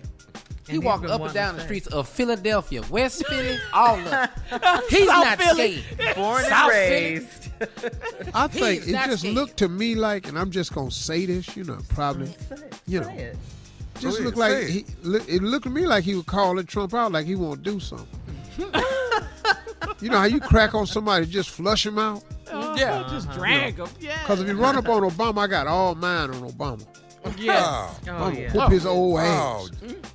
He 0.67 0.75
And 0.75 0.83
he's 0.83 0.83
walked 0.83 1.05
up 1.05 1.19
and 1.21 1.33
down 1.33 1.55
the 1.55 1.63
streets 1.63 1.87
of 1.87 2.07
Philadelphia, 2.07 2.83
West 2.91 3.25
Philly, 3.29 3.57
all 3.73 3.97
of. 3.97 4.29
He's 4.89 5.07
South 5.07 5.25
not 5.25 5.41
Philly. 5.41 5.81
scared. 5.93 6.15
Born 6.15 6.37
and 6.41 6.47
South 6.47 6.71
Philly. 6.73 6.79
raised. 7.15 7.49
I 8.35 8.47
think 8.47 8.87
it 8.87 8.91
just 8.91 9.19
scared. 9.21 9.33
looked 9.35 9.57
to 9.57 9.67
me 9.67 9.95
like, 9.95 10.27
and 10.27 10.37
I'm 10.37 10.51
just 10.51 10.73
gonna 10.75 10.91
say 10.91 11.25
this, 11.25 11.57
you 11.57 11.63
know, 11.63 11.79
probably, 11.89 12.31
you 12.85 12.99
know, 12.99 13.07
Say 13.07 13.17
it. 13.17 13.37
Just 13.99 14.17
Go 14.19 14.23
look 14.25 14.35
like 14.35 14.67
he. 14.67 14.85
It 15.03 15.43
looked 15.43 15.63
to 15.63 15.69
me 15.69 15.85
like 15.85 16.03
he 16.03 16.15
was 16.15 16.25
calling 16.25 16.65
Trump 16.65 16.93
out, 16.93 17.11
like 17.11 17.25
he 17.25 17.35
want 17.35 17.63
to 17.63 17.71
do 17.71 17.79
something. 17.79 18.07
you 20.01 20.09
know 20.09 20.17
how 20.17 20.25
you 20.25 20.39
crack 20.39 20.73
on 20.73 20.85
somebody, 20.87 21.25
just 21.25 21.49
flush 21.49 21.85
him 21.85 21.97
out. 21.97 22.23
Uh-huh. 22.47 22.75
Yeah. 22.77 23.07
Just 23.09 23.31
drag 23.31 23.77
him. 23.77 23.87
Yeah. 23.99 24.19
Because 24.21 24.41
if 24.41 24.47
you 24.47 24.55
run 24.55 24.75
up 24.75 24.89
on 24.89 25.03
Obama, 25.03 25.39
I 25.39 25.47
got 25.47 25.67
all 25.67 25.95
mine 25.95 26.31
on 26.31 26.49
Obama. 26.51 26.85
Oh, 27.25 27.33
yes. 27.37 27.61
Oh, 27.61 27.99
Oh, 28.07 28.29
yeah. 28.29 28.47
gonna 28.47 28.59
whoop 28.59 28.71
his 28.71 28.85
old 28.85 29.19
oh, 29.19 29.21
ass. 29.21 29.71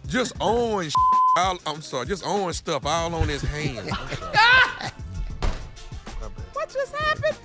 just 0.09 0.33
on. 0.41 0.89
All, 1.37 1.59
I'm 1.67 1.83
sorry, 1.83 2.07
just 2.07 2.25
on 2.25 2.53
stuff 2.53 2.87
all 2.87 3.15
on 3.15 3.29
his 3.29 3.43
hands. 3.43 3.91
What 6.53 6.73
just 6.73 6.95
happened? 6.95 7.37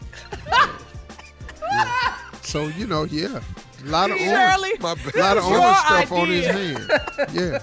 So 2.41 2.67
you 2.67 2.87
know, 2.87 3.03
yeah, 3.03 3.41
a 3.85 3.89
lot 3.89 4.11
of 4.11 4.17
orange, 4.17 4.29
Shirley. 4.31 4.71
My 4.79 4.95
bad. 4.95 5.15
a 5.15 5.19
lot 5.19 5.37
of 5.37 5.45
orange 5.45 5.77
stuff 5.77 6.11
on 6.11 6.27
his 6.27 6.45
hand. 6.47 6.91
Yeah, 7.33 7.59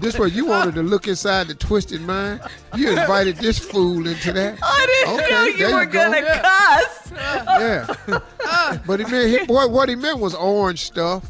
this 0.00 0.18
way 0.18 0.28
you 0.28 0.44
wanted 0.46 0.74
to 0.74 0.82
look 0.82 1.08
inside 1.08 1.48
the 1.48 1.54
twisted 1.54 2.02
mind. 2.02 2.40
You 2.76 2.90
invited 2.90 3.36
this 3.36 3.58
fool 3.58 4.06
into 4.06 4.32
that. 4.32 4.58
I 4.62 4.86
didn't 4.86 5.14
Okay, 5.14 5.30
know 5.30 5.44
there 5.44 5.68
you 5.68 5.74
were 5.74 5.82
you 5.82 5.88
go. 5.88 6.10
going 6.10 6.24
to 6.24 6.40
cuss. 6.42 7.12
Yeah, 7.18 8.78
but 8.86 9.00
he 9.00 9.06
meant 9.10 9.40
he, 9.40 9.46
boy, 9.46 9.66
what 9.66 9.88
he 9.88 9.94
meant 9.96 10.18
was 10.18 10.34
orange 10.34 10.84
stuff. 10.84 11.24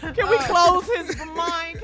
Can 0.00 0.28
we 0.28 0.38
close 0.38 0.86
his 0.96 1.16
mind? 1.36 1.81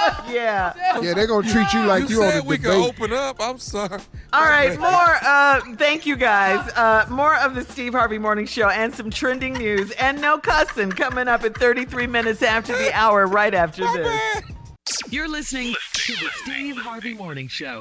Yeah. 0.30 0.72
Yeah, 1.02 1.14
they're 1.14 1.26
gonna 1.26 1.48
treat 1.48 1.72
you 1.72 1.84
like 1.84 2.08
you 2.08 2.16
you, 2.18 2.22
on 2.22 2.28
the 2.34 2.38
a 2.40 2.42
we 2.44 2.56
could 2.56 2.64
debate. 2.64 2.88
open 3.00 3.12
up. 3.12 3.36
I'm 3.40 3.58
sorry. 3.58 4.00
All 4.32 4.44
right, 4.44 4.78
more. 4.78 5.16
Uh, 5.22 5.60
thank 5.76 6.06
you 6.06 6.16
guys. 6.16 6.68
Uh, 6.74 7.06
more 7.10 7.36
of 7.36 7.54
the 7.54 7.64
Steve 7.64 7.94
Harvey 7.94 8.18
Morning 8.18 8.46
Show 8.46 8.68
and 8.68 8.94
some 8.94 9.10
trending 9.10 9.54
news 9.54 9.90
and 9.92 10.20
no 10.20 10.38
cussing 10.38 10.90
coming 10.92 11.26
up 11.28 11.42
at 11.44 11.56
33 11.56 12.06
minutes 12.06 12.42
after 12.42 12.76
the 12.76 12.92
hour, 12.92 13.26
right 13.26 13.54
after 13.54 13.82
this. 13.92 14.42
You're 15.08 15.28
listening 15.28 15.74
to 15.94 16.12
the 16.14 16.28
Steve 16.42 16.76
Harvey 16.76 17.14
Morning 17.14 17.48
Show. 17.48 17.80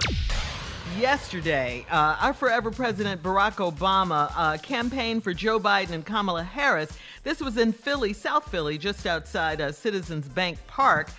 Yesterday, 0.98 1.86
uh, 1.90 2.18
our 2.20 2.34
forever 2.34 2.72
president 2.72 3.22
Barack 3.22 3.56
Obama 3.72 4.32
uh, 4.36 4.58
campaigned 4.58 5.24
for 5.24 5.34
Joe 5.34 5.60
Biden 5.60 5.92
and 5.92 6.06
Kamala 6.06 6.44
Harris. 6.44 6.90
This 7.24 7.40
was 7.40 7.58
in 7.58 7.72
Philly, 7.72 8.12
South 8.12 8.50
Philly, 8.50 8.78
just 8.78 9.06
outside 9.06 9.62
uh, 9.62 9.72
Citizens 9.72 10.28
Bank 10.28 10.58
Park. 10.68 11.10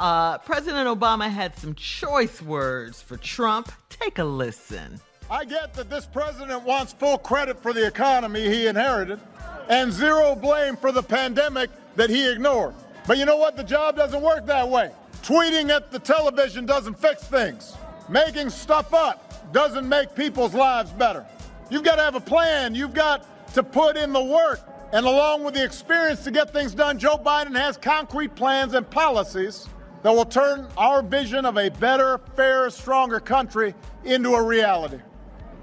Uh, 0.00 0.38
President 0.38 0.88
Obama 0.88 1.30
had 1.30 1.54
some 1.58 1.74
choice 1.74 2.40
words 2.40 3.02
for 3.02 3.18
Trump. 3.18 3.70
Take 3.90 4.18
a 4.18 4.24
listen. 4.24 4.98
I 5.30 5.44
get 5.44 5.74
that 5.74 5.90
this 5.90 6.06
president 6.06 6.62
wants 6.62 6.94
full 6.94 7.18
credit 7.18 7.62
for 7.62 7.74
the 7.74 7.86
economy 7.86 8.48
he 8.48 8.66
inherited 8.66 9.20
and 9.68 9.92
zero 9.92 10.34
blame 10.34 10.78
for 10.78 10.90
the 10.90 11.02
pandemic 11.02 11.68
that 11.96 12.08
he 12.08 12.26
ignored. 12.26 12.74
But 13.06 13.18
you 13.18 13.26
know 13.26 13.36
what? 13.36 13.58
The 13.58 13.62
job 13.62 13.94
doesn't 13.94 14.22
work 14.22 14.46
that 14.46 14.66
way. 14.66 14.90
Tweeting 15.22 15.68
at 15.68 15.92
the 15.92 15.98
television 15.98 16.64
doesn't 16.64 16.98
fix 16.98 17.24
things. 17.24 17.76
Making 18.08 18.48
stuff 18.48 18.94
up 18.94 19.52
doesn't 19.52 19.86
make 19.86 20.14
people's 20.14 20.54
lives 20.54 20.92
better. 20.92 21.26
You've 21.70 21.84
got 21.84 21.96
to 21.96 22.02
have 22.02 22.14
a 22.14 22.20
plan. 22.20 22.74
You've 22.74 22.94
got 22.94 23.52
to 23.52 23.62
put 23.62 23.98
in 23.98 24.14
the 24.14 24.24
work. 24.24 24.60
And 24.94 25.04
along 25.04 25.44
with 25.44 25.52
the 25.52 25.62
experience 25.62 26.24
to 26.24 26.30
get 26.30 26.54
things 26.54 26.74
done, 26.74 26.98
Joe 26.98 27.18
Biden 27.18 27.54
has 27.54 27.76
concrete 27.76 28.34
plans 28.34 28.72
and 28.72 28.88
policies 28.88 29.68
that 30.02 30.12
will 30.12 30.24
turn 30.24 30.66
our 30.76 31.02
vision 31.02 31.44
of 31.44 31.56
a 31.56 31.68
better, 31.68 32.18
fairer, 32.36 32.70
stronger 32.70 33.20
country 33.20 33.74
into 34.04 34.34
a 34.34 34.42
reality. 34.42 34.98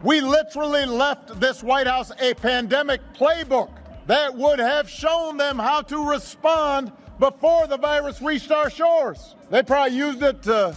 We 0.04 0.22
literally 0.22 0.86
left 0.86 1.40
this 1.40 1.64
White 1.64 1.88
House 1.88 2.12
a 2.20 2.34
pandemic 2.36 3.02
playbook 3.14 3.72
that 4.06 4.34
would 4.36 4.60
have 4.60 4.90
shown 4.90 5.38
them 5.38 5.58
how 5.58 5.82
to 5.82 6.10
respond 6.10 6.92
before 7.20 7.68
the 7.68 7.78
virus 7.78 8.22
reached 8.22 8.52
our 8.52 8.70
shores. 8.70 9.36
They 9.50 9.64
probably 9.64 9.98
used 9.98 10.22
it 10.22 10.44
to, 10.44 10.76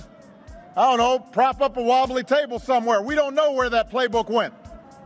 I 0.76 0.88
don't 0.88 0.98
know, 0.98 1.18
prop 1.18 1.60
up 1.60 1.76
a 1.76 1.82
wobbly 1.82 2.24
table 2.24 2.58
somewhere. 2.58 3.02
We 3.02 3.14
don't 3.14 3.34
know 3.34 3.52
where 3.52 3.68
that 3.68 3.90
playbook 3.90 4.30
went. 4.30 4.54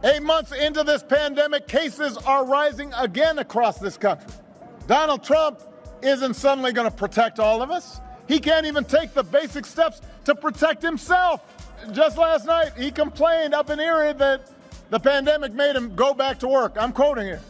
Eight 0.05 0.23
months 0.23 0.53
into 0.53 0.85
this 0.85 1.03
pandemic, 1.03 1.67
cases 1.67 2.17
are 2.19 2.45
rising 2.45 2.93
again 2.95 3.39
across 3.39 3.79
this 3.79 3.97
country. 3.97 4.31
Donald 4.87 5.25
Trump 5.25 5.63
isn't 6.03 6.35
suddenly 6.35 6.73
going 6.73 6.89
to 6.89 6.97
protect 6.97 7.41
all 7.41 7.63
of 7.63 7.71
us. 7.71 8.01
He 8.27 8.39
can't 8.39 8.67
even 8.67 8.85
take 8.85 9.13
the 9.15 9.23
basic 9.23 9.67
steps 9.67 10.01
to 10.25 10.35
protect 10.35 10.83
himself. 10.83 11.43
Just 11.93 12.17
last 12.17 12.47
night, 12.47 12.73
he 12.77 12.91
complained 12.91 13.55
up 13.55 13.71
in 13.71 13.79
Erie 13.79 14.15
that 14.15 14.51
the 14.91 14.99
pandemic 14.99 15.53
made 15.53 15.77
him 15.77 15.95
go 15.95 16.15
back 16.15 16.39
to 16.41 16.49
work. 16.49 16.77
I'm 16.79 16.93
quoting 16.93 17.27
here. 17.27 17.41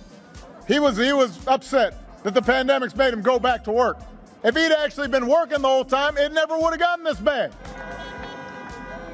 He 0.66 0.78
was 0.78 0.96
he 0.96 1.12
was 1.12 1.46
upset 1.46 1.94
that 2.24 2.34
the 2.34 2.42
pandemic's 2.42 2.96
made 2.96 3.12
him 3.12 3.22
go 3.22 3.38
back 3.38 3.62
to 3.64 3.72
work. 3.72 3.98
If 4.42 4.56
he'd 4.56 4.72
actually 4.72 5.08
been 5.08 5.26
working 5.26 5.62
the 5.62 5.68
whole 5.68 5.84
time, 5.84 6.18
it 6.18 6.32
never 6.32 6.58
would 6.58 6.70
have 6.70 6.80
gotten 6.80 7.04
this 7.04 7.20
bad. 7.20 7.54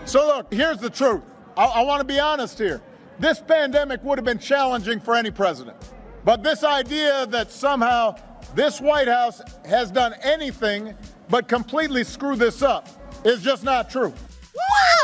So 0.04 0.26
look, 0.26 0.52
here's 0.52 0.78
the 0.78 0.90
truth. 0.90 1.22
I, 1.56 1.64
I 1.64 1.82
want 1.82 2.00
to 2.00 2.06
be 2.06 2.18
honest 2.18 2.58
here. 2.58 2.80
This 3.18 3.40
pandemic 3.40 4.02
would 4.02 4.16
have 4.16 4.24
been 4.24 4.38
challenging 4.38 4.98
for 4.98 5.14
any 5.14 5.30
president. 5.30 5.76
But 6.24 6.42
this 6.42 6.64
idea 6.64 7.26
that 7.26 7.50
somehow 7.50 8.16
this 8.54 8.80
White 8.80 9.08
House 9.08 9.40
has 9.66 9.90
done 9.90 10.14
anything 10.22 10.94
but 11.30 11.48
completely 11.48 12.04
screw 12.04 12.36
this 12.36 12.62
up 12.62 12.88
is 13.24 13.42
just 13.42 13.64
not 13.64 13.90
true. 13.90 14.12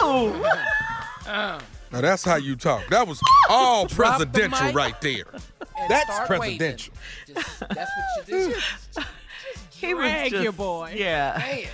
Woo! 0.03 0.43
Now 1.27 2.01
that's 2.01 2.25
how 2.25 2.37
you 2.37 2.57
talk. 2.57 2.87
That 2.89 3.07
was 3.07 3.21
all 3.49 3.87
Drop 3.87 4.19
presidential 4.19 4.67
mic. 4.67 4.75
right 4.75 5.01
there. 5.01 5.25
And 5.79 5.91
That's 5.91 6.27
presidential. 6.27 6.95
Just, 7.27 7.61
that's 7.61 7.91
what 7.97 8.29
you 8.29 8.55
do. 8.55 8.55
He 9.71 9.95
was 9.95 10.31
just, 10.31 10.43
your 10.43 10.53
boy. 10.53 10.95
Yeah. 10.97 11.37
Man. 11.39 11.69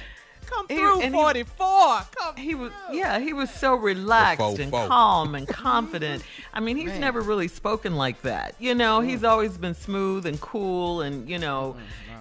Come 0.47 0.67
through, 0.67 1.01
he- 1.01 1.11
44. 1.11 2.01
Come 2.15 2.37
He 2.37 2.55
was, 2.55 2.73
yeah, 2.93 3.19
he 3.19 3.33
was 3.33 3.49
so 3.49 3.75
relaxed 3.75 4.57
The 4.57 4.65
and 4.65 4.73
fofo. 4.73 4.89
calm 4.89 5.35
and 5.35 5.49
confident. 5.49 6.23
I 6.53 6.61
mean, 6.61 6.77
he's 6.77 6.89
Man. 6.89 7.01
never 7.01 7.21
really 7.23 7.49
spoken 7.49 7.95
like 7.97 8.21
that. 8.23 8.55
You 8.59 8.75
know, 8.75 9.01
he's 9.01 9.21
mm. 9.21 9.29
always 9.31 9.57
been 9.57 9.75
smooth 9.75 10.27
and 10.27 10.39
cool, 10.41 11.01
and 11.01 11.29
you 11.29 11.39
know, 11.39 11.77
mm-hmm. 11.79 12.12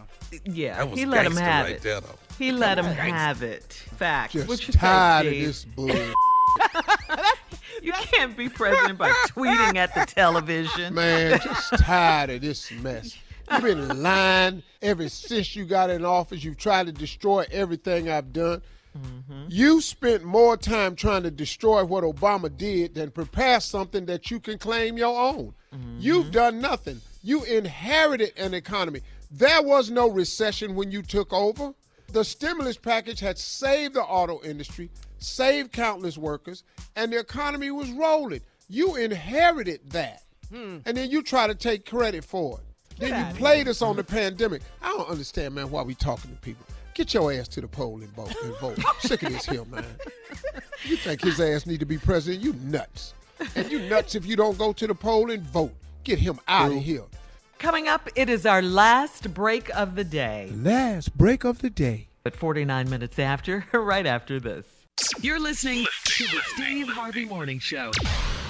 Yeah, 0.45 0.77
That 0.77 0.89
was 0.89 0.99
he 0.99 1.05
let 1.05 1.25
him 1.25 1.35
have 1.35 1.65
right 1.65 1.75
it. 1.75 1.81
there, 1.81 2.01
though. 2.01 2.15
He 2.37 2.51
let 2.51 2.77
him 2.77 2.85
have 2.85 3.43
it. 3.43 3.73
Fact. 3.97 4.33
Just 4.33 4.47
what 4.47 4.67
you 4.67 4.73
tired 4.73 5.25
say, 5.25 5.39
of 5.41 5.47
this 5.47 5.65
bull. 5.75 5.91
You 7.81 7.93
can't 7.93 8.37
be 8.37 8.49
president 8.49 8.97
by 8.97 9.09
tweeting 9.29 9.75
at 9.75 9.95
the 9.95 10.05
television. 10.05 10.93
Man, 10.93 11.39
just 11.43 11.73
tired 11.77 12.29
of 12.29 12.41
this 12.41 12.71
mess. 12.71 13.17
You've 13.51 13.63
been 13.63 14.01
lying 14.01 14.63
ever 14.81 15.09
since 15.09 15.55
you 15.55 15.65
got 15.65 15.89
in 15.89 16.05
office. 16.05 16.43
You've 16.43 16.57
tried 16.57 16.85
to 16.85 16.91
destroy 16.91 17.45
everything 17.51 18.09
I've 18.09 18.31
done. 18.31 18.61
Mm-hmm. 18.97 19.45
You 19.49 19.81
spent 19.81 20.23
more 20.23 20.57
time 20.57 20.95
trying 20.95 21.23
to 21.23 21.31
destroy 21.31 21.83
what 21.83 22.03
Obama 22.03 22.55
did 22.55 22.95
than 22.95 23.09
prepare 23.11 23.59
something 23.59 24.05
that 24.05 24.29
you 24.29 24.39
can 24.39 24.57
claim 24.57 24.97
your 24.97 25.17
own. 25.17 25.53
You've 25.97 26.25
mm-hmm. 26.25 26.31
done 26.31 26.61
nothing. 26.61 26.99
You 27.23 27.43
inherited 27.45 28.33
an 28.37 28.53
economy. 28.53 29.01
There 29.31 29.61
was 29.61 29.89
no 29.89 30.09
recession 30.09 30.75
when 30.75 30.91
you 30.91 31.01
took 31.01 31.31
over. 31.31 31.73
The 32.11 32.23
stimulus 32.23 32.77
package 32.77 33.21
had 33.21 33.37
saved 33.37 33.93
the 33.93 34.03
auto 34.03 34.41
industry, 34.43 34.89
saved 35.19 35.71
countless 35.71 36.17
workers, 36.17 36.63
and 36.97 37.13
the 37.13 37.19
economy 37.19 37.71
was 37.71 37.89
rolling. 37.91 38.41
You 38.67 38.97
inherited 38.97 39.79
that. 39.91 40.23
And 40.85 40.97
then 40.97 41.09
you 41.09 41.23
try 41.23 41.47
to 41.47 41.55
take 41.55 41.85
credit 41.85 42.25
for 42.25 42.59
it. 42.59 42.99
Then 42.99 43.27
you 43.27 43.35
played 43.35 43.69
us 43.69 43.81
on 43.81 43.95
the 43.95 44.03
pandemic. 44.03 44.61
I 44.81 44.89
don't 44.89 45.09
understand, 45.09 45.55
man, 45.55 45.71
why 45.71 45.81
we 45.81 45.95
talking 45.95 46.31
to 46.31 46.37
people. 46.37 46.65
Get 46.93 47.13
your 47.13 47.31
ass 47.31 47.47
to 47.49 47.61
the 47.61 47.69
poll 47.69 48.01
and 48.01 48.09
vote. 48.09 48.35
And 48.43 48.55
vote. 48.57 48.77
I'm 48.85 48.99
sick 48.99 49.23
of 49.23 49.31
this 49.31 49.45
here, 49.45 49.63
man. 49.65 49.85
You 50.83 50.97
think 50.97 51.21
his 51.21 51.39
ass 51.39 51.65
need 51.65 51.79
to 51.79 51.85
be 51.85 51.97
president? 51.97 52.43
You 52.43 52.53
nuts. 52.63 53.13
And 53.55 53.71
you 53.71 53.79
nuts 53.89 54.15
if 54.15 54.25
you 54.25 54.35
don't 54.35 54.57
go 54.57 54.73
to 54.73 54.87
the 54.87 54.93
poll 54.93 55.31
and 55.31 55.41
vote. 55.41 55.73
Get 56.03 56.19
him 56.19 56.39
out 56.47 56.71
of 56.71 56.79
here. 56.79 57.03
Coming 57.61 57.87
up, 57.87 58.09
it 58.15 58.27
is 58.27 58.47
our 58.47 58.63
last 58.63 59.35
break 59.35 59.69
of 59.77 59.93
the 59.93 60.03
day. 60.03 60.51
Last 60.51 61.15
break 61.15 61.43
of 61.43 61.59
the 61.59 61.69
day. 61.69 62.07
At 62.25 62.35
49 62.35 62.89
minutes 62.89 63.19
after, 63.19 63.67
right 63.71 64.07
after 64.07 64.39
this. 64.39 64.65
You're 65.19 65.39
listening 65.39 65.85
to 66.05 66.23
the 66.23 66.41
Steve 66.55 66.87
Harvey 66.87 67.25
Morning 67.25 67.59
Show. 67.59 67.91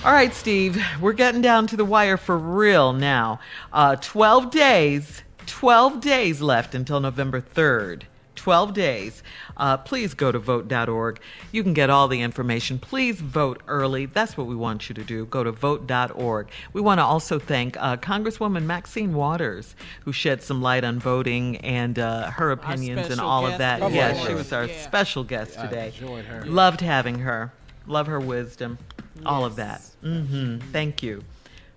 All 0.05 0.13
right, 0.13 0.33
Steve, 0.33 0.81
we're 1.01 1.11
getting 1.11 1.41
down 1.41 1.67
to 1.67 1.75
the 1.75 1.83
wire 1.83 2.15
for 2.15 2.37
real 2.37 2.93
now. 2.93 3.41
Uh, 3.73 3.97
12 3.97 4.49
days, 4.49 5.23
12 5.45 5.99
days 5.99 6.39
left 6.39 6.73
until 6.73 7.01
November 7.01 7.41
3rd. 7.41 8.03
12 8.41 8.73
days. 8.73 9.21
Uh, 9.55 9.77
please 9.77 10.15
go 10.15 10.31
to 10.31 10.39
vote.org. 10.39 11.19
You 11.51 11.61
can 11.61 11.73
get 11.73 11.91
all 11.91 12.07
the 12.07 12.21
information. 12.21 12.79
Please 12.79 13.21
vote 13.21 13.61
early. 13.67 14.07
That's 14.07 14.35
what 14.35 14.47
we 14.47 14.55
want 14.55 14.89
you 14.89 14.95
to 14.95 15.03
do. 15.03 15.25
Go 15.27 15.43
to 15.43 15.51
vote.org. 15.51 16.47
We 16.73 16.81
want 16.81 16.99
to 16.99 17.03
also 17.03 17.37
thank 17.37 17.77
uh, 17.77 17.97
Congresswoman 17.97 18.63
Maxine 18.63 19.13
Waters, 19.13 19.75
who 20.05 20.11
shed 20.11 20.41
some 20.41 20.59
light 20.59 20.83
on 20.83 20.97
voting 20.97 21.57
and 21.57 21.99
uh, 21.99 22.31
her 22.31 22.49
opinions 22.51 22.97
and 23.01 23.05
special 23.13 23.27
all 23.29 23.45
of 23.45 23.59
that. 23.59 23.79
today. 23.79 23.93
Yes, 23.95 24.17
Come 24.17 24.27
she 24.27 24.33
was 24.33 24.51
our 24.51 24.65
Yeah. 24.65 24.81
special 24.81 25.23
guest 25.23 25.59
I 25.59 25.67
today. 25.67 25.87
enjoyed 25.99 26.25
her. 26.25 26.43
Loved 26.45 26.81
having 26.81 27.19
her. 27.19 27.53
Love 27.85 28.07
her 28.07 28.19
wisdom. 28.19 28.79
All 29.23 29.45
of 29.45 29.55
that. 29.57 29.81
hmm 30.01 30.57
Thank 30.71 31.03
you 31.03 31.23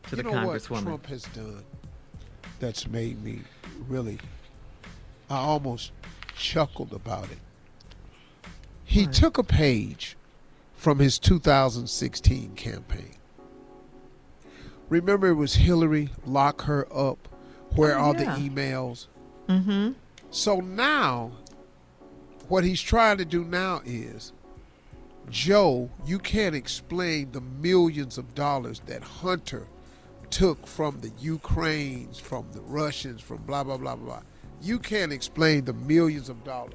to 0.04 0.16
you 0.16 0.22
the 0.22 0.22
know 0.22 0.30
Congresswoman. 0.32 0.70
what 0.70 0.82
Trump 0.84 1.06
has 1.08 1.24
done 1.24 1.62
that's 2.58 2.86
made 2.88 3.22
me 3.22 3.42
really, 3.86 4.18
I 5.28 5.36
almost 5.36 5.92
chuckled 6.36 6.92
about 6.92 7.30
it. 7.30 7.38
He 8.84 9.06
took 9.06 9.38
a 9.38 9.42
page 9.42 10.16
from 10.76 10.98
his 10.98 11.18
2016 11.18 12.54
campaign. 12.54 13.16
Remember, 14.88 15.28
it 15.28 15.34
was 15.34 15.54
Hillary, 15.56 16.10
lock 16.26 16.62
her 16.62 16.86
up. 16.94 17.28
Where 17.74 17.98
Oh, 17.98 18.02
are 18.12 18.14
yeah. 18.16 18.36
the 18.36 18.48
emails? 18.48 19.06
Mm-hmm. 19.48 19.92
So 20.30 20.60
now, 20.60 21.32
what 22.48 22.62
he's 22.64 22.80
trying 22.82 23.18
to 23.18 23.24
do 23.24 23.44
now 23.44 23.80
is, 23.84 24.32
Joe, 25.30 25.90
you 26.04 26.18
can't 26.18 26.54
explain 26.54 27.32
the 27.32 27.40
millions 27.40 28.18
of 28.18 28.34
dollars 28.34 28.80
that 28.86 29.02
Hunter 29.02 29.66
took 30.30 30.66
from 30.66 31.00
the 31.00 31.10
Ukraines, 31.18 32.18
from 32.18 32.46
the 32.52 32.60
Russians, 32.60 33.20
from 33.22 33.38
blah, 33.38 33.64
blah, 33.64 33.78
blah, 33.78 33.96
blah. 33.96 34.20
You 34.64 34.78
can't 34.78 35.12
explain 35.12 35.66
the 35.66 35.74
millions 35.74 36.30
of 36.30 36.42
dollars. 36.42 36.72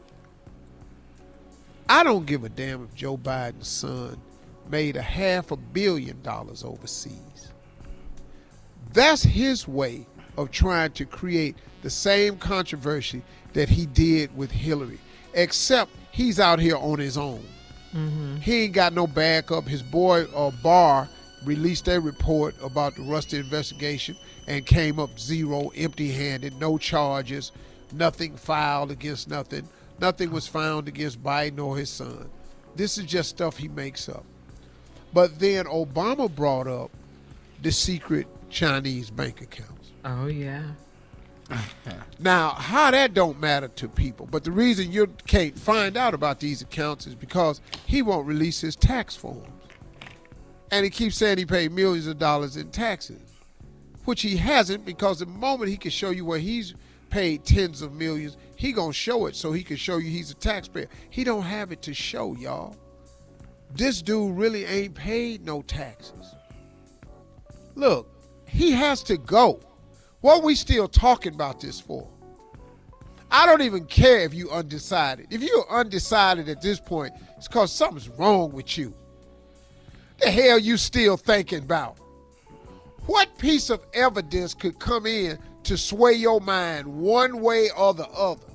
I 1.89 2.03
don't 2.03 2.27
give 2.27 2.43
a 2.43 2.49
damn 2.49 2.83
if 2.83 2.93
Joe 2.93 3.17
Biden's 3.17 3.67
son 3.67 4.21
made 4.69 4.95
a 4.95 5.01
half 5.01 5.49
a 5.49 5.57
billion 5.57 6.21
dollars 6.21 6.63
overseas. 6.63 7.51
That's 8.93 9.23
his 9.23 9.67
way 9.67 10.05
of 10.37 10.51
trying 10.51 10.91
to 10.91 11.05
create 11.05 11.55
the 11.81 11.89
same 11.89 12.37
controversy 12.37 13.23
that 13.53 13.69
he 13.69 13.87
did 13.87 14.37
with 14.37 14.51
Hillary, 14.51 14.99
except 15.33 15.89
he's 16.11 16.39
out 16.39 16.59
here 16.59 16.77
on 16.77 16.99
his 16.99 17.17
own. 17.17 17.43
He 18.43 18.65
ain't 18.65 18.73
got 18.73 18.93
no 18.93 19.07
backup. 19.07 19.67
His 19.67 19.81
boy 19.81 20.25
uh, 20.35 20.51
Barr 20.61 21.09
released 21.43 21.87
a 21.87 21.99
report 21.99 22.53
about 22.61 22.95
the 22.95 23.01
Russia 23.01 23.37
investigation 23.37 24.15
and 24.45 24.63
came 24.63 24.99
up 24.99 25.19
zero, 25.19 25.69
empty-handed, 25.75 26.59
no 26.59 26.77
charges, 26.77 27.51
nothing 27.93 28.35
filed 28.35 28.91
against 28.91 29.29
nothing. 29.29 29.67
Nothing 29.99 30.31
was 30.31 30.47
found 30.47 30.87
against 30.87 31.21
Biden 31.21 31.63
or 31.63 31.77
his 31.77 31.89
son. 31.89 32.29
This 32.75 32.97
is 32.97 33.05
just 33.05 33.29
stuff 33.29 33.57
he 33.57 33.67
makes 33.67 34.07
up. 34.07 34.23
But 35.13 35.39
then 35.39 35.65
Obama 35.65 36.33
brought 36.33 36.67
up 36.67 36.91
the 37.61 37.71
secret 37.71 38.27
Chinese 38.49 39.09
bank 39.09 39.41
accounts. 39.41 39.91
Oh, 40.05 40.27
yeah. 40.27 40.63
Now, 42.19 42.49
how 42.49 42.91
that 42.91 43.13
don't 43.13 43.39
matter 43.39 43.69
to 43.69 43.87
people, 43.87 44.27
but 44.29 44.43
the 44.43 44.51
reason 44.51 44.91
you 44.91 45.07
can't 45.25 45.57
find 45.57 45.95
out 45.95 46.13
about 46.13 46.41
these 46.41 46.61
accounts 46.61 47.07
is 47.07 47.15
because 47.15 47.61
he 47.85 48.01
won't 48.01 48.27
release 48.27 48.59
his 48.59 48.75
tax 48.75 49.15
forms. 49.15 49.47
And 50.69 50.83
he 50.83 50.89
keeps 50.89 51.15
saying 51.15 51.37
he 51.37 51.45
paid 51.45 51.71
millions 51.71 52.07
of 52.07 52.19
dollars 52.19 52.57
in 52.57 52.69
taxes, 52.71 53.21
which 54.03 54.21
he 54.21 54.35
hasn't 54.35 54.85
because 54.85 55.19
the 55.19 55.25
moment 55.25 55.71
he 55.71 55.77
can 55.77 55.91
show 55.91 56.09
you 56.09 56.25
where 56.25 56.39
he's 56.39 56.75
paid 57.09 57.43
tens 57.45 57.81
of 57.81 57.93
millions, 57.93 58.37
he 58.55 58.73
to 58.73 58.91
show 58.91 59.25
it 59.25 59.35
so 59.35 59.51
he 59.51 59.63
can 59.63 59.77
show 59.77 59.97
you 59.97 60.09
he's 60.09 60.31
a 60.31 60.35
taxpayer. 60.35 60.87
He 61.09 61.23
don't 61.23 61.43
have 61.43 61.71
it 61.71 61.81
to 61.83 61.93
show, 61.93 62.35
y'all. 62.35 62.75
This 63.73 64.01
dude 64.01 64.35
really 64.35 64.65
ain't 64.65 64.95
paid 64.95 65.45
no 65.45 65.61
taxes. 65.61 66.35
Look, 67.75 68.07
he 68.45 68.71
has 68.71 69.03
to 69.03 69.17
go. 69.17 69.61
What 70.21 70.43
we 70.43 70.55
still 70.55 70.87
talking 70.87 71.33
about 71.33 71.61
this 71.61 71.79
for? 71.79 72.09
I 73.31 73.45
don't 73.45 73.61
even 73.61 73.85
care 73.85 74.19
if 74.19 74.33
you 74.33 74.49
undecided. 74.49 75.27
If 75.29 75.43
you're 75.43 75.69
undecided 75.69 76.49
at 76.49 76.61
this 76.61 76.79
point, 76.79 77.13
it's 77.37 77.47
because 77.47 77.71
something's 77.71 78.09
wrong 78.09 78.51
with 78.51 78.77
you. 78.77 78.93
The 80.19 80.31
hell 80.31 80.59
you 80.59 80.77
still 80.77 81.15
thinking 81.15 81.59
about? 81.59 81.97
What 83.05 83.37
piece 83.37 83.69
of 83.69 83.81
evidence 83.93 84.53
could 84.53 84.79
come 84.79 85.05
in 85.05 85.39
to 85.69 85.77
sway 85.77 86.13
your 86.13 86.41
mind 86.41 86.87
one 86.87 87.41
way 87.41 87.69
or 87.77 87.93
the 87.93 88.07
other? 88.09 88.47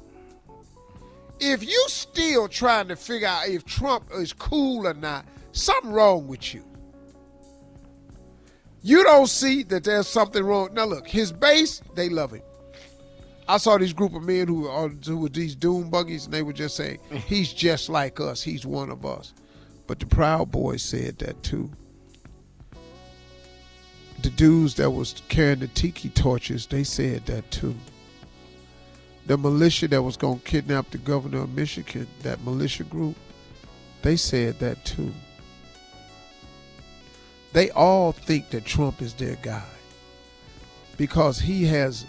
If 1.38 1.62
you 1.62 1.84
still 1.86 2.48
trying 2.48 2.88
to 2.88 2.96
figure 2.96 3.28
out 3.28 3.46
if 3.46 3.64
Trump 3.64 4.10
is 4.14 4.32
cool 4.32 4.88
or 4.88 4.94
not, 4.94 5.24
something 5.52 5.92
wrong 5.92 6.26
with 6.26 6.52
you. 6.52 6.64
You 8.82 9.04
don't 9.04 9.28
see 9.28 9.62
that 9.62 9.84
there's 9.84 10.08
something 10.08 10.42
wrong. 10.42 10.74
Now 10.74 10.86
look, 10.86 11.06
his 11.06 11.30
base, 11.30 11.82
they 11.94 12.08
love 12.08 12.32
him. 12.32 12.42
I 13.46 13.58
saw 13.58 13.78
this 13.78 13.92
group 13.92 14.14
of 14.14 14.24
men 14.24 14.48
who 14.48 14.66
are 14.66 14.88
who 14.88 15.18
were 15.18 15.28
these 15.28 15.54
doom 15.54 15.90
buggies, 15.90 16.24
and 16.24 16.34
they 16.34 16.42
were 16.42 16.52
just 16.52 16.74
saying, 16.74 16.98
"He's 17.28 17.52
just 17.52 17.88
like 17.88 18.18
us. 18.18 18.42
He's 18.42 18.66
one 18.66 18.90
of 18.90 19.06
us." 19.06 19.34
But 19.86 20.00
the 20.00 20.06
Proud 20.06 20.50
Boys 20.50 20.82
said 20.82 21.18
that 21.18 21.44
too. 21.44 21.70
The 24.24 24.30
dudes 24.30 24.74
that 24.76 24.90
was 24.90 25.20
carrying 25.28 25.59
the 25.59 25.68
tiki 25.68 26.09
torches, 26.09 26.64
they 26.64 26.82
said 26.82 27.26
that 27.26 27.51
too. 27.51 27.74
The 29.26 29.36
militia 29.36 29.86
that 29.88 30.02
was 30.02 30.16
going 30.16 30.38
to 30.38 30.44
kidnap 30.46 30.90
the 30.90 30.96
governor 30.96 31.42
of 31.42 31.55
Michigan, 31.55 32.06
that 32.22 32.42
militia 32.42 32.84
group, 32.84 33.16
they 34.01 34.16
said 34.16 34.59
that 34.60 34.82
too. 34.82 35.12
They 37.52 37.68
all 37.72 38.12
think 38.12 38.48
that 38.48 38.64
Trump 38.64 39.02
is 39.02 39.12
their 39.12 39.36
guy 39.42 39.68
because 40.96 41.38
he 41.38 41.66
has 41.66 42.06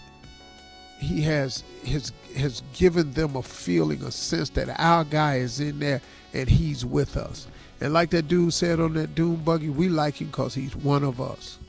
he 1.01 1.21
has 1.23 1.65
has 1.85 2.13
has 2.37 2.63
given 2.73 3.11
them 3.11 3.35
a 3.35 3.43
feeling, 3.43 4.01
a 4.03 4.11
sense 4.11 4.49
that 4.51 4.69
our 4.79 5.03
guy 5.03 5.39
is 5.39 5.59
in 5.59 5.79
there 5.79 5.99
and 6.33 6.47
he's 6.47 6.85
with 6.85 7.17
us. 7.17 7.47
And 7.81 7.91
like 7.91 8.11
that 8.11 8.29
dude 8.29 8.53
said 8.53 8.79
on 8.79 8.93
that 8.93 9.15
doom 9.15 9.43
buggy, 9.43 9.67
we 9.67 9.89
like 9.89 10.21
him 10.21 10.27
because 10.27 10.55
he's 10.55 10.77
one 10.77 11.03
of 11.03 11.19
us. 11.19 11.59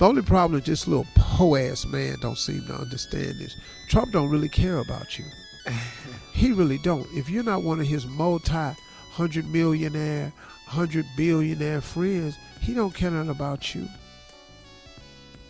The 0.00 0.06
only 0.06 0.22
problem 0.22 0.58
is 0.58 0.66
this 0.66 0.88
little 0.88 1.06
po 1.14 1.56
ass 1.56 1.84
man 1.84 2.16
don't 2.22 2.38
seem 2.38 2.66
to 2.68 2.74
understand 2.74 3.38
this. 3.38 3.54
Trump 3.86 4.12
don't 4.12 4.30
really 4.30 4.48
care 4.48 4.78
about 4.78 5.18
you. 5.18 5.26
he 6.32 6.52
really 6.52 6.78
don't. 6.78 7.06
If 7.12 7.28
you're 7.28 7.42
not 7.42 7.64
one 7.64 7.80
of 7.80 7.86
his 7.86 8.06
multi 8.06 8.74
hundred 9.12 9.46
millionaire, 9.52 10.32
hundred 10.64 11.04
billionaire 11.18 11.82
friends, 11.82 12.38
he 12.62 12.72
don't 12.72 12.94
care 12.94 13.10
nothing 13.10 13.28
about 13.28 13.74
you. 13.74 13.86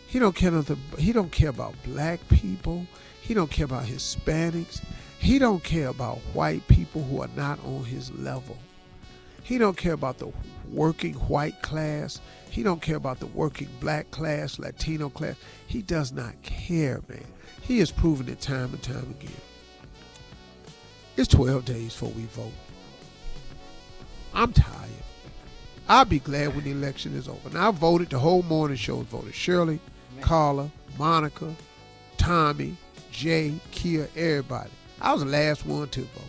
He 0.07 0.19
don't 0.19 0.35
care 0.35 0.51
nothing. 0.51 0.81
He 0.97 1.13
don't 1.13 1.31
care 1.31 1.49
about 1.51 1.73
black 1.85 2.19
people. 2.27 2.85
He 3.21 3.33
don't 3.33 3.49
care 3.49 3.63
about 3.63 3.85
Hispanics. 3.85 4.83
He 5.17 5.39
don't 5.39 5.63
care 5.63 5.87
about 5.87 6.17
white 6.33 6.67
people 6.67 7.03
who 7.03 7.21
are 7.21 7.29
not 7.37 7.57
on 7.63 7.85
his 7.85 8.11
level. 8.15 8.57
He 9.43 9.57
don't 9.57 9.77
care 9.77 9.93
about 9.93 10.17
the 10.17 10.29
working 10.69 11.13
white 11.13 11.61
class. 11.61 12.19
He 12.51 12.63
don't 12.63 12.81
care 12.81 12.97
about 12.97 13.21
the 13.21 13.27
working 13.27 13.69
black 13.79 14.11
class, 14.11 14.59
Latino 14.59 15.07
class. 15.07 15.37
He 15.67 15.81
does 15.81 16.11
not 16.11 16.39
care, 16.43 16.99
man. 17.07 17.23
He 17.61 17.79
has 17.79 17.91
proven 17.91 18.27
it 18.27 18.41
time 18.41 18.73
and 18.73 18.83
time 18.83 19.15
again. 19.19 19.31
It's 21.15 21.29
12 21.29 21.63
days 21.63 21.93
before 21.93 22.09
we 22.09 22.23
vote. 22.23 22.51
I'm 24.33 24.51
tired. 24.51 24.89
I'll 25.87 26.03
be 26.03 26.19
glad 26.19 26.53
when 26.53 26.65
the 26.65 26.71
election 26.71 27.15
is 27.15 27.29
over. 27.29 27.49
Now 27.51 27.69
I 27.69 27.71
voted. 27.71 28.09
The 28.09 28.19
whole 28.19 28.43
morning 28.43 28.75
show 28.75 28.97
voted. 28.97 29.33
Shirley, 29.33 29.79
Carla, 30.19 30.69
Monica, 30.99 31.55
Tommy, 32.17 32.75
Jay, 33.13 33.53
Kia, 33.71 34.09
everybody. 34.17 34.71
I 34.99 35.13
was 35.13 35.23
the 35.23 35.29
last 35.29 35.65
one 35.65 35.87
to 35.89 36.01
vote. 36.01 36.23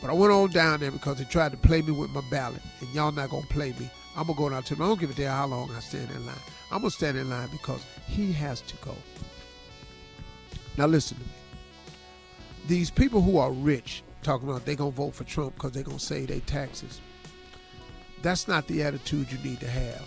But 0.00 0.08
I 0.08 0.14
went 0.14 0.32
on 0.32 0.50
down 0.52 0.80
there 0.80 0.90
because 0.90 1.18
they 1.18 1.24
tried 1.24 1.52
to 1.52 1.58
play 1.58 1.82
me 1.82 1.92
with 1.92 2.10
my 2.10 2.22
ballot, 2.30 2.62
and 2.80 2.88
y'all 2.94 3.12
not 3.12 3.28
gonna 3.28 3.46
play 3.46 3.74
me. 3.78 3.90
I'm 4.16 4.26
gonna 4.26 4.38
go 4.38 4.48
down 4.50 4.62
to. 4.64 4.74
I 4.74 4.78
don't 4.78 5.00
give 5.00 5.10
a 5.10 5.14
damn 5.14 5.36
how 5.36 5.46
long 5.46 5.70
I 5.70 5.80
stand 5.80 6.10
in 6.10 6.26
line. 6.26 6.34
I'm 6.70 6.78
gonna 6.78 6.90
stand 6.90 7.16
in 7.16 7.30
line 7.30 7.48
because 7.50 7.84
he 8.06 8.32
has 8.32 8.60
to 8.62 8.76
go. 8.76 8.94
Now 10.76 10.86
listen 10.86 11.18
to 11.18 11.22
me. 11.22 11.30
These 12.68 12.90
people 12.90 13.22
who 13.22 13.38
are 13.38 13.52
rich 13.52 14.02
talking 14.22 14.48
about 14.48 14.64
they 14.64 14.76
gonna 14.76 14.90
vote 14.90 15.14
for 15.14 15.24
Trump 15.24 15.54
because 15.54 15.72
they 15.72 15.82
gonna 15.82 15.98
save 15.98 16.28
their 16.28 16.40
taxes. 16.40 17.00
That's 18.22 18.46
not 18.46 18.66
the 18.68 18.82
attitude 18.82 19.32
you 19.32 19.38
need 19.38 19.60
to 19.60 19.68
have. 19.68 20.06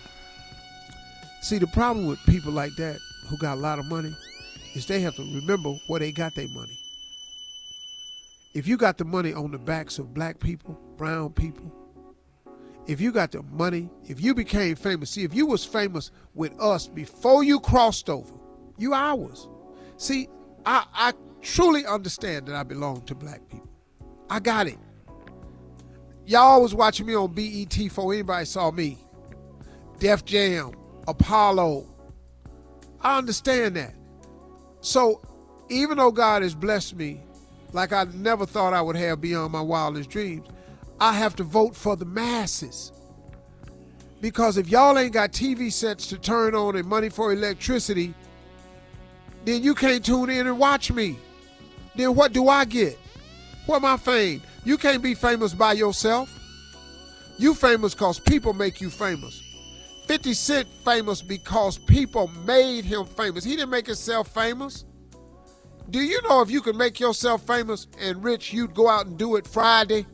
See, 1.42 1.58
the 1.58 1.66
problem 1.68 2.06
with 2.06 2.18
people 2.26 2.52
like 2.52 2.74
that 2.76 2.98
who 3.28 3.36
got 3.38 3.58
a 3.58 3.60
lot 3.60 3.78
of 3.78 3.86
money 3.86 4.16
is 4.74 4.86
they 4.86 5.00
have 5.00 5.16
to 5.16 5.22
remember 5.22 5.74
where 5.86 6.00
they 6.00 6.12
got 6.12 6.34
their 6.34 6.48
money. 6.48 6.78
If 8.54 8.66
you 8.66 8.76
got 8.76 8.96
the 8.96 9.04
money 9.04 9.34
on 9.34 9.50
the 9.50 9.58
backs 9.58 9.98
of 9.98 10.14
black 10.14 10.40
people, 10.40 10.80
brown 10.96 11.30
people, 11.32 11.70
if 12.86 13.00
you 13.00 13.12
got 13.12 13.32
the 13.32 13.42
money, 13.42 13.90
if 14.04 14.20
you 14.20 14.34
became 14.34 14.76
famous, 14.76 15.10
see, 15.10 15.24
if 15.24 15.34
you 15.34 15.46
was 15.46 15.64
famous 15.64 16.10
with 16.34 16.58
us 16.60 16.86
before 16.86 17.42
you 17.42 17.58
crossed 17.58 18.08
over, 18.08 18.32
you 18.78 18.94
ours. 18.94 19.48
See, 19.96 20.28
I, 20.64 20.86
I 20.94 21.12
truly 21.42 21.84
understand 21.86 22.46
that 22.46 22.54
I 22.54 22.62
belong 22.62 23.02
to 23.02 23.14
black 23.14 23.46
people. 23.48 23.68
I 24.30 24.40
got 24.40 24.66
it. 24.66 24.78
Y'all 26.26 26.62
was 26.62 26.74
watching 26.74 27.06
me 27.06 27.14
on 27.14 27.32
BET 27.32 27.70
before 27.70 28.12
anybody 28.12 28.44
saw 28.44 28.70
me. 28.70 28.98
Def 29.98 30.24
Jam, 30.24 30.72
Apollo. 31.06 31.88
I 33.00 33.18
understand 33.18 33.76
that. 33.76 33.94
So 34.80 35.22
even 35.68 35.98
though 35.98 36.12
God 36.12 36.42
has 36.42 36.54
blessed 36.54 36.96
me 36.96 37.20
like 37.72 37.92
I 37.92 38.04
never 38.14 38.46
thought 38.46 38.72
I 38.72 38.80
would 38.80 38.96
have 38.96 39.20
beyond 39.20 39.52
my 39.52 39.60
wildest 39.60 40.10
dreams, 40.10 40.46
I 41.00 41.12
have 41.12 41.36
to 41.36 41.44
vote 41.44 41.76
for 41.76 41.96
the 41.96 42.04
masses. 42.04 42.92
Because 44.20 44.56
if 44.56 44.68
y'all 44.68 44.98
ain't 44.98 45.12
got 45.12 45.32
TV 45.32 45.70
sets 45.70 46.06
to 46.08 46.18
turn 46.18 46.54
on 46.54 46.76
and 46.76 46.86
money 46.86 47.10
for 47.10 47.32
electricity, 47.32 48.14
then 49.44 49.62
you 49.62 49.74
can't 49.74 50.04
tune 50.04 50.30
in 50.30 50.46
and 50.46 50.58
watch 50.58 50.90
me. 50.90 51.18
Then 51.94 52.14
what 52.14 52.32
do 52.32 52.48
I 52.48 52.64
get? 52.64 52.98
What 53.66 53.82
my 53.82 53.96
fame? 53.96 54.42
You 54.64 54.78
can't 54.78 55.02
be 55.02 55.14
famous 55.14 55.54
by 55.54 55.74
yourself. 55.74 56.32
You 57.38 57.54
famous 57.54 57.94
because 57.94 58.18
people 58.18 58.54
make 58.54 58.80
you 58.80 58.90
famous. 58.90 59.42
50 60.06 60.34
Cent 60.34 60.68
famous 60.84 61.20
because 61.20 61.78
people 61.78 62.28
made 62.44 62.84
him 62.84 63.04
famous. 63.04 63.44
He 63.44 63.56
didn't 63.56 63.70
make 63.70 63.86
himself 63.86 64.28
famous. 64.28 64.84
Do 65.90 66.00
you 66.00 66.20
know 66.22 66.40
if 66.40 66.50
you 66.50 66.62
could 66.62 66.76
make 66.76 66.98
yourself 66.98 67.46
famous 67.46 67.86
and 68.00 68.22
rich, 68.24 68.52
you'd 68.52 68.74
go 68.74 68.88
out 68.88 69.06
and 69.06 69.18
do 69.18 69.36
it 69.36 69.46
Friday? 69.46 70.06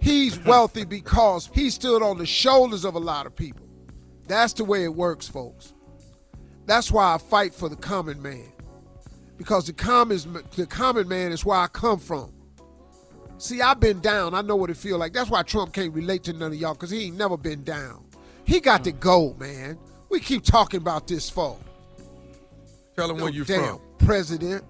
He's 0.00 0.38
wealthy 0.40 0.84
because 0.84 1.50
he 1.52 1.70
stood 1.70 2.02
on 2.02 2.18
the 2.18 2.26
shoulders 2.26 2.84
of 2.84 2.94
a 2.94 2.98
lot 2.98 3.26
of 3.26 3.34
people. 3.34 3.66
That's 4.26 4.52
the 4.52 4.64
way 4.64 4.84
it 4.84 4.94
works, 4.94 5.28
folks. 5.28 5.72
That's 6.66 6.90
why 6.90 7.14
I 7.14 7.18
fight 7.18 7.54
for 7.54 7.68
the 7.68 7.76
common 7.76 8.20
man. 8.22 8.50
Because 9.36 9.66
the 9.66 9.72
common, 9.72 10.18
the 10.56 10.66
common 10.66 11.08
man 11.08 11.32
is 11.32 11.44
where 11.44 11.58
I 11.58 11.66
come 11.66 11.98
from. 11.98 12.32
See, 13.38 13.60
I've 13.60 13.80
been 13.80 14.00
down. 14.00 14.34
I 14.34 14.40
know 14.42 14.56
what 14.56 14.70
it 14.70 14.76
feel 14.76 14.96
like. 14.96 15.12
That's 15.12 15.28
why 15.28 15.42
Trump 15.42 15.72
can't 15.72 15.92
relate 15.92 16.22
to 16.24 16.32
none 16.32 16.52
of 16.52 16.58
y'all, 16.58 16.74
because 16.74 16.90
he 16.90 17.06
ain't 17.06 17.18
never 17.18 17.36
been 17.36 17.64
down. 17.64 18.04
He 18.44 18.60
got 18.60 18.84
to 18.84 18.92
go, 18.92 19.34
man. 19.38 19.78
We 20.08 20.20
keep 20.20 20.44
talking 20.44 20.78
about 20.80 21.08
this 21.08 21.28
for. 21.28 21.58
Tell 22.96 23.10
him 23.10 23.16
No 23.16 23.24
where 23.24 23.32
you 23.32 23.44
from. 23.44 23.80
President. 23.98 24.64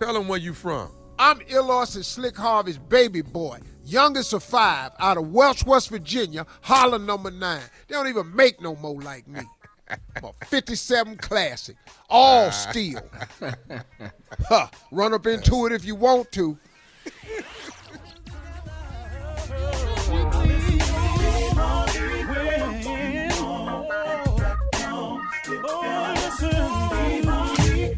Tell 0.00 0.16
him 0.16 0.26
where 0.26 0.38
you 0.38 0.52
from. 0.52 0.90
I'm 1.24 1.40
Eloise 1.48 1.94
and 1.94 2.04
Slick 2.04 2.36
Harvey's 2.36 2.78
baby 2.78 3.22
boy, 3.22 3.60
youngest 3.84 4.32
of 4.32 4.42
five, 4.42 4.90
out 4.98 5.16
of 5.16 5.28
Welch, 5.28 5.64
West 5.64 5.88
Virginia, 5.88 6.44
Holler 6.62 6.98
number 6.98 7.30
nine. 7.30 7.62
They 7.86 7.94
don't 7.94 8.08
even 8.08 8.34
make 8.34 8.60
no 8.60 8.74
more 8.74 9.00
like 9.00 9.28
me. 9.28 9.42
I'm 9.88 10.24
a 10.24 10.32
57 10.46 11.18
classic, 11.18 11.76
all 12.10 12.48
ah. 12.48 12.50
steel. 12.50 13.08
huh, 14.48 14.66
run 14.90 15.14
up 15.14 15.28
into 15.28 15.64
it 15.66 15.70
if 15.70 15.84
you 15.84 15.94
want 15.94 16.32
to. 16.32 16.58